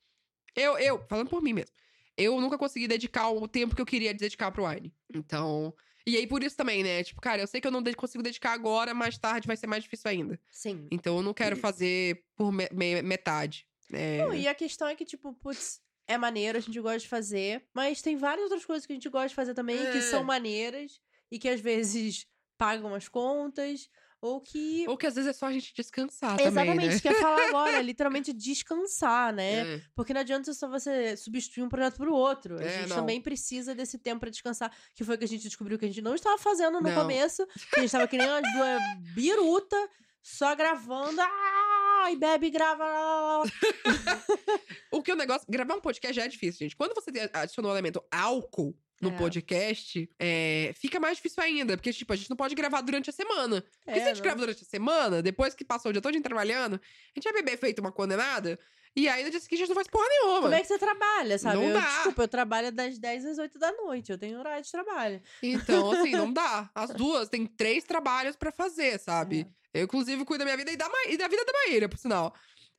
Eu, 0.57 0.79
eu, 0.79 1.05
falando 1.09 1.29
por 1.29 1.43
mim 1.43 1.53
mesmo, 1.53 1.73
eu 2.17 2.41
nunca 2.41 2.57
consegui 2.57 2.87
dedicar 2.87 3.29
o 3.29 3.47
tempo 3.49 3.75
que 3.75 3.83
eu 3.83 3.87
queria 3.87 4.15
dedicar 4.15 4.51
pro 4.51 4.67
Wine. 4.67 4.95
Então. 5.13 5.75
E 6.07 6.17
aí, 6.19 6.27
por 6.27 6.43
isso 6.43 6.57
também, 6.57 6.83
né? 6.83 7.03
Tipo, 7.03 7.21
cara, 7.21 7.41
eu 7.43 7.47
sei 7.47 7.61
que 7.61 7.67
eu 7.67 7.71
não 7.71 7.83
consigo 7.95 8.23
dedicar 8.23 8.53
agora, 8.53 8.93
mais 8.93 9.17
tarde 9.17 9.47
vai 9.47 9.57
ser 9.57 9.67
mais 9.67 9.83
difícil 9.85 10.11
ainda. 10.11 10.39
Sim. 10.51 10.87
Então 10.91 11.17
eu 11.17 11.23
não 11.23 11.33
quero 11.33 11.57
fazer 11.57 12.23
por 12.37 12.53
me- 12.53 12.69
me- 12.73 13.01
metade. 13.03 13.67
É, 13.93 14.19
Não, 14.19 14.35
e 14.35 14.47
a 14.47 14.55
questão 14.55 14.87
é 14.89 14.95
que, 14.95 15.05
tipo, 15.05 15.33
putz, 15.35 15.81
é 16.07 16.19
maneiro, 16.19 16.59
a 16.59 16.61
gente 16.61 16.79
gosta 16.81 16.99
de 16.99 17.09
fazer, 17.09 17.67
mas 17.73 18.03
tem 18.03 18.17
várias 18.17 18.45
outras 18.45 18.65
coisas 18.65 18.85
que 18.87 18.93
a 18.93 18.97
gente 18.97 19.09
gosta 19.09 19.29
de 19.29 19.35
fazer 19.35 19.55
também 19.55 19.79
que 19.79 19.99
É. 19.99 20.01
são 20.03 20.23
maneiras 20.23 21.01
e 21.31 21.39
que 21.39 21.49
às 21.49 21.61
vezes 21.61 22.27
pagam 22.59 22.95
as 22.95 23.09
contas 23.09 23.89
ou 24.25 24.41
que. 24.41 24.85
Ou 24.89 24.97
que 24.97 25.07
às 25.07 25.15
vezes 25.15 25.31
é 25.31 25.33
só 25.33 25.47
a 25.47 25.53
gente 25.53 25.73
descansar 25.75 26.31
também, 26.37 26.47
Exatamente, 26.47 26.87
né? 26.87 26.93
isso 26.93 27.03
que 27.03 27.09
eu 27.09 27.13
ia 27.13 27.21
falar 27.21 27.43
agora, 27.49 27.77
é 27.77 27.83
literalmente 27.83 28.33
descansar, 28.33 29.33
né? 29.35 29.77
É. 29.77 29.83
Porque 29.95 30.15
não 30.15 30.21
adianta 30.23 30.53
só 30.55 30.69
você 30.69 31.17
substituir 31.17 31.63
um 31.63 31.69
projeto 31.69 31.97
pro 31.97 32.15
outro. 32.15 32.59
A 32.59 32.63
É, 32.65 32.79
gente 32.81 32.89
não. 32.89 32.97
também 32.97 33.21
precisa 33.21 33.75
desse 33.75 33.99
tempo 33.99 34.21
pra 34.21 34.31
descansar, 34.31 34.73
que 34.95 35.05
foi 35.05 35.15
o 35.15 35.19
que 35.19 35.25
a 35.25 35.29
gente 35.29 35.43
descobriu 35.43 35.79
que 35.79 35.85
a 35.85 35.89
gente 35.89 36.01
não 36.03 36.15
estava 36.15 36.39
fazendo 36.39 36.81
no 36.81 36.89
Não. 36.89 36.95
começo. 36.95 37.47
Que 37.73 37.79
a 37.79 37.81
gente 37.81 37.91
tava 37.93 38.09
que 38.09 38.17
nem 38.17 38.27
uma 38.29 38.41
duas 38.41 38.83
biruta, 39.15 39.77
só 40.23 40.55
gravando. 40.57 41.21
Ah, 41.21 42.09
e 42.11 42.17
bebe 42.17 42.47
e 42.47 42.51
grava. 42.51 42.85
lá, 42.85 42.91
lá, 43.21 43.39
lá. 43.39 43.45
O 44.93 45.03
que 45.03 45.13
o 45.13 45.17
negócio. 45.17 45.47
Gravar 45.51 45.75
um 45.75 45.81
podcast 45.81 46.15
já 46.15 46.25
é 46.25 46.29
difícil, 46.29 46.61
gente. 46.61 46.77
Quando 46.77 46.95
você 46.95 47.11
adicionou 47.33 47.71
o 47.71 47.75
elemento 47.75 48.03
álcool, 48.11 48.75
no 49.01 49.11
É. 49.11 49.17
podcast, 49.17 50.09
é, 50.19 50.73
fica 50.77 50.99
mais 51.01 51.17
difícil 51.17 51.43
ainda. 51.43 51.77
Porque, 51.77 51.93
tipo, 51.93 52.13
a 52.13 52.17
gente 52.17 52.31
não 52.31 52.37
pode 52.37 52.55
gravar 52.55 52.81
durante 52.81 53.11
a 53.11 53.13
semana. 53.13 53.63
Porque 53.85 53.99
se 54.01 54.01
a 54.01 54.03
É, 54.03 54.07
gente 54.09 54.17
não- 54.17 54.23
grava 54.23 54.41
durante 54.41 54.63
a 54.63 54.67
semana, 54.67 55.23
depois 55.23 55.55
que 55.55 55.65
passou 55.65 55.91
o 55.91 55.93
dia 55.93 56.01
todo 56.03 56.19
trabalhando, 56.23 56.75
a 56.77 56.81
gente 57.19 57.25
vai 57.25 57.33
beber 57.43 57.59
feito 57.59 57.81
uma 57.81 57.93
condenada. 57.93 58.59
E 58.97 59.09
aí 59.09 59.25
no 59.25 59.31
dia 59.31 59.41
seguinte 59.41 59.55
a 59.55 59.67
gente 59.67 59.69
não 59.71 59.75
faz 59.75 59.89
porra 59.89 60.07
nenhuma. 60.09 60.43
Como 60.43 60.55
é 60.55 60.61
que 60.61 60.69
você 60.69 60.79
trabalha, 60.79 61.37
sabe? 61.37 61.57
Não 61.57 61.65
eu, 61.65 61.75
dá. 61.75 61.81
Desculpa, 61.81 62.23
eu 62.23 62.29
trabalho 62.29 62.71
das 62.71 62.97
10 62.97 63.25
às 63.25 63.39
8 63.39 63.59
da 63.59 63.73
noite. 63.73 64.13
Eu 64.13 64.17
tenho 64.19 64.39
horário 64.39 64.63
de 64.65 64.71
trabalho. 64.71 65.21
Então, 65.43 65.91
assim, 65.91 66.13
não 66.13 66.33
dá. 66.33 66.71
As 66.73 66.91
duas 66.91 67.29
têm 67.29 67.45
três 67.45 67.83
trabalhos 67.83 68.37
pra 68.37 68.53
fazer, 68.53 68.99
sabe? 69.01 69.49
É. 69.75 69.81
Eu, 69.81 69.85
inclusive, 69.87 70.25
cuido 70.25 70.39
da 70.39 70.45
minha 70.45 70.57
vida 70.57 70.71
e 70.71 70.77
da, 70.77 70.89
Ma- 70.89 71.07
e 71.09 71.17
da 71.17 71.27
vida 71.27 71.45
da 71.45 71.53
Maíra, 71.53 71.89
por 71.89 71.99
sinal. 71.99 72.33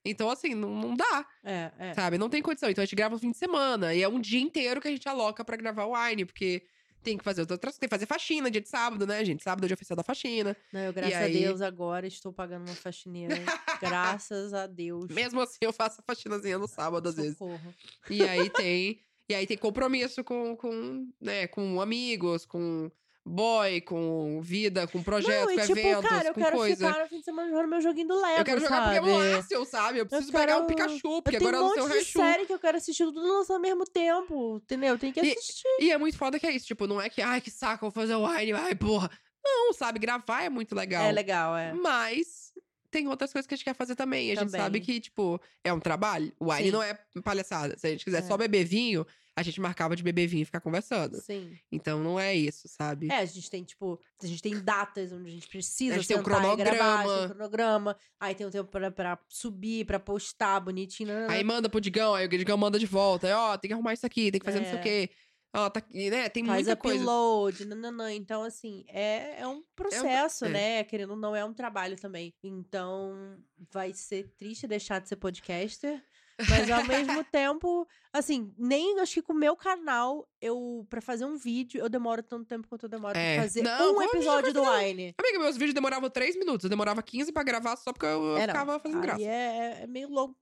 Então, 0.06 0.30
assim, 0.30 0.54
não, 0.54 0.70
não 0.70 0.96
dá, 0.96 1.26
É, 1.44 1.72
é. 1.80 1.94
sabe? 1.94 2.18
Não 2.18 2.30
tem 2.30 2.42
condição. 2.42 2.70
Então, 2.70 2.82
a 2.82 2.86
gente 2.86 2.96
grava 2.96 3.16
no 3.16 3.20
fim 3.20 3.32
de 3.32 3.38
semana. 3.38 3.94
E 3.94 4.02
é 4.04 4.08
um 4.08 4.22
dia 4.22 4.40
inteiro 4.40 4.80
que 4.80 4.88
a 4.88 4.92
gente 4.92 5.08
aloca 5.10 5.44
pra 5.44 5.58
gravar 5.58 5.86
o 5.86 5.94
Wine, 5.96 6.26
porque 6.26 6.64
tem 7.02 7.18
que 7.18 7.24
fazer 7.24 7.42
outras 7.42 7.60
coisas. 7.60 7.78
Tem 7.80 7.88
que 7.90 7.94
fazer 7.96 8.06
faxina 8.06 8.50
dia 8.50 8.62
de 8.62 8.70
sábado, 8.70 9.06
né, 9.06 9.24
gente? 9.26 9.44
Sábado 9.44 9.64
é 9.64 9.66
o 9.66 9.68
dia 9.68 9.76
oficial 9.76 9.96
da 9.98 10.04
faxina. 10.04 10.56
Não, 10.72 10.80
eu, 10.82 10.94
graças 10.94 11.16
aí- 11.16 11.38
a 11.38 11.48
Deus, 11.48 11.62
agora 11.62 12.08
estou 12.08 12.32
pagando 12.34 12.68
uma 12.68 12.76
faxineira. 12.76 13.36
graças 13.82 14.54
a 14.54 14.68
Deus. 14.68 15.08
Mesmo 15.12 15.42
assim, 15.42 15.58
eu 15.62 15.74
faço 15.74 16.02
a 16.02 16.04
faxinazinha 16.04 16.58
no 16.58 16.68
sábado, 16.68 17.08
às 17.10 17.16
vezes. 17.16 17.38
Socorro. 17.38 17.74
E 18.10 18.24
aí 18.24 18.50
tem. 18.50 19.00
E 19.28 19.34
aí 19.34 19.48
tem 19.48 19.58
compromisso 19.58 20.24
com, 20.24 20.56
com, 20.56 21.08
né, 21.20 21.48
com 21.48 21.82
amigos, 21.82 22.46
com 22.46 22.92
boy, 23.26 23.82
com 23.82 24.40
vida, 24.42 24.86
com 24.88 25.02
projetos, 25.02 25.46
Não, 25.48 25.52
e 25.52 25.56
com 25.56 25.66
tipo, 25.74 25.80
eventos, 25.80 26.10
cara, 26.10 26.28
eu 26.30 26.34
com 26.34 26.42
quero 26.42 26.56
coisa. 26.58 26.88
ficar 26.88 27.02
no 27.04 27.10
fim 27.10 27.18
de 27.20 27.26
semana 27.26 27.50
jogando 27.50 27.68
meu 27.70 27.82
joguinho 27.82 28.08
do 28.08 28.22
Lego, 28.22 28.40
Eu 28.42 28.46
quero 28.46 28.62
jogar 28.62 28.84
sabe? 28.86 29.00
Pokémon 29.00 29.36
Arceus, 29.36 29.68
sabe? 29.68 30.00
Eu 30.00 30.06
preciso 30.06 30.32
quero- 30.32 30.44
pegar 30.46 30.60
um 30.60 30.68
Pikachu, 30.68 31.22
porque 31.24 31.36
eu 31.38 31.40
agora 31.42 31.58
um 31.58 31.60
eu 31.60 31.62
não 31.62 31.68
monte 31.70 31.76
tenho 31.78 31.88
de 31.90 31.94
Raichu. 31.96 32.20
série 32.20 32.46
que 32.46 32.54
eu 32.54 32.60
quero 32.60 32.78
assistir 32.78 33.04
tudo 33.06 33.20
lançando 33.22 33.56
ao 33.56 33.62
mesmo 33.62 33.84
tempo, 33.86 34.62
entendeu? 34.64 34.98
Tem 35.00 35.12
que 35.12 35.20
E- 35.22 35.32
assistir. 35.34 35.68
E 35.80 35.92
é 35.92 35.98
muito 35.98 36.18
foda 36.18 36.40
que 36.40 36.46
é 36.46 36.52
isso, 36.52 36.68
tipo, 36.68 36.86
não 36.86 37.02
é 37.02 37.10
que, 37.10 37.22
ai, 37.22 37.42
que 37.42 37.50
saco, 37.50 37.82
vou 37.86 37.92
fazer 37.92 38.14
o 38.16 38.28
Wine, 38.28 38.54
ai, 38.54 38.76
porra. 38.76 39.10
Não, 39.44 39.74
sabe, 39.74 39.98
gravar 40.00 40.44
é 40.44 40.50
muito 40.50 40.76
legal. 40.76 41.04
É 41.06 41.12
legal, 41.12 41.56
é. 41.58 41.74
Mas 41.74 42.52
tem 42.92 43.08
outras 43.08 43.32
coisas 43.34 43.46
que 43.48 43.54
a 43.54 43.58
gente 43.58 43.66
quer 43.66 43.76
fazer 43.76 43.96
também. 43.96 44.28
E 44.28 44.32
a 44.32 44.36
gente 44.36 44.46
Também. 44.46 44.62
sabe 44.62 44.80
que, 44.80 45.00
tipo, 45.00 45.40
é 45.64 45.74
um 45.74 45.80
trabalho. 45.80 46.32
O 46.40 46.52
Wine 46.52 46.66
Sim. 46.66 46.72
não 46.72 46.82
é 46.82 46.98
palhaçada. 47.24 47.78
Se 47.78 47.86
a 47.88 47.90
gente 47.90 48.06
quiser 48.06 48.20
É. 48.20 48.22
só 48.22 48.38
beber 48.38 48.64
vinho, 48.66 49.06
a 49.36 49.44
gente 49.44 49.60
marcava 49.60 49.96
de 49.96 50.02
beber 50.04 50.28
vinho 50.28 50.44
e 50.44 50.46
ficar 50.46 50.62
conversando. 50.62 51.18
Sim. 51.22 51.58
Então 51.72 52.02
não 52.02 52.18
é 52.20 52.34
isso, 52.34 52.68
sabe? 52.70 53.12
É, 53.12 53.18
a 53.18 53.26
gente 53.26 53.50
tem, 53.50 53.64
tipo, 53.64 54.00
a 54.24 54.26
gente 54.26 54.42
tem 54.42 54.58
datas 54.62 55.12
onde 55.12 55.28
a 55.28 55.32
gente 55.32 55.48
precisa 55.48 55.96
A 55.96 55.98
gente 55.98 56.08
tem 56.08 56.18
um 56.18 56.22
e 56.22 56.24
gravar, 56.24 56.56
tem 56.56 56.66
cronograma. 56.66 57.24
um 57.24 57.28
cronograma, 57.28 57.98
aí 58.20 58.34
tem 58.34 58.48
um 58.48 58.50
tempo 58.50 58.70
pra, 58.72 58.90
pra 58.90 59.20
subir, 59.28 59.86
pra 59.86 60.00
postar 60.00 60.60
bonitinho. 60.62 61.30
Aí 61.30 61.44
manda 61.44 61.68
pro 61.68 61.82
Digão, 61.82 62.14
aí 62.16 62.26
o 62.26 62.30
Digão 62.30 62.58
manda 62.58 62.80
de 62.80 62.86
volta. 62.86 63.28
Aí, 63.28 63.34
ó, 63.34 63.58
tem 63.58 63.68
que 63.70 63.74
arrumar 63.74 63.94
isso 63.94 64.06
aqui, 64.06 64.32
tem 64.32 64.40
que 64.40 64.46
fazer 64.46 64.60
não 64.60 64.66
sei 64.68 64.76
o 64.76 64.80
É. 64.80 64.82
quê. 64.82 65.10
Ó, 65.58 65.70
tá 65.70 65.80
aqui, 65.80 66.10
né? 66.10 66.28
Tem 66.28 66.46
faz 66.46 66.66
muita 66.68 66.76
coisa. 66.82 67.00
upload, 67.02 67.66
nananã. 67.66 68.14
Então, 68.14 68.44
assim, 68.44 68.84
é, 68.90 69.40
é 69.40 69.48
um 69.48 69.64
processo, 69.74 70.44
é. 70.46 70.50
né? 70.50 70.84
Querendo 70.84 71.12
ou 71.12 71.16
não, 71.16 71.34
é 71.34 71.46
um 71.46 71.54
trabalho 71.54 71.96
também. 71.96 72.34
Então, 72.44 73.38
vai 73.72 73.94
ser 73.94 74.34
triste 74.38 74.68
deixar 74.68 75.00
de 75.00 75.08
ser 75.08 75.16
podcaster. 75.16 76.04
Mas 76.50 76.70
ao 76.70 76.86
mesmo 76.86 77.24
tempo, 77.24 77.88
assim, 78.12 78.54
nem 78.58 79.00
acho 79.00 79.14
que 79.16 79.22
com 79.22 79.32
o 79.32 79.36
meu 79.38 79.56
canal, 79.56 80.28
eu, 80.42 80.86
pra 80.90 81.00
fazer 81.02 81.24
um 81.26 81.38
vídeo, 81.38 81.80
eu 81.80 81.88
demoro 81.88 82.22
tanto 82.22 82.46
tempo 82.46 82.68
quanto 82.68 82.84
eu 82.84 82.90
demoro 82.90 83.18
É. 83.18 83.36
pra 83.36 83.44
fazer 83.44 83.62
Não, 83.64 83.96
um 83.96 84.02
episódio 84.02 84.52
do 84.54 84.62
Wine. 84.62 85.16
Amiga, 85.18 85.40
meus 85.40 85.56
vídeos 85.56 85.74
demoravam 85.74 86.10
3 86.10 86.36
minutos. 86.38 86.66
Eu 86.66 86.70
demorava 86.70 87.02
15 87.02 87.32
pra 87.32 87.42
gravar 87.44 87.76
só 87.78 87.94
porque 87.94 88.06
eu, 88.06 88.22
eu 88.24 88.38
É, 88.38 88.48
ficava 88.48 88.78
fazendo 88.80 88.98
Aí 89.00 89.04
graça. 89.04 89.22
é, 89.24 89.84
é 89.84 89.88
meio 89.88 90.10
louco. 90.10 90.36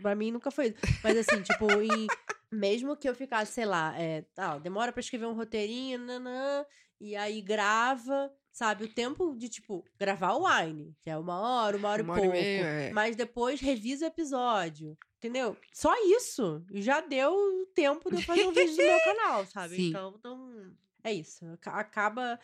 Pra 0.00 0.14
mim 0.14 0.30
nunca 0.30 0.50
foi 0.50 0.68
isso. 0.68 0.76
Mas 1.04 1.16
assim, 1.18 1.42
tipo, 1.42 1.70
em- 1.82 2.06
mesmo 2.50 2.96
que 2.96 3.08
eu 3.08 3.14
ficasse, 3.14 3.52
sei 3.52 3.66
lá, 3.66 3.94
é, 3.98 4.22
tá, 4.34 4.56
demora 4.58 4.90
pra 4.92 5.00
escrever 5.00 5.26
um 5.26 5.34
roteirinho, 5.34 5.98
nanã, 5.98 6.64
e 6.98 7.14
aí 7.14 7.42
grava, 7.42 8.30
sabe? 8.50 8.84
O 8.84 8.88
tempo 8.88 9.34
de, 9.36 9.48
tipo, 9.50 9.84
gravar 9.98 10.32
o 10.32 10.46
Wine, 10.46 10.94
que 11.02 11.10
é 11.10 11.16
uma 11.18 11.38
hora, 11.38 11.76
uma 11.76 11.88
hora 11.90 12.02
Uma 12.02 12.14
e 12.14 12.16
hora 12.18 12.26
e 12.26 12.30
pouco. 12.30 12.42
meia, 12.42 12.62
é. 12.64 12.90
Mas 12.92 13.16
depois 13.16 13.60
revisa 13.60 14.06
o 14.06 14.08
episódio. 14.08 14.96
Entendeu? 15.26 15.56
Só 15.72 15.92
isso. 16.16 16.64
Já 16.72 17.00
deu 17.00 17.34
tempo 17.74 18.10
de 18.10 18.16
eu 18.16 18.22
fazer 18.22 18.44
um 18.46 18.52
vídeo 18.52 18.76
no 18.76 18.82
meu 18.84 19.00
canal, 19.04 19.46
sabe? 19.46 19.76
Sim. 19.76 19.88
Então, 19.88 20.14
então, 20.18 20.72
é 21.02 21.12
isso. 21.12 21.44
Aca- 21.52 21.72
Acaba 21.72 22.38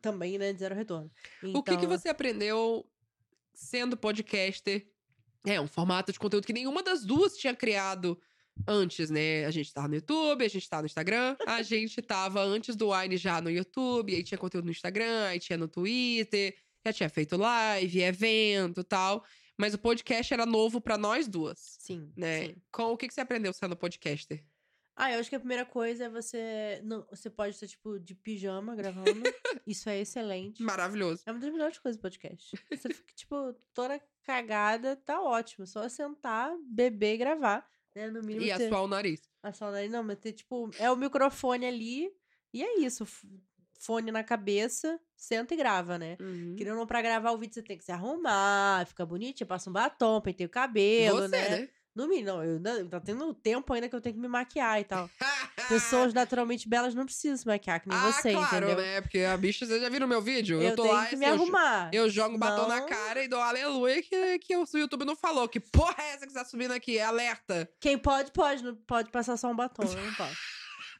também, 0.00 0.38
né, 0.38 0.52
de 0.52 0.58
zero 0.58 0.74
retorno. 0.74 1.10
O 1.42 1.62
que, 1.62 1.72
que 1.76 1.84
Então, 1.84 1.88
você 1.98 2.08
aprendeu 2.08 2.86
sendo 3.52 3.96
podcaster? 3.96 4.86
É, 5.46 5.60
um 5.60 5.66
formato 5.68 6.10
de 6.10 6.18
conteúdo 6.18 6.46
que 6.46 6.52
nenhuma 6.54 6.82
das 6.82 7.04
duas 7.04 7.36
tinha 7.36 7.54
criado 7.54 8.18
antes, 8.66 9.10
né? 9.10 9.44
A 9.44 9.50
gente 9.50 9.72
tava 9.74 9.88
no 9.88 9.94
YouTube, 9.96 10.44
a 10.44 10.48
gente 10.48 10.68
tava 10.68 10.82
no 10.82 10.86
Instagram. 10.86 11.36
A 11.46 11.60
gente 11.62 12.00
tava 12.00 12.40
antes 12.40 12.74
do 12.76 12.90
Wine 12.92 13.16
já 13.18 13.40
no 13.42 13.50
YouTube, 13.50 14.14
aí 14.14 14.22
tinha 14.22 14.38
conteúdo 14.38 14.64
no 14.64 14.70
Instagram, 14.70 15.26
aí 15.26 15.38
tinha 15.38 15.58
no 15.58 15.68
Twitter, 15.68 16.56
já 16.86 16.92
tinha 16.92 17.08
feito 17.10 17.36
live, 17.36 18.00
evento 18.00 18.80
e 18.80 18.84
tal. 18.84 19.24
Mas 19.56 19.74
o 19.74 19.78
podcast 19.78 20.32
era 20.32 20.44
novo 20.44 20.80
pra 20.80 20.98
nós 20.98 21.28
duas, 21.28 21.76
Sim, 21.78 22.12
né? 22.16 22.46
sim. 22.46 22.56
Com, 22.72 22.92
o 22.92 22.96
que, 22.96 23.06
que 23.06 23.14
você 23.14 23.20
aprendeu 23.20 23.52
sendo 23.52 23.76
podcaster? 23.76 24.44
Ah, 24.96 25.12
eu 25.12 25.18
acho 25.18 25.28
que 25.28 25.34
a 25.34 25.40
primeira 25.40 25.64
coisa 25.64 26.04
é 26.04 26.08
você. 26.08 26.80
Não, 26.84 27.04
você 27.10 27.28
pode 27.28 27.54
estar, 27.54 27.66
tipo, 27.66 27.98
de 27.98 28.14
pijama 28.14 28.76
gravando. 28.76 29.04
Isso 29.66 29.88
é 29.88 29.98
excelente. 29.98 30.62
Maravilhoso. 30.62 31.22
É 31.26 31.32
uma 31.32 31.40
das 31.40 31.50
melhores 31.50 31.78
coisas 31.78 31.98
do 31.98 32.02
podcast. 32.02 32.56
Você 32.70 32.94
fica, 32.94 33.12
tipo, 33.14 33.52
toda 33.72 34.00
cagada, 34.22 34.94
tá 34.94 35.20
ótimo. 35.20 35.66
Só 35.66 35.88
sentar, 35.88 36.54
beber 36.64 37.14
e 37.14 37.18
gravar. 37.18 37.68
Né? 37.94 38.08
No 38.08 38.20
mínimo. 38.20 38.42
E 38.42 38.56
ter... 38.56 38.66
assoar 38.66 38.84
o 38.84 38.88
nariz. 38.88 39.20
Assar 39.42 39.68
o 39.68 39.72
nariz, 39.72 39.90
não, 39.90 40.04
mas 40.04 40.18
ter, 40.18 40.32
tipo, 40.32 40.70
é 40.78 40.88
o 40.88 40.96
microfone 40.96 41.66
ali. 41.66 42.12
E 42.52 42.62
é 42.62 42.78
isso. 42.78 43.04
Fone 43.84 44.10
na 44.10 44.24
cabeça, 44.24 44.98
senta 45.16 45.52
e 45.52 45.56
grava, 45.56 45.98
né? 45.98 46.16
Uhum. 46.20 46.54
Querendo 46.56 46.72
ou 46.74 46.78
não, 46.80 46.86
pra 46.86 47.02
gravar 47.02 47.32
o 47.32 47.38
vídeo, 47.38 47.54
você 47.54 47.62
tem 47.62 47.76
que 47.76 47.84
se 47.84 47.92
arrumar, 47.92 48.86
fica 48.86 49.04
bonitinho, 49.04 49.46
passa 49.46 49.68
um 49.68 49.72
batom, 49.72 50.20
penteia 50.22 50.46
o 50.46 50.50
cabelo, 50.50 51.18
Você, 51.20 51.28
né? 51.28 51.48
né? 51.50 51.68
No 51.94 52.08
mínimo, 52.08 52.26
não, 52.28 52.42
eu 52.42 52.56
ainda- 52.56 52.84
tá 52.88 52.98
tendo 52.98 53.32
tempo 53.34 53.72
ainda 53.72 53.88
que 53.88 53.94
eu 53.94 54.00
tenho 54.00 54.14
que 54.16 54.20
me 54.20 54.26
maquiar 54.26 54.80
e 54.80 54.84
tal. 54.84 55.08
Pessoas 55.68 56.12
naturalmente 56.12 56.68
belas 56.68 56.94
não 56.94 57.04
precisam 57.04 57.36
se 57.36 57.46
maquiar, 57.46 57.78
que 57.80 57.88
nem 57.88 57.96
ah, 57.96 58.10
você, 58.10 58.32
claro, 58.32 58.66
entendeu? 58.66 58.76
né? 58.84 59.00
Porque 59.02 59.20
a 59.20 59.36
bicha, 59.36 59.64
vocês 59.64 59.80
já 59.80 59.88
viram 59.88 60.08
meu 60.08 60.20
vídeo? 60.20 60.60
Eu, 60.60 60.74
tô 60.74 60.82
tenho 60.82 60.94
lá 60.94 61.06
que 61.06 61.14
e 61.14 61.18
me 61.18 61.26
eu- 61.26 61.34
arrumar. 61.34 61.90
Eu 61.92 62.08
jogo 62.10 62.36
batom 62.38 62.66
na 62.66 62.80
cara 62.82 63.22
e 63.22 63.28
dou 63.28 63.38
aleluia 63.40 64.02
que, 64.02 64.38
que 64.40 64.56
o 64.56 64.64
YouTube 64.74 65.04
não 65.04 65.14
falou. 65.14 65.46
Que 65.48 65.60
porra 65.60 65.94
é 65.98 66.14
essa 66.14 66.26
que 66.26 66.32
tá 66.32 66.44
subindo 66.44 66.72
aqui? 66.72 66.98
É 66.98 67.04
alerta. 67.04 67.70
Quem 67.80 67.96
pode, 67.96 68.32
pode. 68.32 68.64
Não 68.64 68.74
pode 68.74 69.10
passar 69.12 69.36
só 69.36 69.48
um 69.48 69.54
batom, 69.54 69.84
eu 69.84 70.04
não 70.04 70.14
posso. 70.14 70.34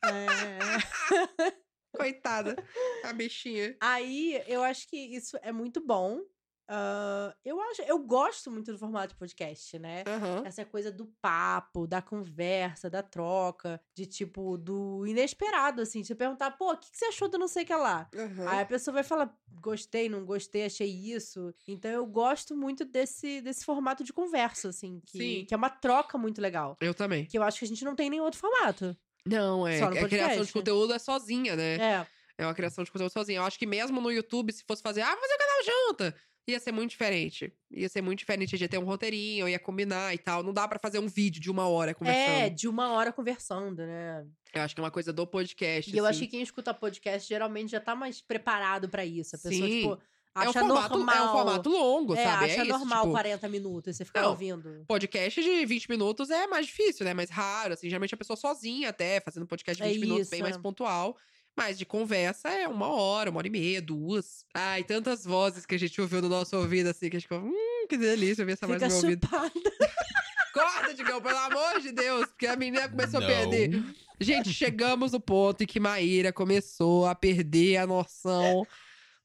É... 0.07 1.64
Coitada. 1.97 2.57
A 3.05 3.13
bichinha. 3.13 3.77
Aí, 3.81 4.43
eu 4.47 4.63
acho 4.63 4.89
que 4.89 4.97
isso 4.97 5.37
é 5.43 5.53
muito 5.53 5.81
bom. 5.85 6.21
Ah, 6.67 7.35
eu 7.45 7.61
acho, 7.61 7.83
eu 7.83 7.99
gosto 7.99 8.51
muito 8.51 8.73
do 8.73 8.79
formato 8.79 9.09
de 9.09 9.19
podcast, 9.19 9.79
né? 9.79 10.03
Aham. 10.07 10.43
Essa 10.47 10.65
coisa 10.65 10.91
do 10.91 11.07
papo, 11.21 11.87
da 11.87 12.01
conversa, 12.01 12.89
da 12.89 13.03
troca, 13.03 13.81
de 13.95 14.07
tipo, 14.07 14.57
do 14.57 15.07
inesperado, 15.07 15.83
assim. 15.83 16.03
Você 16.03 16.15
perguntar, 16.15 16.53
pô, 16.53 16.73
o 16.73 16.77
que, 16.77 16.91
que 16.91 16.97
você 16.97 17.07
achou 17.07 17.29
do 17.29 17.39
não 17.39 17.49
sei 17.49 17.65
o 17.65 17.67
que 17.67 17.75
lá? 17.75 18.09
aham. 18.15 18.49
Aí 18.49 18.61
a 18.61 18.67
pessoa 18.67 18.95
vai 18.95 19.03
falar, 19.05 19.37
gostei, 19.61 20.09
não 20.09 20.25
gostei, 20.25 20.65
achei 20.65 20.89
isso. 20.89 21.55
Então 21.69 21.91
eu 21.91 22.07
gosto 22.07 22.57
muito 22.57 22.85
desse, 22.85 23.41
desse 23.43 23.65
formato 23.65 24.03
de 24.03 24.13
conversa, 24.13 24.71
assim, 24.71 25.01
que, 25.07 25.19
Sim. 25.19 25.45
que 25.47 25.53
é 25.53 25.57
uma 25.57 25.71
troca 25.71 26.17
muito 26.17 26.41
legal. 26.41 26.77
Eu 26.81 26.95
também. 26.95 27.27
Que 27.27 27.37
eu 27.39 27.43
acho 27.43 27.59
que 27.59 27.65
a 27.67 27.69
gente 27.69 27.85
não 27.85 27.95
tem 27.95 28.09
nenhum 28.09 28.25
outro 28.25 28.41
formato. 28.41 28.97
Não, 29.27 29.67
é. 29.67 29.79
Só 29.79 29.91
no 29.91 29.99
A 29.99 30.09
criação 30.09 30.45
de 30.45 30.53
conteúdo 30.53 30.93
é 30.93 30.99
sozinha, 30.99 31.57
né? 31.57 31.77
É. 31.77 32.07
É 32.37 32.45
uma 32.45 32.55
criação 32.55 32.85
de 32.85 32.91
conteúdo 32.91 33.13
sozinha. 33.13 33.39
Eu 33.39 33.45
acho 33.45 33.59
que 33.59 33.67
mesmo 33.67 34.01
no 34.01 34.11
YouTube, 34.11 34.53
se 34.53 34.65
fosse 34.65 34.83
fazer, 34.83 35.03
ah, 35.03 35.07
vamos 35.07 35.21
fazer 35.21 35.35
o 35.35 35.39
canal 35.39 35.63
junto, 35.65 36.19
ia 36.47 36.61
ser 36.61 36.73
muito 36.73 36.91
diferente. 36.91 37.53
Ia 37.71 37.89
ser 37.89 38.03
muito 38.03 38.19
diferente 38.19 38.59
de 38.59 38.69
ter 38.69 38.79
um 38.79 38.85
roteirinho, 38.85 39.49
ia 39.49 39.59
combinar 39.59 40.13
e 40.15 40.19
tal. 40.19 40.43
Não 40.43 40.53
dá 40.53 40.67
pra 40.69 40.79
fazer 40.79 40.99
um 40.99 41.07
vídeo 41.07 41.41
de 41.41 41.51
uma 41.51 41.69
hora 41.69 41.95
conversando. 41.95 42.43
É, 42.43 42.51
de 42.51 42.69
uma 42.69 42.93
hora 42.93 43.13
conversando, 43.13 43.87
né? 43.87 44.27
Eu 44.53 44.63
acho 44.63 44.75
que 44.75 44.81
é 44.81 44.85
uma 44.85 44.91
coisa 44.91 45.13
do 45.13 45.27
podcast. 45.27 45.95
E 45.95 45.97
eu 45.97 46.05
acho 46.05 46.19
assim. 46.19 46.27
que 46.27 46.33
quem 46.33 46.43
escuta 46.43 46.75
podcast 46.75 47.29
geralmente 47.29 47.71
já 47.71 47.81
tá 47.81 47.95
mais 47.95 48.21
preparado 48.21 48.89
pra 48.89 49.05
isso. 49.05 49.37
A 49.37 49.39
pessoa, 49.39 49.69
Sim. 49.69 49.81
tipo, 49.81 49.99
é 50.35 50.39
um, 50.39 50.51
acha 50.51 50.61
formato, 50.61 50.97
normal. 50.99 51.17
é 51.17 51.23
um 51.23 51.33
formato 51.33 51.71
longo, 51.71 52.15
É, 52.15 52.25
sabe? 52.25 52.45
acha 52.47 52.61
é 52.61 52.63
isso, 52.63 52.79
normal 52.79 53.01
tipo, 53.03 53.13
40 53.13 53.49
minutos 53.49 53.97
você 53.97 54.05
ficar 54.05 54.23
Não. 54.23 54.31
ouvindo. 54.31 54.85
Podcast 54.87 55.43
de 55.43 55.65
20 55.67 55.89
minutos 55.91 56.31
é 56.31 56.47
mais 56.47 56.67
difícil, 56.67 57.05
né? 57.05 57.15
Mais 57.15 57.31
raro, 57.31 57.75
assim. 57.75 57.89
Geralmente 57.89 58.15
a 58.15 58.19
pessoa 58.19 58.37
sozinha 58.37 58.89
até, 58.91 59.21
fazendo 59.21 59.47
podcast 59.47 59.83
de 59.83 59.89
É 59.89 59.93
20 59.93 60.01
minutos, 60.03 60.29
bem 60.29 60.39
isso, 60.39 60.43
mais 60.45 60.57
é. 60.57 60.59
pontual. 60.61 61.17
Mas 61.57 61.79
de 61.79 61.87
conversa 61.87 62.49
é 62.49 62.67
uma 62.67 62.89
hora, 62.89 63.31
uma 63.31 63.39
hora 63.39 63.47
e 63.47 63.51
meia, 63.51 63.81
duas. 63.81 64.45
Ai, 64.53 64.83
tantas 64.83 65.25
vozes 65.25 65.65
que 65.65 65.77
a 65.77 65.79
gente 65.79 66.01
ouviu 66.01 66.21
no 66.21 66.29
nosso 66.29 66.57
ouvido, 66.57 66.89
assim, 66.89 67.09
que 67.09 67.17
a 67.17 67.21
gente 67.21 67.29
ficou, 67.29 67.39
hum, 67.39 67.87
que 67.89 67.97
delícia 67.97 68.43
ouvir 68.43 68.55
essa 68.55 68.67
voz 68.67 68.83
no 68.83 68.89
meu 68.89 68.97
ouvido. 68.97 69.29
Corta, 70.53 70.95
Digão, 70.95 71.21
pelo 71.21 71.37
amor 71.39 71.81
de 71.81 71.91
Deus, 71.93 72.27
porque 72.27 72.47
a 72.47 72.57
menina 72.57 72.89
começou 72.89 73.19
a 73.19 73.21
Não. 73.21 73.29
perder. 73.29 73.85
Gente, 74.21 74.53
chegamos 74.53 75.13
no 75.13 75.21
ponto 75.21 75.63
em 75.63 75.67
que 75.67 75.81
Maíra 75.81 76.33
começou 76.33 77.07
a 77.07 77.15
perder 77.15 77.79
a 77.79 77.87
noção 77.87 78.65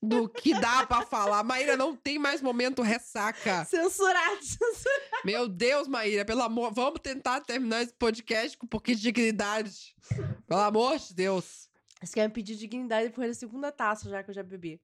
do 0.01 0.29
que 0.29 0.53
dá 0.59 0.85
pra 0.85 1.01
falar. 1.01 1.43
Maíra, 1.43 1.75
não 1.75 1.95
tem 1.95 2.17
mais 2.17 2.41
momento 2.41 2.81
ressaca. 2.81 3.65
Censurado, 3.65 4.43
censurado. 4.43 5.01
Meu 5.25 5.47
Deus, 5.47 5.87
Maíra, 5.87 6.23
pelo 6.25 6.41
amor, 6.41 6.71
vamos 6.73 6.99
tentar 7.01 7.41
terminar 7.41 7.81
esse 7.81 7.93
podcast 7.93 8.57
com 8.57 8.65
um 8.65 8.69
pouquinho 8.69 8.97
de 8.97 9.03
dignidade. 9.03 9.95
Pelo 10.47 10.61
amor 10.61 10.97
de 10.97 11.13
Deus. 11.13 11.67
Você 12.01 12.13
quer 12.13 12.27
me 12.29 12.33
pedir 12.33 12.55
dignidade 12.55 13.09
depois 13.09 13.27
da 13.27 13.33
segunda 13.33 13.73
taça, 13.73 14.09
já 14.09 14.23
que 14.23 14.29
eu 14.29 14.33
já 14.33 14.41
bebi. 14.41 14.79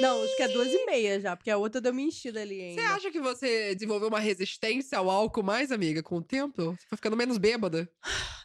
Não, 0.00 0.22
acho 0.24 0.34
que 0.36 0.42
é 0.42 0.48
duas 0.48 0.68
e 0.68 0.86
meia 0.86 1.20
já, 1.20 1.36
porque 1.36 1.50
a 1.50 1.58
outra 1.58 1.78
deu 1.80 1.92
uma 1.92 2.00
enchida 2.00 2.40
ali 2.40 2.56
Você 2.74 2.80
ainda. 2.80 2.94
acha 2.94 3.10
que 3.10 3.20
você 3.20 3.74
desenvolveu 3.74 4.08
uma 4.08 4.18
resistência 4.18 4.96
ao 4.96 5.10
álcool 5.10 5.42
mais, 5.42 5.70
amiga, 5.70 6.02
com 6.02 6.16
o 6.16 6.22
tempo? 6.22 6.72
Você 6.72 6.86
foi 6.88 6.96
ficando 6.96 7.16
menos 7.16 7.36
bêbada? 7.36 7.86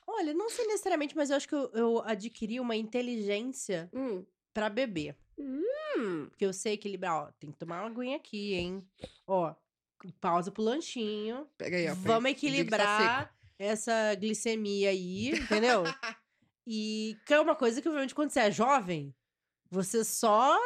Olha, 0.05 0.34
não 0.34 0.49
sei 0.49 0.66
necessariamente, 0.68 1.16
mas 1.16 1.30
eu 1.30 1.38
acho 1.38 1.47
que 1.47 1.55
eu, 1.55 1.72
eu 1.74 2.01
adquiri 2.03 2.60
uma 2.60 2.76
inteligência 2.76 3.89
pra 4.58 4.70
beber. 4.70 5.16
Hum. 5.38 6.26
Porque 6.30 6.43
eu 6.45 6.51
sei 6.51 6.74
equilibrar, 6.74 7.14
ó, 7.16 7.32
tem 7.39 7.51
que 7.51 7.58
tomar 7.60 7.82
uma 7.84 7.89
aguinha 7.91 8.18
aqui, 8.18 8.55
hein? 8.55 8.84
Ó, 9.28 9.53
pausa 10.20 10.49
pro 10.51 10.64
lanchinho. 10.64 11.47
Pega 11.60 11.78
aí, 11.78 11.88
ó. 11.89 11.93
Vamos 11.93 12.03
que 12.34 12.39
tá 12.41 12.47
equilibrar 12.47 13.36
essa 13.60 14.16
glicemia 14.16 14.89
aí, 14.89 15.30
entendeu? 15.38 15.84
e 16.66 17.16
que 17.26 17.34
é 17.36 17.39
uma 17.39 17.55
coisa 17.55 17.80
que, 17.82 17.88
obviamente, 17.88 18.16
quando 18.16 18.32
você 18.32 18.39
é 18.39 18.51
jovem, 18.51 19.14
você 19.70 20.03
só, 20.03 20.58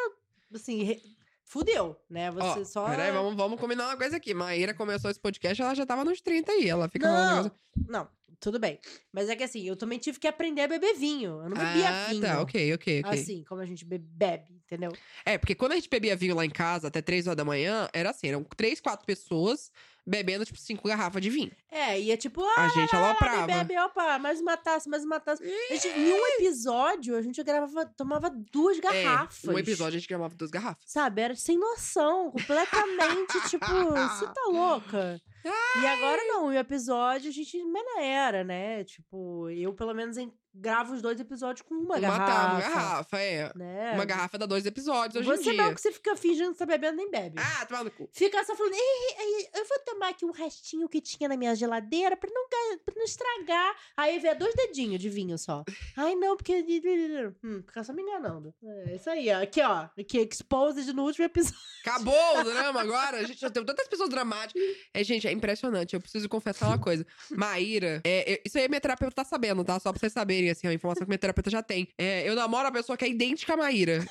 assim, 0.53 0.83
re- 0.83 1.01
fudeu, 1.43 1.99
né? 2.09 2.31
Você 2.31 2.61
Ó, 2.61 2.63
só... 2.65 2.85
Peraí, 2.89 3.11
vamos, 3.11 3.35
vamos 3.35 3.59
combinar 3.59 3.87
uma 3.89 3.97
coisa 3.97 4.15
aqui. 4.17 4.33
Maíra 4.33 4.73
começou 4.73 5.11
esse 5.11 5.19
podcast, 5.19 5.61
ela 5.61 5.75
já 5.75 5.85
tava 5.85 6.05
nos 6.05 6.21
30 6.21 6.49
aí. 6.49 6.69
Ela 6.69 6.87
fica 6.87 7.07
falando 7.07 7.25
Não, 7.27 7.35
negócio- 7.43 7.59
não, 7.89 8.07
tudo 8.41 8.59
bem. 8.59 8.79
Mas 9.13 9.29
é 9.29 9.35
que 9.35 9.43
assim, 9.43 9.61
eu 9.61 9.75
também 9.75 9.99
tive 9.99 10.19
que 10.19 10.27
aprender 10.27 10.61
a 10.61 10.67
beber 10.67 10.95
vinho. 10.95 11.43
Eu 11.43 11.49
não 11.49 11.55
bebia 11.55 11.89
ah, 11.89 12.09
vinho. 12.09 12.21
tá, 12.21 12.41
ok, 12.41 12.73
ok, 12.73 13.01
ok. 13.05 13.19
Assim, 13.19 13.43
como 13.43 13.61
a 13.61 13.65
gente 13.65 13.85
be- 13.85 13.99
bebe, 13.99 14.60
entendeu? 14.71 14.91
É, 15.25 15.37
porque 15.37 15.53
quando 15.53 15.73
a 15.73 15.75
gente 15.75 15.89
bebia 15.89 16.15
vinho 16.15 16.35
lá 16.35 16.45
em 16.45 16.49
casa, 16.49 16.87
até 16.87 17.01
3 17.01 17.27
horas 17.27 17.37
da 17.37 17.43
manhã, 17.43 17.89
era 17.93 18.11
assim, 18.11 18.27
eram 18.27 18.43
três, 18.43 18.79
quatro 18.79 19.05
pessoas 19.05 19.69
bebendo, 20.05 20.45
tipo, 20.45 20.57
cinco 20.57 20.87
garrafas 20.87 21.21
de 21.21 21.29
vinho. 21.29 21.51
É, 21.69 21.99
e 21.99 22.11
é 22.11 22.17
tipo, 22.17 22.43
A 22.43 22.65
ah, 22.65 22.67
gente 22.69 22.91
bebe, 22.91 23.03
aloprava. 23.03 23.47
bebe, 23.47 23.77
opa, 23.77 24.17
mais 24.17 24.41
uma 24.41 24.57
taça, 24.57 24.89
mais 24.89 25.03
uma 25.03 25.19
taça. 25.19 25.43
A 25.43 25.73
gente, 25.73 25.87
em 25.89 26.13
um 26.13 26.27
episódio, 26.39 27.15
a 27.15 27.21
gente 27.21 27.41
gravava, 27.43 27.85
tomava 27.85 28.29
duas 28.29 28.79
garrafas. 28.79 29.43
É, 29.45 29.51
um 29.51 29.59
episódio 29.59 29.97
a 29.97 29.99
gente 29.99 30.09
gravava 30.09 30.33
duas 30.35 30.49
garrafas. 30.49 30.83
Sabe, 30.87 31.21
era 31.21 31.35
sem 31.35 31.57
noção, 31.57 32.31
completamente, 32.31 33.41
tipo, 33.49 33.65
você 33.65 34.25
tá 34.25 34.41
louca? 34.47 35.21
E 35.43 35.87
agora 35.87 36.23
não, 36.25 36.47
o 36.47 36.53
episódio 36.53 37.29
a 37.29 37.33
gente 37.33 37.63
maneira, 37.63 38.43
né? 38.43 38.83
Tipo, 38.83 39.49
eu 39.49 39.73
pelo 39.73 39.93
menos 39.93 40.17
em- 40.17 40.33
gravo 40.53 40.93
os 40.93 41.01
dois 41.01 41.19
episódios 41.19 41.61
com 41.67 41.73
uma, 41.75 41.95
Uma, 41.95 41.99
garrafa. 41.99 42.25
tá, 42.31 42.51
uma 42.51 42.59
garrafa, 42.61 43.17
é. 43.19 43.51
Né? 43.55 43.91
Uma 43.93 44.05
garrafa 44.05 44.37
dá 44.37 44.45
dois 44.45 44.65
episódios 44.65 45.25
hoje 45.27 45.43
Você 45.43 45.49
em 45.49 45.53
dia. 45.53 45.63
não, 45.63 45.73
que 45.73 45.81
você 45.81 45.91
fica 45.91 46.15
fingindo 46.15 46.51
que 46.51 46.57
tá 46.57 46.65
bebendo, 46.65 46.97
nem 46.97 47.09
bebe. 47.09 47.35
Ah, 47.39 47.65
toma 47.65 47.85
no 47.85 47.91
cu. 47.91 48.09
Fica 48.11 48.43
só 48.43 48.55
falando, 48.55 48.73
"Ei, 48.73 49.15
ei, 49.17 49.49
eu 49.55 49.65
vou 49.65 49.79
tomar 49.85 50.09
aqui 50.09 50.25
um 50.25 50.31
restinho 50.31 50.87
que 50.89 50.99
tinha 51.01 51.29
na 51.29 51.37
minha 51.37 51.55
geladeira 51.55 52.17
pra 52.17 52.29
não, 52.33 52.47
pra 52.83 52.93
não 52.95 53.03
estragar. 53.03 53.75
Aí 53.95 54.19
vê 54.19 54.35
dois 54.35 54.53
dedinhos 54.55 54.99
de 54.99 55.09
vinho 55.09 55.37
só. 55.37 55.63
Ai, 55.95 56.15
não, 56.15 56.35
porque. 56.35 56.61
Hum, 57.43 57.63
fica 57.65 57.83
só 57.83 57.93
me 57.93 58.01
enganando. 58.01 58.53
É 58.87 58.95
isso 58.95 59.09
aí, 59.09 59.29
ó. 59.31 59.41
Aqui, 59.41 59.61
ó. 59.61 59.87
Aqui, 59.99 60.19
exposed 60.29 60.91
no 60.93 61.03
último 61.03 61.25
episódio. 61.25 61.57
Acabou 61.85 62.39
o 62.39 62.43
drama 62.43 62.81
agora. 62.81 63.17
A 63.19 63.23
gente 63.23 63.39
já 63.39 63.49
tem 63.49 63.63
tantas 63.63 63.87
pessoas 63.87 64.09
dramáticas. 64.09 64.61
É, 64.93 65.03
gente, 65.03 65.27
é 65.27 65.31
impressionante. 65.31 65.93
Eu 65.93 66.01
preciso 66.01 66.27
confessar 66.29 66.67
uma 66.67 66.79
coisa. 66.79 67.05
Maíra, 67.31 68.01
é, 68.03 68.33
é- 68.33 68.41
isso 68.45 68.57
aí 68.57 68.67
minha 68.67 68.81
terapeuta 68.81 69.15
tá 69.15 69.23
sabendo, 69.23 69.63
tá? 69.63 69.79
Só 69.79 69.91
pra 69.91 69.99
vocês 69.99 70.13
saberem, 70.13 70.40
assim, 70.49 70.67
a 70.67 70.73
informação 70.73 71.03
que 71.05 71.09
minha 71.09 71.17
terapeuta 71.19 71.49
já 71.49 71.61
tem. 71.61 71.87
É, 71.97 72.27
eu 72.27 72.35
namoro 72.35 72.65
uma 72.65 72.71
pessoa 72.71 72.97
que 72.97 73.05
é 73.05 73.09
idêntica 73.09 73.53
a 73.53 73.57
Maíra. 73.57 74.05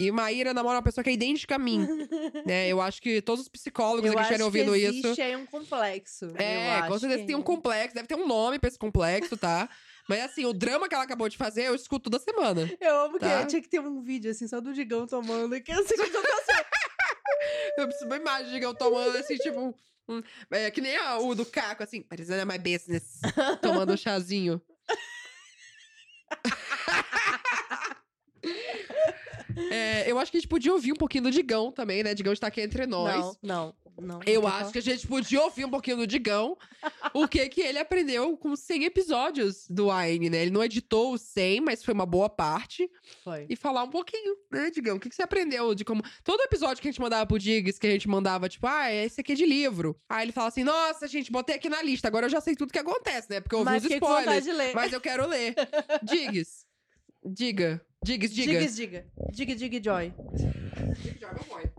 E 0.00 0.10
Maíra 0.10 0.54
namora 0.54 0.76
uma 0.78 0.82
pessoa 0.82 1.04
que 1.04 1.10
é 1.10 1.12
idêntica 1.12 1.56
a 1.56 1.58
mim. 1.58 1.86
né? 2.46 2.66
Eu 2.68 2.80
acho 2.80 3.02
que 3.02 3.20
todos 3.20 3.42
os 3.42 3.48
psicólogos 3.48 4.06
Eu 4.06 4.12
aqui 4.12 4.20
estiverem 4.22 4.44
ouvindo 4.46 4.72
que 4.72 4.78
isso. 4.78 5.06
existe 5.08 5.20
aí 5.22 5.36
um 5.36 5.44
complexo. 5.44 6.24
É, 6.36 6.82
com 6.88 6.98
certeza 6.98 7.20
que- 7.20 7.26
tem 7.26 7.36
um 7.36 7.42
complexo, 7.42 7.94
deve 7.94 8.08
ter 8.08 8.14
um 8.14 8.26
nome 8.26 8.58
pra 8.58 8.68
esse 8.68 8.78
complexo, 8.78 9.36
tá? 9.36 9.68
Mas 10.08 10.20
assim, 10.22 10.46
o 10.46 10.54
drama 10.54 10.88
que 10.88 10.94
ela 10.94 11.04
acabou 11.04 11.28
de 11.28 11.36
fazer, 11.36 11.64
eu 11.68 11.74
escuto 11.74 12.08
toda 12.10 12.18
semana. 12.24 12.68
Eu 12.80 12.98
amo 13.04 13.12
que 13.18 13.26
Tá. 13.26 13.44
tinha 13.46 13.60
que 13.60 13.68
ter 13.68 13.78
um 13.78 14.00
vídeo, 14.02 14.30
assim, 14.30 14.48
só 14.48 14.58
do 14.60 14.72
Digão 14.72 15.06
tomando. 15.06 15.60
Que 15.60 15.70
assim, 15.70 15.94
que 15.94 16.00
eu 16.00 16.10
tô 16.10 16.18
Eu 17.76 17.84
preciso 17.86 18.06
uma 18.06 18.16
imagem 18.16 18.58
de 18.58 18.64
eu 18.64 18.74
tomando 18.74 19.16
assim, 19.16 19.36
tipo. 19.36 19.74
um- 20.08 20.22
é, 20.50 20.70
que 20.70 20.80
nem 20.80 20.96
a- 20.96 21.18
o 21.18 21.34
do 21.34 21.46
Caco, 21.46 21.82
assim, 21.82 22.02
parecendo 22.02 22.44
my 22.50 22.58
business. 22.58 23.20
tomando 23.62 23.92
um 23.92 23.96
chazinho. 23.96 24.60
É, 29.70 30.10
eu 30.10 30.18
acho 30.18 30.30
que 30.30 30.36
a 30.38 30.40
gente 30.40 30.48
podia 30.48 30.72
ouvir 30.72 30.92
um 30.92 30.96
pouquinho 30.96 31.24
do 31.24 31.30
Digão 31.30 31.70
também, 31.72 32.02
né? 32.02 32.14
Digão 32.14 32.32
está 32.32 32.46
aqui 32.46 32.60
entre 32.60 32.86
nós. 32.86 33.36
Não, 33.42 33.74
não, 33.74 33.74
não. 34.00 34.20
Eu 34.26 34.42
não 34.42 34.48
acho 34.48 34.72
que 34.72 34.78
a 34.78 34.82
gente 34.82 35.06
podia 35.06 35.42
ouvir 35.42 35.64
um 35.64 35.70
pouquinho 35.70 35.98
do 35.98 36.06
Digão, 36.06 36.56
o 37.12 37.28
que 37.28 37.48
que 37.48 37.60
ele 37.60 37.78
aprendeu 37.78 38.36
com 38.36 38.56
100 38.56 38.84
episódios 38.84 39.66
do 39.68 39.90
Aine, 39.90 40.30
né? 40.30 40.42
Ele 40.42 40.50
não 40.50 40.64
editou 40.64 41.12
os 41.12 41.22
100, 41.22 41.60
mas 41.60 41.84
foi 41.84 41.94
uma 41.94 42.06
boa 42.06 42.28
parte. 42.28 42.90
Foi. 43.22 43.46
E 43.48 43.56
falar 43.56 43.82
um 43.82 43.90
pouquinho, 43.90 44.36
né, 44.50 44.70
Digão? 44.70 44.96
O 44.96 45.00
que, 45.00 45.08
que 45.08 45.14
você 45.14 45.22
aprendeu 45.22 45.74
de 45.74 45.84
como... 45.84 46.02
Todo 46.24 46.40
episódio 46.42 46.80
que 46.80 46.88
a 46.88 46.90
gente 46.90 47.00
mandava 47.00 47.26
pro 47.26 47.38
Diggs, 47.38 47.78
que 47.78 47.86
a 47.86 47.90
gente 47.90 48.08
mandava, 48.08 48.48
tipo, 48.48 48.66
ah, 48.66 48.92
esse 48.92 49.20
aqui 49.20 49.32
é 49.32 49.36
de 49.36 49.46
livro. 49.46 49.96
Aí 50.08 50.24
ele 50.24 50.32
fala 50.32 50.48
assim, 50.48 50.64
nossa, 50.64 51.06
gente, 51.06 51.30
botei 51.30 51.56
aqui 51.56 51.68
na 51.68 51.82
lista, 51.82 52.08
agora 52.08 52.26
eu 52.26 52.30
já 52.30 52.40
sei 52.40 52.54
tudo 52.54 52.72
que 52.72 52.78
acontece, 52.78 53.28
né? 53.30 53.40
Porque 53.40 53.54
eu 53.54 53.60
ouvi 53.60 53.70
Mas 53.70 53.84
os 53.84 53.90
spoilers, 53.90 54.44
de 54.44 54.52
ler. 54.52 54.74
mas 54.74 54.92
eu 54.92 55.00
quero 55.00 55.26
ler. 55.26 55.54
Diggs, 56.02 56.64
diga. 57.24 57.80
Diggs, 58.02 58.34
diga. 58.34 58.60
Diga, 58.60 58.72
diga. 58.72 59.06
Diga, 59.32 59.54
diga, 59.54 59.82
Joy. 59.82 60.14
Boy. 61.48 61.70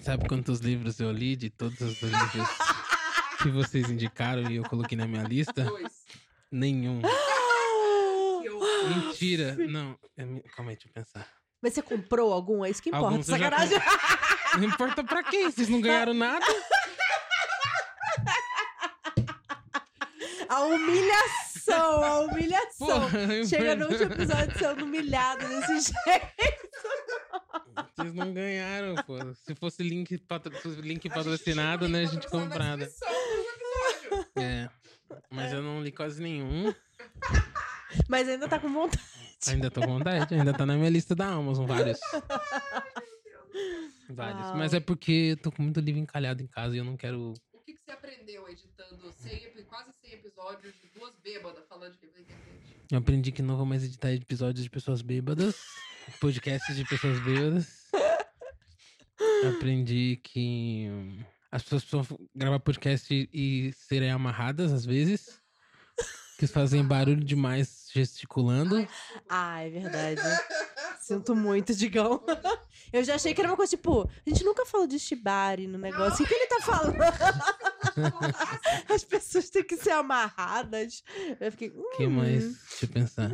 Sabe 0.00 0.26
quantos 0.28 0.60
livros 0.60 0.98
eu 1.00 1.10
li 1.12 1.36
de 1.36 1.50
todos 1.50 1.78
os 1.80 2.00
livros 2.02 2.48
que 3.42 3.50
vocês 3.50 3.90
indicaram 3.90 4.50
e 4.50 4.56
eu 4.56 4.62
coloquei 4.64 4.96
na 4.96 5.06
minha 5.06 5.22
lista? 5.24 5.64
Dois. 5.64 6.04
Nenhum. 6.50 7.00
Eu- 8.44 8.60
Mentira. 8.88 9.54
Não. 9.68 9.98
é 10.16 10.24
mi- 10.24 10.42
Calma 10.54 10.70
aí, 10.70 10.76
deixa 10.76 10.88
eu 10.88 10.92
pensar. 10.92 11.26
Mas 11.60 11.74
você 11.74 11.82
comprou 11.82 12.32
algum? 12.32 12.64
É 12.64 12.70
isso 12.70 12.80
que 12.82 12.88
importa. 12.90 13.06
Alguns 13.08 13.28
eu 13.28 13.36
já 13.38 13.50
Sacanagem. 13.50 13.78
Não 14.58 14.64
importa 14.64 15.02
pra 15.04 15.22
quem, 15.24 15.50
vocês 15.50 15.68
não 15.68 15.80
ganharam 15.80 16.14
nada. 16.14 16.46
A 20.48 20.60
humilhação, 20.62 21.45
a 21.74 22.20
humilhação. 22.20 22.86
Porra, 22.86 23.44
Chega 23.46 23.76
no 23.76 23.86
último 23.86 24.12
episódio 24.12 24.58
sendo 24.58 24.84
humilhado 24.84 25.46
desse 25.46 25.92
jeito. 25.92 26.36
Vocês 27.94 28.14
não 28.14 28.32
ganharam, 28.32 28.94
pô. 29.06 29.16
Se 29.34 29.54
fosse 29.54 29.82
link, 29.82 30.18
patro... 30.18 30.52
link 30.80 31.08
patrocinado, 31.08 31.88
né? 31.88 32.02
A 32.02 32.06
gente 32.06 32.28
comprada. 32.28 32.88
É. 34.36 34.68
Mas 35.30 35.52
eu 35.52 35.62
não 35.62 35.82
li 35.82 35.92
quase 35.92 36.22
nenhum. 36.22 36.72
Mas 38.08 38.28
ainda 38.28 38.48
tá 38.48 38.58
com 38.58 38.72
vontade. 38.72 39.02
Ainda 39.48 39.70
tô 39.70 39.80
com 39.80 39.98
vontade, 39.98 40.34
ainda 40.34 40.52
tá 40.52 40.66
na 40.66 40.74
minha 40.74 40.90
lista 40.90 41.14
da 41.14 41.26
Amazon, 41.26 41.66
vários. 41.66 41.98
Vários. 44.08 44.46
Uau. 44.46 44.56
Mas 44.56 44.74
é 44.74 44.80
porque 44.80 45.32
eu 45.32 45.36
tô 45.36 45.52
com 45.52 45.62
muito 45.62 45.80
livro 45.80 46.00
encalhado 46.00 46.42
em 46.42 46.46
casa 46.46 46.74
e 46.74 46.78
eu 46.78 46.84
não 46.84 46.96
quero. 46.96 47.32
O 47.52 47.58
que, 47.60 47.74
que 47.74 47.80
você 47.84 47.90
aprendeu 47.92 48.46
editando 48.90 49.12
100, 49.12 49.44
epi- 49.44 49.62
quase 49.64 49.90
100 50.02 50.12
episódios 50.14 50.74
de 50.74 50.88
duas 50.98 51.14
bêbadas 51.22 51.64
falando 51.68 51.92
de 51.94 52.06
livro 52.06 52.14
na 52.16 52.20
internet? 52.22 52.76
Eu 52.90 52.98
aprendi 52.98 53.32
que 53.32 53.42
não 53.42 53.56
vou 53.56 53.66
mais 53.66 53.82
editar 53.84 54.12
episódios 54.12 54.62
de 54.64 54.70
pessoas 54.70 55.02
bêbadas, 55.02 55.56
podcasts 56.20 56.76
de 56.76 56.84
pessoas 56.84 57.18
bêbadas. 57.20 57.86
Aprendi 59.56 60.20
que 60.22 60.88
as 61.50 61.62
pessoas 61.62 61.84
precisam 61.84 62.28
gravar 62.34 62.58
podcast 62.60 63.12
e, 63.12 63.28
e 63.32 63.72
serem 63.72 64.10
amarradas 64.10 64.72
às 64.72 64.84
vezes. 64.84 65.40
Que 66.38 66.46
fazem 66.46 66.84
barulho 66.84 67.24
demais 67.24 67.88
gesticulando. 67.94 68.86
Ah, 69.26 69.62
é 69.62 69.70
verdade. 69.70 70.20
Sinto 71.00 71.34
muito, 71.34 71.74
Digão. 71.74 72.22
Eu 72.92 73.02
já 73.04 73.14
achei 73.14 73.32
que 73.32 73.40
era 73.40 73.48
uma 73.48 73.56
coisa 73.56 73.74
tipo, 73.74 74.02
a 74.02 74.28
gente 74.30 74.44
nunca 74.44 74.66
falou 74.66 74.86
de 74.86 74.98
Shibari 74.98 75.66
no 75.66 75.78
negócio. 75.78 76.22
O 76.24 76.28
que 76.28 76.34
ele 76.34 76.46
tá 76.46 76.60
falando? 76.60 76.98
As 78.92 79.04
pessoas 79.04 79.50
têm 79.50 79.64
que 79.64 79.76
ser 79.76 79.90
amarradas. 79.92 81.02
Eu 81.40 81.50
fiquei. 81.52 81.70
O 81.70 81.90
que 81.96 82.06
hum. 82.06 82.10
mais? 82.10 82.44
Deixa 82.68 82.84
eu 82.84 82.88
pensar. 82.88 83.30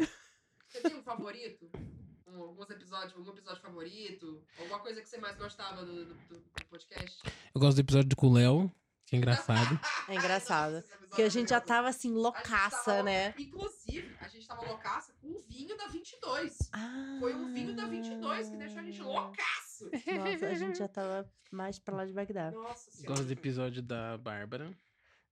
Você 0.68 0.80
tem 0.80 0.96
um 0.96 1.02
favorito? 1.02 1.70
Um, 2.26 2.40
alguns 2.40 2.70
episódios, 2.70 3.14
algum 3.14 3.30
episódio 3.30 3.60
favorito? 3.60 4.42
Alguma 4.58 4.78
coisa 4.80 5.02
que 5.02 5.08
você 5.08 5.18
mais 5.18 5.36
gostava 5.36 5.84
do, 5.84 6.06
do- 6.06 6.14
do 6.14 6.66
podcast? 6.70 7.22
Eu 7.54 7.60
gosto 7.60 7.76
do 7.76 7.80
episódio 7.80 8.16
com 8.16 8.28
o 8.28 8.32
Léo, 8.32 8.72
que 9.06 9.16
é 9.16 9.18
engraçado. 9.18 9.78
É 10.08 10.14
engraçado. 10.14 10.82
Porque 11.00 11.22
a 11.22 11.28
gente 11.28 11.50
já 11.50 11.60
tava 11.60 11.88
assim, 11.88 12.10
loucaça, 12.12 12.84
tava- 12.84 13.02
né? 13.02 13.34
Inclusive, 13.38 14.16
a 14.20 14.28
gente 14.28 14.46
tava 14.48 14.66
loucaça 14.66 15.12
com 15.20 15.28
o 15.28 15.38
vinho 15.48 15.76
da 15.76 15.86
22. 15.88 16.56
Ah. 16.72 17.16
Foi 17.20 17.34
o 17.34 17.52
vinho 17.52 17.76
da 17.76 17.86
22 17.86 18.48
que 18.50 18.56
deixou 18.56 18.78
a 18.78 18.82
gente 18.82 19.00
loucaço. 19.02 19.71
Nossa, 19.90 20.46
a 20.48 20.54
gente 20.54 20.78
já 20.78 20.88
tava 20.88 21.30
mais 21.50 21.78
pra 21.78 21.96
lá 21.96 22.06
de 22.06 22.12
Bagdá. 22.12 22.50
Nossa 22.50 22.90
senhora. 22.90 23.08
gosto 23.14 23.24
do 23.26 23.32
episódio 23.32 23.82
da 23.82 24.16
Bárbara. 24.18 24.70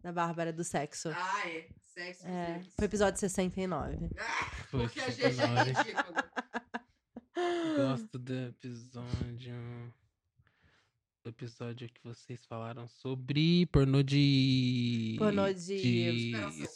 Da 0.03 0.12
Bárbara 0.12 0.53
do 0.53 0.64
sexo. 0.64 1.11
Ah, 1.14 1.48
é. 1.48 1.68
Sexo 1.80 2.26
É, 2.26 2.61
foi 2.76 2.84
o 2.84 2.88
episódio 2.88 3.20
69. 3.20 4.11
Ah, 4.18 4.51
Foi 4.70 4.80
porque 4.80 5.01
a 5.01 5.11
gente 5.11 5.24
é 5.24 5.30
69. 5.30 5.72
ridículo. 5.72 6.14
gosto 7.76 8.18
do 8.18 8.34
episódio. 8.48 9.94
O 11.22 11.28
episódio 11.28 11.86
que 11.92 12.01
vocês 12.03 12.46
falaram 12.46 12.88
sobre 12.88 13.66
pornô 13.66 14.03
de. 14.03 15.16
Pornô 15.18 15.53
de 15.53 16.32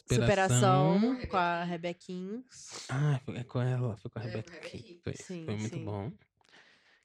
superação. 0.07 1.01
Superação 1.01 1.27
com 1.31 1.37
a 1.39 1.65
Rebequinha. 1.65 2.45
Ah, 2.91 3.19
foi 3.25 3.37
é 3.39 3.45
com 3.45 3.61
ela, 3.63 3.97
foi 3.97 4.11
com 4.11 4.19
a 4.19 4.23
É. 4.23 4.27
Rebequinha. 4.27 5.01
Foi, 5.03 5.15
Sim, 5.15 5.45
foi 5.47 5.57
muito 5.57 5.75
sim. 5.77 5.85
bom. 5.85 6.13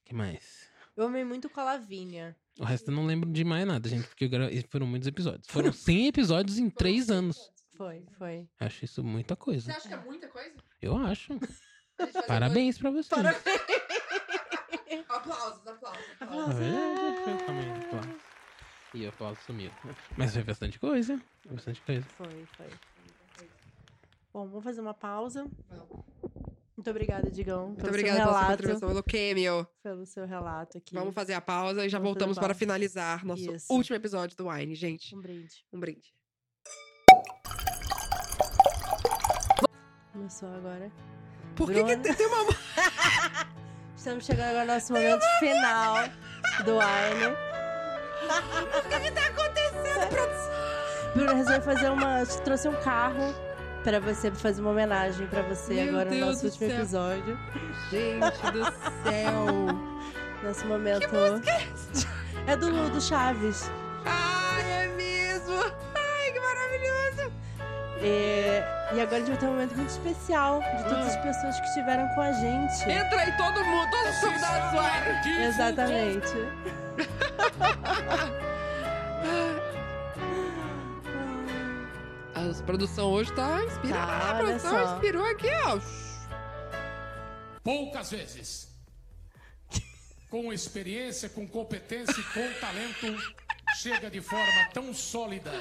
Que 0.10 0.16
mais? 0.16 0.68
Eu 0.98 1.06
amei 1.06 1.24
muito 1.24 1.50
com 1.50 1.62
a 1.62 1.64
Lavínia. 1.64 2.36
O 2.60 2.66
resto 2.66 2.90
eu 2.90 2.96
não 2.96 3.06
lembro 3.06 3.32
de 3.32 3.46
mais 3.46 3.66
nada, 3.66 3.88
gente, 3.88 4.08
porque 4.08 4.30
foram 4.68 4.88
muitos 4.88 5.08
episódios. 5.08 5.48
Foram 5.48 5.72
100 5.72 6.08
episódios 6.08 6.58
em 6.58 6.70
3 6.70 7.10
anos. 7.10 7.52
Foi, 7.76 8.04
foi. 8.18 8.50
Acho 8.60 8.84
isso 8.84 9.04
muita 9.04 9.36
coisa. 9.36 9.72
Você 9.72 9.78
acha 9.78 9.88
que 9.88 9.94
é 9.94 9.98
muita 9.98 10.28
coisa? 10.28 10.54
Eu 10.82 10.98
acho. 10.98 11.40
Parabéns 12.28 12.78
pra 12.78 12.92
você. 12.92 13.10
Parabéns. 13.16 13.44
Aplausos, 15.08 15.68
aplausos. 15.68 16.06
Aplausos. 16.20 16.56
verdade, 16.56 17.44
calma 17.46 17.62
aí, 17.62 17.72
aplauso. 17.72 18.20
E 18.94 19.06
o 19.06 19.10
aplauso 19.10 19.40
sumiu. 19.42 19.72
Mas 20.18 20.34
foi 20.34 20.44
bastante 20.44 20.80
coisa. 20.80 21.20
Foi 21.42 21.54
bastante 21.54 21.82
coisa. 21.82 22.06
Foi, 22.10 22.46
foi. 22.58 22.68
Bom, 24.34 24.48
vamos 24.48 24.64
fazer 24.64 24.82
uma 24.82 24.94
pausa. 24.94 25.48
Vamos. 25.70 26.06
Muito 26.80 26.92
obrigada, 26.92 27.30
Digão, 27.30 27.68
Muito 27.68 27.86
obrigada 27.86 28.20
pela 28.22 28.40
sua 28.40 28.48
contribuição, 28.52 28.88
pelo 28.88 29.04
cameo. 29.04 29.68
Pelo 29.84 30.06
seu 30.06 30.26
relato 30.26 30.78
aqui. 30.78 30.96
Vamos 30.96 31.14
fazer 31.14 31.34
a 31.34 31.42
pausa 31.42 31.86
e 31.86 31.90
já 31.90 31.98
Vamos 31.98 32.14
voltamos 32.14 32.40
para 32.40 32.54
finalizar 32.54 33.26
nosso 33.26 33.54
Isso. 33.54 33.66
último 33.70 33.98
episódio 33.98 34.38
do 34.38 34.48
Wine, 34.48 34.76
gente. 34.76 35.14
Um 35.14 35.20
brinde. 35.20 35.66
Um 35.74 35.78
brinde. 35.82 36.14
Começou 40.14 40.48
agora. 40.54 40.90
Por 41.54 41.68
que, 41.68 41.74
que 41.74 41.84
Bruna. 41.84 42.02
tem 42.02 42.14
tem 42.14 42.26
uma. 42.28 42.46
Estamos 43.98 44.26
chegando 44.26 44.48
agora 44.48 44.62
ao 44.62 44.68
nosso 44.68 44.94
momento 44.94 45.26
final 45.40 45.96
do 46.64 46.78
Wine. 46.80 47.36
O 48.78 49.02
que 49.02 49.12
tá 49.12 49.28
acontecendo, 49.28 50.10
produção? 50.10 51.14
Bruna 51.14 51.34
resolveu 51.34 51.62
fazer 51.62 51.90
uma. 51.90 52.26
Trouxe 52.26 52.70
um 52.70 52.82
carro 52.82 53.49
pra 54.02 54.14
você, 54.14 54.30
pra 54.32 54.40
fazer 54.40 54.62
uma 54.62 54.72
homenagem 54.72 55.26
pra 55.28 55.42
você 55.44 55.74
Meu 55.74 55.90
agora 55.90 56.06
no 56.06 56.12
Deus 56.12 56.28
nosso 56.28 56.42
do 56.42 56.46
último 56.52 56.68
céu. 56.70 56.78
episódio. 56.78 57.40
Gente 57.90 58.52
do 58.52 58.64
céu. 59.10 59.46
Nosso 60.44 60.66
momento. 60.68 61.10
É 62.48 62.56
do, 62.56 62.90
do 62.90 63.02
Chaves. 63.02 63.70
Ai, 64.06 64.72
é 64.84 64.88
mesmo. 64.96 65.54
Ai, 65.96 66.32
que 66.32 66.40
maravilhoso. 66.40 67.32
E, 68.02 68.96
e 68.96 69.02
agora 69.02 69.18
a 69.18 69.20
gente 69.20 69.28
vai 69.32 69.38
ter 69.38 69.46
um 69.48 69.50
momento 69.52 69.76
muito 69.76 69.90
especial 69.90 70.62
de 70.62 70.84
todas 70.84 71.08
as 71.08 71.16
Ah. 71.16 71.20
pessoas 71.20 71.60
que 71.60 71.66
estiveram 71.68 72.08
com 72.16 72.22
a 72.22 72.32
gente. 72.32 72.90
Entra 72.90 73.20
aí 73.22 73.32
todo 73.38 73.66
mundo, 73.66 73.90
todos 73.92 74.16
os 74.16 74.22
convidados 74.22 74.72
do 74.72 74.78
Wine. 75.28 75.44
Exatamente. 75.44 76.38
A 82.50 82.64
produção 82.64 83.12
hoje 83.12 83.32
tá 83.34 83.64
inspirada. 83.66 84.12
Tá, 84.12 84.32
a 84.32 84.36
produção 84.40 84.72
só. 84.72 84.94
inspirou 84.96 85.26
aqui, 85.26 85.48
ó. 85.66 85.80
Poucas 87.64 88.12
vezes. 88.12 88.70
Com 90.30 90.52
experiência, 90.54 91.28
com 91.30 91.48
competência 91.48 92.20
e 92.20 92.24
com 92.24 92.54
talento, 92.60 93.18
chega 93.78 94.10
de 94.12 94.22
forma 94.22 94.70
tão 94.74 94.94
sólida, 94.94 95.52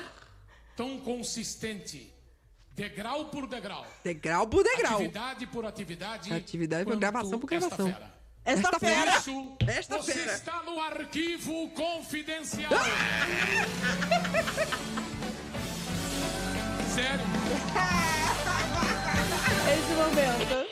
tão 0.77 1.01
consistente, 1.01 2.13
degrau 2.73 3.27
por 3.27 3.47
degrau, 3.47 3.87
Degrau 4.05 4.47
por 4.47 4.63
degrau. 4.63 4.95
atividade 4.97 5.47
por 5.47 5.65
atividade, 5.65 6.33
Atividade 6.35 6.85
por 6.85 6.97
gravação 6.99 7.39
por 7.39 7.51
esta 7.53 7.69
gravação. 7.77 7.93
fera. 7.95 8.19
Esta 8.45 8.69
Esta 8.69 8.79
fera. 8.81 9.17
Isso, 9.19 9.57
Esta 9.67 9.97
você 9.99 10.13
fera. 10.15 10.33
está 10.35 10.63
no 10.63 10.81
arquivo 10.81 11.69
confidencial. 11.71 12.71
Sério? 16.99 17.21
Esse 19.73 19.93
momento. 19.95 20.67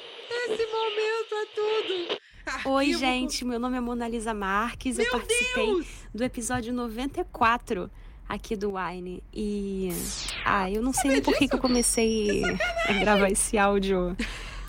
Esse 0.48 0.66
momento 0.66 1.34
é 1.34 1.46
tudo. 1.54 2.18
Oi, 2.64 2.84
Arquivo 2.84 2.98
gente, 2.98 3.44
meu 3.44 3.58
nome 3.60 3.76
é 3.76 3.80
Monalisa 3.80 4.34
Marques. 4.34 4.98
eu 4.98 5.04
Meu 5.04 5.12
participei 5.12 5.66
Deus! 5.66 5.86
do 6.12 6.24
episódio 6.24 6.72
94 6.72 7.88
aqui 8.28 8.56
do 8.56 8.74
Wine. 8.74 9.22
E. 9.32 9.92
Ah, 10.44 10.68
eu 10.70 10.82
não 10.82 10.92
sei 10.92 11.12
nem 11.12 11.22
por 11.22 11.36
que, 11.36 11.46
que 11.46 11.54
eu 11.54 11.60
comecei 11.60 12.42
a 12.88 12.92
gravar 12.94 13.30
esse 13.30 13.56
áudio 13.56 14.16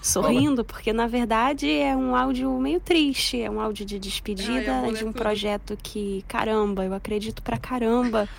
sorrindo, 0.01 0.63
porque 0.63 0.93
na 0.93 1.07
verdade 1.07 1.71
é 1.71 1.95
um 1.95 2.15
áudio 2.15 2.55
meio 2.59 2.79
triste. 2.79 3.41
É 3.41 3.49
um 3.49 3.59
áudio 3.59 3.83
de 3.85 3.95
Ai, 3.95 3.99
despedida 3.99 4.77
amor, 4.79 4.89
é 4.89 4.91
de 4.97 5.05
um 5.05 5.11
projeto 5.11 5.75
que, 5.81 6.23
caramba, 6.27 6.85
eu 6.85 6.93
acredito 6.93 7.41
pra 7.41 7.57
caramba. 7.57 8.29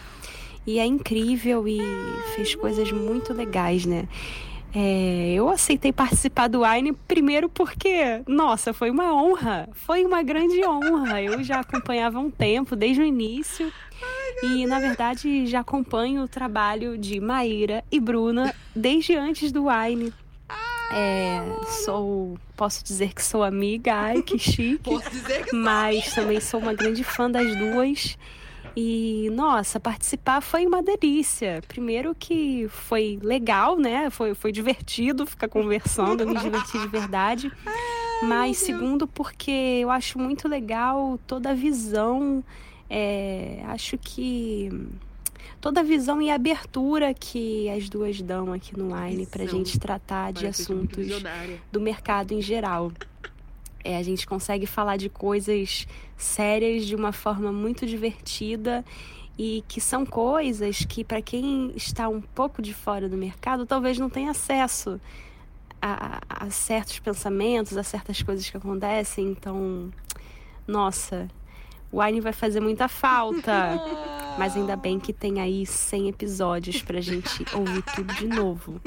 E 0.68 0.78
é 0.78 0.84
incrível 0.84 1.66
e 1.66 1.80
fez 2.36 2.54
coisas 2.54 2.92
muito 2.92 3.32
legais, 3.32 3.86
né? 3.86 4.06
É, 4.74 5.32
eu 5.32 5.48
aceitei 5.48 5.94
participar 5.94 6.46
do 6.46 6.60
Wine 6.60 6.92
primeiro 6.92 7.48
porque, 7.48 8.20
nossa, 8.26 8.74
foi 8.74 8.90
uma 8.90 9.14
honra, 9.14 9.66
foi 9.72 10.04
uma 10.04 10.22
grande 10.22 10.62
honra. 10.66 11.22
Eu 11.22 11.42
já 11.42 11.60
acompanhava 11.60 12.18
um 12.18 12.30
tempo, 12.30 12.76
desde 12.76 13.00
o 13.00 13.04
início. 13.06 13.72
e, 14.42 14.66
na 14.66 14.78
verdade, 14.78 15.46
já 15.46 15.60
acompanho 15.60 16.24
o 16.24 16.28
trabalho 16.28 16.98
de 16.98 17.18
Maíra 17.18 17.82
e 17.90 17.98
Bruna 17.98 18.54
desde 18.76 19.16
antes 19.16 19.50
do 19.50 19.68
Wine. 19.68 20.12
É, 20.92 21.40
sou, 21.82 22.38
posso 22.54 22.84
dizer 22.84 23.14
que 23.14 23.24
sou 23.24 23.42
amiga, 23.42 23.94
ai 23.94 24.20
que 24.20 24.38
chique. 24.38 24.84
Posso 24.84 25.08
dizer 25.08 25.46
que 25.46 25.56
Mas 25.56 26.14
também 26.14 26.42
sou 26.42 26.60
uma 26.60 26.74
grande 26.74 27.02
fã 27.04 27.30
das 27.30 27.56
duas. 27.56 28.18
E, 28.80 29.28
nossa, 29.30 29.80
participar 29.80 30.40
foi 30.40 30.64
uma 30.64 30.80
delícia. 30.80 31.60
Primeiro 31.66 32.14
que 32.14 32.68
foi 32.68 33.18
legal, 33.20 33.76
né? 33.76 34.08
Foi, 34.08 34.34
foi 34.34 34.52
divertido 34.52 35.26
ficar 35.26 35.48
conversando, 35.48 36.24
me 36.24 36.38
diverti 36.38 36.78
de 36.78 36.86
verdade. 36.86 37.52
Mas 38.22 38.58
segundo 38.58 39.08
porque 39.08 39.50
eu 39.82 39.90
acho 39.90 40.16
muito 40.16 40.46
legal 40.46 41.18
toda 41.26 41.50
a 41.50 41.54
visão. 41.54 42.44
é, 42.88 43.64
acho 43.66 43.98
que 43.98 44.70
toda 45.60 45.80
a 45.80 45.82
visão 45.82 46.22
e 46.22 46.30
abertura 46.30 47.12
que 47.12 47.68
as 47.70 47.88
duas 47.88 48.22
dão 48.22 48.52
aqui 48.52 48.78
no 48.78 48.96
Line 48.96 49.26
Visão. 49.26 49.58
gente 49.58 49.76
tratar 49.80 50.32
de 50.32 50.42
Parece 50.42 50.62
assuntos 50.62 51.06
do 51.72 51.80
mercado 51.80 52.30
em 52.30 52.40
geral. 52.40 52.92
É, 53.84 53.96
a 53.96 54.02
gente 54.02 54.26
consegue 54.26 54.66
falar 54.66 54.96
de 54.96 55.08
coisas 55.08 55.86
sérias 56.16 56.84
de 56.84 56.94
uma 56.96 57.12
forma 57.12 57.52
muito 57.52 57.86
divertida 57.86 58.84
e 59.38 59.62
que 59.68 59.80
são 59.80 60.04
coisas 60.04 60.84
que, 60.84 61.04
para 61.04 61.22
quem 61.22 61.72
está 61.76 62.08
um 62.08 62.20
pouco 62.20 62.60
de 62.60 62.74
fora 62.74 63.08
do 63.08 63.16
mercado, 63.16 63.64
talvez 63.64 63.98
não 63.98 64.10
tenha 64.10 64.32
acesso 64.32 65.00
a, 65.80 66.16
a- 66.28 66.46
a 66.46 66.50
certos 66.50 66.98
pensamentos, 66.98 67.76
a 67.76 67.82
certas 67.84 68.20
coisas 68.22 68.50
que 68.50 68.56
acontecem. 68.56 69.26
Então, 69.30 69.90
nossa, 70.66 71.28
o 71.92 72.02
Wine 72.02 72.20
vai 72.20 72.32
fazer 72.32 72.60
muita 72.60 72.88
falta. 72.88 73.80
Mas 74.38 74.56
ainda 74.56 74.76
bem 74.76 75.00
que 75.00 75.12
tem 75.12 75.40
aí 75.40 75.66
100 75.66 76.08
episódios 76.10 76.80
pra 76.82 77.00
gente 77.00 77.44
ouvir 77.54 77.82
tudo 77.94 78.12
de 78.14 78.26
novo. 78.28 78.80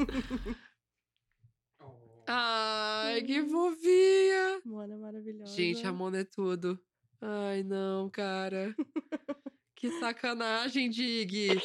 Ai, 2.26 3.22
que 3.22 3.42
fofinha. 3.42 4.60
Mona 4.64 4.96
maravilhosa. 4.96 5.54
Gente, 5.54 5.86
a 5.86 5.92
Mona 5.92 6.18
é 6.18 6.24
tudo. 6.24 6.78
Ai, 7.20 7.62
não, 7.62 8.08
cara. 8.10 8.74
que 9.76 9.90
sacanagem, 9.98 10.90
Dig. 10.90 11.60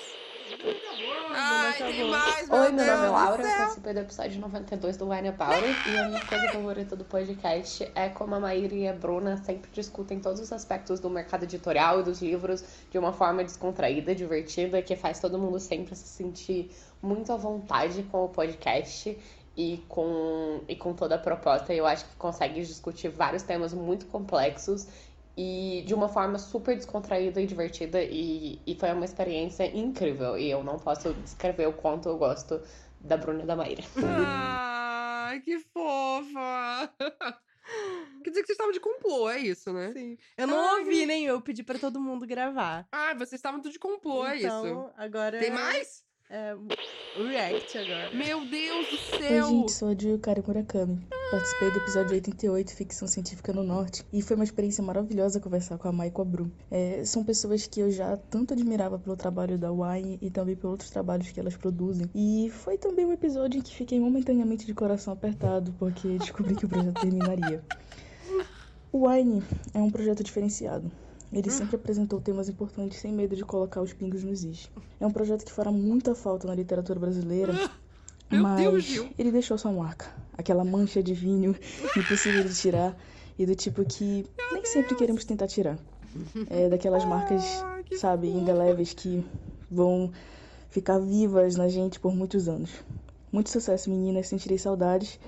Ai, 1.30 1.74
tem 1.78 2.10
mais, 2.10 2.50
meu 2.50 2.58
Oi, 2.60 2.72
meu 2.72 2.86
Deus 2.86 2.88
nome 2.88 3.06
é 3.06 3.10
Laura, 3.10 3.44
eu 3.44 3.58
participei 3.58 3.94
do 3.94 4.00
episódio 4.00 4.40
92 4.40 4.98
do 4.98 5.10
Wine 5.10 5.28
About 5.28 5.66
It, 5.66 5.90
e 5.90 5.98
a 5.98 6.08
minha 6.08 6.26
coisa 6.26 6.48
favorita 6.50 6.96
do 6.96 7.04
podcast 7.04 7.92
é 7.94 8.10
como 8.10 8.34
a 8.36 8.40
Maíra 8.40 8.74
e 8.74 8.88
a 8.88 8.94
Bruna 8.94 9.38
sempre 9.38 9.70
discutem 9.72 10.20
todos 10.20 10.40
os 10.40 10.52
aspectos 10.54 11.00
do 11.00 11.10
mercado 11.10 11.44
editorial 11.44 12.00
e 12.00 12.04
dos 12.04 12.22
livros 12.22 12.64
de 12.90 12.98
uma 12.98 13.12
forma 13.12 13.44
descontraída, 13.44 14.16
divertida, 14.16 14.82
que 14.82 14.96
faz 14.96 15.20
todo 15.20 15.38
mundo 15.38 15.60
sempre 15.60 15.96
se 15.96 16.08
sentir 16.08 16.72
muito 17.02 17.32
à 17.32 17.36
vontade 17.36 18.02
com 18.04 18.26
o 18.26 18.30
podcast 18.30 19.18
e 19.58 19.84
com, 19.90 20.62
e 20.68 20.76
com 20.76 20.94
toda 20.94 21.16
a 21.16 21.18
proposta. 21.18 21.74
Eu 21.74 21.88
acho 21.88 22.06
que 22.06 22.16
consegue 22.16 22.62
discutir 22.62 23.10
vários 23.10 23.42
temas 23.42 23.74
muito 23.74 24.06
complexos 24.06 24.88
e 25.36 25.84
de 25.86 25.94
uma 25.94 26.08
forma 26.08 26.38
super 26.38 26.76
descontraída 26.76 27.42
e 27.42 27.48
divertida 27.48 28.02
e, 28.04 28.62
e 28.66 28.76
foi 28.76 28.92
uma 28.92 29.06
experiência 29.06 29.66
incrível 29.76 30.38
e 30.38 30.50
eu 30.50 30.64
não 30.64 30.78
posso 30.78 31.14
descrever 31.16 31.68
o 31.68 31.74
quanto 31.74 32.08
eu 32.08 32.18
gosto 32.18 32.62
da 33.00 33.18
Bruna 33.18 33.44
e 33.44 33.46
da 33.46 33.56
Maíra. 33.56 33.84
Ai, 34.04 35.40
que 35.42 35.60
fofa. 35.60 36.94
Quer 38.24 38.30
dizer 38.30 38.42
que 38.42 38.48
vocês 38.48 38.56
estavam 38.56 38.72
de 38.72 38.80
complô, 38.80 39.30
é 39.30 39.40
isso, 39.40 39.74
né? 39.74 39.92
Sim. 39.92 40.18
Eu 40.38 40.48
não 40.48 40.58
Ai, 40.58 40.80
ouvi 40.80 41.06
nem 41.06 41.26
eu 41.26 41.42
pedi 41.42 41.64
pra 41.64 41.78
todo 41.78 42.00
mundo 42.00 42.26
gravar. 42.26 42.88
Ah, 42.92 43.14
vocês 43.14 43.34
estavam 43.34 43.62
tudo 43.62 43.72
de 43.72 43.80
complô, 43.80 44.26
é 44.26 44.38
isso. 44.38 44.46
então, 44.46 44.92
agora. 44.96 45.40
Tem 45.40 45.52
mais? 45.52 46.07
É, 46.30 46.54
react 47.16 47.78
agora. 47.78 48.14
Meu 48.14 48.46
Deus 48.46 48.88
do 48.90 48.96
Oi, 48.96 49.22
céu! 49.22 49.48
gente, 49.48 49.72
sou 49.72 49.88
a 49.88 49.96
Jill 49.98 50.20
Kari 50.20 50.44
Murakami. 50.46 51.00
Participei 51.32 51.72
do 51.72 51.78
episódio 51.78 52.12
88, 52.16 52.76
Ficção 52.76 53.08
Científica 53.08 53.54
no 53.54 53.64
Norte, 53.64 54.06
e 54.12 54.22
foi 54.22 54.36
uma 54.36 54.44
experiência 54.44 54.84
maravilhosa 54.84 55.40
conversar 55.40 55.78
com 55.78 55.88
a 55.88 55.92
Mai 55.94 56.10
e 56.10 56.12
com 56.12 56.22
a 56.22 56.26
Bru. 56.26 56.52
É, 56.70 57.02
são 57.06 57.24
pessoas 57.24 57.66
que 57.66 57.80
eu 57.80 57.90
já 57.90 58.18
tanto 58.18 58.54
admirava 58.54 59.00
pelo 59.00 59.16
trabalho 59.16 59.58
da 59.58 59.72
Wine 59.72 60.20
e 60.22 60.30
também 60.30 60.58
por 60.58 60.68
outros 60.70 60.90
trabalhos 60.90 61.32
que 61.32 61.40
elas 61.40 61.56
produzem. 61.56 62.10
E 62.14 62.52
foi 62.52 62.78
também 62.78 63.06
um 63.06 63.14
episódio 63.14 63.60
em 63.60 63.62
que 63.62 63.74
fiquei 63.74 63.98
momentaneamente 63.98 64.66
de 64.66 64.74
coração 64.74 65.14
apertado, 65.14 65.74
porque 65.80 66.18
descobri 66.18 66.56
que 66.56 66.66
o 66.66 66.70
projeto 66.70 67.00
terminaria. 67.00 67.64
O 68.92 69.08
Wine 69.08 69.42
é 69.74 69.80
um 69.80 69.90
projeto 69.90 70.26
diferenciado. 70.26 70.92
Ele 71.32 71.50
sempre 71.52 71.76
apresentou 71.76 72.22
temas 72.22 72.48
importantes 72.48 73.00
sem 73.00 73.12
medo 73.12 73.36
de 73.36 73.44
colocar 73.44 73.82
os 73.82 73.92
pingos 73.94 74.24
nos 74.24 74.44
is. 74.44 74.70
É 75.00 75.06
um 75.06 75.12
projeto 75.12 75.44
que 75.46 75.52
fará 75.52 75.72
muita 75.72 76.16
falta 76.16 76.48
na 76.48 76.56
literatura 76.56 77.00
brasileira, 77.00 77.54
Meu 78.32 78.42
mas 78.42 78.60
Deus, 78.62 78.84
Gil. 78.84 79.10
ele 79.20 79.32
deixou 79.32 79.58
sua 79.58 79.72
marca. 79.72 80.06
Aquela 80.38 80.64
mancha 80.64 81.04
de 81.04 81.14
vinho 81.14 81.56
impossível 81.98 82.44
de 82.44 82.56
tirar 82.56 82.96
e 83.38 83.46
do 83.46 83.56
tipo 83.56 83.84
que 83.86 84.26
nem 84.54 84.66
sempre 84.66 84.96
queremos 84.96 85.26
tentar 85.26 85.48
tirar. 85.48 85.78
É 86.50 86.70
daquelas 86.70 87.04
marcas, 87.06 87.44
Ah, 87.62 87.82
sabe, 88.00 88.28
fofo. 88.28 88.40
indeléveis 88.40 88.94
que 88.94 89.24
vão 89.70 90.12
ficar 90.70 90.98
vivas 91.00 91.56
na 91.56 91.68
gente 91.68 92.00
por 92.00 92.16
muitos 92.16 92.48
anos. 92.48 92.72
Muito 93.32 93.50
sucesso, 93.50 93.90
meninas. 93.90 94.28
Sentirei 94.28 94.58
saudades, 94.58 95.20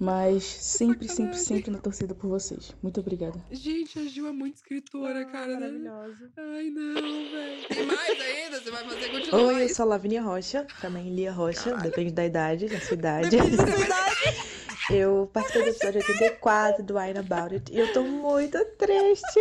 mas 0.00 0.42
sempre, 0.44 1.06
sempre, 1.06 1.36
sempre 1.36 1.70
na 1.70 1.78
torcida 1.78 2.14
por 2.14 2.28
vocês. 2.28 2.74
Muito 2.82 2.98
obrigada. 3.00 3.38
Gente, 3.50 3.98
a 3.98 4.04
Gil 4.04 4.26
é 4.26 4.32
muito 4.32 4.56
escritora, 4.56 5.26
cara. 5.26 5.60
né? 5.60 5.68
Maravilhoso. 5.68 6.30
Ai, 6.38 6.70
não, 6.70 7.30
velho. 7.30 7.68
Tem 7.68 7.86
mais 7.86 8.20
ainda? 8.20 8.60
Você 8.60 8.70
vai 8.70 8.84
fazer 8.84 9.10
continuar? 9.10 9.42
Oi, 9.42 9.64
eu 9.64 9.68
sou 9.68 9.84
a 9.84 9.88
Lavínia 9.88 10.22
Rocha, 10.22 10.66
também 10.80 11.14
Lia 11.14 11.30
Rocha, 11.30 11.76
depende 11.76 12.12
da 12.12 12.24
idade, 12.24 12.66
da 12.66 12.80
sua 12.80 12.94
idade. 12.94 13.36
Eu 14.92 15.30
participei 15.32 15.62
do 15.62 15.68
episódio 15.68 16.00
84 16.00 16.82
do 16.82 16.98
Wine 16.98 17.18
About 17.18 17.54
It 17.54 17.72
e 17.72 17.78
eu 17.78 17.92
tô 17.92 18.02
muito 18.02 18.58
triste. 18.76 19.40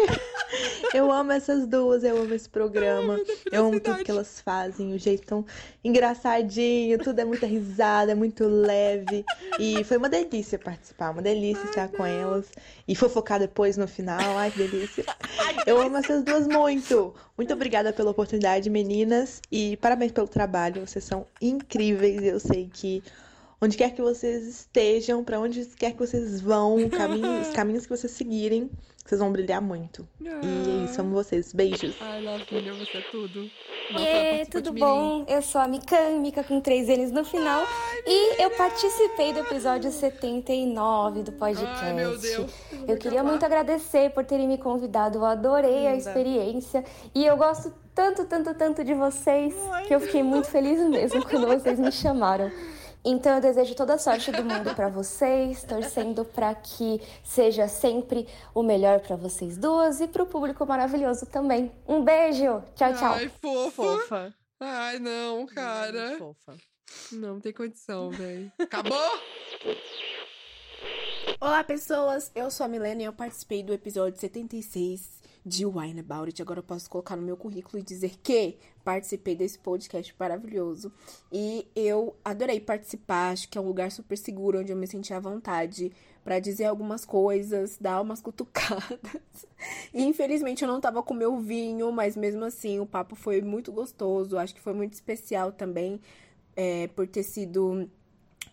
Eu 0.94 1.12
amo 1.12 1.32
essas 1.32 1.66
duas, 1.68 2.04
eu 2.04 2.22
amo 2.22 2.34
esse 2.34 2.48
programa. 2.48 3.20
Eu 3.52 3.66
amo 3.66 3.80
tudo 3.80 4.04
que 4.04 4.12
elas 4.12 4.42
fazem, 4.42 4.94
o 4.94 5.00
jeito 5.00 5.26
tão 5.26 5.46
engraçadinho, 5.84 6.98
tudo 7.00 7.20
é 7.20 7.26
muita 7.26 7.48
risada, 7.48 8.12
é 8.12 8.16
muito 8.16 8.48
leve. 8.48 9.26
E 9.60 9.84
foi 9.84 9.98
uma 9.98 10.10
delícia 10.10 10.58
participar, 10.60 11.12
uma 11.12 11.22
delícia 11.22 11.64
estar 11.66 11.88
com 11.90 12.06
elas 12.06 12.46
e 12.88 12.96
fofocar 12.96 13.40
depois 13.40 13.76
no 13.76 13.88
final. 13.88 14.38
Ai, 14.38 14.52
que 14.52 14.58
delícia. 14.60 15.06
Eu 15.66 15.80
amo 15.82 15.98
essas 15.98 16.24
duas 16.24 16.48
muito. 16.48 17.14
Muito 17.38 17.54
obrigada 17.54 17.92
pela 17.92 18.12
oportunidade, 18.12 18.70
meninas, 18.70 19.42
e 19.52 19.78
parabéns 19.78 20.12
pelo 20.12 20.28
trabalho. 20.28 20.86
Vocês 20.86 21.04
são 21.04 21.26
incríveis. 21.42 22.24
Eu 22.24 22.40
sei 22.40 22.70
que 22.72 23.04
onde 23.62 23.76
quer 23.78 23.92
que 23.94 24.02
vocês 24.02 24.48
estejam, 24.48 25.24
pra 25.24 25.40
onde 25.40 25.66
quer 25.66 25.92
que 25.94 26.00
vocês 26.00 26.42
vão, 26.42 26.88
caminho- 26.90 27.42
os 27.42 27.50
caminhos 27.50 27.86
que 27.86 27.96
vocês 27.96 28.12
seguirem, 28.14 28.70
vocês 29.06 29.20
vão 29.20 29.32
brilhar 29.32 29.60
muito. 29.62 30.08
E 30.22 30.28
é 30.28 30.86
isso, 30.86 31.02
amo 31.02 31.16
vocês. 31.16 31.52
Beijos. 31.52 31.96
Ai, 32.00 32.22
Lavínia, 32.24 32.74
você 32.74 32.98
é 33.00 33.02
tudo. 33.10 33.50
Nossa, 33.92 34.06
participou 34.06 34.62
tudo 34.62 34.74
bom? 34.80 35.26
Eu 35.28 35.42
sou 35.42 35.60
a 35.60 35.68
Mikan, 35.68 36.20
Mika 36.20 36.44
com 36.44 36.62
três 36.62 36.88
N's 36.88 37.12
no 37.12 37.26
final. 37.26 37.66
e 38.06 38.44
eu 38.44 38.52
participei 38.52 39.34
do 39.34 39.40
episódio 39.40 39.92
79 39.92 41.24
do 41.24 41.32
podcast. 41.32 41.84
Ai, 41.86 41.94
meu 41.94 42.18
Deus. 42.18 42.52
Eu 42.88 42.98
queria 42.98 43.24
muito 43.24 43.44
agradecer 43.44 44.12
por 44.12 44.24
terem 44.26 44.48
me 44.48 44.60
convidado. 44.60 45.18
Eu 45.18 45.26
adorei 45.26 45.88
a 45.88 45.96
experiência. 45.96 46.84
E 47.16 47.26
eu 47.26 47.36
gosto 47.36 47.74
tanto, 47.96 48.26
tanto, 48.26 48.54
tanto 48.54 48.84
de 48.84 48.94
vocês 48.94 49.56
que 49.88 49.94
eu 49.96 50.00
fiquei 50.00 50.22
muito 50.22 50.48
feliz 50.48 50.80
mesmo 50.88 51.26
quando 51.28 51.48
vocês 51.48 51.80
me 51.80 51.92
chamaram. 51.92 52.52
Então 53.04 53.36
eu 53.36 53.42
desejo 53.42 53.76
toda 53.76 53.94
a 53.94 53.98
sorte 53.98 54.32
do 54.32 54.44
mundo 54.44 54.76
pra 54.76 54.90
vocês, 54.90 55.64
torcendo 55.64 56.26
pra 56.26 56.54
que 56.54 57.02
seja 57.24 57.68
sempre 57.68 58.28
o 58.54 58.62
melhor 58.62 59.00
pra 59.00 59.16
vocês 59.16 59.58
duas 59.58 60.02
e 60.02 60.08
pro 60.08 60.26
público 60.26 60.66
maravilhoso 60.66 61.26
também. 61.26 61.72
Um 61.88 62.04
beijo. 62.04 62.62
Tchau, 62.76 62.94
tchau. 62.94 63.14
Ai, 63.14 63.30
fofa. 63.30 63.72
Fofa. 63.72 64.36
Ai, 64.60 65.00
não, 65.00 65.46
cara. 65.46 66.18
Fofa. 66.18 66.58
Não 67.14 67.40
tem 67.40 67.54
condição, 67.54 68.10
velho. 68.10 68.52
Acabou? 68.60 68.98
Olá, 71.40 71.64
pessoas! 71.64 72.32
Eu 72.36 72.52
sou 72.52 72.66
a 72.66 72.70
Milena 72.70 73.02
e 73.02 73.06
eu 73.06 73.14
participei 73.14 73.64
do 73.64 73.74
episódio 73.74 74.20
76 74.20 75.19
de 75.46 75.66
Wine 75.66 76.00
About 76.00 76.26
It. 76.26 76.42
Agora 76.42 76.60
eu 76.60 76.64
posso 76.64 76.90
colocar 76.90 77.16
no 77.16 77.22
meu 77.22 77.38
currículo 77.38 77.80
e 77.80 77.84
dizer 77.84 78.18
que 78.22 78.58
participei 78.84 79.36
desse 79.36 79.58
podcast 79.60 80.14
maravilhoso. 80.20 80.92
E 81.32 81.68
eu 81.76 82.16
adorei 82.24 82.60
participar, 82.60 83.32
acho 83.32 83.50
que 83.50 83.58
é 83.58 83.62
um 83.62 83.68
lugar 83.68 83.92
super 83.92 84.18
seguro 84.18 84.60
onde 84.60 84.72
eu 84.72 84.78
me 84.78 84.88
senti 84.88 85.14
à 85.14 85.20
vontade 85.20 85.92
pra 86.24 86.40
dizer 86.40 86.66
algumas 86.66 87.06
coisas, 87.06 87.78
dar 87.80 88.02
umas 88.02 88.22
cutucadas. 88.22 89.48
E 89.94 90.04
infelizmente 90.04 90.64
eu 90.64 90.68
não 90.68 90.82
tava 90.82 91.02
com 91.02 91.14
meu 91.14 91.38
vinho, 91.40 91.92
mas 91.92 92.16
mesmo 92.16 92.44
assim 92.46 92.80
o 92.80 92.86
papo 92.86 93.16
foi 93.16 93.42
muito 93.42 93.72
gostoso. 93.72 94.38
Acho 94.38 94.54
que 94.54 94.62
foi 94.62 94.74
muito 94.74 94.94
especial 94.94 95.52
também 95.52 96.00
é, 96.56 96.88
por 96.88 97.08
ter 97.08 97.24
sido 97.24 97.90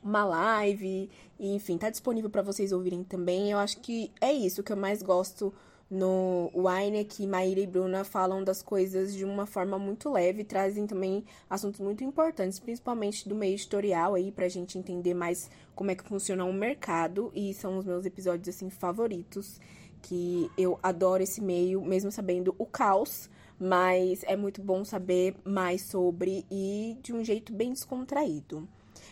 uma 0.03 0.25
live, 0.25 1.11
e, 1.39 1.55
enfim, 1.55 1.77
tá 1.77 1.91
disponível 1.91 2.31
pra 2.31 2.43
vocês 2.43 2.73
ouvirem 2.73 3.03
também. 3.03 3.51
Eu 3.51 3.59
acho 3.59 3.81
que 3.81 4.11
é 4.21 4.33
isso 4.33 4.63
que 4.63 4.73
eu 4.73 4.77
mais 4.77 5.03
gosto 5.03 5.53
no 5.91 6.51
Wine, 6.55 6.99
é 6.99 7.27
Maíra 7.27 7.61
e 7.61 7.67
Bruna 7.67 8.03
falam 8.03 8.43
das 8.43 8.61
coisas 8.61 9.15
de 9.15 9.25
uma 9.25 9.47
forma 9.47 9.79
muito 9.79 10.11
leve, 10.11 10.43
trazem 10.43 10.87
também 10.87 11.25
assuntos 11.49 11.81
muito 11.81 12.03
importantes, 12.03 12.59
principalmente 12.59 13.29
do 13.29 13.35
meio 13.35 13.55
editorial 13.55 14.15
aí, 14.15 14.33
pra 14.33 14.49
gente 14.49 14.79
entender 14.79 15.15
mais 15.15 15.49
como 15.75 15.91
é 15.91 15.95
que 15.95 16.05
funciona 16.05 16.45
o 16.45 16.53
mercado, 16.53 17.31
e 17.35 17.55
são 17.55 17.79
os 17.79 17.85
meus 17.85 18.05
episódios, 18.05 18.49
assim, 18.49 18.69
favoritos, 18.69 19.61
que 20.03 20.51
eu 20.59 20.79
adoro 20.83 21.23
esse 21.23 21.41
meio, 21.41 21.81
mesmo 21.83 22.11
sabendo 22.11 22.55
o 22.59 22.67
caos, 22.67 23.31
mas 23.59 24.23
é 24.25 24.37
muito 24.37 24.61
bom 24.61 24.85
saber 24.85 25.35
mais 25.45 25.83
sobre 25.83 26.45
e 26.51 26.97
de 27.03 27.13
um 27.13 27.25
jeito 27.25 27.53
bem 27.53 27.73
descontraído. 27.73 28.69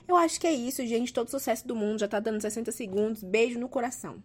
Eu 0.06 0.16
acho 0.16 0.38
que 0.38 0.46
é 0.46 0.52
isso, 0.52 0.84
gente. 0.86 1.12
Todo 1.12 1.30
sucesso 1.30 1.66
do 1.66 1.74
mundo. 1.74 2.00
Já 2.00 2.08
tá 2.08 2.20
dando 2.20 2.40
60 2.40 2.70
segundos. 2.72 3.22
Beijo 3.22 3.58
no 3.58 3.68
coração. 3.68 4.22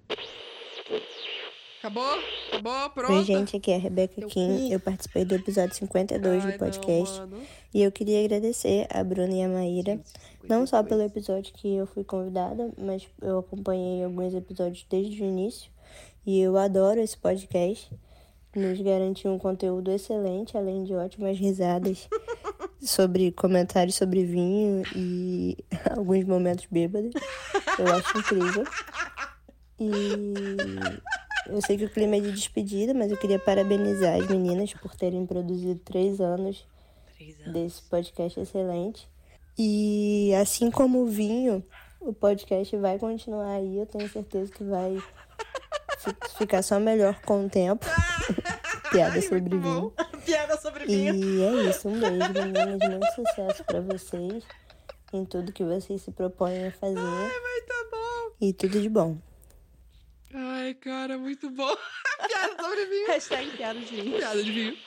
Acabou? 1.80 2.20
Acabou? 2.52 2.90
Pronto? 2.90 3.14
Oi, 3.14 3.24
gente, 3.24 3.56
aqui 3.56 3.72
é 3.72 3.78
a 3.78 3.80
Rebeca 3.80 4.20
Eu 4.20 4.28
Kim. 4.28 4.70
Eu 4.70 4.82
participei 4.82 5.24
do 5.24 5.34
episódio 5.34 5.74
52 5.76 6.44
Ai, 6.44 6.52
do 6.52 6.58
podcast. 6.58 7.22
Não, 7.22 7.40
e 7.74 7.82
eu 7.82 7.90
queria 7.90 8.22
agradecer 8.22 8.86
a 8.90 9.02
Bruna 9.02 9.34
e 9.34 9.42
a 9.42 9.48
Maíra, 9.48 9.98
não 10.44 10.68
só 10.68 10.84
pelo 10.84 11.02
episódio 11.04 11.54
que 11.54 11.76
eu 11.76 11.88
fui 11.88 12.04
convidada, 12.04 12.70
mas 12.78 13.08
eu 13.22 13.40
acompanhei 13.40 14.04
alguns 14.04 14.34
episódios 14.34 14.86
desde 14.90 15.24
o 15.24 15.26
início. 15.26 15.72
E 16.26 16.42
eu 16.42 16.58
adoro 16.58 17.00
esse 17.00 17.18
podcast. 17.18 17.90
Nos 18.54 18.82
garantiu 18.82 19.32
um 19.32 19.40
conteúdo 19.40 19.90
excelente, 19.90 20.58
além 20.58 20.84
de 20.84 20.94
ótimas 20.94 21.38
risadas 21.38 22.10
sobre 22.82 23.32
comentários 23.32 23.96
sobre 23.96 24.26
vinho 24.26 24.84
e 24.94 25.58
alguns 25.96 26.26
momentos 26.26 26.66
bêbados. 26.70 27.14
Eu 27.78 27.88
acho 27.88 28.18
incrível. 28.18 28.66
E 29.80 29.94
eu 31.52 31.62
sei 31.62 31.78
que 31.78 31.86
o 31.86 31.90
clima 31.90 32.16
é 32.16 32.20
de 32.20 32.32
despedida, 32.32 32.94
mas 32.94 33.12
eu 33.12 33.18
queria 33.18 33.40
parabenizar 33.40 34.16
as 34.16 34.28
meninas 34.28 34.74
por 34.74 34.96
terem 34.96 35.26
produzido 35.26 35.80
três 35.80 36.20
anos 36.22 36.66
desse 37.52 37.82
podcast 37.84 38.40
excelente. 38.40 39.08
E 39.58 40.34
assim 40.42 40.72
como 40.72 41.02
o 41.02 41.06
vinho, 41.08 41.64
o 42.00 42.14
podcast 42.14 42.76
vai 42.78 42.98
continuar 42.98 43.56
aí. 43.56 43.78
Eu 43.78 43.86
tenho 43.86 44.08
certeza 44.10 44.52
que 44.52 44.64
vai 44.64 44.98
fi- 45.98 46.38
ficar 46.38 46.62
só 46.62 46.80
melhor 46.80 47.20
com 47.22 47.46
o 47.46 47.50
tempo. 47.50 47.86
Piada 48.92 49.22
sobre 49.22 49.58
vinho. 49.58 49.94
Piada 50.26 50.58
sobre 50.58 50.86
E 50.86 51.08
é 51.42 51.70
isso. 51.70 51.90
Um 51.90 52.00
beijo, 52.00 52.34
meninas. 52.34 52.90
Muito 52.90 53.06
sucesso 53.16 53.64
pra 53.66 53.82
vocês 53.82 54.44
em 55.12 55.26
tudo 55.26 55.52
que 55.52 55.64
vocês 55.64 56.02
se 56.02 56.12
propõem 56.12 56.68
a 56.68 56.72
fazer. 56.72 56.96
Muito 57.00 57.90
bom. 57.92 58.32
E 58.42 58.54
tudo 58.54 58.80
de 58.82 58.88
bom. 58.90 59.18
Ai, 60.34 60.74
cara, 60.76 61.18
muito 61.18 61.50
bom. 61.50 61.76
Piada 62.28 62.64
sobre 62.64 62.86
vinho. 62.86 63.08
Hashtag 63.08 63.58
piada 63.58 63.80
de 63.80 63.96
vinho. 63.96 64.18
Piada 64.18 64.44
de 64.44 64.52
vinho. 64.52 64.78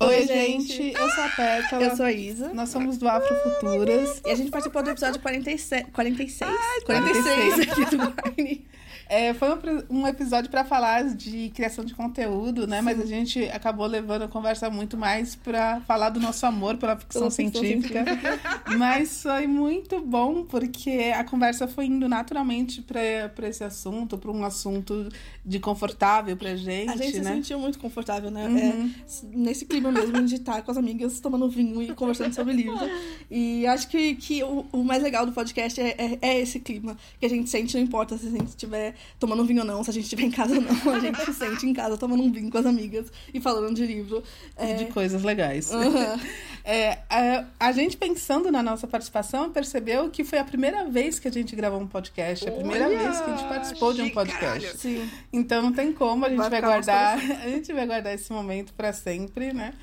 Oi, 0.00 0.26
gente, 0.26 0.92
eu 0.92 1.10
sou 1.10 1.24
a 1.24 1.28
Pétala. 1.30 1.84
Eu 1.84 1.96
sou 1.96 2.06
a 2.06 2.12
Isa. 2.12 2.52
Nós 2.52 2.68
somos 2.68 2.98
do 2.98 3.08
Afrofuturas. 3.08 4.20
E 4.24 4.30
a 4.30 4.34
gente 4.34 4.50
participou 4.50 4.82
do 4.82 4.90
episódio 4.90 5.20
47, 5.20 5.90
46? 5.90 6.50
46 6.84 7.60
aqui 7.60 7.96
do 7.96 7.98
Wine. 8.36 8.66
É, 9.08 9.32
foi 9.34 9.48
um, 9.50 10.00
um 10.00 10.06
episódio 10.06 10.50
para 10.50 10.64
falar 10.64 11.04
de 11.14 11.50
criação 11.50 11.84
de 11.84 11.94
conteúdo, 11.94 12.66
né? 12.66 12.80
Mas 12.80 13.00
a 13.00 13.06
gente 13.06 13.44
acabou 13.50 13.86
levando 13.86 14.22
a 14.22 14.28
conversa 14.28 14.68
muito 14.68 14.96
mais 14.96 15.36
para 15.36 15.80
falar 15.82 16.10
do 16.10 16.18
nosso 16.18 16.44
amor 16.44 16.76
pela 16.76 16.96
ficção, 16.96 17.30
ficção 17.30 17.62
científica. 17.62 18.04
Mas 18.76 19.22
foi 19.22 19.46
muito 19.46 20.00
bom 20.00 20.44
porque 20.44 21.12
a 21.14 21.22
conversa 21.22 21.68
foi 21.68 21.86
indo 21.86 22.08
naturalmente 22.08 22.82
para 22.82 23.48
esse 23.48 23.62
assunto, 23.62 24.18
para 24.18 24.30
um 24.30 24.44
assunto 24.44 25.08
de 25.44 25.60
confortável 25.60 26.36
pra 26.36 26.56
gente, 26.56 26.90
A 26.90 26.96
gente 26.96 27.12
se 27.12 27.20
né? 27.20 27.34
sentiu 27.34 27.60
muito 27.60 27.78
confortável, 27.78 28.30
né? 28.30 28.48
Uhum. 28.48 28.58
É, 28.58 29.36
nesse 29.36 29.66
clima 29.66 29.92
mesmo 29.92 30.20
de 30.22 30.34
estar 30.34 30.62
com 30.62 30.70
as 30.72 30.76
amigas 30.76 31.20
tomando 31.20 31.48
vinho 31.48 31.80
e 31.80 31.94
conversando 31.94 32.34
sobre 32.34 32.52
livro. 32.52 32.90
E 33.30 33.64
acho 33.68 33.88
que, 33.88 34.16
que 34.16 34.42
o, 34.42 34.66
o 34.72 34.82
mais 34.82 35.00
legal 35.00 35.24
do 35.24 35.30
podcast 35.30 35.80
é, 35.80 35.94
é, 35.96 36.18
é 36.20 36.40
esse 36.40 36.58
clima 36.58 36.96
que 37.20 37.26
a 37.26 37.28
gente 37.28 37.48
sente, 37.48 37.76
não 37.76 37.84
importa 37.84 38.18
se 38.18 38.26
a 38.26 38.30
gente 38.30 38.48
estiver 38.48 38.95
tomando 39.18 39.44
vinho 39.44 39.60
ou 39.60 39.66
não, 39.66 39.82
se 39.82 39.90
a 39.90 39.92
gente 39.92 40.04
estiver 40.04 40.24
em 40.24 40.30
casa 40.30 40.54
ou 40.54 40.60
não, 40.60 40.94
a 40.94 41.00
gente 41.00 41.24
se 41.24 41.34
sente 41.34 41.66
em 41.66 41.72
casa 41.72 41.96
tomando 41.96 42.22
um 42.22 42.30
vinho 42.30 42.50
com 42.50 42.58
as 42.58 42.66
amigas 42.66 43.10
e 43.32 43.40
falando 43.40 43.74
de 43.74 43.86
livro. 43.86 44.22
E 44.58 44.74
de 44.74 44.86
coisas 44.86 45.22
legais. 45.22 45.70
Uhum. 45.70 46.18
É, 46.68 46.98
a, 47.08 47.44
a 47.60 47.70
gente 47.70 47.96
pensando 47.96 48.50
na 48.50 48.60
nossa 48.60 48.88
participação 48.88 49.52
percebeu 49.52 50.10
que 50.10 50.24
foi 50.24 50.40
a 50.40 50.44
primeira 50.44 50.84
vez 50.88 51.16
que 51.16 51.28
a 51.28 51.30
gente 51.30 51.54
gravou 51.54 51.80
um 51.80 51.86
podcast, 51.86 52.48
a 52.48 52.50
primeira 52.50 52.86
Olha, 52.86 52.98
vez 52.98 53.20
que 53.20 53.30
a 53.30 53.36
gente 53.36 53.48
participou 53.48 53.94
de 53.94 54.02
um 54.02 54.10
podcast. 54.10 54.76
Sim. 54.76 55.08
Então 55.32 55.62
não 55.62 55.72
tem 55.72 55.92
como, 55.92 56.24
a 56.24 56.28
gente 56.28 56.38
Vai 56.38 56.50
vai, 56.50 56.60
guardar, 56.60 57.18
a 57.40 57.48
gente 57.48 57.72
vai 57.72 57.86
guardar 57.86 58.12
esse 58.12 58.32
momento 58.32 58.74
pra 58.74 58.92
sempre, 58.92 59.52
né? 59.52 59.74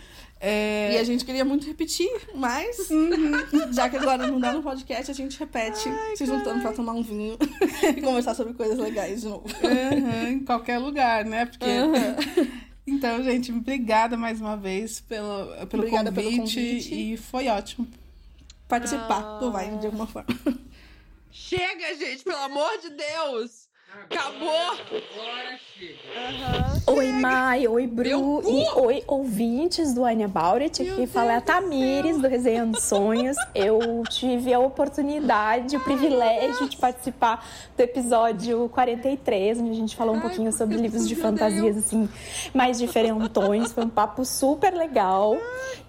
É, 0.45 0.91
E 0.93 0.97
a 0.97 1.03
gente 1.05 1.23
queria 1.23 1.45
muito 1.45 1.65
repetir, 1.65 2.11
mas 2.35 2.89
Uhum. 2.89 3.31
já 3.71 3.89
que 3.89 3.95
agora 3.95 4.27
não 4.27 4.41
dá 4.41 4.51
no 4.51 4.61
podcast, 4.61 5.09
a 5.09 5.13
gente 5.13 5.39
repete, 5.39 5.87
se 6.15 6.25
juntando 6.25 6.59
pra 6.61 6.73
tomar 6.73 6.91
um 6.91 7.01
vinho 7.01 7.37
e 7.95 8.01
conversar 8.01 8.35
sobre 8.35 8.53
coisas 8.53 8.77
legais 8.77 9.21
de 9.21 9.27
novo. 9.29 9.45
Uhum, 9.63 10.27
em 10.27 10.39
qualquer 10.43 10.79
lugar, 10.79 11.23
né? 11.23 11.45
Porque. 11.45 11.65
Então, 12.85 13.23
gente, 13.23 13.53
obrigada 13.53 14.17
mais 14.17 14.41
uma 14.41 14.57
vez 14.57 14.99
pelo, 14.99 15.47
pelo, 15.67 15.89
convite, 15.89 16.11
pelo 16.11 16.37
convite. 16.37 16.93
E 16.93 17.15
foi 17.15 17.47
ótimo. 17.47 17.87
Participar 18.67 19.39
do 19.39 19.49
Vai 19.49 19.77
de 19.77 19.85
alguma 19.85 20.05
forma. 20.05 20.27
Chega, 21.31 21.95
gente, 21.97 22.23
pelo 22.23 22.37
amor 22.43 22.77
de 22.81 22.89
Deus! 22.89 23.62
Acabou! 24.01 24.97
Oi, 26.87 27.11
Mai, 27.11 27.67
oi, 27.67 27.85
Bru 27.85 28.41
e 28.43 28.67
oi, 28.79 29.03
ouvintes 29.05 29.93
do 29.93 30.03
About 30.03 30.63
It. 30.63 30.81
Aqui 30.81 31.05
fala 31.05 31.33
é 31.33 31.35
a 31.35 31.41
Tamires, 31.41 32.19
do 32.19 32.27
Resenha 32.27 32.65
dos 32.65 32.81
Sonhos. 32.81 33.37
Eu 33.53 33.79
tive 34.09 34.51
a 34.51 34.59
oportunidade, 34.59 35.77
o 35.77 35.79
privilégio 35.79 36.67
de 36.67 36.75
participar 36.75 37.47
do 37.77 37.81
episódio 37.81 38.67
43, 38.69 39.59
onde 39.59 39.69
a 39.69 39.75
gente 39.75 39.95
falou 39.95 40.15
um 40.15 40.21
pouquinho 40.21 40.51
sobre 40.51 40.77
livros 40.77 41.07
de 41.07 41.15
fantasias, 41.15 41.77
assim, 41.77 42.09
mais 42.51 42.79
diferentões. 42.79 43.71
Foi 43.73 43.85
um 43.85 43.89
papo 43.89 44.25
super 44.25 44.73
legal. 44.73 45.37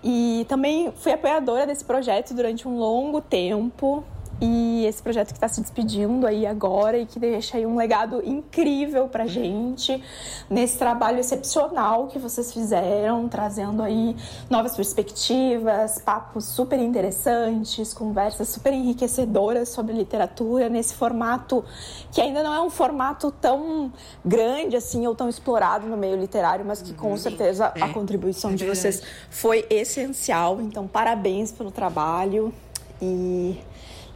E 0.03 0.45
também 0.47 0.93
fui 0.97 1.13
apoiadora 1.13 1.67
desse 1.67 1.85
projeto 1.85 2.35
durante 2.35 2.69
um 2.69 2.77
longo 2.77 3.23
tempo. 3.23 4.05
E 4.41 4.85
esse 4.87 5.03
projeto 5.03 5.29
que 5.29 5.35
está 5.35 5.49
se 5.49 5.61
despedindo 5.61 6.27
aí 6.27 6.47
agora 6.47 6.99
e 6.99 7.07
que 7.07 7.19
deixa 7.19 7.57
aí 7.57 7.65
um 7.65 7.77
legado 7.77 8.21
incrível 8.25 9.09
pra 9.09 9.27
gente 9.27 10.03
nesse 10.51 10.77
trabalho 10.77 11.21
excepcional 11.21 12.09
que 12.09 12.19
vocês 12.19 12.53
fizeram, 12.53 13.29
trazendo 13.29 13.83
aí 13.83 14.17
novas 14.51 14.75
perspectivas, 14.75 16.01
papos 16.01 16.45
super 16.47 16.79
interessantes, 16.79 17.95
conversas 17.95 18.49
super 18.49 18.73
enriquecedoras 18.73 19.69
sobre 19.69 19.95
literatura 19.95 20.69
nesse 20.69 20.95
formato 20.95 21.65
que 22.11 22.21
ainda 22.21 22.43
não 22.43 22.53
é 22.53 22.61
um 22.61 22.71
formato 22.71 23.31
tão 23.31 23.93
grande 24.25 24.77
assim 24.77 25.07
ou 25.07 25.15
tão 25.15 25.29
explorado 25.29 25.87
no 25.87 25.97
meio 25.97 26.17
literário, 26.17 26.65
mas 26.65 26.83
que 26.83 26.93
com 26.93 27.17
certeza 27.17 27.73
a 27.81 27.89
contribuição 27.89 28.55
de 28.55 28.67
vocês 28.67 29.03
foi 29.31 29.65
essencial. 29.71 30.61
Então, 30.61 30.87
parabéns 30.87 31.53
pelo 31.53 31.71
trabalho 31.71 32.53
e 33.01 33.59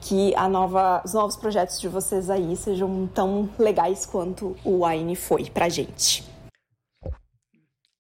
que 0.09 0.35
a 0.37 0.49
nova, 0.49 1.03
os 1.05 1.13
novos 1.13 1.37
projetos 1.37 1.79
de 1.79 1.87
vocês 1.87 2.31
aí 2.31 2.57
sejam 2.57 3.07
tão 3.09 3.55
legais 3.59 4.07
quanto 4.07 4.57
o 4.65 4.87
Wine 4.87 5.15
foi 5.15 5.51
pra 5.51 5.69
gente. 5.69 6.25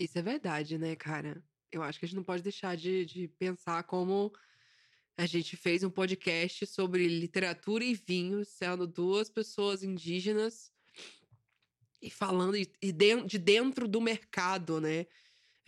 Isso 0.00 0.18
é 0.18 0.22
verdade, 0.22 0.78
né, 0.78 0.96
cara? 0.96 1.42
Eu 1.70 1.82
acho 1.82 1.98
que 1.98 2.06
a 2.06 2.09
gente 2.09 2.16
não 2.16 2.24
pode 2.24 2.42
deixar 2.42 2.78
de, 2.78 3.04
de 3.04 3.28
pensar 3.28 3.82
como 3.82 4.32
a 5.18 5.26
gente 5.26 5.54
fez 5.54 5.84
um 5.84 5.90
podcast 5.90 6.64
sobre 6.66 7.06
literatura 7.06 7.84
e 7.84 7.94
vinho, 7.94 8.42
sendo 8.42 8.86
duas 8.86 9.28
pessoas 9.28 9.82
indígenas 9.82 10.72
e 12.00 12.09
falando 12.09 12.56
de 12.56 13.38
dentro 13.38 13.86
do 13.86 14.00
mercado, 14.00 14.80
né? 14.80 15.04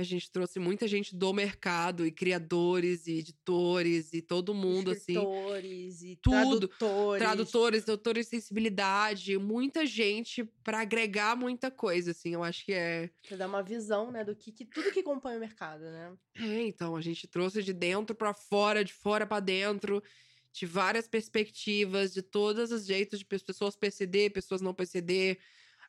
A 0.01 0.03
gente 0.03 0.31
trouxe 0.31 0.59
muita 0.59 0.89
gente 0.89 1.15
do 1.15 1.31
mercado 1.31 2.07
e 2.07 2.11
criadores 2.11 3.07
e 3.07 3.19
editores 3.19 4.15
e 4.15 4.23
todo 4.23 4.55
mundo 4.55 4.93
assim 4.93 5.13
Escritores 5.13 6.03
e 6.03 6.17
tudo. 6.17 6.35
tradutores. 6.69 7.23
Tradutores, 7.23 7.85
doutores 7.85 8.25
de 8.27 8.31
sensibilidade, 8.31 9.37
muita 9.37 9.85
gente 9.85 10.43
pra 10.65 10.81
agregar 10.81 11.37
muita 11.37 11.71
coisa, 11.71 12.13
assim. 12.13 12.33
Eu 12.33 12.43
acho 12.43 12.65
que 12.65 12.73
é. 12.73 13.11
Pra 13.29 13.37
dar 13.37 13.47
uma 13.47 13.63
visão, 13.63 14.11
né, 14.11 14.25
do 14.25 14.35
que, 14.35 14.51
que 14.51 14.65
tudo 14.65 14.91
que 14.91 15.03
compõe 15.03 15.37
o 15.37 15.41
mercado, 15.41 15.83
né? 15.83 16.15
É, 16.39 16.63
então, 16.63 16.97
a 16.97 17.03
gente 17.03 17.29
trouxe 17.29 17.63
de 17.63 17.75
dentro 17.75 18.17
pra 18.17 18.33
fora, 18.33 18.83
de 18.83 18.95
fora 18.95 19.27
pra 19.27 19.39
dentro, 19.39 20.03
de 20.51 20.65
várias 20.65 21.07
perspectivas, 21.09 22.15
de 22.15 22.23
todos 22.23 22.73
os 22.73 22.87
jeitos 22.87 23.19
de 23.19 23.27
pe- 23.27 23.39
pessoas 23.39 23.77
PCD, 23.77 24.31
pessoas 24.31 24.63
não 24.63 24.73
PCD, 24.73 25.39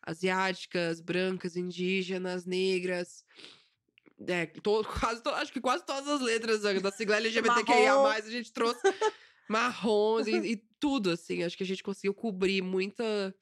asiáticas, 0.06 1.00
brancas, 1.00 1.56
indígenas, 1.56 2.46
negras. 2.46 3.24
É, 4.28 4.46
to- 4.46 4.84
quase, 5.00 5.22
acho 5.26 5.52
que 5.54 5.62
quase 5.62 5.86
todas 5.86 6.08
as 6.08 6.22
letras 6.22 6.62
da 6.62 6.92
sigla 6.92 7.18
LGBTQIA+, 7.18 7.94
a 8.04 8.22
gente 8.22 8.52
trouxe 8.52 8.82
marrons 9.50 10.28
e, 10.28 10.36
e 10.36 10.56
tudo, 10.80 11.12
assim. 11.12 11.44
Acho 11.44 11.58
que 11.58 11.64
a 11.64 11.66
gente 11.66 11.84
conseguiu 11.84 12.14
cobrir 12.14 12.62
muita, 12.62 13.36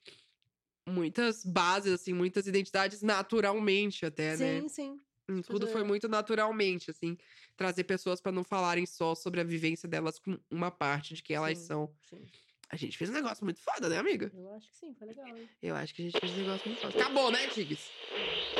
muitas 0.88 1.44
bases, 1.44 1.92
assim, 1.92 2.12
muitas 2.12 2.46
identidades 2.46 3.02
naturalmente 3.02 4.04
até, 4.06 4.36
né? 4.36 4.60
Sim, 4.60 4.68
sim. 4.68 5.00
Hum, 5.28 5.42
Tudo 5.42 5.60
Fazer- 5.66 5.72
foi 5.72 5.84
muito 5.84 6.08
naturalmente, 6.08 6.90
assim. 6.90 7.16
Trazer 7.56 7.84
pessoas 7.84 8.20
pra 8.20 8.32
não 8.32 8.42
falarem 8.42 8.84
só 8.86 9.14
sobre 9.14 9.40
a 9.40 9.44
vivência 9.44 9.88
delas 9.88 10.18
com 10.18 10.38
uma 10.50 10.70
parte 10.70 11.14
de 11.14 11.22
quem 11.22 11.36
elas 11.36 11.58
Sim, 11.58 11.66
são. 11.66 11.94
sim. 12.08 12.26
A 12.72 12.76
gente 12.76 12.96
fez 12.96 13.10
um 13.10 13.12
negócio 13.12 13.44
muito 13.44 13.58
foda, 13.60 13.88
né, 13.88 13.98
amiga? 13.98 14.30
Eu 14.32 14.54
acho 14.54 14.68
que 14.68 14.76
sim, 14.78 14.94
foi 14.96 15.08
legal, 15.08 15.26
hein? 15.26 15.48
Eu 15.60 15.74
acho 15.74 15.92
que 15.92 16.02
a 16.02 16.04
gente 16.04 16.20
fez 16.20 16.32
um 16.32 16.36
negócio 16.36 16.68
muito 16.68 16.80
foda. 16.80 17.00
Acabou, 17.00 17.32
né, 17.32 17.38
Tigres? 17.52 17.80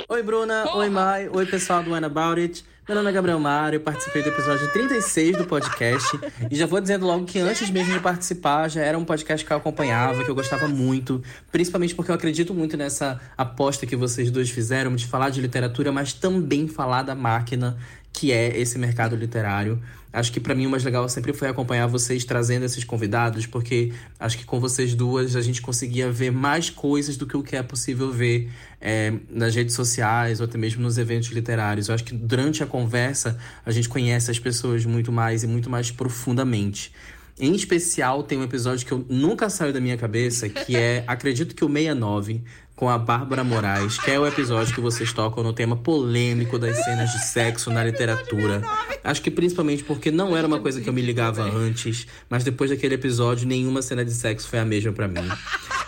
Oi, 0.08 0.22
Bruna. 0.24 0.68
Oi, 0.74 0.90
Mai. 0.90 1.28
Oi, 1.28 1.46
pessoal 1.46 1.80
do 1.84 1.92
One 1.92 2.04
About 2.04 2.40
It. 2.40 2.64
Meu 2.88 2.96
nome 2.96 3.08
é 3.08 3.12
Gabriel 3.12 3.38
Mário, 3.38 3.76
eu 3.76 3.80
participei 3.80 4.20
do 4.20 4.30
episódio 4.30 4.68
36 4.72 5.36
do 5.36 5.46
podcast. 5.46 6.08
E 6.50 6.56
já 6.56 6.66
vou 6.66 6.80
dizendo 6.80 7.06
logo 7.06 7.24
que 7.24 7.38
antes 7.38 7.70
mesmo 7.70 7.92
de 7.92 8.00
participar, 8.00 8.66
já 8.66 8.82
era 8.82 8.98
um 8.98 9.04
podcast 9.04 9.46
que 9.46 9.52
eu 9.52 9.56
acompanhava, 9.56 10.24
que 10.24 10.30
eu 10.30 10.34
gostava 10.34 10.66
muito. 10.66 11.22
Principalmente 11.52 11.94
porque 11.94 12.10
eu 12.10 12.16
acredito 12.16 12.52
muito 12.52 12.76
nessa 12.76 13.20
aposta 13.38 13.86
que 13.86 13.94
vocês 13.94 14.28
dois 14.32 14.50
fizeram 14.50 14.96
de 14.96 15.06
falar 15.06 15.30
de 15.30 15.40
literatura, 15.40 15.92
mas 15.92 16.12
também 16.12 16.66
falar 16.66 17.04
da 17.04 17.14
máquina 17.14 17.78
que 18.12 18.32
é 18.32 18.58
esse 18.58 18.76
mercado 18.76 19.14
literário. 19.14 19.80
Acho 20.12 20.32
que 20.32 20.40
pra 20.40 20.54
mim 20.54 20.66
o 20.66 20.70
mais 20.70 20.82
legal 20.82 21.08
sempre 21.08 21.32
foi 21.32 21.48
acompanhar 21.48 21.86
vocês 21.86 22.24
trazendo 22.24 22.64
esses 22.64 22.82
convidados, 22.82 23.46
porque 23.46 23.92
acho 24.18 24.36
que 24.36 24.44
com 24.44 24.58
vocês 24.58 24.94
duas 24.94 25.36
a 25.36 25.40
gente 25.40 25.62
conseguia 25.62 26.10
ver 26.10 26.32
mais 26.32 26.68
coisas 26.68 27.16
do 27.16 27.26
que 27.26 27.36
o 27.36 27.42
que 27.42 27.54
é 27.54 27.62
possível 27.62 28.10
ver 28.10 28.50
é, 28.80 29.12
nas 29.30 29.54
redes 29.54 29.74
sociais 29.74 30.40
ou 30.40 30.46
até 30.46 30.58
mesmo 30.58 30.82
nos 30.82 30.98
eventos 30.98 31.28
literários. 31.28 31.88
Eu 31.88 31.94
acho 31.94 32.02
que 32.02 32.14
durante 32.14 32.62
a 32.62 32.66
conversa 32.66 33.38
a 33.64 33.70
gente 33.70 33.88
conhece 33.88 34.30
as 34.30 34.38
pessoas 34.38 34.84
muito 34.84 35.12
mais 35.12 35.44
e 35.44 35.46
muito 35.46 35.70
mais 35.70 35.92
profundamente. 35.92 36.92
Em 37.38 37.54
especial, 37.54 38.22
tem 38.22 38.36
um 38.36 38.42
episódio 38.42 38.86
que 38.86 38.92
eu 38.92 39.04
nunca 39.08 39.48
saiu 39.48 39.72
da 39.72 39.80
minha 39.80 39.96
cabeça, 39.96 40.46
que 40.48 40.76
é, 40.76 41.02
acredito 41.08 41.54
que 41.54 41.64
o 41.64 41.68
69, 41.68 42.42
com 42.80 42.88
a 42.88 42.96
Bárbara 42.96 43.44
Moraes, 43.44 43.98
que 43.98 44.10
é 44.10 44.18
o 44.18 44.26
episódio 44.26 44.74
que 44.74 44.80
vocês 44.80 45.12
tocam 45.12 45.44
no 45.44 45.52
tema 45.52 45.76
polêmico 45.76 46.58
das 46.58 46.82
cenas 46.82 47.12
de 47.12 47.18
sexo 47.26 47.70
na 47.70 47.84
literatura. 47.84 48.62
Acho 49.04 49.20
que 49.20 49.30
principalmente 49.30 49.84
porque 49.84 50.10
não 50.10 50.34
era 50.34 50.46
uma 50.46 50.58
coisa 50.58 50.80
que 50.80 50.88
eu 50.88 50.92
me 50.92 51.02
ligava 51.02 51.42
antes, 51.42 52.06
mas 52.30 52.42
depois 52.42 52.70
daquele 52.70 52.94
episódio, 52.94 53.46
nenhuma 53.46 53.82
cena 53.82 54.02
de 54.02 54.12
sexo 54.12 54.48
foi 54.48 54.60
a 54.60 54.64
mesma 54.64 54.92
pra 54.92 55.06
mim. 55.06 55.28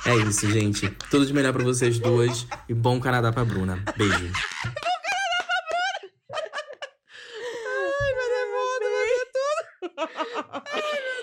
É 0.05 0.15
isso, 0.17 0.51
gente. 0.51 0.87
Tudo 1.11 1.25
de 1.25 1.33
melhor 1.33 1.55
pra 1.55 1.65
vocês 1.65 1.99
duas 1.99 2.47
e 2.69 2.75
bom 2.75 3.01
Canadá 3.01 3.33
pra 3.33 3.43
Bruna. 3.43 3.83
Beijo. 3.97 4.15
Ai, 4.15 4.31
mas 8.19 8.31
é 8.37 8.45
foda, 8.53 8.87
mas 8.93 9.11
é 9.17 9.25
tudo. 9.33 9.65
Ai, 10.53 10.83
meu 10.83 11.17
Deus, 11.17 11.17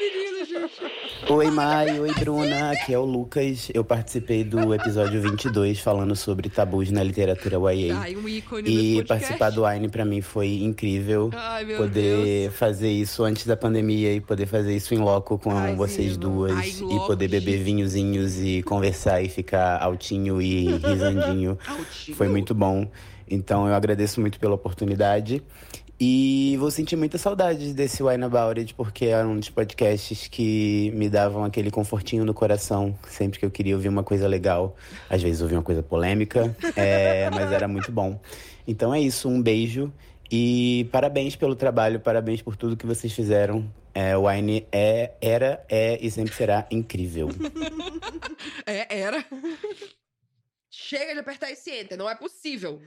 menino, 0.00 0.44
gente. 0.46 1.30
Oi, 1.30 1.50
Mai. 1.50 2.00
Oi, 2.00 2.10
Bruna. 2.14 2.70
Aqui 2.70 2.94
é 2.94 2.98
o 2.98 3.04
Lucas. 3.04 3.70
Eu 3.74 3.84
participei 3.84 4.42
do 4.42 4.74
episódio 4.74 5.20
22 5.20 5.78
falando 5.78 6.16
sobre 6.16 6.48
tabus 6.48 6.90
na 6.90 7.02
literatura 7.02 7.56
YA. 7.72 7.98
Ai, 7.98 8.16
um 8.16 8.26
ícone 8.26 8.70
E 8.98 9.04
participar 9.04 9.50
do 9.50 9.66
Wine 9.66 9.90
pra 9.90 10.04
mim 10.06 10.22
foi 10.22 10.62
incrível. 10.62 11.30
Ai, 11.34 11.64
meu 11.64 11.76
poder 11.76 12.50
fazer 12.52 12.90
isso 12.90 13.22
antes 13.22 13.46
da 13.46 13.56
pandemia 13.56 14.14
e 14.14 14.20
poder 14.20 14.46
fazer 14.46 14.74
isso 14.74 14.94
em 14.94 14.98
loco 14.98 15.38
com 15.38 15.76
vocês 15.76 16.16
duas. 16.16 16.56
Ai, 16.56 16.70
e 16.70 17.06
poder 17.06 17.28
beber 17.28 17.62
vinhozinhos 17.62 18.40
e 18.40 18.62
conversar 18.62 19.22
e 19.22 19.28
ficar 19.28 19.82
altinho 19.82 20.40
e 20.40 20.68
risandinho. 20.80 21.58
Foi 22.14 22.28
muito 22.28 22.54
bom. 22.54 22.88
Então 23.30 23.68
eu 23.68 23.74
agradeço 23.74 24.20
muito 24.20 24.40
pela 24.40 24.54
oportunidade. 24.54 25.40
E 26.02 26.56
vou 26.58 26.70
sentir 26.70 26.96
muita 26.96 27.18
saudade 27.18 27.74
desse 27.74 28.02
Wine 28.02 28.24
About 28.24 28.58
It, 28.58 28.72
porque 28.72 29.04
era 29.04 29.28
um 29.28 29.38
dos 29.38 29.50
podcasts 29.50 30.28
que 30.28 30.90
me 30.94 31.10
davam 31.10 31.44
aquele 31.44 31.70
confortinho 31.70 32.24
no 32.24 32.32
coração, 32.32 32.98
sempre 33.06 33.38
que 33.38 33.44
eu 33.44 33.50
queria 33.50 33.74
ouvir 33.74 33.90
uma 33.90 34.02
coisa 34.02 34.26
legal. 34.26 34.74
Às 35.10 35.22
vezes 35.22 35.42
ouvir 35.42 35.56
uma 35.56 35.62
coisa 35.62 35.82
polêmica, 35.82 36.56
é, 36.74 37.28
mas 37.34 37.52
era 37.52 37.68
muito 37.68 37.92
bom. 37.92 38.18
Então 38.66 38.94
é 38.94 39.00
isso, 39.00 39.28
um 39.28 39.42
beijo 39.42 39.92
e 40.30 40.88
parabéns 40.90 41.36
pelo 41.36 41.54
trabalho, 41.54 42.00
parabéns 42.00 42.40
por 42.40 42.56
tudo 42.56 42.78
que 42.78 42.86
vocês 42.86 43.12
fizeram. 43.12 43.70
É, 43.92 44.16
o 44.16 44.26
Wine 44.26 44.66
é, 44.72 45.12
era, 45.20 45.62
é 45.68 45.98
e 46.00 46.10
sempre 46.10 46.34
será 46.34 46.66
incrível. 46.70 47.28
É, 48.64 49.00
era. 49.00 49.24
Chega 50.70 51.12
de 51.12 51.20
apertar 51.20 51.50
esse 51.50 51.70
enter, 51.70 51.98
não 51.98 52.08
é 52.08 52.14
possível. 52.14 52.80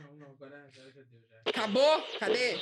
Acabou? 1.46 2.02
Cadê? 2.20 2.56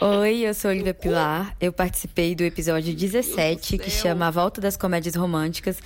Oi, 0.00 0.46
eu 0.46 0.54
sou 0.54 0.70
Olivia 0.70 0.94
Pilar. 0.94 1.56
Eu 1.60 1.72
participei 1.72 2.34
do 2.34 2.44
episódio 2.44 2.94
17, 2.94 3.76
que 3.78 3.90
chama 3.90 4.28
A 4.28 4.30
Volta 4.30 4.60
das 4.60 4.76
Comédias 4.76 5.16
Românticas, 5.16 5.78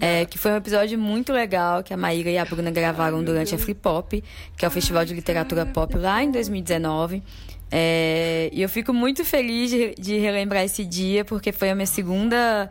é, 0.00 0.24
que 0.24 0.36
foi 0.36 0.50
um 0.50 0.56
episódio 0.56 0.98
muito 0.98 1.32
legal 1.32 1.84
que 1.84 1.94
a 1.94 1.96
Maíra 1.96 2.30
e 2.30 2.36
a 2.36 2.44
Bruna 2.44 2.72
gravaram 2.72 3.22
durante 3.22 3.54
a 3.54 3.58
Free 3.58 3.74
Pop, 3.74 4.22
que 4.56 4.64
é 4.64 4.68
o 4.68 4.70
Festival 4.70 5.04
de 5.04 5.14
Literatura 5.14 5.64
Pop 5.64 5.96
lá 5.96 6.22
em 6.22 6.32
2019. 6.32 7.22
É, 7.70 8.50
e 8.52 8.60
eu 8.60 8.68
fico 8.68 8.92
muito 8.92 9.24
feliz 9.24 9.70
de, 9.70 9.94
de 9.94 10.18
relembrar 10.18 10.64
esse 10.64 10.84
dia, 10.84 11.24
porque 11.24 11.52
foi 11.52 11.70
a 11.70 11.74
minha 11.74 11.86
segunda 11.86 12.68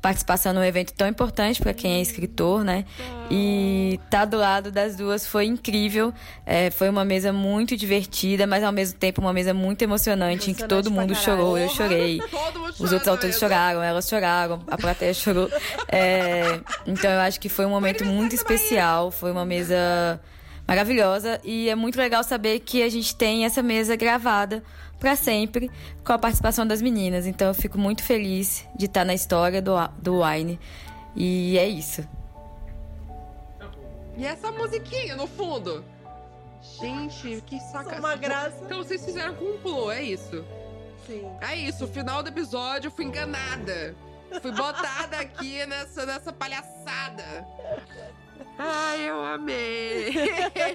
participação 0.00 0.52
num 0.52 0.64
evento 0.64 0.92
tão 0.94 1.06
importante 1.06 1.60
para 1.60 1.74
quem 1.74 1.98
é 1.98 2.00
escritor, 2.00 2.64
né? 2.64 2.84
E 3.30 4.00
tá 4.08 4.24
do 4.24 4.36
lado 4.36 4.72
das 4.72 4.96
duas 4.96 5.26
foi 5.26 5.44
incrível. 5.44 6.12
É, 6.46 6.70
foi 6.70 6.88
uma 6.88 7.04
mesa 7.04 7.32
muito 7.32 7.76
divertida, 7.76 8.46
mas 8.46 8.64
ao 8.64 8.72
mesmo 8.72 8.98
tempo 8.98 9.20
uma 9.20 9.32
mesa 9.32 9.52
muito 9.52 9.82
emocionante, 9.82 10.50
em 10.50 10.54
que 10.54 10.66
todo 10.66 10.90
mundo 10.90 11.14
chorou. 11.14 11.58
Eu 11.58 11.68
chorei. 11.68 12.20
Os 12.80 12.92
outros 12.92 13.08
autores 13.08 13.38
choraram, 13.38 13.82
elas 13.82 14.08
choraram, 14.08 14.60
a 14.66 14.76
plateia 14.76 15.14
chorou. 15.14 15.50
É, 15.92 16.60
então 16.86 17.10
eu 17.10 17.20
acho 17.20 17.40
que 17.40 17.48
foi 17.48 17.66
um 17.66 17.70
momento 17.70 18.04
muito 18.04 18.34
especial. 18.34 19.10
Foi 19.10 19.32
uma 19.32 19.44
mesa 19.44 20.20
maravilhosa 20.66 21.40
e 21.42 21.68
é 21.68 21.74
muito 21.74 21.98
legal 21.98 22.22
saber 22.22 22.60
que 22.60 22.82
a 22.82 22.88
gente 22.88 23.16
tem 23.16 23.44
essa 23.44 23.60
mesa 23.60 23.96
gravada 23.96 24.62
para 25.00 25.16
sempre 25.16 25.70
com 26.04 26.12
a 26.12 26.18
participação 26.18 26.66
das 26.66 26.80
meninas. 26.80 27.26
Então 27.26 27.48
eu 27.48 27.54
fico 27.54 27.78
muito 27.78 28.04
feliz 28.04 28.68
de 28.76 28.84
estar 28.84 29.04
na 29.04 29.14
história 29.14 29.60
do, 29.60 29.74
do 29.98 30.22
Wine. 30.22 30.60
E 31.16 31.58
é 31.58 31.66
isso. 31.66 32.06
E 34.16 34.26
essa 34.26 34.52
musiquinha 34.52 35.16
no 35.16 35.26
fundo? 35.26 35.82
Gente, 36.78 37.42
que 37.46 37.58
saca. 37.58 37.98
Uma 37.98 38.16
graça. 38.16 38.62
Então 38.62 38.78
vocês 38.78 39.02
fizeram 39.02 39.34
com 39.34 39.46
um 39.46 39.58
pulo, 39.58 39.90
é 39.90 40.02
isso? 40.02 40.44
Sim. 41.06 41.26
É 41.40 41.56
isso, 41.56 41.88
final 41.88 42.22
do 42.22 42.28
episódio 42.28 42.88
eu 42.88 42.92
fui 42.92 43.06
enganada. 43.06 43.96
Fui 44.42 44.52
botada 44.52 45.16
aqui 45.16 45.64
nessa, 45.66 46.04
nessa 46.04 46.32
palhaçada. 46.32 47.46
Ai, 48.58 49.08
eu 49.08 49.24
amei. 49.24 50.12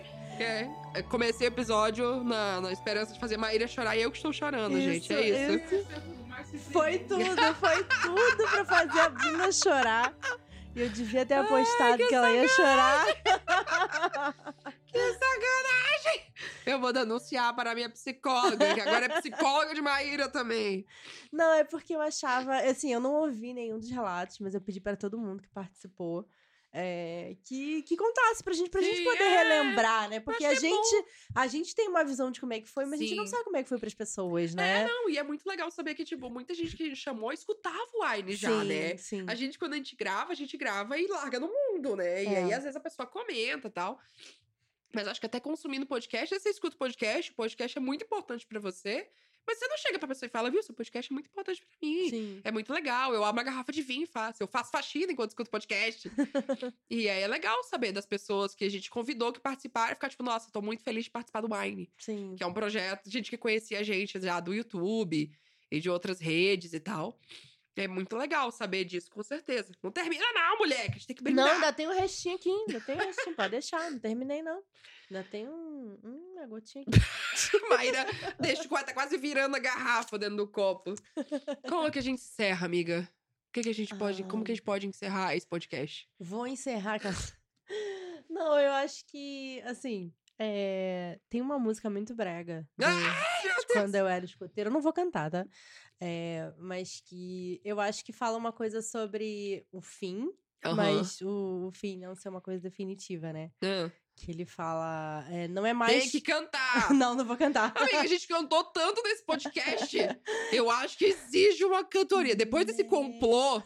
É, 0.40 0.68
eu 0.96 1.04
comecei 1.06 1.48
o 1.48 1.50
episódio 1.50 2.24
na, 2.24 2.62
na 2.62 2.72
esperança 2.72 3.14
de 3.14 3.20
fazer 3.20 3.38
Maíra 3.38 3.68
chorar 3.68 3.96
e 3.96 4.02
eu 4.02 4.12
que 4.12 4.18
estou 4.18 4.34
chorando, 4.34 4.80
gente. 4.80 5.14
É 5.14 5.56
isso. 5.56 5.86
Foi 6.72 7.00
tudo, 7.00 7.24
foi 7.56 7.84
tudo 7.84 8.50
pra 8.50 8.66
fazer 8.66 9.00
a 9.00 9.10
Bruna 9.10 9.52
chorar. 9.52 10.14
E 10.76 10.82
eu 10.82 10.90
devia 10.90 11.26
ter 11.26 11.36
apostado 11.36 12.06
que, 12.06 12.14
ela 12.14 12.30
ia 12.32 12.48
chorar. 12.50 13.06
Que 14.86 15.00
sacanagem! 15.14 16.34
Eu 16.66 16.80
vou 16.80 16.94
denunciar 16.94 17.54
para 17.54 17.72
a 17.72 17.76
minha 17.76 17.90
psicóloga, 17.90 18.74
que 18.74 18.80
agora 18.80 19.06
é 19.08 19.20
psicóloga 19.20 19.76
de 19.76 19.82
Maíra 19.82 20.30
também. 20.30 20.86
Não, 21.34 21.54
é 21.54 21.66
porque 21.66 21.94
eu 21.94 22.00
achava. 22.00 22.56
Assim, 22.60 22.94
eu 22.94 23.02
não 23.02 23.14
ouvi 23.14 23.54
nenhum 23.54 23.78
dos 23.78 23.90
relatos, 23.90 24.40
mas 24.40 24.56
eu 24.56 24.62
pedi 24.62 24.80
pra 24.80 24.96
todo 24.96 25.18
mundo 25.18 25.44
que 25.44 25.50
participou. 25.50 26.26
É, 26.78 27.38
que, 27.46 27.84
que 27.84 27.96
contasse 27.96 28.44
pra 28.44 28.54
gente, 28.54 28.70
pra 28.70 28.82
gente 28.82 28.98
Sim, 28.98 29.04
poder 29.06 29.24
é. 29.24 29.30
relembrar, 29.44 30.10
né? 30.10 30.20
Porque 30.20 30.44
a 30.44 30.52
é 30.52 30.56
gente, 30.56 31.06
a 31.34 31.48
gente 31.48 31.74
tem 31.74 31.88
uma 31.88 32.04
visão 32.04 32.30
de 32.30 32.42
como 32.42 32.52
é 32.52 32.60
que 32.60 32.68
foi, 32.68 32.84
mas 32.86 33.00
a 33.00 33.04
gente 33.04 33.16
não 33.16 33.26
Sim. 33.26 33.32
sabe 33.32 33.46
como 33.46 33.56
é 33.56 33.64
que 33.64 33.70
foi 33.70 33.80
pras 33.80 33.94
pessoas, 33.94 34.52
É, 34.52 34.56
né? 34.56 34.86
não, 34.86 35.10
e 35.10 35.18
é 35.18 35.24
muito 35.24 35.46
legal 35.48 35.72
saber 35.72 35.96
que, 35.96 36.04
tipo, 36.04 36.30
muita 36.30 36.54
gente 36.54 36.76
que 36.76 36.84
a 36.84 36.86
gente 36.88 36.98
chamou 36.98 37.32
escutava 37.32 37.88
o 37.94 38.06
Wine 38.06 38.36
já, 38.36 38.50
Sim, 38.62 38.68
né? 38.68 38.98
sim. 38.98 39.26
A 39.26 39.36
gente, 39.36 39.58
quando 39.58 39.74
a 39.74 39.78
gente 39.78 39.96
grava, 39.96 40.34
a 40.34 40.36
gente 40.36 40.58
grava 40.58 41.00
e 41.00 41.08
larga 41.08 41.40
no 41.40 41.48
mundo, 41.48 41.96
né? 41.96 42.24
E 42.24 42.28
É. 42.28 42.38
aí, 42.44 42.54
às 42.54 42.64
vezes, 42.64 42.76
a 42.76 42.80
pessoa 42.82 43.08
comenta 43.08 43.70
e 43.70 43.72
tal. 43.72 43.98
Mas 44.94 45.08
acho 45.08 45.20
que 45.20 45.26
até 45.26 45.40
consumindo 45.40 45.86
podcast, 45.86 46.38
você 46.40 46.50
escuta 46.50 46.76
o 46.76 46.80
podcast, 46.80 47.32
o 47.32 47.36
podcast 47.36 47.78
é 47.78 47.82
muito 47.82 48.04
importante 48.04 48.46
pra 48.46 48.60
você. 48.60 49.10
Mas 49.48 49.60
você 49.60 49.68
não 49.68 49.78
chega 49.78 50.00
pra 50.00 50.08
pessoa 50.08 50.28
e 50.28 50.30
fala, 50.30 50.50
viu, 50.50 50.64
seu 50.64 50.74
podcast 50.74 51.12
é 51.12 51.14
muito 51.14 51.28
importante 51.28 51.62
pra 51.62 51.70
mim. 51.82 52.10
Sim. 52.10 52.42
É 52.44 52.52
muito 52.52 52.74
legal. 52.74 53.14
Eu 53.14 53.24
abro 53.24 53.40
uma 53.40 53.44
garrafa 53.44 53.72
de 53.72 53.82
vinho 53.82 54.04
e 54.04 54.08
faço. 54.08 54.42
Eu 54.42 54.48
faço 54.48 54.72
faxina 54.72 55.12
enquanto 55.12 55.30
escuto 55.30 55.52
podcast. 55.52 56.10
e 56.90 57.08
aí 57.08 57.22
é 57.22 57.28
legal 57.28 57.64
saber 57.66 57.92
das 57.92 58.06
pessoas 58.06 58.56
que 58.56 58.66
a 58.66 58.70
gente 58.70 58.90
convidou 58.90 59.32
que 59.32 59.40
participaram 59.40 59.92
e 59.92 59.96
ficar 59.96 60.10
tipo, 60.10 60.24
nossa, 60.24 60.52
tô 60.52 60.62
muito 60.62 60.84
feliz 60.84 61.06
de 61.06 61.12
participar 61.12 61.42
do 61.42 61.54
Wine. 61.54 61.92
Sim. 61.98 62.36
Que 62.36 62.44
é 62.44 62.48
um 62.48 62.54
projeto 62.54 63.06
de 63.06 63.12
gente 63.12 63.30
que 63.30 63.38
conhecia 63.38 63.80
a 63.80 63.84
gente 63.84 64.20
já 64.20 64.40
do 64.40 64.54
YouTube 64.54 65.32
e 65.72 65.80
de 65.80 65.90
outras 65.90 66.20
redes 66.20 66.74
e 66.74 66.80
tal. 66.80 67.20
É 67.78 67.88
muito 67.88 68.16
legal 68.16 68.52
saber 68.52 68.86
disso, 68.86 69.12
com 69.12 69.22
certeza. 69.22 69.74
Não 69.84 69.92
termina, 69.92 70.26
não, 70.34 70.60
moleque. 70.60 70.92
A 70.92 70.94
gente 70.94 71.08
tem 71.08 71.16
que 71.16 71.24
brindar. 71.24 71.46
Não, 71.46 71.54
ainda 71.56 71.74
tem 71.74 71.88
um 71.88 71.94
restinho 71.94 72.36
aqui, 72.36 72.50
ainda 72.50 72.80
tem 72.80 72.96
um 72.96 73.00
restinho. 73.00 73.36
Pode 73.36 73.52
deixar, 73.52 73.92
não 73.92 74.00
terminei, 74.00 74.42
não. 74.42 74.64
Ainda 75.10 75.24
tem 75.30 75.48
um, 75.48 75.98
um 76.04 76.26
uma 76.36 76.48
gotinha 76.48 76.84
aqui. 76.88 76.92
Maíra 77.70 78.06
deixa 78.40 78.64
o 78.64 78.70
tá 78.70 78.94
quase 78.94 79.18
virando 79.18 79.56
a 79.56 79.60
garrafa 79.60 80.18
dentro 80.18 80.38
do 80.38 80.48
copo. 80.48 80.94
Como 81.68 81.92
que 81.92 82.00
a 82.00 82.02
gente 82.02 82.20
encerra, 82.22 82.66
amiga? 82.66 83.08
O 83.50 83.54
que, 83.54 83.62
que 83.62 83.70
a 83.70 83.74
gente 83.74 83.96
pode. 83.96 84.24
Como 84.24 84.44
que 84.44 84.52
a 84.52 84.56
gente 84.56 84.64
pode 84.64 84.88
encerrar 84.88 85.36
esse 85.36 85.48
podcast? 85.48 86.08
Vou 86.20 86.46
encerrar 86.46 86.96
essa- 87.04 87.34
Não, 88.30 88.60
eu 88.60 88.72
acho 88.74 89.06
que, 89.08 89.62
assim, 89.66 90.14
é, 90.38 91.20
tem 91.30 91.42
uma 91.42 91.58
música 91.58 91.90
muito 91.90 92.14
brega. 92.14 92.68
do- 92.78 92.86
de 92.86 93.74
quando 93.74 93.96
eu 93.96 94.08
era 94.08 94.26
escoteira. 94.26 94.70
Eu 94.70 94.74
não 94.74 94.82
vou 94.82 94.92
cantar, 94.94 95.30
tá? 95.32 95.46
É, 96.02 96.54
mas 96.58 97.02
que 97.06 97.62
eu 97.64 97.80
acho 97.80 98.04
que 98.04 98.12
fala 98.12 98.38
uma 98.38 98.52
coisa 98.52 98.82
sobre 98.82 99.66
o 99.72 99.82
fim, 99.82 100.30
Aham. 100.64 100.76
mas 100.76 101.22
o, 101.22 101.68
o 101.68 101.72
fim 101.72 101.98
não 101.98 102.16
ser 102.16 102.30
uma 102.30 102.42
coisa 102.42 102.62
definitiva, 102.62 103.32
né? 103.32 103.52
Que 104.16 104.32
ele 104.32 104.46
fala. 104.46 105.26
é, 105.30 105.48
não 105.48 105.66
é 105.66 105.74
mais. 105.74 106.04
Tem 106.04 106.10
que 106.10 106.22
cantar! 106.22 106.90
não, 106.94 107.16
não 107.16 107.26
vou 107.26 107.36
cantar. 107.36 107.74
Amiga, 107.76 108.00
a 108.00 108.08
gente 108.08 108.28
cantou 108.28 108.64
tanto 108.64 109.02
nesse 109.04 109.24
podcast. 109.26 109.98
Eu 110.52 110.70
acho 110.70 110.98
que 110.98 111.06
exige 111.06 111.66
uma 111.66 111.84
cantoria. 111.84 112.36
Depois 112.36 112.66
desse 112.66 112.84
complô, 112.86 113.62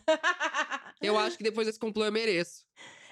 eu 1.01 1.17
acho 1.17 1.37
que 1.37 1.43
depois 1.43 1.67
desse 1.67 1.79
complô 1.79 2.05
eu 2.05 2.11
mereço. 2.11 2.65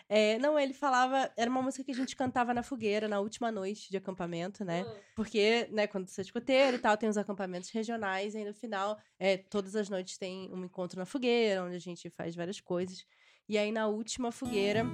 É, 0.09 0.39
não, 0.39 0.57
ele 0.57 0.73
falava. 0.73 1.31
Era 1.35 1.49
uma 1.49 1.61
música 1.61 1.83
que 1.83 1.91
a 1.91 1.95
gente 1.95 2.15
cantava 2.15 2.53
na 2.53 2.63
fogueira, 2.63 3.07
na 3.07 3.19
última 3.19 3.51
noite 3.51 3.89
de 3.89 3.97
acampamento, 3.97 4.63
né? 4.63 4.85
Porque, 5.15 5.67
né, 5.71 5.85
quando 5.85 6.07
você 6.07 6.21
é 6.21 6.23
escoteiro 6.23 6.77
e 6.77 6.79
tal, 6.79 6.97
tem 6.97 7.09
os 7.09 7.17
acampamentos 7.17 7.69
regionais, 7.69 8.33
e 8.33 8.38
aí 8.38 8.45
no 8.45 8.53
final, 8.53 8.97
é, 9.19 9.38
todas 9.38 9.75
as 9.75 9.89
noites 9.89 10.17
tem 10.17 10.49
um 10.53 10.63
encontro 10.63 10.97
na 10.97 11.05
fogueira, 11.05 11.63
onde 11.63 11.75
a 11.75 11.79
gente 11.79 12.09
faz 12.09 12.35
várias 12.35 12.61
coisas. 12.61 13.05
E 13.49 13.57
aí 13.57 13.71
na 13.71 13.88
última 13.88 14.31
fogueira. 14.31 14.85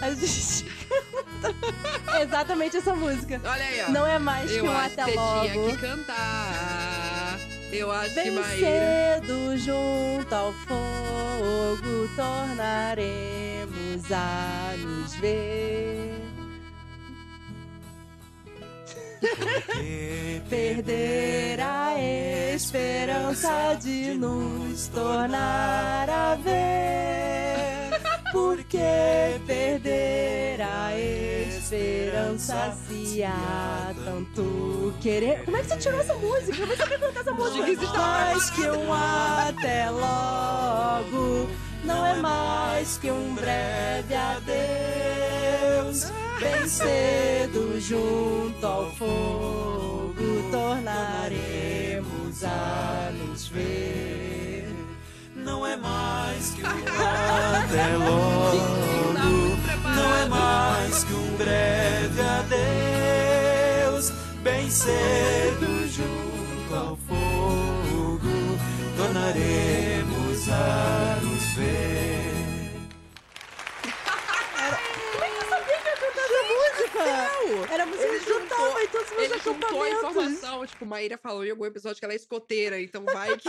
A 0.00 0.10
gente 0.14 0.64
canta 0.88 1.54
exatamente 2.22 2.76
essa 2.76 2.94
música. 2.94 3.40
Olha 3.44 3.64
aí, 3.64 3.82
ó. 3.86 3.90
Não 3.90 4.06
é 4.06 4.18
mais 4.18 4.50
eu 4.50 4.64
que 4.64 4.68
um 4.70 4.76
até 4.76 5.04
que 5.04 5.16
logo. 5.16 5.48
tinha 5.48 5.66
que 5.66 5.76
cantar. 5.78 7.38
Eu 7.72 7.90
acho 7.90 8.10
que 8.10 8.14
Bem 8.14 8.30
Maíra. 8.30 9.20
cedo 9.20 9.58
junto 9.58 10.32
ao 10.34 10.52
fogo 10.52 12.08
tornaremos 12.16 14.12
a 14.12 14.74
nos 14.78 15.14
ver. 15.16 16.14
Perder 20.48 21.60
a 21.60 21.94
esperança 22.54 23.74
de 23.80 24.14
nos 24.14 24.86
tornar 24.88 26.08
a 26.10 26.34
ver. 26.36 26.53
Por 28.34 28.64
que 28.64 29.40
perder 29.46 30.60
a 30.60 30.90
esperança? 30.98 32.76
se 32.88 33.22
há 33.22 33.94
tanto 34.04 34.92
querer. 35.00 35.44
Como 35.44 35.56
é 35.56 35.60
que 35.60 35.68
você 35.68 35.76
tirou 35.76 36.00
essa 36.00 36.14
música? 36.14 36.66
Você 36.66 36.86
quer 36.88 36.98
cantar 36.98 37.20
essa 37.20 37.30
música? 37.32 37.64
Difícil 37.64 37.92
de 37.92 37.96
mais 37.96 38.50
que 38.50 38.66
um 38.66 38.92
até 38.92 39.88
logo. 39.88 41.48
Não 41.84 42.04
é 42.04 42.14
mais 42.16 42.98
que 42.98 43.08
um 43.08 43.36
breve 43.36 44.14
adeus. 44.16 46.10
Bem 46.40 46.68
cedo 46.68 47.80
junto 47.80 48.66
ao 48.66 48.90
fogo 48.96 50.14
tornaremos 50.50 52.42
a 52.42 53.12
nos 53.12 53.46
ver. 53.46 54.33
Não 55.44 55.66
é 55.66 55.76
mais 55.76 56.50
que 56.50 56.62
um 56.62 56.66
até 56.66 57.96
logo. 57.96 59.16
Não 59.94 60.16
é 60.16 60.28
mais 60.28 61.04
que 61.04 61.12
um 61.12 61.36
breve 61.36 62.20
adeus. 62.20 64.10
Bem 64.42 64.70
cedo 64.70 65.86
junto 65.88 66.74
ao 66.74 66.96
fogo 66.96 67.24
tornaremos 68.96 70.48
a 70.48 71.20
nos 71.22 71.44
ver. 71.54 72.24
Como 75.12 75.24
é 75.24 75.28
que 75.28 75.36
eu 75.36 75.48
sabia 75.48 75.78
que 75.78 75.88
ia 75.88 75.96
cantar 75.96 76.24
essa 76.24 76.42
música? 76.52 77.00
Era 77.72 77.82
a 77.82 77.86
música 77.86 78.06
Ele 78.06 78.18
que 78.18 78.24
juntava 78.28 78.82
em 78.82 78.88
todos 78.88 79.10
os 79.10 79.16
meus 79.16 79.30
Ele 79.30 79.40
juntou 79.40 79.82
a 79.82 79.90
informação, 79.90 80.66
tipo, 80.66 80.86
Maíra 80.86 81.18
falou 81.18 81.44
em 81.44 81.50
algum 81.50 81.64
episódio 81.66 81.98
que 81.98 82.04
ela 82.04 82.14
é 82.14 82.16
escoteira, 82.16 82.80
então 82.80 83.04
vai 83.04 83.36
que... 83.36 83.48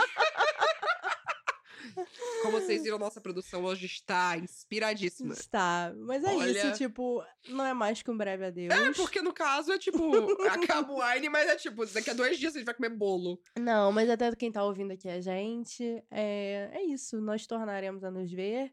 Como 2.41 2.59
vocês 2.59 2.83
viram, 2.83 2.97
nossa 2.97 3.19
produção 3.21 3.63
hoje 3.63 3.85
está 3.85 4.37
inspiradíssima. 4.37 5.33
Está, 5.33 5.93
mas 5.97 6.23
é 6.23 6.35
Olha- 6.35 6.51
isso, 6.51 6.77
tipo, 6.77 7.23
não 7.49 7.65
é 7.65 7.73
mais 7.73 8.01
que 8.01 8.11
um 8.11 8.17
breve 8.17 8.45
adeus. 8.45 8.73
É, 8.73 8.91
porque 8.93 9.21
no 9.21 9.33
caso 9.33 9.71
é 9.71 9.77
tipo, 9.77 9.97
acaba 10.81 10.91
o 10.91 10.99
wine, 11.01 11.29
mas 11.29 11.47
é 11.49 11.55
tipo, 11.55 11.85
daqui 11.87 12.09
a 12.09 12.13
dois 12.13 12.37
dias 12.37 12.55
a 12.55 12.57
gente 12.59 12.65
vai 12.65 12.75
comer 12.75 12.89
bolo. 12.89 13.39
Não, 13.59 13.91
mas 13.91 14.09
até 14.09 14.33
quem 14.35 14.51
tá 14.51 14.63
ouvindo 14.63 14.91
aqui 14.91 15.07
a 15.09 15.19
gente, 15.21 15.83
é, 16.11 16.69
é 16.73 16.83
isso. 16.83 17.19
Nós 17.21 17.45
tornaremos 17.47 18.03
a 18.03 18.11
nos 18.11 18.31
ver 18.31 18.71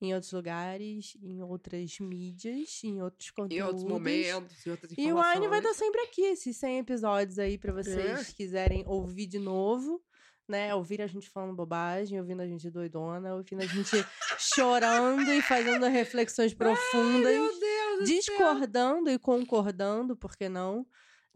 em 0.00 0.12
outros 0.12 0.32
lugares, 0.32 1.16
em 1.22 1.40
outras 1.42 1.98
mídias, 1.98 2.80
em 2.84 3.00
outros 3.00 3.30
conteúdos. 3.30 3.56
Em 3.56 3.62
outros 3.62 3.84
momentos, 3.84 4.66
em 4.66 4.70
outras 4.70 4.92
E 4.92 4.94
o 4.96 5.00
informações. 5.00 5.34
Wine 5.36 5.48
vai 5.48 5.58
estar 5.60 5.72
sempre 5.74 6.00
aqui, 6.02 6.22
esses 6.22 6.56
100 6.56 6.78
episódios 6.80 7.38
aí 7.38 7.56
pra 7.56 7.72
vocês 7.72 8.30
É. 8.30 8.32
quiserem 8.34 8.84
ouvir 8.86 9.26
de 9.26 9.38
novo. 9.38 10.02
Né, 10.46 10.74
ouvir 10.74 11.00
a 11.00 11.06
gente 11.06 11.30
falando 11.30 11.56
bobagem, 11.56 12.20
ouvindo 12.20 12.42
a 12.42 12.46
gente 12.46 12.68
doidona, 12.70 13.34
ouvindo 13.34 13.62
a 13.62 13.66
gente 13.66 13.96
chorando 14.38 15.26
e 15.32 15.40
fazendo 15.40 15.86
reflexões 15.86 16.52
profundas, 16.54 17.32
meu 17.32 17.58
Deus 17.58 17.98
do 18.00 18.04
discordando 18.04 19.10
e 19.10 19.18
concordando, 19.18 20.14
por 20.14 20.36
que 20.36 20.48
não? 20.48 20.86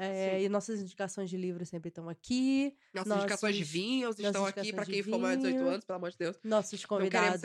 É, 0.00 0.40
e 0.40 0.48
nossas 0.48 0.80
indicações 0.80 1.28
de 1.28 1.36
livro 1.36 1.66
sempre 1.66 1.88
estão 1.88 2.08
aqui. 2.08 2.72
Nossas 2.94 3.16
indicações 3.16 3.56
de 3.56 3.64
vinhos 3.64 4.16
estão 4.16 4.46
aqui 4.46 4.60
indicações 4.60 4.94
quem 4.94 5.02
for 5.02 5.18
mais 5.18 5.36
de 5.36 5.42
18 5.42 5.58
vinho. 5.58 5.68
anos, 5.72 5.84
pelo 5.84 5.96
amor 5.96 6.10
de 6.12 6.18
Deus. 6.18 6.38
Nossos 6.44 6.84
convidados 6.84 7.42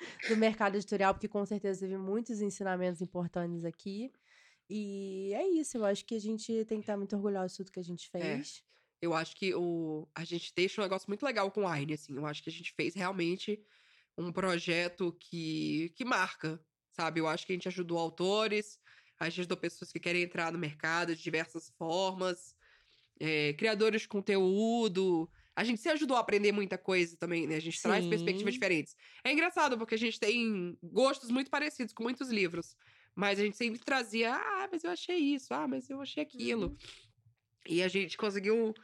do 0.28 0.36
mercado 0.36 0.74
editorial, 0.74 1.14
porque 1.14 1.28
com 1.28 1.46
certeza 1.46 1.80
teve 1.80 1.96
muitos 1.96 2.40
ensinamentos 2.40 3.00
importantes 3.00 3.64
aqui. 3.64 4.10
E 4.68 5.32
é 5.34 5.48
isso, 5.48 5.78
eu 5.78 5.84
acho 5.84 6.04
que 6.04 6.16
a 6.16 6.20
gente 6.20 6.52
tem 6.64 6.78
que 6.78 6.82
estar 6.82 6.96
muito 6.96 7.14
orgulhoso 7.14 7.48
de 7.48 7.56
tudo 7.58 7.72
que 7.72 7.80
a 7.80 7.84
gente 7.84 8.10
É. 8.12 8.42
Eu 9.00 9.14
acho 9.14 9.36
que 9.36 9.54
o, 9.54 10.08
a 10.14 10.24
gente 10.24 10.52
deixa 10.54 10.80
um 10.80 10.84
negócio 10.84 11.08
muito 11.08 11.24
legal 11.24 11.50
com 11.50 11.64
o 11.64 11.70
Wine, 11.70 11.94
assim. 11.94 12.16
Eu 12.16 12.26
acho 12.26 12.42
que 12.42 12.50
a 12.50 12.52
gente 12.52 12.72
fez 12.72 12.94
realmente 12.94 13.60
um 14.16 14.32
projeto 14.32 15.16
que, 15.20 15.92
que 15.94 16.04
marca, 16.04 16.60
sabe? 16.90 17.20
Eu 17.20 17.28
acho 17.28 17.46
que 17.46 17.52
a 17.52 17.54
gente 17.56 17.68
ajudou 17.68 17.98
autores, 17.98 18.80
a 19.18 19.28
gente 19.28 19.40
ajudou 19.40 19.56
pessoas 19.56 19.92
que 19.92 20.00
querem 20.00 20.22
entrar 20.22 20.52
no 20.52 20.58
mercado 20.58 21.14
de 21.14 21.22
diversas 21.22 21.70
formas, 21.78 22.56
é, 23.20 23.52
criadores 23.52 24.02
de 24.02 24.08
conteúdo. 24.08 25.30
A 25.54 25.64
gente 25.64 25.80
se 25.80 25.88
ajudou 25.88 26.16
a 26.16 26.20
aprender 26.20 26.52
muita 26.52 26.76
coisa 26.76 27.16
também, 27.16 27.46
né? 27.46 27.56
A 27.56 27.60
gente 27.60 27.80
traz 27.80 28.04
Sim. 28.04 28.10
perspectivas 28.10 28.54
diferentes. 28.54 28.96
É 29.24 29.32
engraçado, 29.32 29.78
porque 29.78 29.94
a 29.94 29.98
gente 29.98 30.18
tem 30.18 30.76
gostos 30.82 31.30
muito 31.30 31.50
parecidos 31.50 31.92
com 31.92 32.02
muitos 32.02 32.30
livros. 32.30 32.76
Mas 33.14 33.40
a 33.40 33.42
gente 33.42 33.56
sempre 33.56 33.80
trazia, 33.80 34.32
ah, 34.32 34.68
mas 34.70 34.84
eu 34.84 34.90
achei 34.90 35.16
isso, 35.16 35.52
ah, 35.52 35.66
mas 35.66 35.90
eu 35.90 36.00
achei 36.00 36.22
aquilo. 36.22 36.76
E 37.66 37.82
a 37.82 37.88
gente 37.88 38.16
conseguiu, 38.16 38.74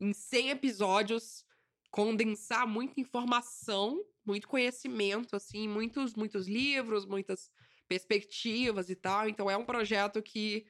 em 0.00 0.12
100 0.12 0.50
episódios, 0.50 1.44
condensar 1.90 2.66
muita 2.66 3.00
informação, 3.00 4.02
muito 4.24 4.48
conhecimento, 4.48 5.36
assim, 5.36 5.68
muitos, 5.68 6.14
muitos 6.14 6.46
livros, 6.46 7.04
muitas 7.04 7.50
perspectivas 7.88 8.88
e 8.88 8.94
tal. 8.94 9.28
Então 9.28 9.50
é 9.50 9.56
um 9.56 9.64
projeto 9.64 10.22
que 10.22 10.66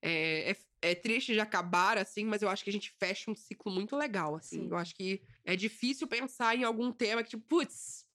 é, 0.00 0.50
é, 0.50 0.56
é 0.90 0.94
triste 0.94 1.32
de 1.32 1.40
acabar, 1.40 1.98
assim, 1.98 2.24
mas 2.24 2.42
eu 2.42 2.48
acho 2.48 2.64
que 2.64 2.70
a 2.70 2.72
gente 2.72 2.90
fecha 2.98 3.30
um 3.30 3.36
ciclo 3.36 3.70
muito 3.70 3.94
legal, 3.94 4.34
assim. 4.34 4.62
Sim. 4.62 4.68
Eu 4.70 4.76
acho 4.76 4.94
que 4.94 5.22
é 5.44 5.54
difícil 5.54 6.08
pensar 6.08 6.56
em 6.56 6.64
algum 6.64 6.90
tema 6.90 7.22
que, 7.22 7.30
tipo, 7.30 7.44
putz, 7.46 8.06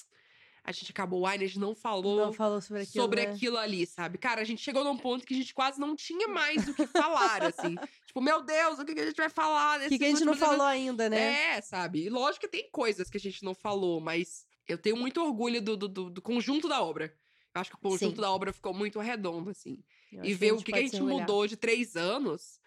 a 0.68 0.72
gente 0.74 0.92
acabou 0.92 1.22
o 1.22 1.26
Wine, 1.26 1.46
a 1.46 1.48
gente 1.48 1.60
não 1.60 1.74
falou, 1.74 2.26
Não 2.26 2.34
falou 2.34 2.60
sobre 2.60 2.84
aquilo, 2.84 3.04
sobre 3.06 3.26
né? 3.26 3.32
aquilo 3.32 3.58
ali, 3.58 3.88
sabe? 3.88 4.18
Cara, 4.18 4.42
a 4.42 4.44
gente 4.44 4.62
chegou 4.62 4.84
num 4.84 4.98
ponto 4.98 5.26
que 5.26 5.34
a 5.34 5.38
gente 5.38 5.54
quase 5.54 5.80
não 5.80 5.96
tinha 5.96 6.28
mais 6.28 6.68
o 6.68 6.74
que 6.74 6.86
falar, 6.88 7.42
assim. 7.44 7.76
Tipo, 8.18 8.22
meu 8.26 8.42
Deus, 8.42 8.80
o 8.80 8.86
que 8.86 8.96
que 8.96 9.02
a 9.02 9.06
gente 9.06 9.16
vai 9.18 9.30
falar? 9.30 9.80
O 9.80 9.90
que, 9.90 10.00
que 10.00 10.06
a 10.06 10.10
gente 10.10 10.26
não 10.26 10.36
falou 10.36 10.66
ainda, 10.66 11.08
né? 11.08 11.56
É, 11.58 11.62
sabe? 11.62 12.04
E 12.06 12.10
lógico 12.10 12.46
que 12.46 12.52
tem 12.52 12.68
coisas 12.72 13.12
que 13.12 13.18
a 13.18 13.20
gente 13.20 13.44
não 13.44 13.54
falou, 13.54 14.02
mas 14.02 14.44
eu 14.68 14.76
tenho 14.76 14.98
muito 14.98 15.22
orgulho 15.22 15.62
do, 15.62 15.78
do, 15.78 15.88
do- 15.88 16.10
do 16.10 16.22
conjunto 16.22 16.68
da 16.68 16.82
obra. 16.82 17.14
Eu 17.54 17.62
acho 17.62 17.70
que 17.70 17.76
o 17.76 17.80
conjunto 17.80 18.16
Sim. 18.16 18.22
da 18.22 18.32
obra 18.32 18.52
ficou 18.52 18.74
muito 18.74 19.00
redondo, 19.00 19.52
assim. 19.52 19.84
Eu 20.12 20.26
E 20.26 20.34
ver 20.34 20.52
o 20.54 20.58
que, 20.58 20.72
que 20.72 20.80
a 20.80 20.82
gente 20.82 21.00
mudou 21.00 21.46
de 21.46 21.56
três 21.56 21.96
anos, 21.96 22.60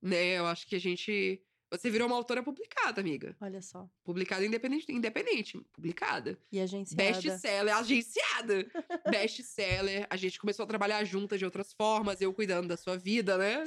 né? 0.00 0.38
Eu 0.38 0.46
acho 0.46 0.66
que 0.66 0.74
a 0.74 0.80
gente. 0.80 1.38
Você 1.70 1.90
virou 1.90 2.06
uma 2.06 2.16
autora 2.16 2.42
publicada, 2.42 3.00
amiga. 3.02 3.36
Olha 3.42 3.60
só. 3.60 3.86
Publicada 4.04 4.46
independente, 4.46 4.90
independente, 4.90 5.58
publicada. 5.72 6.38
E 6.50 6.60
agenciada. 6.60 7.02
Best-seller, 7.02 7.76
agenciada. 7.76 8.66
Best-seller. 9.10 10.06
A 10.08 10.16
gente 10.16 10.38
começou 10.38 10.62
a 10.64 10.66
trabalhar 10.66 11.04
juntas 11.04 11.38
de 11.38 11.44
outras 11.44 11.72
formas, 11.74 12.20
eu 12.22 12.32
cuidando 12.32 12.68
da 12.68 12.76
sua 12.76 12.96
vida, 12.96 13.36
né? 13.36 13.64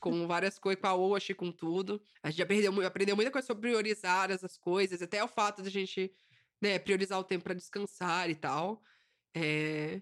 Com 0.00 0.26
várias 0.26 0.58
coisas, 0.58 0.80
com 0.80 0.86
a 0.86 0.94
Oshi, 0.94 1.34
com 1.34 1.50
tudo. 1.50 2.00
A 2.22 2.30
gente 2.30 2.42
aprendeu, 2.42 2.86
aprendeu 2.86 3.16
muita 3.16 3.30
coisa 3.30 3.46
sobre 3.46 3.68
priorizar 3.68 4.30
essas 4.30 4.56
coisas, 4.56 5.02
até 5.02 5.22
o 5.22 5.28
fato 5.28 5.62
de 5.62 5.68
a 5.68 5.70
gente 5.70 6.12
né, 6.60 6.78
priorizar 6.78 7.18
o 7.18 7.24
tempo 7.24 7.44
pra 7.44 7.54
descansar 7.54 8.30
e 8.30 8.34
tal. 8.34 8.82
É... 9.34 10.00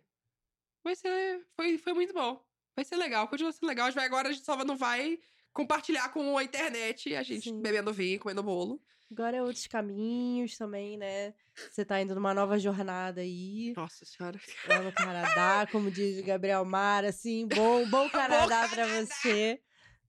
Vai 0.85 0.95
ser. 0.95 1.47
Foi, 1.57 1.79
foi 1.79 1.93
muito 1.95 2.13
bom. 2.13 2.45
Vai 2.75 2.85
ser 2.85 2.97
legal, 2.97 3.27
continua 3.29 3.53
sendo 3.53 3.69
legal. 3.69 3.89
Agora 3.97 4.29
a 4.29 4.33
gente 4.33 4.45
só 4.45 4.63
não 4.65 4.77
vai 4.77 5.19
compartilhar 5.53 6.11
com 6.11 6.37
a 6.37 6.45
internet, 6.45 7.15
a 7.17 7.23
gente 7.23 7.51
bebendo 7.51 7.93
vinho, 7.93 8.21
comendo 8.21 8.43
bolo. 8.43 8.81
Agora 9.11 9.37
é 9.37 9.43
outros 9.43 9.67
caminhos 9.67 10.59
também, 10.59 10.99
né? 10.99 11.33
Você 11.71 11.85
tá 11.85 12.01
indo 12.01 12.15
numa 12.15 12.35
nova 12.35 12.59
jornada 12.59 13.21
aí. 13.21 13.73
Nossa 13.77 14.05
senhora. 14.05 14.39
Lá 14.69 14.83
no 14.83 14.93
Canadá, 14.93 15.67
como 15.71 15.91
diz 15.91 16.19
o 16.19 16.25
Gabriel 16.25 16.65
Mar, 16.65 17.05
assim, 17.05 17.47
bom, 17.47 17.89
bom 17.89 18.11
Canadá 18.11 18.69
pra 18.69 18.87
você. 18.87 19.61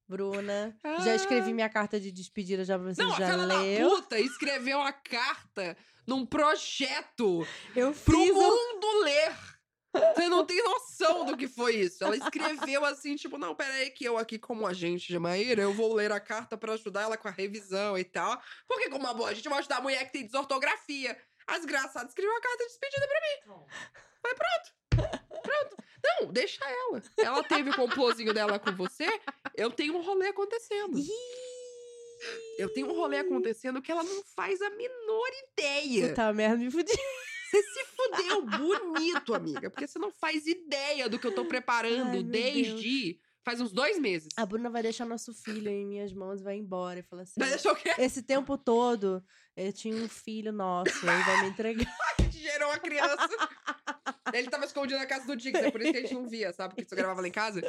Bruna, 0.07 0.75
já 1.03 1.15
escrevi 1.15 1.53
minha 1.53 1.69
carta 1.69 1.99
de 1.99 2.11
despedida, 2.11 2.63
já 2.63 2.77
você 2.77 3.01
Ah. 3.01 3.05
Não, 3.05 3.13
a 3.13 3.17
já 3.17 3.35
leu. 3.35 3.89
da 3.89 3.95
puta 3.95 4.19
escreveu 4.19 4.77
uma 4.79 4.93
carta 4.93 5.75
num 6.05 6.25
projeto 6.25 7.45
Eu 7.75 7.91
pro 7.93 8.19
fiz 8.21 8.31
um- 8.31 8.39
mundo 8.39 8.99
ler. 9.03 9.35
Você 10.15 10.29
não 10.29 10.45
tem 10.45 10.63
noção 10.63 11.25
do 11.25 11.35
que 11.35 11.47
foi 11.47 11.75
isso. 11.77 12.03
Ela 12.03 12.15
escreveu 12.15 12.85
assim, 12.85 13.15
tipo, 13.15 13.37
não, 13.37 13.55
peraí, 13.55 13.89
que 13.89 14.05
eu 14.05 14.17
aqui, 14.17 14.37
como 14.37 14.67
agente 14.67 15.07
de 15.07 15.17
Maíra, 15.17 15.61
eu 15.63 15.73
vou 15.73 15.93
ler 15.93 16.11
a 16.11 16.19
carta 16.19 16.55
pra 16.55 16.73
ajudar 16.73 17.01
ela 17.03 17.17
com 17.17 17.27
a 17.27 17.31
revisão 17.31 17.97
e 17.97 18.03
tal. 18.03 18.39
Porque, 18.67 18.89
como 18.89 19.05
uma 19.05 19.13
boa 19.13 19.33
gente, 19.33 19.45
eu 19.45 19.49
vou 19.49 19.57
ajudar 19.59 19.77
a 19.77 19.81
mulher 19.81 20.05
que 20.05 20.11
tem 20.13 20.25
desortografia. 20.25 21.17
A 21.47 21.57
desgraçada 21.57 22.07
escreveu 22.07 22.31
uma 22.31 22.41
carta 22.41 22.57
de 22.63 22.69
despedida 22.69 23.07
pra 23.07 23.21
mim. 23.55 23.65
Foi 24.21 24.35
pronto. 24.35 25.17
Pronto. 25.41 25.83
Não, 26.03 26.31
deixa 26.31 26.63
ela. 26.65 27.01
Ela 27.17 27.43
teve 27.43 27.69
o 27.69 27.75
complôzinho 27.75 28.33
dela 28.33 28.59
com 28.59 28.71
você, 28.71 29.07
eu 29.55 29.71
tenho 29.71 29.95
um 29.95 30.01
rolê 30.01 30.27
acontecendo. 30.27 30.97
Eu 32.57 32.69
tenho 32.73 32.89
um 32.89 32.95
rolê 32.95 33.19
acontecendo 33.19 33.81
que 33.81 33.91
ela 33.91 34.03
não 34.03 34.23
faz 34.35 34.61
a 34.61 34.69
menor 34.71 35.29
ideia. 35.51 36.09
Puta 36.09 36.33
merda, 36.33 36.57
me 36.57 36.71
fudi. 36.71 36.91
Você 37.49 37.63
se 37.63 37.85
fudeu 37.85 38.41
bonito, 38.45 39.33
amiga. 39.33 39.69
Porque 39.69 39.87
você 39.87 39.99
não 39.99 40.11
faz 40.11 40.45
ideia 40.45 41.07
do 41.07 41.17
que 41.17 41.27
eu 41.27 41.33
tô 41.33 41.45
preparando 41.45 42.17
Ai, 42.17 42.23
desde. 42.23 43.19
Faz 43.43 43.61
uns 43.61 43.71
dois 43.71 43.97
meses. 43.97 44.27
A 44.35 44.45
Bruna 44.45 44.69
vai 44.69 44.83
deixar 44.83 45.05
nosso 45.05 45.33
filho 45.33 45.69
em 45.69 45.85
minhas 45.85 46.11
mãos 46.11 46.41
e 46.41 46.43
vai 46.43 46.57
embora. 46.57 46.99
E 46.99 47.03
fala 47.03 47.21
assim: 47.21 47.39
Vai 47.39 47.49
deixar 47.49 47.71
o 47.71 47.75
quê? 47.77 47.93
Esse 47.97 48.21
tempo 48.21 48.57
todo, 48.57 49.23
eu 49.55 49.71
tinha 49.71 49.95
um 49.95 50.09
filho 50.09 50.51
nosso, 50.51 51.09
aí 51.09 51.23
vai 51.23 51.41
me 51.43 51.49
entregar. 51.49 51.87
Gerou 52.29 52.69
uma 52.69 52.79
criança. 52.79 53.17
Ele 54.33 54.49
tava 54.49 54.65
escondido 54.65 54.99
na 54.99 55.05
casa 55.05 55.25
do 55.27 55.35
Dix, 55.35 55.59
é 55.59 55.71
por 55.71 55.81
isso 55.81 55.91
que 55.91 55.97
a 55.97 56.01
gente 56.01 56.13
não 56.13 56.27
via, 56.27 56.51
sabe? 56.53 56.73
Porque 56.75 56.87
você 56.89 56.95
gravava 56.95 57.21
lá 57.21 57.27
em 57.27 57.31
casa. 57.31 57.61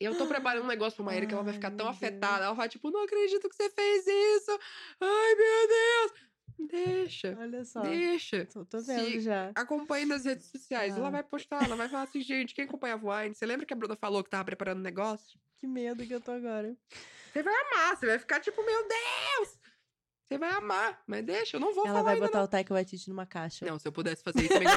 Eu 0.00 0.16
tô 0.16 0.26
preparando 0.26 0.64
um 0.64 0.68
negócio 0.68 0.96
pra 0.96 1.04
Maíra 1.04 1.26
que 1.26 1.34
ela 1.34 1.42
vai 1.42 1.52
ficar 1.52 1.70
tão 1.70 1.86
afetada. 1.88 2.44
Ela 2.44 2.54
vai, 2.54 2.68
tipo, 2.68 2.90
não 2.90 3.02
acredito 3.04 3.48
que 3.48 3.54
você 3.54 3.68
fez 3.70 4.06
isso. 4.06 4.58
Ai, 5.00 5.34
meu 5.34 5.68
Deus. 5.68 6.30
Deixa. 6.70 7.36
Olha 7.38 7.64
só. 7.64 7.80
Deixa. 7.82 8.46
Tô, 8.46 8.64
tô 8.64 8.80
vendo 8.80 9.04
Se 9.04 9.20
já. 9.20 9.50
Acompanhe 9.54 10.04
nas 10.06 10.24
redes 10.24 10.46
sociais. 10.46 10.96
Ela 10.96 11.08
Ah. 11.08 11.10
vai 11.10 11.22
postar, 11.22 11.64
ela 11.64 11.76
vai 11.76 11.88
falar 11.88 12.04
assim, 12.04 12.20
gente, 12.20 12.54
quem 12.54 12.64
acompanhava 12.64 13.06
o 13.06 13.10
Wine? 13.14 13.34
Você 13.34 13.44
lembra 13.46 13.64
que 13.66 13.72
a 13.72 13.76
Bruna 13.76 13.96
falou 13.96 14.22
que 14.24 14.30
tava 14.30 14.44
preparando 14.44 14.78
um 14.78 14.82
negócio? 14.82 15.38
Que 15.58 15.66
medo 15.66 16.06
que 16.06 16.14
eu 16.14 16.20
tô 16.20 16.32
agora. 16.32 16.74
Você 17.32 17.42
vai 17.42 17.54
amar, 17.54 17.96
você 17.96 18.06
vai 18.06 18.18
ficar 18.18 18.40
tipo, 18.40 18.64
meu 18.64 18.88
Deus! 18.88 19.59
Você 20.30 20.38
vai 20.38 20.50
amar, 20.50 21.02
mas 21.08 21.24
deixa, 21.24 21.56
eu 21.56 21.60
não 21.60 21.74
vou 21.74 21.84
Ela 21.84 22.04
vai 22.04 22.14
ainda 22.14 22.26
botar 22.26 22.38
não. 22.38 22.44
o 22.44 22.48
Taika 22.48 22.72
Waititi 22.72 23.08
numa 23.08 23.26
caixa. 23.26 23.66
Não, 23.66 23.80
se 23.80 23.88
eu 23.88 23.90
pudesse 23.90 24.22
fazer 24.22 24.42
isso, 24.42 24.48
também, 24.50 24.68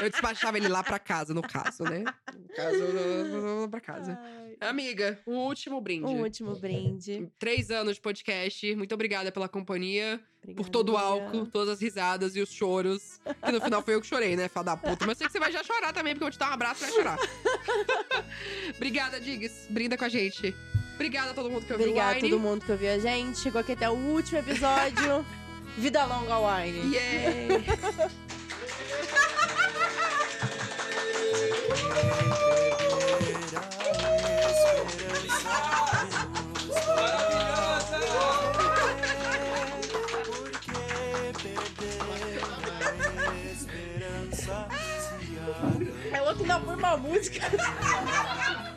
eu 0.00 0.08
despachava 0.08 0.56
ele 0.56 0.68
lá 0.68 0.82
pra 0.82 0.98
casa, 0.98 1.34
no 1.34 1.42
caso, 1.42 1.84
né? 1.84 2.02
No 2.32 2.48
caso, 2.56 3.68
pra 3.70 3.78
casa. 3.78 4.18
Amiga, 4.58 5.20
um 5.26 5.36
último 5.36 5.82
brinde. 5.82 6.06
Um 6.06 6.22
último 6.22 6.58
brinde. 6.58 7.30
Três 7.38 7.70
anos 7.70 7.96
de 7.96 8.00
podcast. 8.00 8.74
Muito 8.74 8.94
obrigada 8.94 9.30
pela 9.30 9.50
companhia. 9.50 10.18
Por 10.56 10.70
todo 10.70 10.94
o 10.94 10.96
álcool, 10.96 11.46
todas 11.46 11.74
as 11.74 11.80
risadas 11.82 12.34
e 12.34 12.40
os 12.40 12.50
choros. 12.50 13.20
Que 13.44 13.52
no 13.52 13.60
final 13.60 13.82
foi 13.82 13.94
eu 13.94 14.00
que 14.00 14.06
chorei, 14.06 14.34
né, 14.34 14.48
fada 14.48 14.70
da 14.70 14.76
puta. 14.78 15.06
Mas 15.06 15.10
eu 15.10 15.14
sei 15.16 15.26
que 15.26 15.32
você 15.34 15.38
vai 15.38 15.52
já 15.52 15.62
chorar 15.62 15.92
também, 15.92 16.14
porque 16.14 16.24
eu 16.24 16.28
vou 16.28 16.32
te 16.32 16.38
dar 16.38 16.48
um 16.48 16.54
abraço 16.54 16.82
e 16.84 16.86
vai 16.86 16.94
chorar. 16.94 17.18
obrigada, 18.76 19.20
Diggs. 19.20 19.70
Brinda 19.70 19.98
com 19.98 20.06
a 20.06 20.08
gente. 20.08 20.54
Obrigada 20.94 21.30
a 21.30 21.34
todo 21.34 21.50
mundo 21.50 21.64
que 21.66 21.72
ouviu 21.72 21.88
Obrigada 21.88 22.12
a 22.12 22.14
Wine. 22.16 22.30
todo 22.30 22.40
mundo 22.40 22.64
que 22.64 22.72
ouviu 22.72 22.92
a 22.92 22.98
gente. 22.98 23.38
Chegou 23.38 23.60
aqui 23.60 23.72
até 23.72 23.88
o 23.88 23.94
último 23.94 24.38
episódio. 24.38 25.24
Vida 25.76 26.04
longa 26.04 26.38
Wine. 26.38 26.94
Yay! 26.94 27.64
É 46.12 46.22
outro 46.22 46.46
não 46.46 46.60
põe 46.60 46.74
uma 46.74 46.96
música. 46.96 47.40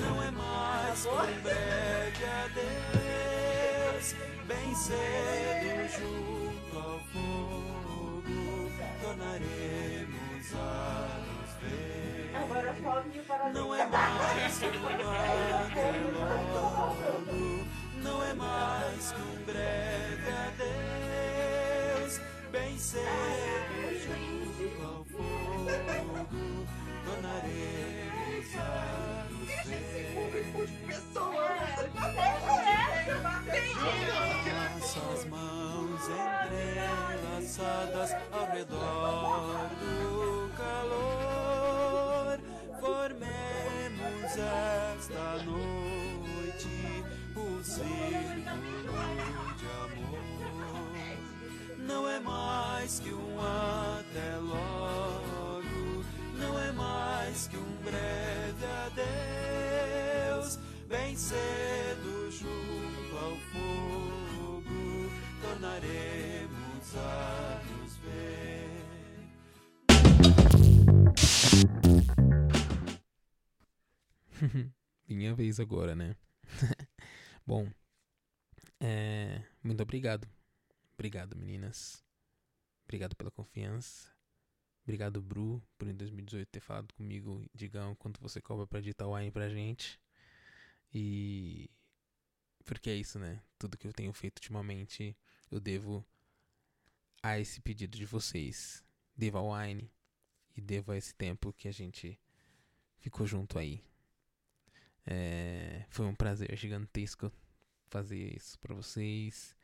Não 0.00 0.22
é 0.22 0.30
mais 0.30 1.02
que 1.02 1.08
um 1.08 1.40
breve 1.42 2.24
adeus, 2.44 4.14
bem 4.46 4.74
cedo 4.74 5.88
junto 5.98 6.78
ao 6.78 6.98
fogo, 7.12 8.72
tornaremos 9.02 10.54
a 10.54 11.20
nos 11.26 11.52
ver. 11.60 12.32
Não 13.52 13.74
é 13.74 13.86
mais 13.86 14.58
que 14.58 14.66
um 14.66 14.86
adelogo, 16.24 17.36
não 18.02 18.24
é 18.24 18.32
mais 18.32 19.12
que 19.12 19.20
um 19.20 19.44
breve 19.44 20.30
adeus, 20.46 22.20
bem 22.50 22.78
cedo 22.78 24.00
junto 24.02 24.45
fogo, 25.66 26.66
tornaremos 27.04 28.56
a 28.56 29.26
nos 29.30 29.50
Nossas 34.96 35.24
mãos 35.26 36.00
entrelaçadas 37.36 38.10
ao 38.32 38.46
redor 38.46 39.68
do 39.80 40.50
calor, 40.56 42.38
formemos 42.80 44.32
esta 44.32 45.42
noite 45.44 47.04
o 47.34 47.62
círculo 47.62 49.04
de 49.58 49.66
amor. 49.84 50.26
Não 51.78 52.08
é 52.08 52.18
mais 52.20 53.00
que 53.00 53.12
um 53.12 53.38
até 53.40 54.36
logo, 54.36 55.15
mais 56.76 57.48
que 57.48 57.56
um 57.56 57.76
breve 57.82 58.64
adeus, 58.86 60.58
bem 60.88 61.16
cedo 61.16 62.30
junto 62.30 63.16
ao 63.16 63.36
fogo, 63.50 65.10
tornaremos 65.40 66.96
a 66.96 67.62
nos 67.72 67.96
ver. 67.96 68.36
Minha 75.08 75.34
vez 75.34 75.58
agora, 75.58 75.94
né? 75.94 76.14
Bom, 77.46 77.66
é, 78.80 79.42
muito 79.62 79.82
obrigado. 79.82 80.28
Obrigado, 80.94 81.36
meninas. 81.36 82.04
Obrigado 82.84 83.16
pela 83.16 83.30
confiança. 83.30 84.15
Obrigado, 84.86 85.20
Bru, 85.20 85.60
por 85.76 85.88
em 85.88 85.96
2018 85.96 86.48
ter 86.48 86.60
falado 86.60 86.94
comigo, 86.94 87.44
Digão, 87.52 87.96
quanto 87.96 88.20
você 88.20 88.40
cobra 88.40 88.68
pra 88.68 88.78
digitar 88.78 89.08
wine 89.08 89.32
pra 89.32 89.48
gente. 89.48 90.00
E. 90.94 91.68
Porque 92.64 92.90
é 92.90 92.94
isso, 92.94 93.18
né? 93.18 93.42
Tudo 93.58 93.76
que 93.76 93.88
eu 93.88 93.92
tenho 93.92 94.12
feito 94.12 94.38
ultimamente, 94.38 95.16
eu 95.50 95.58
devo 95.58 96.06
a 97.20 97.36
esse 97.36 97.60
pedido 97.60 97.98
de 97.98 98.06
vocês. 98.06 98.84
Devo 99.16 99.38
ao 99.38 99.50
wine 99.52 99.90
e 100.56 100.60
devo 100.60 100.92
a 100.92 100.96
esse 100.96 101.12
tempo 101.16 101.52
que 101.52 101.66
a 101.66 101.72
gente 101.72 102.16
ficou 102.96 103.26
junto 103.26 103.58
aí. 103.58 103.82
É, 105.04 105.84
foi 105.90 106.06
um 106.06 106.14
prazer 106.14 106.56
gigantesco 106.56 107.32
fazer 107.88 108.36
isso 108.36 108.56
pra 108.60 108.72
vocês. 108.72 109.56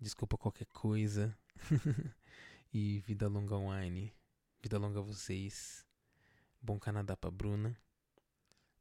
Desculpa 0.00 0.38
qualquer 0.38 0.66
coisa. 0.68 1.36
e 2.72 3.00
vida 3.00 3.28
longa 3.28 3.58
wine. 3.58 4.10
Vida 4.64 4.78
longa 4.78 4.98
a 4.98 5.02
vocês. 5.02 5.86
Bom 6.58 6.78
Canadá 6.78 7.14
pra 7.14 7.30
Bruna. 7.30 7.78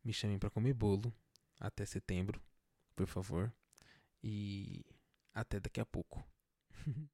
Me 0.01 0.13
chamem 0.13 0.39
pra 0.39 0.49
comer 0.49 0.73
bolo 0.73 1.13
até 1.59 1.85
setembro, 1.85 2.41
por 2.95 3.05
favor. 3.05 3.53
E 4.23 4.85
até 5.33 5.59
daqui 5.59 5.81
a 5.81 5.85
pouco. 5.85 6.25